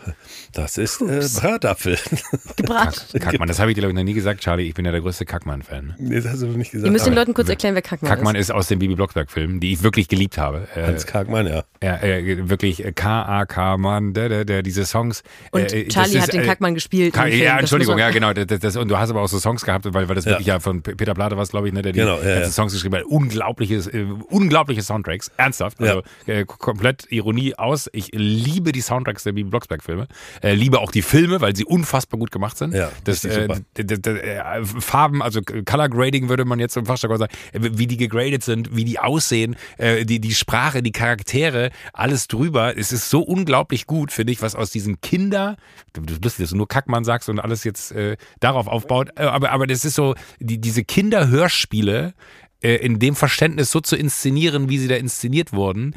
Das 0.54 0.78
ist 0.78 1.02
äh, 1.02 1.26
Bratapfel. 1.40 1.98
Gebraten. 2.56 3.20
Kackmann, 3.20 3.48
das 3.48 3.60
habe 3.60 3.72
ich 3.72 3.76
dir, 3.76 3.82
glaube 3.82 3.92
ich, 3.92 3.96
noch 3.96 4.04
nie 4.04 4.14
gesagt, 4.14 4.42
Charlie. 4.42 4.68
Ich 4.68 4.74
bin 4.74 4.86
ja 4.86 4.92
der 4.92 5.02
größte 5.02 5.26
Kackmann-Fan. 5.26 5.96
nee, 6.00 6.16
das 6.16 6.26
hast 6.34 6.42
du 6.42 6.48
nicht 6.48 6.72
gesagt. 6.72 6.86
Ihr 6.88 6.92
müsst 6.92 7.06
den 7.06 7.14
Leuten 7.14 7.34
kurz 7.34 7.50
erklären, 7.50 7.76
wer 7.76 7.82
Kackmann, 7.82 8.10
Kackmann 8.10 8.36
ist. 8.36 8.50
ist 8.50 8.52
aus 8.52 8.68
den 8.68 8.80
Bibi 8.80 8.96
Blocksberg-Filmen, 8.96 9.60
die 9.60 9.74
ich 9.74 9.84
wirklich 9.84 10.08
geliebt 10.08 10.38
habe. 10.38 10.68
Äh, 10.76 10.84
Hans 10.88 11.06
Kargmann, 11.06 11.48
ja. 11.48 11.64
Ja, 11.84 11.98
äh, 12.02 12.50
wirklich 12.50 12.84
äh, 12.84 12.92
K-A-K-Mann, 12.92 14.14
der, 14.14 14.30
der, 14.30 14.46
der, 14.46 14.64
diese 14.64 14.86
Songs. 14.86 15.24
Und 15.52 15.72
äh, 15.74 15.86
das 15.86 15.94
Charlie 15.94 16.18
ist, 16.18 16.24
hat 16.24 16.34
den 16.34 16.42
äh, 16.42 16.46
Kackmann 16.46 16.74
gespielt. 16.76 17.14
Ka 17.14 17.24
Film. 17.24 17.42
ja, 17.42 17.60
Entschuldigung, 17.60 17.98
ja, 17.98 18.10
genau. 18.10 18.34
Das, 18.34 18.60
das, 18.60 18.76
und 18.76 18.88
du 18.90 18.98
hast 18.98 19.10
aber 19.10 19.22
auch 19.22 19.28
so 19.28 19.40
Songs 19.40 19.64
gehabt, 19.64 19.86
weil, 19.94 20.08
weil 20.08 20.16
das 20.16 20.26
Ja. 20.26 20.32
wirklich 20.32 20.48
ja 20.48 20.60
von 20.60 20.82
Peter 20.82 21.14
Plate 21.14 21.38
war 21.38 21.46
glaube 21.46 21.68
ich, 21.68 21.74
ne, 21.74 21.82
der 21.82 21.92
die 21.94 22.00
Genau, 22.00 22.18
ja, 22.18 22.24
ganzen 22.24 22.42
ja. 22.42 22.50
Songs 22.50 22.74
geschrieben 22.74 22.96
hat. 22.96 23.04
Unglaubliches, 23.06 23.88
äh, 23.88 24.06
unglaubliche 24.30 24.82
Soundtracks. 24.82 25.32
Ernsthaft. 25.38 25.80
Also 25.82 26.02
äh, 26.26 26.46
komplett 26.46 27.06
Ironie 27.12 27.56
aus. 27.56 27.90
Ich 27.94 28.10
liebe 28.14 28.72
die 28.72 28.82
Soundtracks 28.82 29.24
der 29.24 29.32
Bibi 29.34 29.50
Blocksberg-Filme. 29.50 30.08
Äh, 30.42 30.54
liebe 30.54 30.80
auch 30.80 30.92
die 30.92 31.02
Filme, 31.02 31.42
weil 31.42 31.56
sie 31.56 31.66
unfassbar 31.66 32.20
gut 32.20 32.32
gemacht 32.32 32.58
sind. 32.58 32.74
Ja, 32.74 32.92
das 33.04 33.26
äh, 33.26 33.48
äh, 33.48 34.66
Farben, 34.66 35.22
also 35.22 35.42
Color 35.42 35.90
Grading 35.90 36.30
würde 36.30 36.46
man 36.46 36.60
jetzt 36.60 36.78
im 36.78 36.86
Fachjargon 36.86 37.20
sagen, 37.20 37.34
äh, 37.54 37.60
wie 37.74 37.88
die 37.88 37.98
gegradet 37.98 38.44
sind, 38.44 38.76
wie 38.76 38.86
die 38.86 39.00
aussehen, 39.00 39.56
äh, 39.78 40.06
die, 40.06 40.20
die 40.20 40.34
Sprache, 40.34 40.82
die 40.82 40.92
Charaktere, 40.92 41.72
alles 41.94 42.28
drüber. 42.28 42.78
Es 42.78 42.92
ist 42.92 43.10
so 43.10 43.22
unglaublich 43.22 43.86
gut, 43.86 44.12
finde 44.12 44.34
ich, 44.34 44.42
was 44.42 44.56
aus 44.56 44.72
diesen 44.72 45.02
Kinder, 45.02 45.58
du 45.94 46.02
dass 46.02 46.38
du 46.38 46.56
nur 46.56 46.68
Kackmann 46.68 47.04
sagst 47.04 47.30
und 47.30 47.40
alles 47.40 47.64
jetzt 47.64 47.92
äh, 47.92 48.18
darauf 48.40 48.68
aufbaut, 48.68 49.18
aber, 49.18 49.52
aber 49.52 49.68
das 49.68 49.86
ist 49.86 49.96
so, 49.96 50.16
die, 50.40 50.60
diese 50.60 50.84
Kinderhörspiele, 50.84 52.14
in 52.62 53.00
dem 53.00 53.16
Verständnis 53.16 53.72
so 53.72 53.80
zu 53.80 53.96
inszenieren, 53.96 54.70
wie 54.70 54.78
sie 54.80 54.88
da 54.88 54.96
inszeniert 54.96 55.54
wurden, 55.54 55.96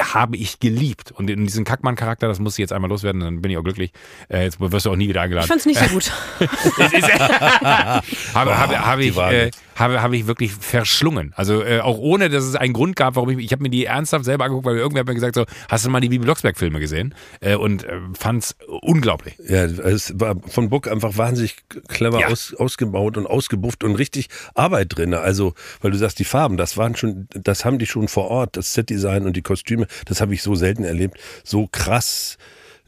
habe 0.00 0.36
ich 0.36 0.58
geliebt. 0.58 1.12
Und 1.12 1.30
in 1.30 1.44
diesem 1.44 1.64
Kackmann-Charakter, 1.64 2.28
das 2.28 2.40
muss 2.40 2.54
ich 2.54 2.58
jetzt 2.58 2.72
einmal 2.72 2.90
loswerden, 2.90 3.20
dann 3.20 3.40
bin 3.40 3.50
ich 3.50 3.56
auch 3.56 3.62
glücklich. 3.62 3.92
Äh, 4.28 4.44
jetzt 4.44 4.60
wirst 4.60 4.86
du 4.86 4.90
auch 4.90 4.96
nie 4.96 5.08
wieder 5.08 5.22
eingeladen. 5.22 5.44
Ich 5.44 5.48
fand's 5.48 5.66
nicht 5.66 5.78
so 5.78 5.86
gut. 5.86 6.10
habe, 8.34 8.58
habe, 8.58 8.86
habe 8.86 9.04
ich, 9.04 9.16
äh, 9.16 9.50
habe, 9.76 10.02
habe 10.02 10.16
ich 10.16 10.26
wirklich 10.26 10.52
verschlungen. 10.52 11.32
Also 11.36 11.62
äh, 11.62 11.80
auch 11.80 11.98
ohne, 11.98 12.28
dass 12.28 12.44
es 12.44 12.56
einen 12.56 12.72
Grund 12.72 12.96
gab, 12.96 13.16
warum 13.16 13.30
ich, 13.30 13.38
ich 13.38 13.52
habe 13.52 13.62
mir 13.62 13.70
die 13.70 13.84
ernsthaft 13.84 14.24
selber 14.24 14.44
angeguckt, 14.44 14.66
weil 14.66 14.76
irgendwer 14.76 15.00
hat 15.00 15.06
mir 15.06 15.14
gesagt 15.14 15.34
so, 15.34 15.44
hast 15.68 15.84
du 15.84 15.90
mal 15.90 16.00
die 16.00 16.08
Bibi 16.08 16.24
Blocksberg-Filme 16.24 16.80
gesehen? 16.80 17.14
Äh, 17.40 17.56
und 17.56 17.84
äh, 17.84 18.00
fand's 18.18 18.56
unglaublich. 18.66 19.34
Ja, 19.48 19.64
es 19.64 20.18
war 20.18 20.36
von 20.46 20.68
Book 20.68 20.88
einfach 20.88 21.16
wahnsinnig 21.16 21.56
clever 21.88 22.20
ja. 22.20 22.28
aus, 22.28 22.54
ausgebaut 22.54 23.16
und 23.16 23.26
ausgebufft 23.26 23.84
und 23.84 23.94
richtig 23.94 24.28
Arbeit 24.54 24.96
drin. 24.96 25.14
Also, 25.14 25.54
weil 25.80 25.91
du 25.92 25.98
sagst, 25.98 26.18
die 26.18 26.24
Farben, 26.24 26.56
das 26.56 26.76
waren 26.76 26.96
schon, 26.96 27.28
das 27.30 27.64
haben 27.64 27.78
die 27.78 27.86
schon 27.86 28.08
vor 28.08 28.28
Ort, 28.28 28.56
das 28.56 28.74
Setdesign 28.74 29.26
und 29.26 29.36
die 29.36 29.42
Kostüme, 29.42 29.86
das 30.06 30.20
habe 30.20 30.34
ich 30.34 30.42
so 30.42 30.54
selten 30.54 30.84
erlebt, 30.84 31.18
so 31.44 31.68
krass 31.70 32.38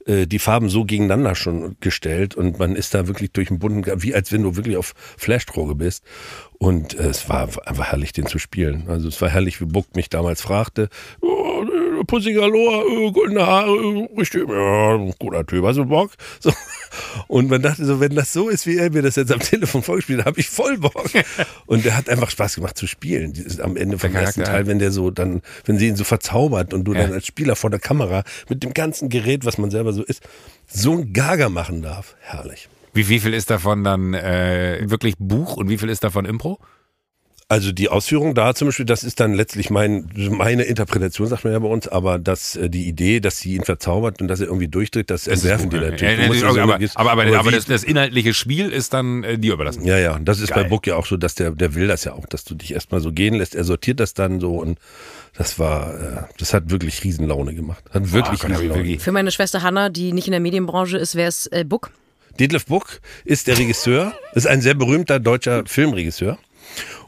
äh, 0.06 0.26
die 0.26 0.38
Farben 0.38 0.68
so 0.68 0.84
gegeneinander 0.84 1.34
schon 1.34 1.76
gestellt 1.80 2.34
und 2.34 2.58
man 2.58 2.76
ist 2.76 2.94
da 2.94 3.06
wirklich 3.06 3.32
durch 3.32 3.48
den 3.48 3.58
bunten, 3.58 4.02
wie 4.02 4.14
als 4.14 4.32
wenn 4.32 4.42
du 4.42 4.56
wirklich 4.56 4.76
auf 4.76 4.94
Flashdroge 5.16 5.74
bist. 5.74 6.04
Und 6.58 6.94
äh, 6.94 7.08
es 7.08 7.28
war 7.28 7.48
einfach 7.66 7.92
herrlich, 7.92 8.12
den 8.12 8.26
zu 8.26 8.38
spielen. 8.38 8.84
Also 8.88 9.08
es 9.08 9.20
war 9.20 9.30
herrlich, 9.30 9.60
wie 9.60 9.66
Buck 9.66 9.96
mich 9.96 10.10
damals 10.10 10.42
fragte, 10.42 10.88
oh, 11.20 11.64
pussiger 12.06 12.48
Lohr, 12.48 12.84
äh, 12.86 13.10
goldene 13.10 13.46
Haare, 13.46 14.08
richtig, 14.16 14.48
ja, 14.48 14.96
guter 15.18 15.46
Typ, 15.46 15.64
hast 15.64 15.76
du 15.76 15.84
Bock? 15.84 16.12
So. 16.40 16.52
Und 17.28 17.50
man 17.50 17.62
dachte 17.62 17.84
so, 17.84 18.00
wenn 18.00 18.14
das 18.14 18.32
so 18.32 18.48
ist, 18.48 18.66
wie 18.66 18.76
er 18.76 18.90
mir 18.90 19.02
das 19.02 19.16
jetzt 19.16 19.32
am 19.32 19.40
Telefon 19.40 19.82
vorgespielt 19.82 20.20
hat, 20.20 20.26
habe 20.26 20.40
ich 20.40 20.48
voll 20.48 20.78
Bock. 20.78 21.10
Und 21.66 21.84
der 21.84 21.96
hat 21.96 22.08
einfach 22.08 22.30
Spaß 22.30 22.56
gemacht 22.56 22.78
zu 22.78 22.86
spielen. 22.86 23.32
Am 23.62 23.76
Ende 23.76 23.98
vom 23.98 24.14
ersten 24.14 24.44
Teil, 24.44 24.66
wenn 24.66 24.78
der 24.78 24.90
so 24.90 25.10
dann, 25.10 25.42
wenn 25.64 25.78
sie 25.78 25.88
ihn 25.88 25.96
so 25.96 26.04
verzaubert 26.04 26.72
und 26.74 26.84
du 26.84 26.94
ja. 26.94 27.02
dann 27.02 27.12
als 27.12 27.26
Spieler 27.26 27.56
vor 27.56 27.70
der 27.70 27.80
Kamera 27.80 28.24
mit 28.48 28.62
dem 28.62 28.74
ganzen 28.74 29.08
Gerät, 29.08 29.44
was 29.44 29.58
man 29.58 29.70
selber 29.70 29.92
so 29.92 30.02
ist, 30.02 30.22
so 30.66 30.92
ein 30.92 31.12
Gaga 31.12 31.48
machen 31.48 31.82
darf. 31.82 32.16
Herrlich. 32.20 32.68
Wie, 32.92 33.08
wie 33.08 33.18
viel 33.18 33.34
ist 33.34 33.50
davon 33.50 33.82
dann 33.82 34.14
äh, 34.14 34.82
wirklich 34.84 35.14
Buch 35.18 35.56
und 35.56 35.68
wie 35.68 35.78
viel 35.78 35.88
ist 35.88 36.04
davon 36.04 36.24
Impro? 36.24 36.58
Also 37.46 37.72
die 37.72 37.90
Ausführung 37.90 38.34
da 38.34 38.54
zum 38.54 38.68
Beispiel, 38.68 38.86
das 38.86 39.04
ist 39.04 39.20
dann 39.20 39.34
letztlich 39.34 39.68
mein, 39.68 40.08
meine 40.30 40.62
Interpretation, 40.62 41.26
sagt 41.26 41.44
man 41.44 41.52
ja 41.52 41.58
bei 41.58 41.68
uns, 41.68 41.86
aber 41.86 42.18
dass 42.18 42.56
äh, 42.56 42.70
die 42.70 42.88
Idee, 42.88 43.20
dass 43.20 43.38
sie 43.38 43.54
ihn 43.54 43.64
verzaubert 43.64 44.22
und 44.22 44.28
dass 44.28 44.40
er 44.40 44.46
irgendwie 44.46 44.68
durchdreht, 44.68 45.10
das, 45.10 45.24
das 45.24 45.44
entwerfen 45.44 45.68
die 45.68 45.76
natürlich. 45.76 46.40
Ja, 46.40 46.50
ja, 46.50 46.62
aber, 46.62 46.78
aber, 46.94 47.12
aber, 47.12 47.38
aber 47.38 47.50
das, 47.50 47.66
das, 47.66 47.84
inhaltliche 47.84 48.32
Spiel 48.32 48.70
ist 48.70 48.94
dann 48.94 49.24
äh, 49.24 49.38
dir 49.38 49.52
überlassen. 49.52 49.84
Ja, 49.84 49.98
ja, 49.98 50.18
das 50.18 50.40
ist 50.40 50.50
Geil. 50.50 50.64
bei 50.64 50.68
Book 50.70 50.86
ja 50.86 50.96
auch 50.96 51.04
so, 51.04 51.18
dass 51.18 51.34
der, 51.34 51.50
der 51.50 51.74
will 51.74 51.86
das 51.86 52.04
ja 52.04 52.14
auch, 52.14 52.24
dass 52.24 52.44
du 52.44 52.54
dich 52.54 52.72
erstmal 52.72 53.02
so 53.02 53.12
gehen 53.12 53.34
lässt. 53.34 53.54
Er 53.54 53.64
sortiert 53.64 54.00
das 54.00 54.14
dann 54.14 54.40
so 54.40 54.56
und 54.56 54.78
das 55.36 55.58
war, 55.58 55.94
äh, 56.00 56.22
das 56.38 56.54
hat 56.54 56.70
wirklich 56.70 57.04
Riesenlaune 57.04 57.54
gemacht. 57.54 57.84
Hat 57.92 58.10
wirklich 58.12 58.42
oh, 58.42 58.46
Riesenlaune. 58.46 58.98
Für 59.00 59.12
meine 59.12 59.30
Schwester 59.30 59.60
Hanna, 59.62 59.90
die 59.90 60.14
nicht 60.14 60.26
in 60.26 60.32
der 60.32 60.40
Medienbranche 60.40 60.96
ist, 60.96 61.14
wäre 61.14 61.28
es 61.28 61.46
äh, 61.48 61.64
Book. 61.64 61.90
Detlef 62.40 62.66
Buck 62.66 63.00
ist 63.24 63.46
der 63.48 63.58
Regisseur, 63.58 64.14
ist 64.32 64.46
ein 64.46 64.60
sehr 64.62 64.74
berühmter 64.74 65.20
deutscher 65.20 65.64
Filmregisseur. 65.66 66.38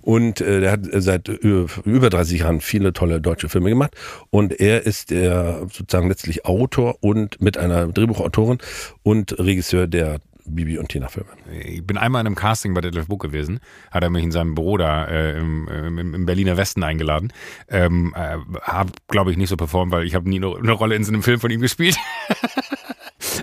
Und 0.07 0.41
äh, 0.41 0.61
der 0.61 0.71
hat 0.71 0.83
seit 0.93 1.27
über 1.27 2.11
30 2.11 2.39
Jahren 2.39 2.61
viele 2.61 2.93
tolle 2.93 3.21
deutsche 3.21 3.49
Filme 3.49 3.71
gemacht. 3.71 3.97
Und 4.31 4.53
er 4.61 4.87
ist 4.87 5.11
der 5.11 5.63
sozusagen 5.63 6.09
letztlich 6.09 6.47
Autor 6.47 6.99
und 7.01 7.43
mit 7.43 7.59
einer 7.59 7.89
Drehbuchautorin 7.89 8.59
und 9.03 9.37
Regisseur 9.37 9.89
der 9.89 10.21
Bibi 10.47 10.79
und 10.79 10.91
Tina 10.91 11.09
Filme. 11.09 11.31
Ich 11.51 11.85
bin 11.85 11.99
einmal 11.99 12.21
in 12.21 12.29
einem 12.29 12.37
Casting 12.37 12.73
bei 12.73 12.83
Detlef 12.83 13.09
Buck 13.09 13.21
gewesen, 13.21 13.59
hat 13.91 14.05
er 14.05 14.11
mich 14.11 14.23
in 14.23 14.31
seinem 14.31 14.55
Büro 14.55 14.77
da 14.77 15.07
äh, 15.07 15.39
im, 15.39 15.67
im, 15.67 16.15
im, 16.15 16.25
Berliner 16.25 16.57
Westen 16.57 16.85
eingeladen. 16.85 17.33
Ähm, 17.69 18.15
äh, 18.17 18.37
hab, 18.63 19.09
glaube 19.09 19.33
ich, 19.33 19.37
nicht 19.37 19.49
so 19.49 19.57
performt, 19.57 19.91
weil 19.91 20.05
ich 20.05 20.15
habe 20.15 20.29
nie 20.29 20.37
eine, 20.37 20.55
eine 20.55 20.71
Rolle 20.71 20.95
in 20.95 21.03
so 21.03 21.13
einem 21.13 21.25
Film 21.25 21.41
von 21.41 21.51
ihm 21.51 21.61
gespielt. 21.61 21.97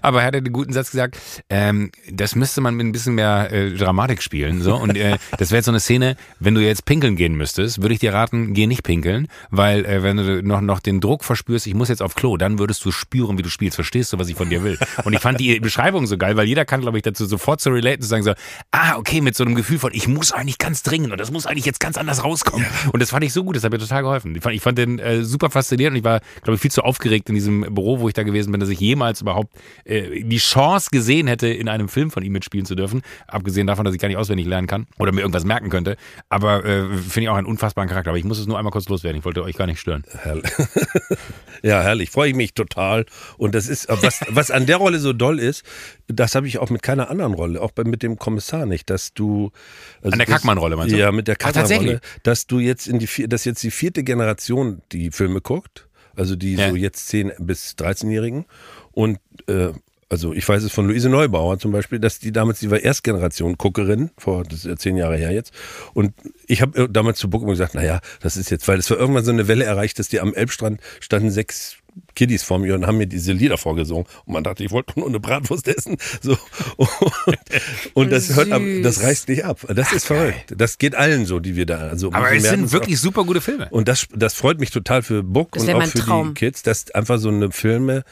Aber 0.03 0.21
er 0.21 0.27
hat 0.27 0.35
einen 0.35 0.51
guten 0.51 0.73
Satz 0.73 0.91
gesagt, 0.91 1.17
ähm, 1.49 1.91
das 2.11 2.35
müsste 2.35 2.61
man 2.61 2.75
mit 2.75 2.85
ein 2.85 2.91
bisschen 2.91 3.15
mehr 3.15 3.51
äh, 3.51 3.71
Dramatik 3.71 4.21
spielen. 4.21 4.61
So. 4.61 4.75
Und 4.75 4.97
äh, 4.97 5.17
das 5.37 5.51
wäre 5.51 5.59
jetzt 5.59 5.65
so 5.65 5.71
eine 5.71 5.79
Szene, 5.79 6.15
wenn 6.39 6.53
du 6.53 6.61
jetzt 6.61 6.85
pinkeln 6.85 7.15
gehen 7.15 7.35
müsstest, 7.35 7.81
würde 7.81 7.93
ich 7.93 7.99
dir 7.99 8.13
raten, 8.13 8.53
geh 8.53 8.67
nicht 8.67 8.83
pinkeln, 8.83 9.27
weil 9.49 9.85
äh, 9.85 10.03
wenn 10.03 10.17
du 10.17 10.43
noch, 10.43 10.61
noch 10.61 10.81
den 10.81 10.99
Druck 10.99 11.23
verspürst, 11.23 11.67
ich 11.67 11.73
muss 11.73 11.87
jetzt 11.87 12.01
auf 12.01 12.15
Klo, 12.15 12.35
dann 12.35 12.59
würdest 12.59 12.83
du 12.83 12.91
spüren, 12.91 13.37
wie 13.37 13.41
du 13.41 13.49
spielst. 13.49 13.75
Verstehst 13.75 14.11
du, 14.11 14.19
was 14.19 14.27
ich 14.27 14.35
von 14.35 14.49
dir 14.49 14.63
will? 14.63 14.77
Und 15.05 15.13
ich 15.13 15.19
fand 15.19 15.39
die 15.39 15.59
Beschreibung 15.61 16.05
so 16.05 16.17
geil, 16.17 16.35
weil 16.35 16.47
jeder 16.47 16.65
kann, 16.65 16.81
glaube 16.81 16.97
ich, 16.97 17.03
dazu 17.03 17.25
sofort 17.25 17.61
zu 17.61 17.69
relaten, 17.69 18.01
zu 18.01 18.09
sagen 18.09 18.23
so, 18.23 18.33
ah, 18.71 18.97
okay, 18.97 19.21
mit 19.21 19.35
so 19.35 19.45
einem 19.45 19.55
Gefühl 19.55 19.79
von, 19.79 19.93
ich 19.93 20.07
muss 20.09 20.33
eigentlich 20.33 20.57
ganz 20.57 20.83
dringend 20.83 21.13
und 21.13 21.17
das 21.17 21.31
muss 21.31 21.45
eigentlich 21.45 21.65
jetzt 21.65 21.79
ganz 21.79 21.97
anders 21.97 22.23
rauskommen. 22.23 22.65
Und 22.91 23.01
das 23.01 23.11
fand 23.11 23.23
ich 23.23 23.31
so 23.31 23.43
gut, 23.45 23.55
das 23.55 23.63
hat 23.63 23.71
mir 23.71 23.79
total 23.79 24.03
geholfen. 24.03 24.35
Ich 24.35 24.41
fand, 24.43 24.55
ich 24.55 24.61
fand 24.61 24.77
den 24.77 24.99
äh, 24.99 25.23
super 25.23 25.49
faszinierend 25.49 25.95
und 25.95 25.99
ich 25.99 26.03
war, 26.03 26.19
glaube 26.41 26.55
ich, 26.55 26.61
viel 26.61 26.71
zu 26.71 26.81
aufgeregt 26.83 27.29
in 27.29 27.35
diesem 27.35 27.61
Büro, 27.73 28.01
wo 28.01 28.07
ich 28.09 28.13
da 28.13 28.23
gewesen 28.23 28.51
bin, 28.51 28.59
dass 28.59 28.69
ich 28.69 28.79
jemals 28.79 29.21
überhaupt 29.21 29.55
äh, 29.93 30.23
die 30.23 30.37
Chance 30.37 30.89
gesehen 30.91 31.27
hätte, 31.27 31.47
in 31.47 31.69
einem 31.69 31.87
Film 31.87 32.11
von 32.11 32.23
ihm 32.23 32.33
mitspielen 32.33 32.65
zu 32.65 32.75
dürfen. 32.75 33.01
Abgesehen 33.27 33.67
davon, 33.67 33.85
dass 33.85 33.93
ich 33.93 34.01
gar 34.01 34.07
nicht 34.07 34.17
auswendig 34.17 34.47
lernen 34.47 34.67
kann 34.67 34.87
oder 34.97 35.11
mir 35.11 35.21
irgendwas 35.21 35.45
merken 35.45 35.69
könnte. 35.69 35.97
Aber 36.29 36.65
äh, 36.65 36.97
finde 36.97 37.21
ich 37.21 37.29
auch 37.29 37.35
einen 37.35 37.47
unfassbaren 37.47 37.89
Charakter. 37.89 38.09
Aber 38.09 38.17
ich 38.17 38.23
muss 38.23 38.39
es 38.39 38.47
nur 38.47 38.57
einmal 38.57 38.71
kurz 38.71 38.89
loswerden. 38.89 39.19
Ich 39.19 39.25
wollte 39.25 39.43
euch 39.43 39.55
gar 39.55 39.67
nicht 39.67 39.79
stören. 39.79 40.03
Herrlich. 40.09 40.51
ja, 41.63 41.81
herrlich. 41.81 42.09
Freue 42.09 42.29
ich 42.29 42.35
mich 42.35 42.53
total. 42.53 43.05
Und 43.37 43.55
das 43.55 43.67
ist, 43.67 43.87
was, 43.89 44.21
was 44.29 44.51
an 44.51 44.65
der 44.65 44.77
Rolle 44.77 44.99
so 44.99 45.13
doll 45.13 45.39
ist, 45.39 45.63
das 46.07 46.35
habe 46.35 46.47
ich 46.47 46.57
auch 46.57 46.69
mit 46.69 46.81
keiner 46.81 47.09
anderen 47.09 47.33
Rolle, 47.33 47.61
auch 47.61 47.71
bei, 47.71 47.83
mit 47.83 48.03
dem 48.03 48.17
Kommissar 48.17 48.65
nicht, 48.65 48.89
dass 48.89 49.13
du. 49.13 49.51
Also 50.01 50.13
an 50.13 50.19
der 50.19 50.27
Kackmann-Rolle 50.27 50.75
meinst 50.75 50.93
du? 50.93 50.97
Ja, 50.97 51.11
mit 51.11 51.27
der 51.27 51.35
Kackmann-Rolle. 51.35 52.01
Dass 52.23 52.47
du 52.47 52.59
jetzt 52.59 52.87
in 52.87 52.99
die, 52.99 53.27
dass 53.27 53.45
jetzt 53.45 53.63
die 53.63 53.71
vierte 53.71 54.03
Generation 54.03 54.81
die 54.91 55.11
Filme 55.11 55.41
guckt. 55.41 55.87
Also 56.15 56.35
die 56.35 56.55
ja. 56.55 56.69
so 56.69 56.75
jetzt 56.75 57.11
10- 57.11 57.33
bis 57.39 57.71
13-Jährigen. 57.71 58.45
Und 58.93 59.19
äh, 59.47 59.69
also 60.13 60.31
ich 60.31 60.47
weiß 60.47 60.61
es 60.61 60.71
von 60.71 60.87
Luise 60.87 61.09
Neubauer 61.09 61.57
zum 61.57 61.71
Beispiel, 61.71 61.99
dass 61.99 62.19
die 62.19 62.31
damals, 62.31 62.59
die 62.59 62.69
war 62.69 62.79
Erstgeneration 62.79 63.57
Guckerin, 63.57 64.11
vor 64.17 64.43
das 64.43 64.59
ist 64.59 64.65
ja 64.65 64.75
zehn 64.75 64.95
Jahre 64.95 65.17
her 65.17 65.31
jetzt. 65.31 65.51
Und 65.95 66.13
ich 66.45 66.61
habe 66.61 66.87
damals 66.87 67.17
zu 67.17 67.31
Buck 67.31 67.47
gesagt, 67.47 67.73
naja, 67.73 67.99
das 68.21 68.37
ist 68.37 68.51
jetzt, 68.51 68.67
weil 68.67 68.77
es 68.77 68.89
war 68.91 68.97
irgendwann 68.99 69.25
so 69.25 69.31
eine 69.31 69.47
Welle 69.47 69.63
erreicht, 69.63 69.97
dass 69.97 70.09
die 70.09 70.19
am 70.19 70.35
Elbstrand 70.35 70.79
standen 70.99 71.31
sechs 71.31 71.77
Kiddies 72.15 72.43
vor 72.43 72.59
mir 72.59 72.75
und 72.75 72.85
haben 72.85 72.97
mir 72.97 73.07
diese 73.07 73.33
Lieder 73.33 73.57
vorgesungen. 73.57 74.05
Und 74.25 74.33
man 74.33 74.43
dachte, 74.43 74.63
ich 74.63 74.71
wollte 74.71 74.99
nur 74.99 75.07
eine 75.07 75.19
Bratwurst 75.19 75.67
essen. 75.67 75.97
So. 76.21 76.37
Und, 76.77 76.89
und 77.93 78.11
das 78.11 78.35
hört 78.35 78.51
ab, 78.51 78.61
das 78.83 79.01
reißt 79.01 79.29
nicht 79.29 79.45
ab. 79.45 79.65
Das 79.69 79.87
Ach, 79.89 79.93
ist 79.95 80.05
verrückt. 80.05 80.47
Geil. 80.47 80.57
Das 80.57 80.77
geht 80.77 80.95
allen 80.95 81.25
so, 81.25 81.39
die 81.39 81.55
wir 81.55 81.65
da. 81.65 81.79
Also 81.79 82.11
Aber 82.11 82.31
es 82.33 82.43
sind 82.43 82.71
wirklich 82.71 82.97
auch. 82.97 83.03
super 83.03 83.23
gute 83.25 83.41
Filme. 83.41 83.67
Und 83.71 83.87
das, 83.87 84.07
das 84.15 84.33
freut 84.33 84.59
mich 84.59 84.71
total 84.71 85.01
für 85.01 85.23
Buck 85.23 85.55
und 85.55 85.69
auch 85.69 85.83
für 85.85 85.99
Traum. 85.99 86.27
die 86.29 86.33
Kids, 86.33 86.63
dass 86.63 86.91
einfach 86.91 87.19
so 87.19 87.29
eine 87.29 87.51
Filme 87.51 88.03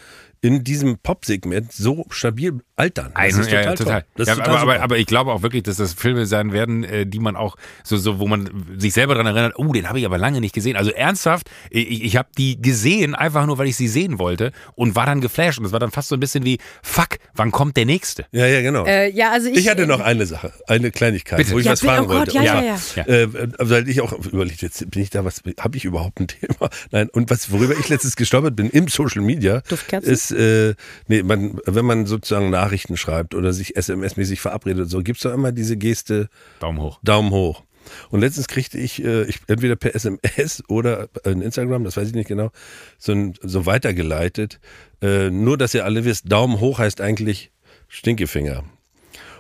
in 0.41 0.63
diesem 0.63 0.97
Pop-Segment 0.97 1.71
so 1.71 2.05
stabil 2.09 2.59
altern. 2.75 3.13
Das 3.15 3.37
ist 3.37 3.45
total, 3.45 3.53
ja, 3.53 3.61
ja, 3.61 3.75
total. 3.75 4.05
Das 4.15 4.27
ja, 4.27 4.35
total 4.35 4.49
aber, 4.49 4.61
aber, 4.61 4.83
aber, 4.83 4.97
ich 4.97 5.05
glaube 5.05 5.31
auch 5.31 5.43
wirklich, 5.43 5.61
dass 5.61 5.77
das 5.77 5.93
Filme 5.93 6.25
sein 6.25 6.51
werden, 6.51 6.83
äh, 6.83 7.05
die 7.05 7.19
man 7.19 7.35
auch 7.35 7.57
so, 7.83 7.95
so 7.95 8.17
wo 8.17 8.27
man 8.27 8.49
sich 8.77 8.93
selber 8.93 9.13
daran 9.13 9.35
erinnert, 9.35 9.53
oh, 9.57 9.71
den 9.71 9.87
habe 9.87 9.99
ich 9.99 10.05
aber 10.05 10.17
lange 10.17 10.41
nicht 10.41 10.55
gesehen. 10.55 10.75
Also 10.75 10.89
ernsthaft, 10.89 11.49
ich, 11.69 12.03
ich 12.03 12.15
habe 12.17 12.29
die 12.37 12.59
gesehen, 12.59 13.13
einfach 13.13 13.45
nur, 13.45 13.59
weil 13.59 13.67
ich 13.67 13.75
sie 13.75 13.87
sehen 13.87 14.17
wollte 14.17 14.51
und 14.73 14.95
war 14.95 15.05
dann 15.05 15.21
geflasht. 15.21 15.59
Und 15.59 15.65
es 15.65 15.71
war 15.73 15.79
dann 15.79 15.91
fast 15.91 16.09
so 16.09 16.15
ein 16.15 16.19
bisschen 16.19 16.43
wie, 16.43 16.57
fuck, 16.81 17.19
wann 17.35 17.51
kommt 17.51 17.77
der 17.77 17.85
nächste? 17.85 18.25
Ja, 18.31 18.47
ja, 18.47 18.61
genau. 18.61 18.85
Äh, 18.85 19.11
ja, 19.11 19.31
also 19.31 19.47
ich, 19.47 19.57
ich 19.57 19.69
hatte 19.69 19.85
noch 19.85 19.99
eine 19.99 20.25
Sache, 20.25 20.51
eine 20.67 20.89
Kleinigkeit, 20.89 21.37
Bitte. 21.37 21.51
wo 21.51 21.59
ich 21.59 21.67
was 21.67 21.81
fragen 21.81 22.05
oh 22.05 22.07
Gott, 22.07 22.33
wollte. 22.33 22.37
Ja, 22.37 22.63
ja, 22.63 22.77
ja. 22.95 23.05
Äh, 23.05 23.27
weil 23.59 23.87
ich 23.87 24.01
auch 24.01 24.13
überlegt, 24.13 24.63
jetzt 24.63 24.89
bin 24.89 25.03
ich 25.03 25.11
da, 25.11 25.23
was 25.23 25.43
habe 25.59 25.77
ich 25.77 25.85
überhaupt 25.85 26.19
ein 26.19 26.27
Thema? 26.27 26.69
Nein, 26.91 27.09
und 27.09 27.29
was, 27.29 27.51
worüber 27.51 27.75
ich 27.79 27.89
letztens 27.89 28.15
gestolpert 28.15 28.55
bin 28.55 28.71
im 28.71 28.87
Social 28.87 29.21
Media, 29.21 29.61
Duftkerzen? 29.67 30.30
Ist, 30.31 30.39
äh, 30.39 30.75
nee, 31.07 31.23
man, 31.23 31.59
wenn 31.65 31.85
man 31.85 32.05
sozusagen 32.05 32.49
Nachrichten 32.49 32.97
schreibt 32.97 33.35
oder 33.35 33.53
sich 33.53 33.77
SMS-mäßig 33.77 34.39
verabredet, 34.39 34.89
so 34.89 35.01
gibt's 35.01 35.23
doch 35.23 35.33
immer 35.33 35.51
diese 35.51 35.77
Geste 35.77 36.29
Daumen 36.59 36.81
hoch. 36.81 36.99
Daumen 37.03 37.31
hoch. 37.31 37.63
Und 38.09 38.21
letztens 38.21 38.47
kriegte 38.47 38.77
ich, 38.77 39.03
äh, 39.03 39.23
ich 39.23 39.39
entweder 39.47 39.75
per 39.75 39.95
SMS 39.95 40.63
oder 40.67 41.09
in 41.25 41.41
Instagram, 41.41 41.83
das 41.83 41.97
weiß 41.97 42.09
ich 42.09 42.13
nicht 42.13 42.27
genau, 42.27 42.51
so, 42.97 43.33
so 43.41 43.65
weitergeleitet. 43.65 44.59
Äh, 45.01 45.29
nur, 45.29 45.57
dass 45.57 45.73
ihr 45.73 45.85
alle 45.85 46.05
wisst, 46.05 46.31
Daumen 46.31 46.59
hoch 46.59 46.79
heißt 46.79 47.01
eigentlich 47.01 47.51
Stinkefinger. 47.87 48.63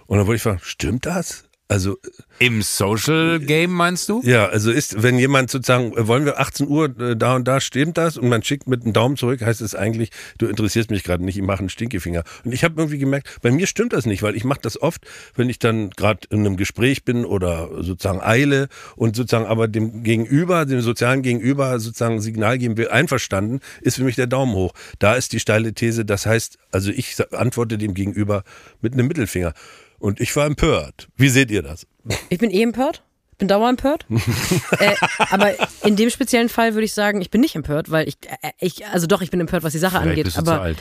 Und 0.07 0.17
dann 0.17 0.27
wollte 0.27 0.37
ich 0.37 0.43
fragen, 0.43 0.59
stimmt 0.61 1.05
das? 1.05 1.45
Also 1.71 1.99
Im 2.39 2.63
Social 2.63 3.39
Game 3.39 3.71
meinst 3.71 4.09
du? 4.09 4.21
ja, 4.25 4.49
also 4.49 4.71
ist, 4.71 5.03
wenn 5.03 5.17
jemand 5.17 5.49
sozusagen, 5.49 5.93
äh, 5.93 6.05
wollen 6.05 6.25
wir 6.25 6.37
18 6.37 6.67
Uhr 6.67 6.99
äh, 6.99 7.15
da 7.15 7.37
und 7.37 7.47
da 7.47 7.61
stimmt 7.61 7.97
das 7.97 8.17
und 8.17 8.27
man 8.27 8.43
schickt 8.43 8.67
mit 8.67 8.83
einem 8.83 8.91
Daumen 8.91 9.15
zurück, 9.15 9.41
heißt 9.41 9.61
es 9.61 9.73
eigentlich, 9.73 10.09
du 10.37 10.47
interessierst 10.47 10.91
mich 10.91 11.05
gerade 11.05 11.23
nicht, 11.23 11.37
ich 11.37 11.43
mache 11.43 11.59
einen 11.59 11.69
Stinkefinger. 11.69 12.25
Und 12.43 12.51
ich 12.51 12.65
habe 12.65 12.75
irgendwie 12.77 12.97
gemerkt, 12.97 13.39
bei 13.41 13.51
mir 13.51 13.67
stimmt 13.67 13.93
das 13.93 14.05
nicht, 14.05 14.21
weil 14.21 14.35
ich 14.35 14.43
mache 14.43 14.59
das 14.61 14.81
oft, 14.81 15.05
wenn 15.35 15.47
ich 15.47 15.59
dann 15.59 15.91
gerade 15.91 16.27
in 16.29 16.41
einem 16.41 16.57
Gespräch 16.57 17.05
bin 17.05 17.23
oder 17.23 17.69
sozusagen 17.81 18.19
eile 18.21 18.67
und 18.97 19.15
sozusagen 19.15 19.45
aber 19.45 19.69
dem 19.69 20.03
Gegenüber, 20.03 20.65
dem 20.65 20.81
sozialen 20.81 21.21
Gegenüber 21.21 21.79
sozusagen 21.79 22.15
ein 22.15 22.21
Signal 22.21 22.57
geben 22.57 22.75
will, 22.75 22.89
einverstanden, 22.89 23.61
ist 23.79 23.95
für 23.95 24.03
mich 24.03 24.17
der 24.17 24.27
Daumen 24.27 24.55
hoch. 24.55 24.73
Da 24.99 25.15
ist 25.15 25.31
die 25.31 25.39
steile 25.39 25.71
These, 25.71 26.03
das 26.03 26.25
heißt, 26.25 26.57
also 26.73 26.91
ich 26.91 27.15
antworte 27.31 27.77
dem 27.77 27.93
Gegenüber 27.93 28.43
mit 28.81 28.91
einem 28.91 29.07
Mittelfinger. 29.07 29.53
Und 30.01 30.19
ich 30.19 30.35
war 30.35 30.47
empört. 30.47 31.09
Wie 31.15 31.29
seht 31.29 31.51
ihr 31.51 31.61
das? 31.61 31.85
Ich 32.29 32.39
bin 32.39 32.49
eh 32.49 32.63
empört. 32.63 33.03
Ich 33.33 33.37
bin 33.37 33.47
dauerempört. 33.47 34.07
äh, 34.79 34.95
aber 35.29 35.53
in 35.85 35.95
dem 35.95 36.09
speziellen 36.09 36.49
Fall 36.49 36.73
würde 36.73 36.85
ich 36.85 36.93
sagen, 36.93 37.21
ich 37.21 37.29
bin 37.29 37.41
nicht 37.41 37.55
empört, 37.55 37.91
weil 37.91 38.07
ich, 38.07 38.17
äh, 38.41 38.51
ich 38.59 38.85
also 38.87 39.05
doch, 39.05 39.21
ich 39.21 39.29
bin 39.29 39.39
empört, 39.39 39.61
was 39.61 39.73
die 39.73 39.79
Sache 39.79 39.97
Vielleicht 39.97 40.09
angeht. 40.09 40.23
bist 40.25 40.37
du 40.37 40.41
aber 40.41 40.55
zu 40.55 40.61
alt. 40.61 40.77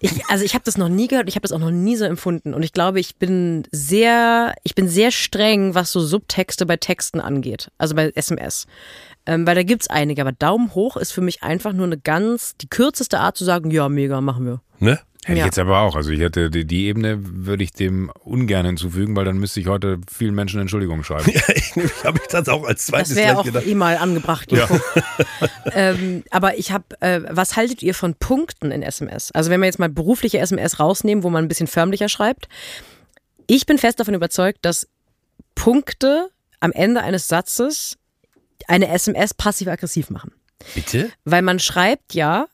Ich, 0.00 0.26
also 0.26 0.44
ich 0.44 0.54
habe 0.54 0.64
das 0.64 0.76
noch 0.78 0.88
nie 0.88 1.06
gehört, 1.06 1.28
ich 1.28 1.36
habe 1.36 1.42
das 1.42 1.52
auch 1.52 1.60
noch 1.60 1.70
nie 1.70 1.94
so 1.94 2.04
empfunden 2.04 2.54
und 2.54 2.64
ich 2.64 2.72
glaube, 2.72 2.98
ich 2.98 3.16
bin 3.16 3.68
sehr, 3.70 4.54
ich 4.64 4.74
bin 4.74 4.88
sehr 4.88 5.12
streng, 5.12 5.76
was 5.76 5.92
so 5.92 6.00
Subtexte 6.00 6.66
bei 6.66 6.76
Texten 6.76 7.20
angeht, 7.20 7.70
also 7.78 7.94
bei 7.94 8.10
SMS. 8.14 8.66
Ähm, 9.26 9.46
weil 9.46 9.54
da 9.54 9.62
gibt's 9.62 9.88
einige, 9.88 10.22
aber 10.22 10.32
Daumen 10.32 10.74
hoch 10.74 10.96
ist 10.96 11.12
für 11.12 11.20
mich 11.20 11.42
einfach 11.42 11.72
nur 11.72 11.86
eine 11.86 11.98
ganz, 11.98 12.56
die 12.56 12.68
kürzeste 12.68 13.18
Art 13.20 13.36
zu 13.36 13.44
sagen, 13.44 13.70
ja, 13.70 13.88
mega, 13.88 14.20
machen 14.20 14.46
wir. 14.46 14.60
Ne? 14.78 14.98
Hätte 15.26 15.38
Ja. 15.40 15.44
ich 15.44 15.46
jetzt 15.46 15.58
aber 15.58 15.80
auch. 15.80 15.96
Also 15.96 16.10
ich 16.10 16.20
hätte 16.20 16.50
die, 16.50 16.64
die 16.64 16.86
Ebene 16.86 17.18
würde 17.20 17.64
ich 17.64 17.72
dem 17.72 18.10
ungern 18.22 18.64
hinzufügen, 18.64 19.16
weil 19.16 19.24
dann 19.24 19.38
müsste 19.38 19.58
ich 19.58 19.66
heute 19.66 19.98
vielen 20.12 20.34
Menschen 20.36 20.60
Entschuldigung 20.60 21.02
schreiben. 21.02 21.30
Ja, 21.32 21.40
ich, 21.54 21.72
habe 22.04 22.20
ich 22.22 22.28
das 22.28 22.48
auch 22.48 22.64
als 22.64 22.86
zweites 22.86 23.08
Das 23.08 23.16
wäre 23.16 23.26
gleich 23.28 23.38
auch 23.38 23.44
gedacht. 23.44 23.66
eh 23.66 23.74
mal 23.74 23.96
angebracht. 23.96 24.52
Ja. 24.52 24.68
ähm, 25.72 26.22
aber 26.30 26.58
ich 26.58 26.70
habe, 26.70 26.84
äh, 27.00 27.22
was 27.28 27.56
haltet 27.56 27.82
ihr 27.82 27.92
von 27.94 28.14
Punkten 28.14 28.70
in 28.70 28.82
SMS? 28.82 29.32
Also 29.32 29.50
wenn 29.50 29.60
wir 29.60 29.66
jetzt 29.66 29.78
mal 29.80 29.88
berufliche 29.88 30.38
SMS 30.38 30.78
rausnehmen, 30.78 31.24
wo 31.24 31.30
man 31.30 31.44
ein 31.44 31.48
bisschen 31.48 31.66
förmlicher 31.66 32.08
schreibt. 32.08 32.48
Ich 33.48 33.66
bin 33.66 33.78
fest 33.78 33.98
davon 34.00 34.14
überzeugt, 34.14 34.58
dass 34.62 34.86
Punkte 35.54 36.28
am 36.60 36.72
Ende 36.72 37.02
eines 37.02 37.28
Satzes 37.28 37.96
eine 38.68 38.88
SMS 38.88 39.34
passiv-aggressiv 39.34 40.10
machen. 40.10 40.32
Bitte? 40.74 41.10
Weil 41.24 41.42
man 41.42 41.58
schreibt 41.58 42.14
ja, 42.14 42.46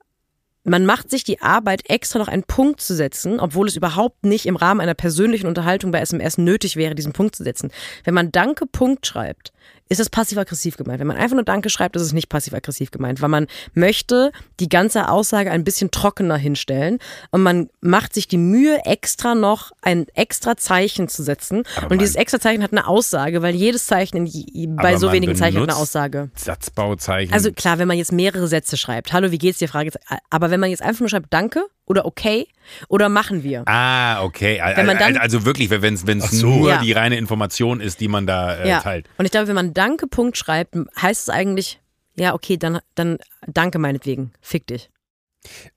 man 0.64 0.86
macht 0.86 1.10
sich 1.10 1.24
die 1.24 1.40
Arbeit, 1.40 1.90
extra 1.90 2.18
noch 2.18 2.28
einen 2.28 2.44
Punkt 2.44 2.80
zu 2.80 2.94
setzen, 2.94 3.40
obwohl 3.40 3.66
es 3.66 3.76
überhaupt 3.76 4.24
nicht 4.24 4.46
im 4.46 4.56
Rahmen 4.56 4.80
einer 4.80 4.94
persönlichen 4.94 5.46
Unterhaltung 5.48 5.90
bei 5.90 6.00
SMS 6.00 6.38
nötig 6.38 6.76
wäre, 6.76 6.94
diesen 6.94 7.12
Punkt 7.12 7.34
zu 7.34 7.42
setzen. 7.42 7.70
Wenn 8.04 8.14
man 8.14 8.30
Danke 8.30 8.66
Punkt 8.66 9.06
schreibt, 9.06 9.52
ist 9.92 10.00
das 10.00 10.10
passiv-aggressiv 10.10 10.76
gemeint. 10.76 11.00
Wenn 11.00 11.06
man 11.06 11.16
einfach 11.16 11.34
nur 11.34 11.44
Danke 11.44 11.70
schreibt, 11.70 11.96
ist 11.96 12.02
es 12.02 12.12
nicht 12.12 12.28
passiv-aggressiv 12.28 12.90
gemeint, 12.90 13.20
weil 13.20 13.28
man 13.28 13.46
möchte 13.74 14.32
die 14.58 14.68
ganze 14.68 15.08
Aussage 15.08 15.50
ein 15.50 15.64
bisschen 15.64 15.90
trockener 15.90 16.36
hinstellen 16.36 16.98
und 17.30 17.42
man 17.42 17.68
macht 17.80 18.14
sich 18.14 18.26
die 18.26 18.38
Mühe, 18.38 18.84
extra 18.84 19.34
noch 19.34 19.72
ein 19.82 20.06
extra 20.14 20.56
Zeichen 20.56 21.08
zu 21.08 21.22
setzen. 21.22 21.62
Aber 21.76 21.92
und 21.92 22.00
dieses 22.00 22.16
extra 22.16 22.40
Zeichen 22.40 22.62
hat 22.62 22.72
eine 22.72 22.86
Aussage, 22.86 23.42
weil 23.42 23.54
jedes 23.54 23.86
Zeichen 23.86 24.26
in, 24.26 24.76
bei 24.76 24.96
so 24.96 25.12
wenigen 25.12 25.36
Zeichen 25.36 25.60
hat 25.60 25.68
eine 25.68 25.76
Aussage. 25.76 26.30
Satzbauzeichen. 26.34 27.32
Also 27.32 27.52
klar, 27.52 27.78
wenn 27.78 27.88
man 27.88 27.98
jetzt 27.98 28.12
mehrere 28.12 28.48
Sätze 28.48 28.76
schreibt, 28.76 29.12
hallo, 29.12 29.30
wie 29.30 29.38
geht's 29.38 29.58
dir, 29.58 29.68
Frage, 29.68 29.92
aber 30.30 30.50
wenn 30.50 30.60
man 30.60 30.70
jetzt 30.70 30.82
einfach 30.82 31.00
nur 31.00 31.08
schreibt, 31.08 31.32
danke 31.32 31.66
oder 31.86 32.06
okay 32.06 32.46
oder 32.88 33.08
machen 33.08 33.42
wir. 33.42 33.62
Ah, 33.66 34.22
okay. 34.22 34.60
Wenn 34.76 34.86
man 34.86 34.98
dann- 34.98 35.16
also 35.16 35.44
wirklich, 35.44 35.70
wenn 35.70 35.94
es 35.94 36.30
so. 36.30 36.46
nur 36.46 36.70
Ja. 36.70 36.78
die 36.80 36.92
reine 36.92 37.16
Information 37.16 37.80
ist, 37.80 38.00
die 38.00 38.08
man 38.08 38.26
da 38.26 38.56
äh, 38.56 38.68
ja. 38.68 38.80
teilt. 38.80 39.08
Und 39.18 39.24
ich 39.24 39.30
glaube, 39.30 39.48
wenn 39.48 39.54
man 39.54 39.74
Danke 39.74 40.06
Punkt 40.06 40.36
schreibt, 40.36 40.74
heißt 41.00 41.22
es 41.22 41.28
eigentlich, 41.28 41.80
ja, 42.14 42.34
okay, 42.34 42.56
dann, 42.56 42.78
dann 42.94 43.18
danke 43.46 43.78
meinetwegen, 43.78 44.32
fick 44.40 44.66
dich. 44.66 44.90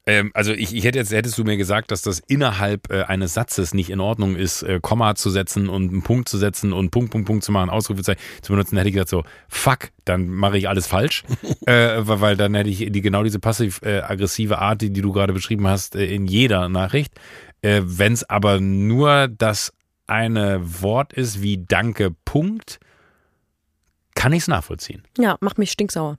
Ähm, 0.06 0.32
also 0.34 0.52
ich, 0.52 0.76
ich 0.76 0.84
hätte 0.84 1.00
jetzt, 1.00 1.12
hättest 1.12 1.38
du 1.38 1.44
mir 1.44 1.58
gesagt, 1.58 1.92
dass 1.92 2.02
das 2.02 2.20
innerhalb 2.20 2.92
äh, 2.92 3.04
eines 3.04 3.34
Satzes 3.34 3.74
nicht 3.74 3.90
in 3.90 4.00
Ordnung 4.00 4.36
ist, 4.36 4.64
äh, 4.64 4.80
Komma 4.82 5.16
zu 5.16 5.30
setzen 5.30 5.70
und 5.70 5.92
einen 5.92 6.04
Punkt 6.04 6.30
zu 6.30 6.38
setzen 6.38 6.74
und 6.74 6.92
Punkt, 6.92 7.12
Punkt, 7.12 7.28
Punkt 7.28 7.44
zu 7.44 7.52
machen, 7.52 7.70
Ausrufezeichen 7.70 8.22
zu 8.42 8.54
benutzen, 8.54 8.78
hätte 8.78 8.90
ich 8.90 8.94
gesagt 8.94 9.10
so, 9.10 9.24
fuck, 9.48 9.90
dann 10.06 10.30
mache 10.30 10.58
ich 10.58 10.70
alles 10.70 10.88
falsch. 10.88 11.24
äh, 11.66 11.98
weil, 12.02 12.38
dann 12.38 12.54
hätte 12.54 12.70
ich 12.70 12.92
die 12.92 13.02
genau 13.02 13.24
diese 13.24 13.40
passiv-aggressive 13.40 14.60
Art, 14.60 14.82
die, 14.82 14.92
die 14.92 15.02
du 15.02 15.12
gerade 15.12 15.34
beschrieben 15.34 15.68
hast, 15.68 15.96
äh, 15.96 16.06
in 16.06 16.28
jeder 16.28 16.70
Nachricht. 16.70 17.14
Äh, 17.62 17.82
Wenn 17.84 18.14
es 18.14 18.30
aber 18.30 18.60
nur 18.60 19.28
das 19.28 19.74
eine 20.08 20.60
Wort 20.82 21.14
ist 21.14 21.42
wie 21.42 21.66
Danke, 21.66 22.12
Punkt, 22.26 22.80
kann 24.14 24.34
ich 24.34 24.44
es 24.44 24.48
nachvollziehen. 24.48 25.04
Ja, 25.18 25.38
macht 25.42 25.58
mich 25.58 25.72
stinksauer. 25.72 26.18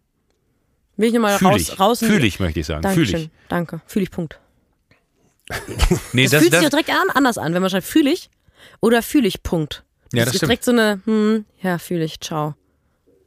Will 0.97 1.09
ich 1.09 1.15
nochmal 1.15 1.39
Fühle 1.39 1.51
raus, 1.51 1.61
ich, 1.61 1.81
raus 1.81 1.99
fühl 1.99 2.25
ich, 2.25 2.41
möchte 2.41 2.61
ich 2.61 2.67
sagen. 2.67 2.83
Fühle 2.83 2.95
Dankeschön, 3.07 3.21
ich. 3.23 3.49
danke. 3.49 3.81
Fühle 3.87 4.03
ich, 4.05 4.11
Punkt. 4.11 4.41
Nee, 6.13 6.27
Das, 6.27 6.41
fühlt 6.41 6.53
sich 6.55 6.63
ja 6.63 6.71
direkt 6.71 6.91
an, 6.91 7.09
anders 7.15 7.39
an, 7.39 7.55
wenn 7.55 7.63
man 7.63 7.71
schreibt, 7.71 7.87
fühle 7.87 8.11
ich 8.11 8.31
oder 8.81 9.03
fühle 9.03 9.29
ich, 9.29 9.43
Punkt. 9.43 9.85
Ja, 10.13 10.21
das 10.21 10.27
das 10.27 10.35
ist 10.35 10.39
stimmt. 10.39 10.49
direkt 10.51 10.65
so 10.65 10.71
eine, 10.73 11.01
hm, 11.05 11.45
ja, 11.63 11.79
fühle 11.79 12.05
ich, 12.05 12.21
ciao. 12.21 12.55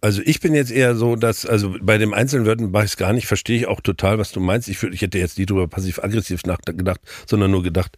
Also 0.01 0.21
ich 0.23 0.39
bin 0.39 0.53
jetzt 0.53 0.71
eher 0.71 0.95
so, 0.95 1.17
dass, 1.17 1.45
also 1.45 1.75
bei 1.81 1.97
den 1.97 2.13
einzelnen 2.13 2.45
Wörtern 2.45 2.71
mache 2.71 2.85
ich 2.85 2.91
es 2.91 2.97
gar 2.97 3.11
nicht, 3.11 3.27
verstehe 3.27 3.57
ich 3.57 3.67
auch 3.67 3.81
total, 3.81 4.17
was 4.17 4.31
du 4.31 4.39
meinst. 4.39 4.69
Ich, 4.69 4.81
ich 4.81 5.01
hätte 5.01 5.17
jetzt 5.17 5.37
nie 5.37 5.45
drüber 5.45 5.67
passiv-aggressiv 5.67 6.43
nachgedacht, 6.45 7.01
sondern 7.27 7.51
nur 7.51 7.63
gedacht, 7.63 7.97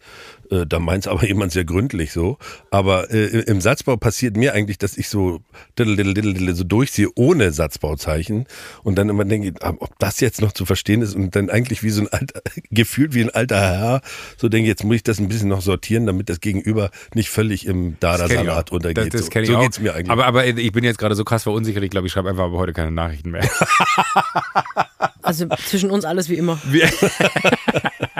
äh, 0.52 0.66
da 0.66 0.78
meint 0.78 1.08
aber 1.08 1.26
jemand 1.26 1.52
sehr 1.52 1.64
gründlich 1.64 2.12
so. 2.12 2.38
Aber 2.70 3.10
äh, 3.10 3.40
im 3.40 3.60
Satzbau 3.60 3.96
passiert 3.96 4.36
mir 4.36 4.52
eigentlich, 4.52 4.78
dass 4.78 4.96
ich 4.96 5.08
so 5.08 5.40
diddle, 5.78 5.96
diddle, 5.96 6.14
diddle, 6.14 6.34
diddle, 6.34 6.54
so 6.54 6.64
durchziehe 6.64 7.08
ohne 7.14 7.52
Satzbauzeichen 7.52 8.46
und 8.82 8.96
dann 8.96 9.08
immer 9.08 9.24
denke, 9.24 9.54
ah, 9.60 9.72
ob 9.78 9.98
das 9.98 10.20
jetzt 10.20 10.40
noch 10.40 10.52
zu 10.52 10.66
verstehen 10.66 11.02
ist 11.02 11.14
und 11.14 11.34
dann 11.34 11.50
eigentlich 11.50 11.82
wie 11.82 11.90
so 11.90 12.02
ein 12.02 12.08
alter, 12.08 12.42
gefühlt 12.70 13.14
wie 13.14 13.22
ein 13.22 13.30
alter 13.30 13.60
Herr, 13.60 14.02
so 14.36 14.48
denke 14.48 14.68
jetzt 14.68 14.84
muss 14.84 14.96
ich 14.96 15.02
das 15.02 15.18
ein 15.18 15.28
bisschen 15.28 15.48
noch 15.48 15.62
sortieren, 15.62 16.06
damit 16.06 16.28
das 16.28 16.40
Gegenüber 16.40 16.90
nicht 17.14 17.30
völlig 17.30 17.66
im. 17.66 17.96
Dada-Salat 18.00 18.72
runtergeht. 18.72 19.14
Das, 19.14 19.20
das 19.20 19.24
so 19.26 19.30
kenn 19.30 19.42
ich 19.44 19.48
so 19.48 19.56
auch. 19.56 19.62
geht's 19.62 19.80
mir 19.80 19.94
eigentlich. 19.94 20.10
Aber, 20.10 20.26
aber 20.26 20.46
ich 20.46 20.72
bin 20.72 20.84
jetzt 20.84 20.98
gerade 20.98 21.14
so 21.14 21.24
krass 21.24 21.44
verunsichert, 21.44 21.82
ich 21.82 21.90
glaube, 21.90 22.06
ich 22.06 22.12
schreibe 22.12 22.30
einfach 22.30 22.44
aber 22.44 22.58
heute 22.58 22.72
keine 22.72 22.90
Nachrichten 22.90 23.30
mehr. 23.30 23.48
Also 25.22 25.46
zwischen 25.66 25.90
uns 25.90 26.04
alles 26.04 26.28
wie 26.28 26.34
immer. 26.34 26.60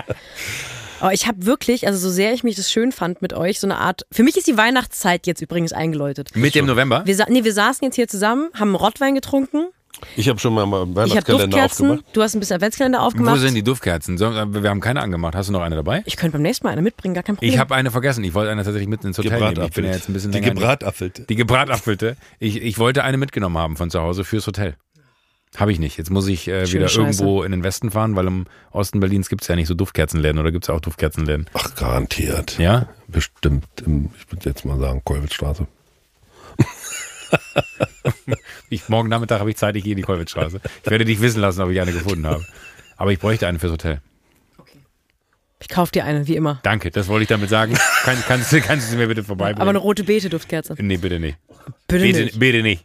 Aber 1.02 1.12
ich 1.12 1.26
habe 1.26 1.44
wirklich, 1.46 1.86
also 1.86 1.98
so 1.98 2.10
sehr 2.14 2.32
ich 2.32 2.44
mich 2.44 2.54
das 2.56 2.70
schön 2.70 2.92
fand 2.92 3.22
mit 3.22 3.32
euch, 3.32 3.58
so 3.58 3.66
eine 3.66 3.78
Art. 3.78 4.06
Für 4.12 4.22
mich 4.22 4.36
ist 4.36 4.46
die 4.46 4.56
Weihnachtszeit 4.56 5.26
jetzt 5.26 5.42
übrigens 5.42 5.72
eingeläutet. 5.72 6.30
Mit 6.36 6.54
dem 6.54 6.66
November? 6.66 7.02
Wir, 7.04 7.26
nee, 7.28 7.42
wir 7.42 7.52
saßen 7.52 7.84
jetzt 7.84 7.96
hier 7.96 8.06
zusammen, 8.06 8.50
haben 8.54 8.68
einen 8.68 8.74
Rottwein 8.76 9.14
getrunken. 9.16 9.66
Ich 10.16 10.28
habe 10.28 10.38
schon 10.38 10.54
mal 10.54 10.62
einen 10.62 10.72
Ich 10.72 10.78
habe 10.80 10.96
Weihnachtskalender 10.96 11.46
Duftkerzen. 11.48 11.90
aufgemacht. 11.90 12.16
Du 12.16 12.22
hast 12.22 12.34
ein 12.34 12.40
bisschen 12.40 12.56
Adventskalender 12.56 13.02
aufgemacht. 13.02 13.34
Wo 13.34 13.38
sind 13.40 13.54
die 13.54 13.62
Duftkerzen? 13.62 14.18
Wir 14.18 14.70
haben 14.70 14.80
keine 14.80 15.00
angemacht. 15.00 15.34
Hast 15.34 15.48
du 15.48 15.52
noch 15.52 15.60
eine 15.60 15.76
dabei? 15.76 16.02
Ich 16.06 16.16
könnte 16.16 16.32
beim 16.34 16.42
nächsten 16.42 16.66
Mal 16.66 16.72
eine 16.72 16.82
mitbringen, 16.82 17.14
gar 17.14 17.22
kein 17.22 17.36
Problem. 17.36 17.52
Ich 17.52 17.58
habe 17.58 17.74
eine 17.74 17.90
vergessen. 17.90 18.24
Ich 18.24 18.34
wollte 18.34 18.50
eine 18.50 18.64
tatsächlich 18.64 18.88
mitten 18.88 19.08
ins 19.08 19.18
Hotel 19.18 19.38
nehmen. 19.40 19.64
Ich 19.64 19.72
bin 19.72 19.84
ja 19.84 19.92
jetzt 19.92 20.08
ein 20.08 20.12
bisschen 20.12 20.32
Die. 20.32 20.40
Gebratapfelte. 20.40 21.22
die 21.22 21.36
Gebratapfelte. 21.36 22.16
Ich, 22.40 22.62
ich 22.62 22.78
wollte 22.78 23.04
eine 23.04 23.16
mitgenommen 23.16 23.58
haben 23.58 23.76
von 23.76 23.90
zu 23.90 24.00
Hause 24.00 24.24
fürs 24.24 24.46
Hotel. 24.46 24.74
Habe 25.56 25.70
ich 25.72 25.78
nicht. 25.78 25.98
Jetzt 25.98 26.10
muss 26.10 26.26
ich 26.28 26.48
äh, 26.48 26.66
wieder 26.72 26.88
Scheiße. 26.88 27.00
irgendwo 27.22 27.42
in 27.42 27.52
den 27.52 27.62
Westen 27.62 27.90
fahren, 27.90 28.16
weil 28.16 28.26
im 28.26 28.46
Osten 28.70 29.00
Berlins 29.00 29.28
gibt 29.28 29.42
es 29.42 29.48
ja 29.48 29.56
nicht 29.56 29.68
so 29.68 29.74
Duftkerzenläden 29.74 30.38
oder 30.40 30.50
gibt 30.50 30.64
es 30.64 30.70
auch 30.70 30.80
Duftkerzenläden? 30.80 31.46
Ach, 31.52 31.74
garantiert. 31.74 32.58
Ja? 32.58 32.88
Bestimmt. 33.06 33.66
Im, 33.84 34.10
ich 34.18 34.32
würde 34.32 34.48
jetzt 34.48 34.64
mal 34.64 34.78
sagen, 34.78 35.02
Kolwitzstraße. 35.04 35.66
Ich, 38.68 38.88
morgen 38.88 39.08
Nachmittag 39.08 39.40
habe 39.40 39.50
ich 39.50 39.56
Zeit, 39.56 39.76
ich 39.76 39.84
gehe 39.84 39.92
in 39.92 39.96
die 39.98 40.02
Kolwitzstraße. 40.02 40.60
Ich 40.84 40.90
werde 40.90 41.04
dich 41.04 41.20
wissen 41.20 41.40
lassen, 41.40 41.60
ob 41.62 41.70
ich 41.70 41.80
eine 41.80 41.92
gefunden 41.92 42.26
habe. 42.26 42.44
Aber 42.96 43.12
ich 43.12 43.18
bräuchte 43.18 43.46
eine 43.46 43.58
fürs 43.58 43.72
Hotel. 43.72 44.00
Ich 45.60 45.68
kauf 45.68 45.90
dir 45.90 46.04
eine, 46.04 46.26
wie 46.26 46.36
immer. 46.36 46.58
Danke, 46.62 46.90
das 46.90 47.08
wollte 47.08 47.22
ich 47.22 47.28
damit 47.28 47.48
sagen. 47.50 47.74
Kann, 48.04 48.16
kannst, 48.26 48.52
du- 48.52 48.60
kannst 48.60 48.86
du 48.86 48.90
sie 48.92 48.96
mir 48.96 49.06
bitte 49.08 49.22
vorbeibringen? 49.24 49.60
Aber 49.60 49.70
eine 49.70 49.78
rote 49.78 50.04
Beete-Duftkerze. 50.04 50.74
nee, 50.78 50.96
bitte 50.96 51.20
nicht. 51.20 51.38
Bitte 51.86 52.02
Bitte, 52.04 52.24
nicht. 52.24 52.38
bitte 52.38 52.62
nicht. 52.62 52.84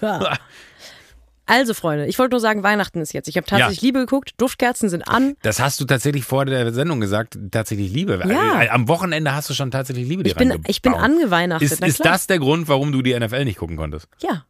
Also, 1.46 1.74
Freunde, 1.74 2.06
ich 2.06 2.18
wollte 2.18 2.32
nur 2.32 2.40
sagen, 2.40 2.62
Weihnachten 2.62 3.00
ist 3.00 3.12
jetzt. 3.12 3.28
Ich 3.28 3.36
habe 3.36 3.46
tatsächlich 3.46 3.82
Ja. 3.82 3.86
Liebe 3.86 3.98
geguckt, 4.00 4.32
Duftkerzen 4.38 4.88
sind 4.88 5.02
an. 5.02 5.34
Das 5.42 5.60
hast 5.60 5.80
du 5.80 5.84
tatsächlich 5.84 6.24
vor 6.24 6.44
der 6.46 6.72
Sendung 6.72 7.00
gesagt, 7.00 7.38
tatsächlich 7.50 7.92
Liebe. 7.92 8.22
Ja. 8.26 8.62
Äh, 8.62 8.68
Am 8.70 8.88
Wochenende 8.88 9.34
hast 9.34 9.50
du 9.50 9.54
schon 9.54 9.70
tatsächlich 9.70 10.08
Liebe 10.08 10.22
dir 10.22 10.30
Ich 10.30 10.36
bin, 10.36 10.58
ich 10.66 10.80
bin 10.82 10.94
angeweihnachtet. 10.94 11.70
Ist, 11.70 11.84
ist 11.84 12.04
das 12.04 12.26
der 12.26 12.38
Grund, 12.38 12.68
warum 12.68 12.92
du 12.92 13.02
die 13.02 13.18
NFL 13.18 13.44
nicht 13.44 13.58
gucken 13.58 13.76
konntest? 13.76 14.08
Ja. 14.20 14.44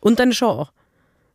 Und 0.00 0.18
deine 0.20 0.32
Show 0.32 0.46
auch. 0.48 0.72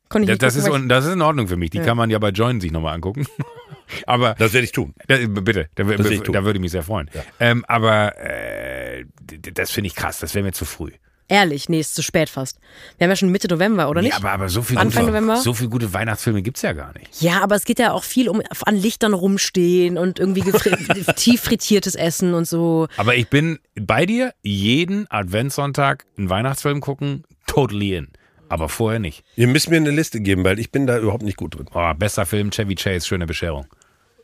Konnte 0.09 0.31
ich 0.31 0.37
Das, 0.39 0.53
nicht 0.55 0.65
das, 0.65 0.65
gucken, 0.65 0.79
ist, 0.79 0.83
und 0.83 0.89
das 0.89 1.05
ist 1.05 1.13
in 1.13 1.21
Ordnung 1.21 1.47
für 1.47 1.57
mich. 1.57 1.69
Die 1.71 1.77
Ja. 1.79 1.85
kann 1.85 1.97
man 1.97 2.09
ja 2.09 2.17
bei 2.19 2.29
Join 2.29 2.59
sich 2.61 2.71
nochmal 2.71 2.95
angucken. 2.95 3.27
Aber 4.07 4.35
Das 4.39 4.53
werde 4.53 4.65
ich 4.65 4.71
tun. 4.71 4.93
da, 5.07 5.17
bitte, 5.27 5.69
da, 5.75 5.83
ich 5.87 6.21
tun. 6.21 6.33
da 6.33 6.43
würde 6.45 6.57
ich 6.57 6.61
mich 6.61 6.71
sehr 6.71 6.83
freuen. 6.83 7.09
Ja. 7.13 7.21
Ähm, 7.39 7.63
aber 7.67 8.17
äh, 8.17 9.05
das 9.53 9.69
finde 9.71 9.87
ich 9.87 9.95
krass. 9.95 10.19
Das 10.19 10.33
wäre 10.33 10.43
mir 10.43 10.53
zu 10.53 10.65
früh. 10.65 10.91
Ich, 11.33 11.39
Ehrlich, 11.39 11.69
nee, 11.69 11.79
ist 11.79 11.95
zu 11.95 12.03
spät 12.03 12.29
fast. 12.29 12.59
Wir 12.97 13.05
haben 13.05 13.11
ja 13.11 13.15
schon 13.15 13.29
Mitte 13.29 13.47
November, 13.47 13.89
oder 13.89 14.01
Nee, 14.01 14.09
nicht? 14.09 14.17
aber, 14.17 14.31
aber 14.31 14.49
so, 14.49 14.61
viel 14.61 14.77
Anfang 14.77 15.03
gute, 15.05 15.13
November? 15.13 15.37
so 15.37 15.53
viel 15.53 15.67
gute 15.67 15.93
Weihnachtsfilme 15.93 16.41
gibt's 16.41 16.61
ja 16.61 16.73
gar 16.73 16.93
nicht. 16.97 17.21
Ja, 17.21 17.41
aber 17.41 17.55
es 17.55 17.65
geht 17.65 17.79
ja 17.79 17.91
auch 17.91 18.03
viel 18.03 18.29
um 18.29 18.41
an 18.65 18.75
Lichtern 18.75 19.13
rumstehen 19.13 19.97
und 19.97 20.19
irgendwie 20.19 20.41
tief 21.15 21.41
frittiertes 21.41 21.95
Essen 21.95 22.33
und 22.33 22.47
so. 22.47 22.87
Aber 22.97 23.15
ich 23.15 23.29
bin 23.29 23.59
bei 23.75 24.05
dir, 24.05 24.33
jeden 24.41 25.09
Adventssonntag 25.09 26.05
einen 26.17 26.29
Weihnachtsfilm 26.29 26.81
gucken, 26.81 27.23
totally 27.47 27.95
in. 27.95 28.09
Aber 28.49 28.69
vorher 28.69 28.99
nicht. 28.99 29.23
Ihr 29.35 29.47
müsst 29.47 29.69
mir 29.71 29.77
eine 29.77 29.89
Liste 29.89 30.21
geben, 30.21 30.43
weil 30.43 30.59
ich 30.59 30.71
bin 30.71 30.85
da 30.85 30.99
überhaupt 30.99 31.23
nicht 31.23 31.37
gut 31.37 31.55
drin. 31.57 31.65
Oh, 31.73 31.93
bester 31.95 32.25
Film, 32.27 32.51
Chevy 32.51 32.75
Chase, 32.75 33.07
schöne 33.07 33.25
Bescherung. 33.25 33.65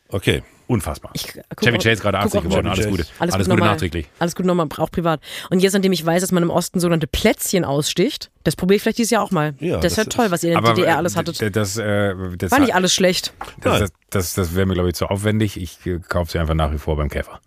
Okay. 0.08 0.42
Unfassbar. 0.70 1.10
Ich 1.14 1.26
guck 1.26 1.60
Chevy 1.62 1.78
Chase 1.78 2.00
gerade 2.00 2.18
guck 2.18 2.26
80 2.26 2.38
auch 2.38 2.44
geworden, 2.44 2.68
alles. 2.68 2.86
Gute. 2.86 3.04
Alles, 3.18 3.18
Alles 3.18 3.32
gut 3.32 3.38
Gute 3.38 3.48
nochmal. 3.48 3.68
nachträglich. 3.70 4.06
Alles 4.20 4.36
gut 4.36 4.46
nochmal, 4.46 4.68
auch 4.76 4.90
privat. 4.92 5.20
Und 5.50 5.58
jetzt, 5.58 5.72
nachdem 5.72 5.90
ich 5.90 6.06
weiß, 6.06 6.20
dass 6.20 6.30
man 6.30 6.44
im 6.44 6.50
Osten 6.50 6.78
sogenannte 6.78 7.08
Plätzchen 7.08 7.64
aussticht, 7.64 8.30
das 8.44 8.54
probiere 8.54 8.76
ich 8.76 8.82
vielleicht 8.82 8.98
dieses 8.98 9.10
Jahr 9.10 9.24
auch 9.24 9.32
mal. 9.32 9.54
Ja, 9.58 9.80
das 9.80 9.94
ist 9.94 9.98
ja 9.98 10.04
das 10.04 10.14
toll, 10.14 10.30
was 10.30 10.44
ihr 10.44 10.56
in 10.56 10.62
der 10.62 10.74
DDR 10.74 10.90
äh, 10.90 10.96
alles 10.96 11.16
hattet. 11.16 11.56
Das, 11.56 11.76
äh, 11.76 12.14
das, 12.36 12.52
War 12.52 12.60
nicht 12.60 12.72
alles 12.72 12.94
schlecht. 12.94 13.32
das, 13.62 13.90
das, 14.10 14.34
das 14.34 14.54
wäre 14.54 14.64
mir, 14.64 14.74
glaube 14.74 14.90
ich, 14.90 14.94
zu 14.94 15.06
aufwendig. 15.06 15.60
Ich 15.60 15.84
äh, 15.86 15.98
kaufe 15.98 16.30
sie 16.30 16.38
einfach 16.38 16.54
nach 16.54 16.70
wie 16.70 16.78
vor 16.78 16.96
beim 16.96 17.08
Käfer. 17.08 17.40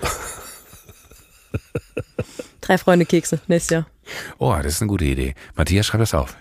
Drei 2.60 2.78
Freunde 2.78 3.06
Kekse, 3.06 3.40
nächstes 3.48 3.70
Jahr. 3.70 3.86
Oh, 4.38 4.54
das 4.54 4.74
ist 4.74 4.82
eine 4.82 4.88
gute 4.88 5.04
Idee. 5.04 5.34
Matthias, 5.56 5.86
schreib 5.86 5.98
das 5.98 6.14
auf. 6.14 6.36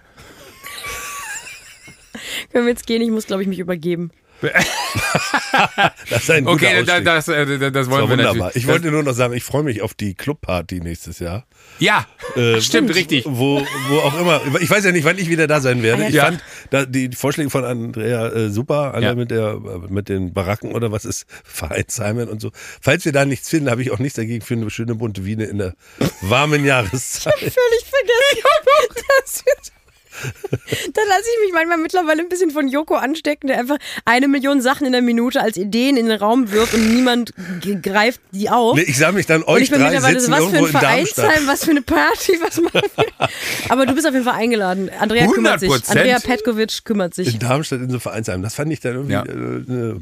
Können 2.52 2.66
wir 2.66 2.74
jetzt 2.74 2.86
gehen? 2.86 3.02
Ich 3.02 3.10
muss, 3.10 3.26
glaube 3.26 3.42
ich, 3.42 3.48
mich 3.48 3.58
übergeben. 3.58 4.12
Das 6.10 6.24
ist 6.24 6.32
ein 6.32 6.48
Okay, 6.48 6.84
da, 6.86 6.94
Ausstieg. 6.98 7.06
das, 7.06 7.28
äh, 7.30 7.46
das, 7.46 7.60
das 7.60 7.72
Das 7.74 7.90
wollen 7.90 8.04
wir 8.04 8.10
wunderbar. 8.12 8.36
natürlich. 8.36 8.56
Ich 8.56 8.68
wollte 8.68 8.92
nur 8.92 9.04
noch 9.04 9.14
sagen, 9.14 9.34
ich 9.34 9.44
freue 9.44 9.64
mich 9.64 9.82
auf 9.82 9.94
die 9.94 10.14
Clubparty 10.14 10.80
nächstes 10.82 11.20
Jahr. 11.20 11.46
ja, 11.80 12.06
Äh, 12.36 12.60
stimmt, 12.62 12.94
richtig. 12.94 13.24
Wo, 13.26 13.66
wo 13.90 13.98
auch 14.00 14.20
immer. 14.20 14.42
Ich 14.62 14.70
weiß 14.70 14.84
ja 14.86 14.92
nicht, 14.92 15.06
wann 15.06 15.18
ich 15.18 15.30
wieder 15.30 15.48
da 15.48 15.62
sein 15.62 15.82
werde. 15.84 16.06
Ich 16.08 16.16
ja. 16.16 16.26
fand 16.26 16.44
da, 16.70 16.86
die 16.86 17.10
Vorschläge 17.16 17.50
von 17.50 17.64
Andrea 17.64 18.28
äh, 18.28 18.50
super, 18.50 18.94
alle 18.94 19.06
Ja. 19.08 19.16
mit, 19.16 19.32
der, 19.32 19.54
äh, 19.64 19.92
mit 19.92 20.10
den 20.10 20.34
Baracken 20.34 20.74
oder 20.74 20.92
was 20.92 21.06
ist, 21.06 21.26
Vereinsheimen 21.44 22.28
und 22.30 22.42
so. 22.42 22.52
Falls 22.82 23.06
wir 23.06 23.12
da 23.12 23.26
nichts 23.26 23.50
finden, 23.50 23.70
habe 23.70 23.82
ich 23.82 23.92
auch 23.92 24.00
nichts 24.00 24.16
dagegen 24.18 24.44
für 24.44 24.56
eine 24.56 24.70
schöne 24.70 24.96
bunte 24.96 25.26
Wiene 25.26 25.46
in 25.46 25.58
der 25.60 25.74
warmen 26.22 26.66
Jahreszeit. 26.66 27.34
Völlig 27.34 27.52
vergessen. 27.52 29.06
Das 29.24 29.46
wird- 29.46 29.72
da 30.94 31.02
lasse 31.08 31.24
ich 31.34 31.46
mich 31.46 31.54
manchmal 31.54 31.78
mittlerweile 31.78 32.22
ein 32.22 32.30
bisschen 32.30 32.52
von 32.52 32.68
Joko 32.68 32.96
anstecken, 32.96 33.48
der 33.48 33.60
einfach 33.60 33.78
eine 34.06 34.28
Million 34.28 34.62
Sachen 34.62 34.86
in 34.86 34.94
der 34.94 35.02
Minute 35.02 35.42
als 35.42 35.58
Ideen 35.58 35.98
in 35.98 36.08
den 36.08 36.18
Raum 36.20 36.52
wirft 36.52 36.74
und 36.74 36.94
niemand 36.94 37.34
greift 37.82 38.22
die 38.32 38.50
auf. 38.50 38.76
Nee, 38.76 38.84
ich 38.84 38.98
sah 38.98 39.12
mich 39.12 39.26
dann 39.26 39.44
und 39.44 39.48
euch 39.50 39.64
ich 39.64 39.70
bin 39.72 39.80
drei 39.80 39.92
mittlerweile 39.92 40.20
so, 40.20 40.26
sitzen 40.32 40.32
was 40.32 40.50
für 40.52 40.58
ein. 40.58 40.66
Vereinsheim, 40.68 41.48
was 41.48 41.66
für 41.66 41.72
eine 41.72 41.82
Party, 41.82 42.40
was 42.42 42.62
machen 42.62 42.82
wir? 42.96 43.30
Aber 43.70 43.86
du 43.86 43.94
bist 43.94 44.08
auf 44.08 44.14
jeden 44.14 44.26
Fall 44.26 44.36
eingeladen. 44.36 44.90
Andrea 45.00 45.28
kümmert 45.28 45.60
sich. 45.60 45.70
100%. 45.70 45.90
Andrea 45.92 46.20
Petkovic 46.20 46.86
kümmert 46.86 47.14
sich. 47.14 47.34
In 47.34 47.40
Darmstadt 47.40 47.82
in 47.82 47.90
so 47.90 48.00
Vereinsheim. 48.00 48.42
Das 48.42 48.56
fand 48.56 48.72
ich 48.72 48.80
dann 48.80 48.94
irgendwie 48.94 49.14
Ja. 49.14 49.24
äh, 49.24 49.30
eine 49.32 50.02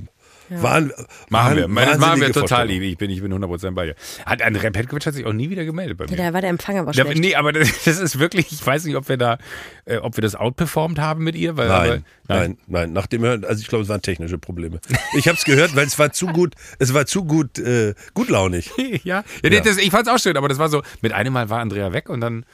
Wahn, 0.49 0.91
Machen 1.29 1.55
wir. 1.55 1.67
Das 1.67 1.97
machen 1.97 2.19
wir 2.21 2.27
total 2.27 2.47
Vorstellung. 2.47 2.67
lieb. 2.67 2.83
Ich 2.83 2.97
bin, 2.97 3.09
ich 3.09 3.21
bin 3.21 3.33
100% 3.33 3.71
bei 3.71 3.85
dir. 3.87 3.95
Hat 4.25 4.41
Andrea 4.41 4.69
Petkovic 4.71 5.05
hat 5.05 5.13
sich 5.13 5.25
auch 5.25 5.33
nie 5.33 5.49
wieder 5.49 5.65
gemeldet 5.65 5.97
bei 5.97 6.05
mir. 6.05 6.11
Ja, 6.17 6.27
da 6.27 6.33
war 6.33 6.41
der 6.41 6.49
Empfang 6.49 6.77
aber 6.77 6.91
Ja, 6.93 7.03
schlecht. 7.05 7.19
nee, 7.21 7.35
aber 7.35 7.53
das, 7.53 7.83
das 7.85 7.99
ist 7.99 8.19
wirklich, 8.19 8.51
ich 8.51 8.65
weiß 8.65 8.85
nicht, 8.85 8.95
ob 8.95 9.07
wir 9.09 9.17
da, 9.17 9.37
äh, 9.85 9.97
ob 9.97 10.17
wir 10.17 10.21
das 10.21 10.35
outperformt 10.35 10.99
haben 10.99 11.23
mit 11.23 11.35
ihr. 11.35 11.57
Weil, 11.57 11.67
Nein, 11.67 12.03
aber, 12.27 12.39
nein, 12.39 12.57
nein. 12.67 12.93
Nach 12.93 13.07
dem 13.07 13.21
Hören, 13.21 13.45
also 13.45 13.61
ich 13.61 13.67
glaube, 13.67 13.83
es 13.83 13.89
waren 13.89 14.01
technische 14.01 14.37
Probleme. 14.37 14.79
Ich 15.17 15.27
habe 15.27 15.37
es 15.37 15.43
gehört, 15.45 15.75
weil 15.75 15.87
es 15.87 15.97
war 15.99 16.11
zu 16.13 16.27
gut, 16.27 16.55
es 16.79 16.93
war 16.93 17.05
zu 17.05 17.25
gut, 17.25 17.57
äh, 17.59 17.93
gutlaunig. 18.13 18.71
ja, 18.77 18.85
ja, 19.03 19.23
nee, 19.43 19.55
Ja. 19.55 19.61
Das, 19.61 19.77
ich 19.77 19.91
fand's 19.91 20.09
auch 20.09 20.19
schön, 20.19 20.35
aber 20.37 20.49
das 20.49 20.57
war 20.59 20.69
so, 20.69 20.83
mit 21.01 21.13
einem 21.13 21.33
Mal 21.33 21.49
war 21.49 21.59
Andrea 21.59 21.93
weg 21.93 22.09
und 22.09 22.21
dann, 22.21 22.45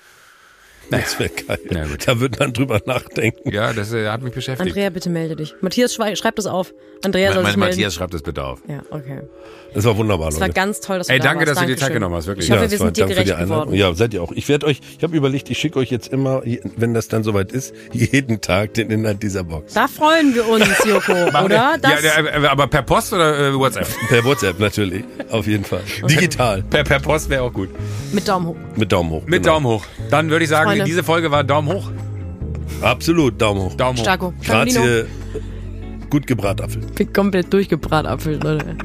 Das 1.00 1.20
wäre 1.20 1.30
geil. 1.30 1.60
Na 1.72 1.86
gut. 1.86 2.08
Da 2.08 2.20
wird 2.20 2.40
man 2.40 2.54
drüber 2.54 2.82
nachdenken. 2.86 3.52
ja, 3.52 3.74
das 3.74 3.94
äh, 3.94 4.08
hat 4.10 4.22
mich 4.22 4.34
beschäftigt. 4.34 4.68
Andrea, 4.70 4.90
bitte 4.90 5.10
melde 5.10 5.36
dich. 5.36 5.56
Matthias, 5.62 5.94
schrei- 5.94 6.16
schreib 6.16 6.36
das 6.36 6.46
auf. 6.48 6.74
Andrea 7.04 7.32
soll 7.34 7.46
sich 7.46 7.56
melden. 7.56 7.72
Matthias 7.72 7.94
schreibt 7.94 8.14
das 8.14 8.22
bitte 8.24 8.44
auf. 8.44 8.60
Ja, 8.68 8.82
okay. 8.92 9.22
Das 9.74 9.86
war 9.86 9.96
wunderbar, 9.96 10.30
Es 10.30 10.36
war 10.40 10.48
Leute. 10.48 10.54
ganz 10.56 10.82
toll, 10.82 10.98
dass 10.98 11.08
du 11.08 11.14
Ey, 11.14 11.20
da 11.20 11.26
danke, 11.26 11.46
warst. 11.46 11.52
dass 11.58 11.60
du 11.62 11.68
dir 11.68 11.74
Zeit 11.76 11.82
Dankeschön. 11.82 11.94
genommen 11.94 12.16
hast, 12.16 12.28
wirklich. 12.28 12.48
Ich 12.48 12.52
hoffe, 12.52 12.66
es 12.66 12.72
wir 12.72 12.80
war- 12.80 12.88
sind 12.88 12.98
dir 12.98 13.02
danke 13.02 13.16
für 13.16 13.20
die 13.22 13.26
gerecht 13.28 13.42
Einladung. 13.44 13.64
geworden. 13.74 13.80
Ja, 13.80 13.94
seid 13.94 14.14
ihr 14.14 14.24
auch. 14.24 14.32
Ich 14.34 14.50
werde 14.50 14.66
euch, 14.66 14.82
ich 14.98 15.04
habe 15.04 15.16
überlegt, 15.16 15.50
ich 15.50 15.58
schicke 15.60 15.80
euch 15.80 15.92
jetzt 15.92 16.12
immer, 16.12 16.42
wenn 16.76 16.94
das 16.94 17.08
dann 17.08 17.24
soweit 17.24 17.52
ist, 17.52 17.74
jeden 17.94 18.42
Tag 18.42 18.74
den 18.74 18.90
Inhalt 18.90 19.22
dieser 19.24 19.44
Box. 19.44 19.74
Da 19.76 19.88
freuen 19.88 20.34
wir 20.36 20.48
uns, 20.48 20.68
Joko, 20.86 21.14
oder? 21.46 21.78
Das, 21.82 22.04
ja, 22.04 22.20
äh, 22.26 22.48
aber 22.48 22.68
per 22.68 22.82
Post 22.82 23.14
oder 23.14 23.50
äh, 23.50 23.54
WhatsApp? 23.58 23.88
Per 24.10 24.24
WhatsApp 24.26 24.60
natürlich, 24.60 25.04
auf 25.30 25.46
jeden 25.48 25.64
Fall. 25.64 25.84
Digital, 26.10 26.64
per, 26.64 26.84
per 26.84 27.00
Post 27.00 27.30
wäre 27.30 27.44
auch 27.44 27.54
gut. 27.54 27.70
mit 28.12 28.28
Daumen 28.28 28.48
hoch. 28.48 28.56
mit 28.76 28.92
Daumen 28.92 29.10
hoch. 29.12 29.24
Mit 29.26 29.44
genau. 29.44 29.54
Daumen 29.54 29.68
hoch. 29.68 29.86
Dann 30.10 30.30
würde 30.32 30.44
ich 30.44 30.50
sagen, 30.50 30.70
Freunde. 30.80 30.92
diese 30.92 31.04
Folge 31.04 31.32
war 31.32 31.44
Daumen 31.44 31.74
hoch. 31.74 31.92
Absolut, 32.82 33.42
Daumen 33.42 33.62
hoch. 33.62 33.76
Daumen 33.76 33.98
hoch. 33.98 34.04
Starko. 34.04 34.34
Carolino. 34.44 34.82
Grazie, 34.82 35.06
gut 36.10 36.28
gebratapfel. 36.28 36.82
Bin 36.96 37.14
komplett 37.14 37.52
durchgebratapfelt, 37.54 38.44
Leute. 38.44 38.78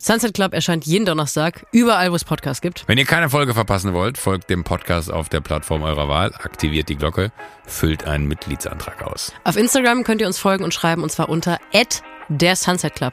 Sunset 0.00 0.32
Club 0.32 0.54
erscheint 0.54 0.86
jeden 0.86 1.04
Donnerstag, 1.04 1.66
überall, 1.70 2.10
wo 2.10 2.14
es 2.14 2.24
Podcasts 2.24 2.62
gibt. 2.62 2.84
Wenn 2.86 2.96
ihr 2.96 3.04
keine 3.04 3.28
Folge 3.28 3.52
verpassen 3.52 3.92
wollt, 3.92 4.16
folgt 4.16 4.48
dem 4.48 4.64
Podcast 4.64 5.12
auf 5.12 5.28
der 5.28 5.42
Plattform 5.42 5.82
eurer 5.82 6.08
Wahl, 6.08 6.32
aktiviert 6.32 6.88
die 6.88 6.96
Glocke, 6.96 7.30
füllt 7.66 8.06
einen 8.06 8.26
Mitgliedsantrag 8.26 9.02
aus. 9.02 9.34
Auf 9.44 9.56
Instagram 9.56 10.04
könnt 10.04 10.22
ihr 10.22 10.26
uns 10.26 10.38
folgen 10.38 10.64
und 10.64 10.72
schreiben, 10.72 11.02
und 11.02 11.10
zwar 11.10 11.28
unter 11.28 11.58
der 12.30 12.56
Sunset 12.56 12.94
Club. 12.94 13.12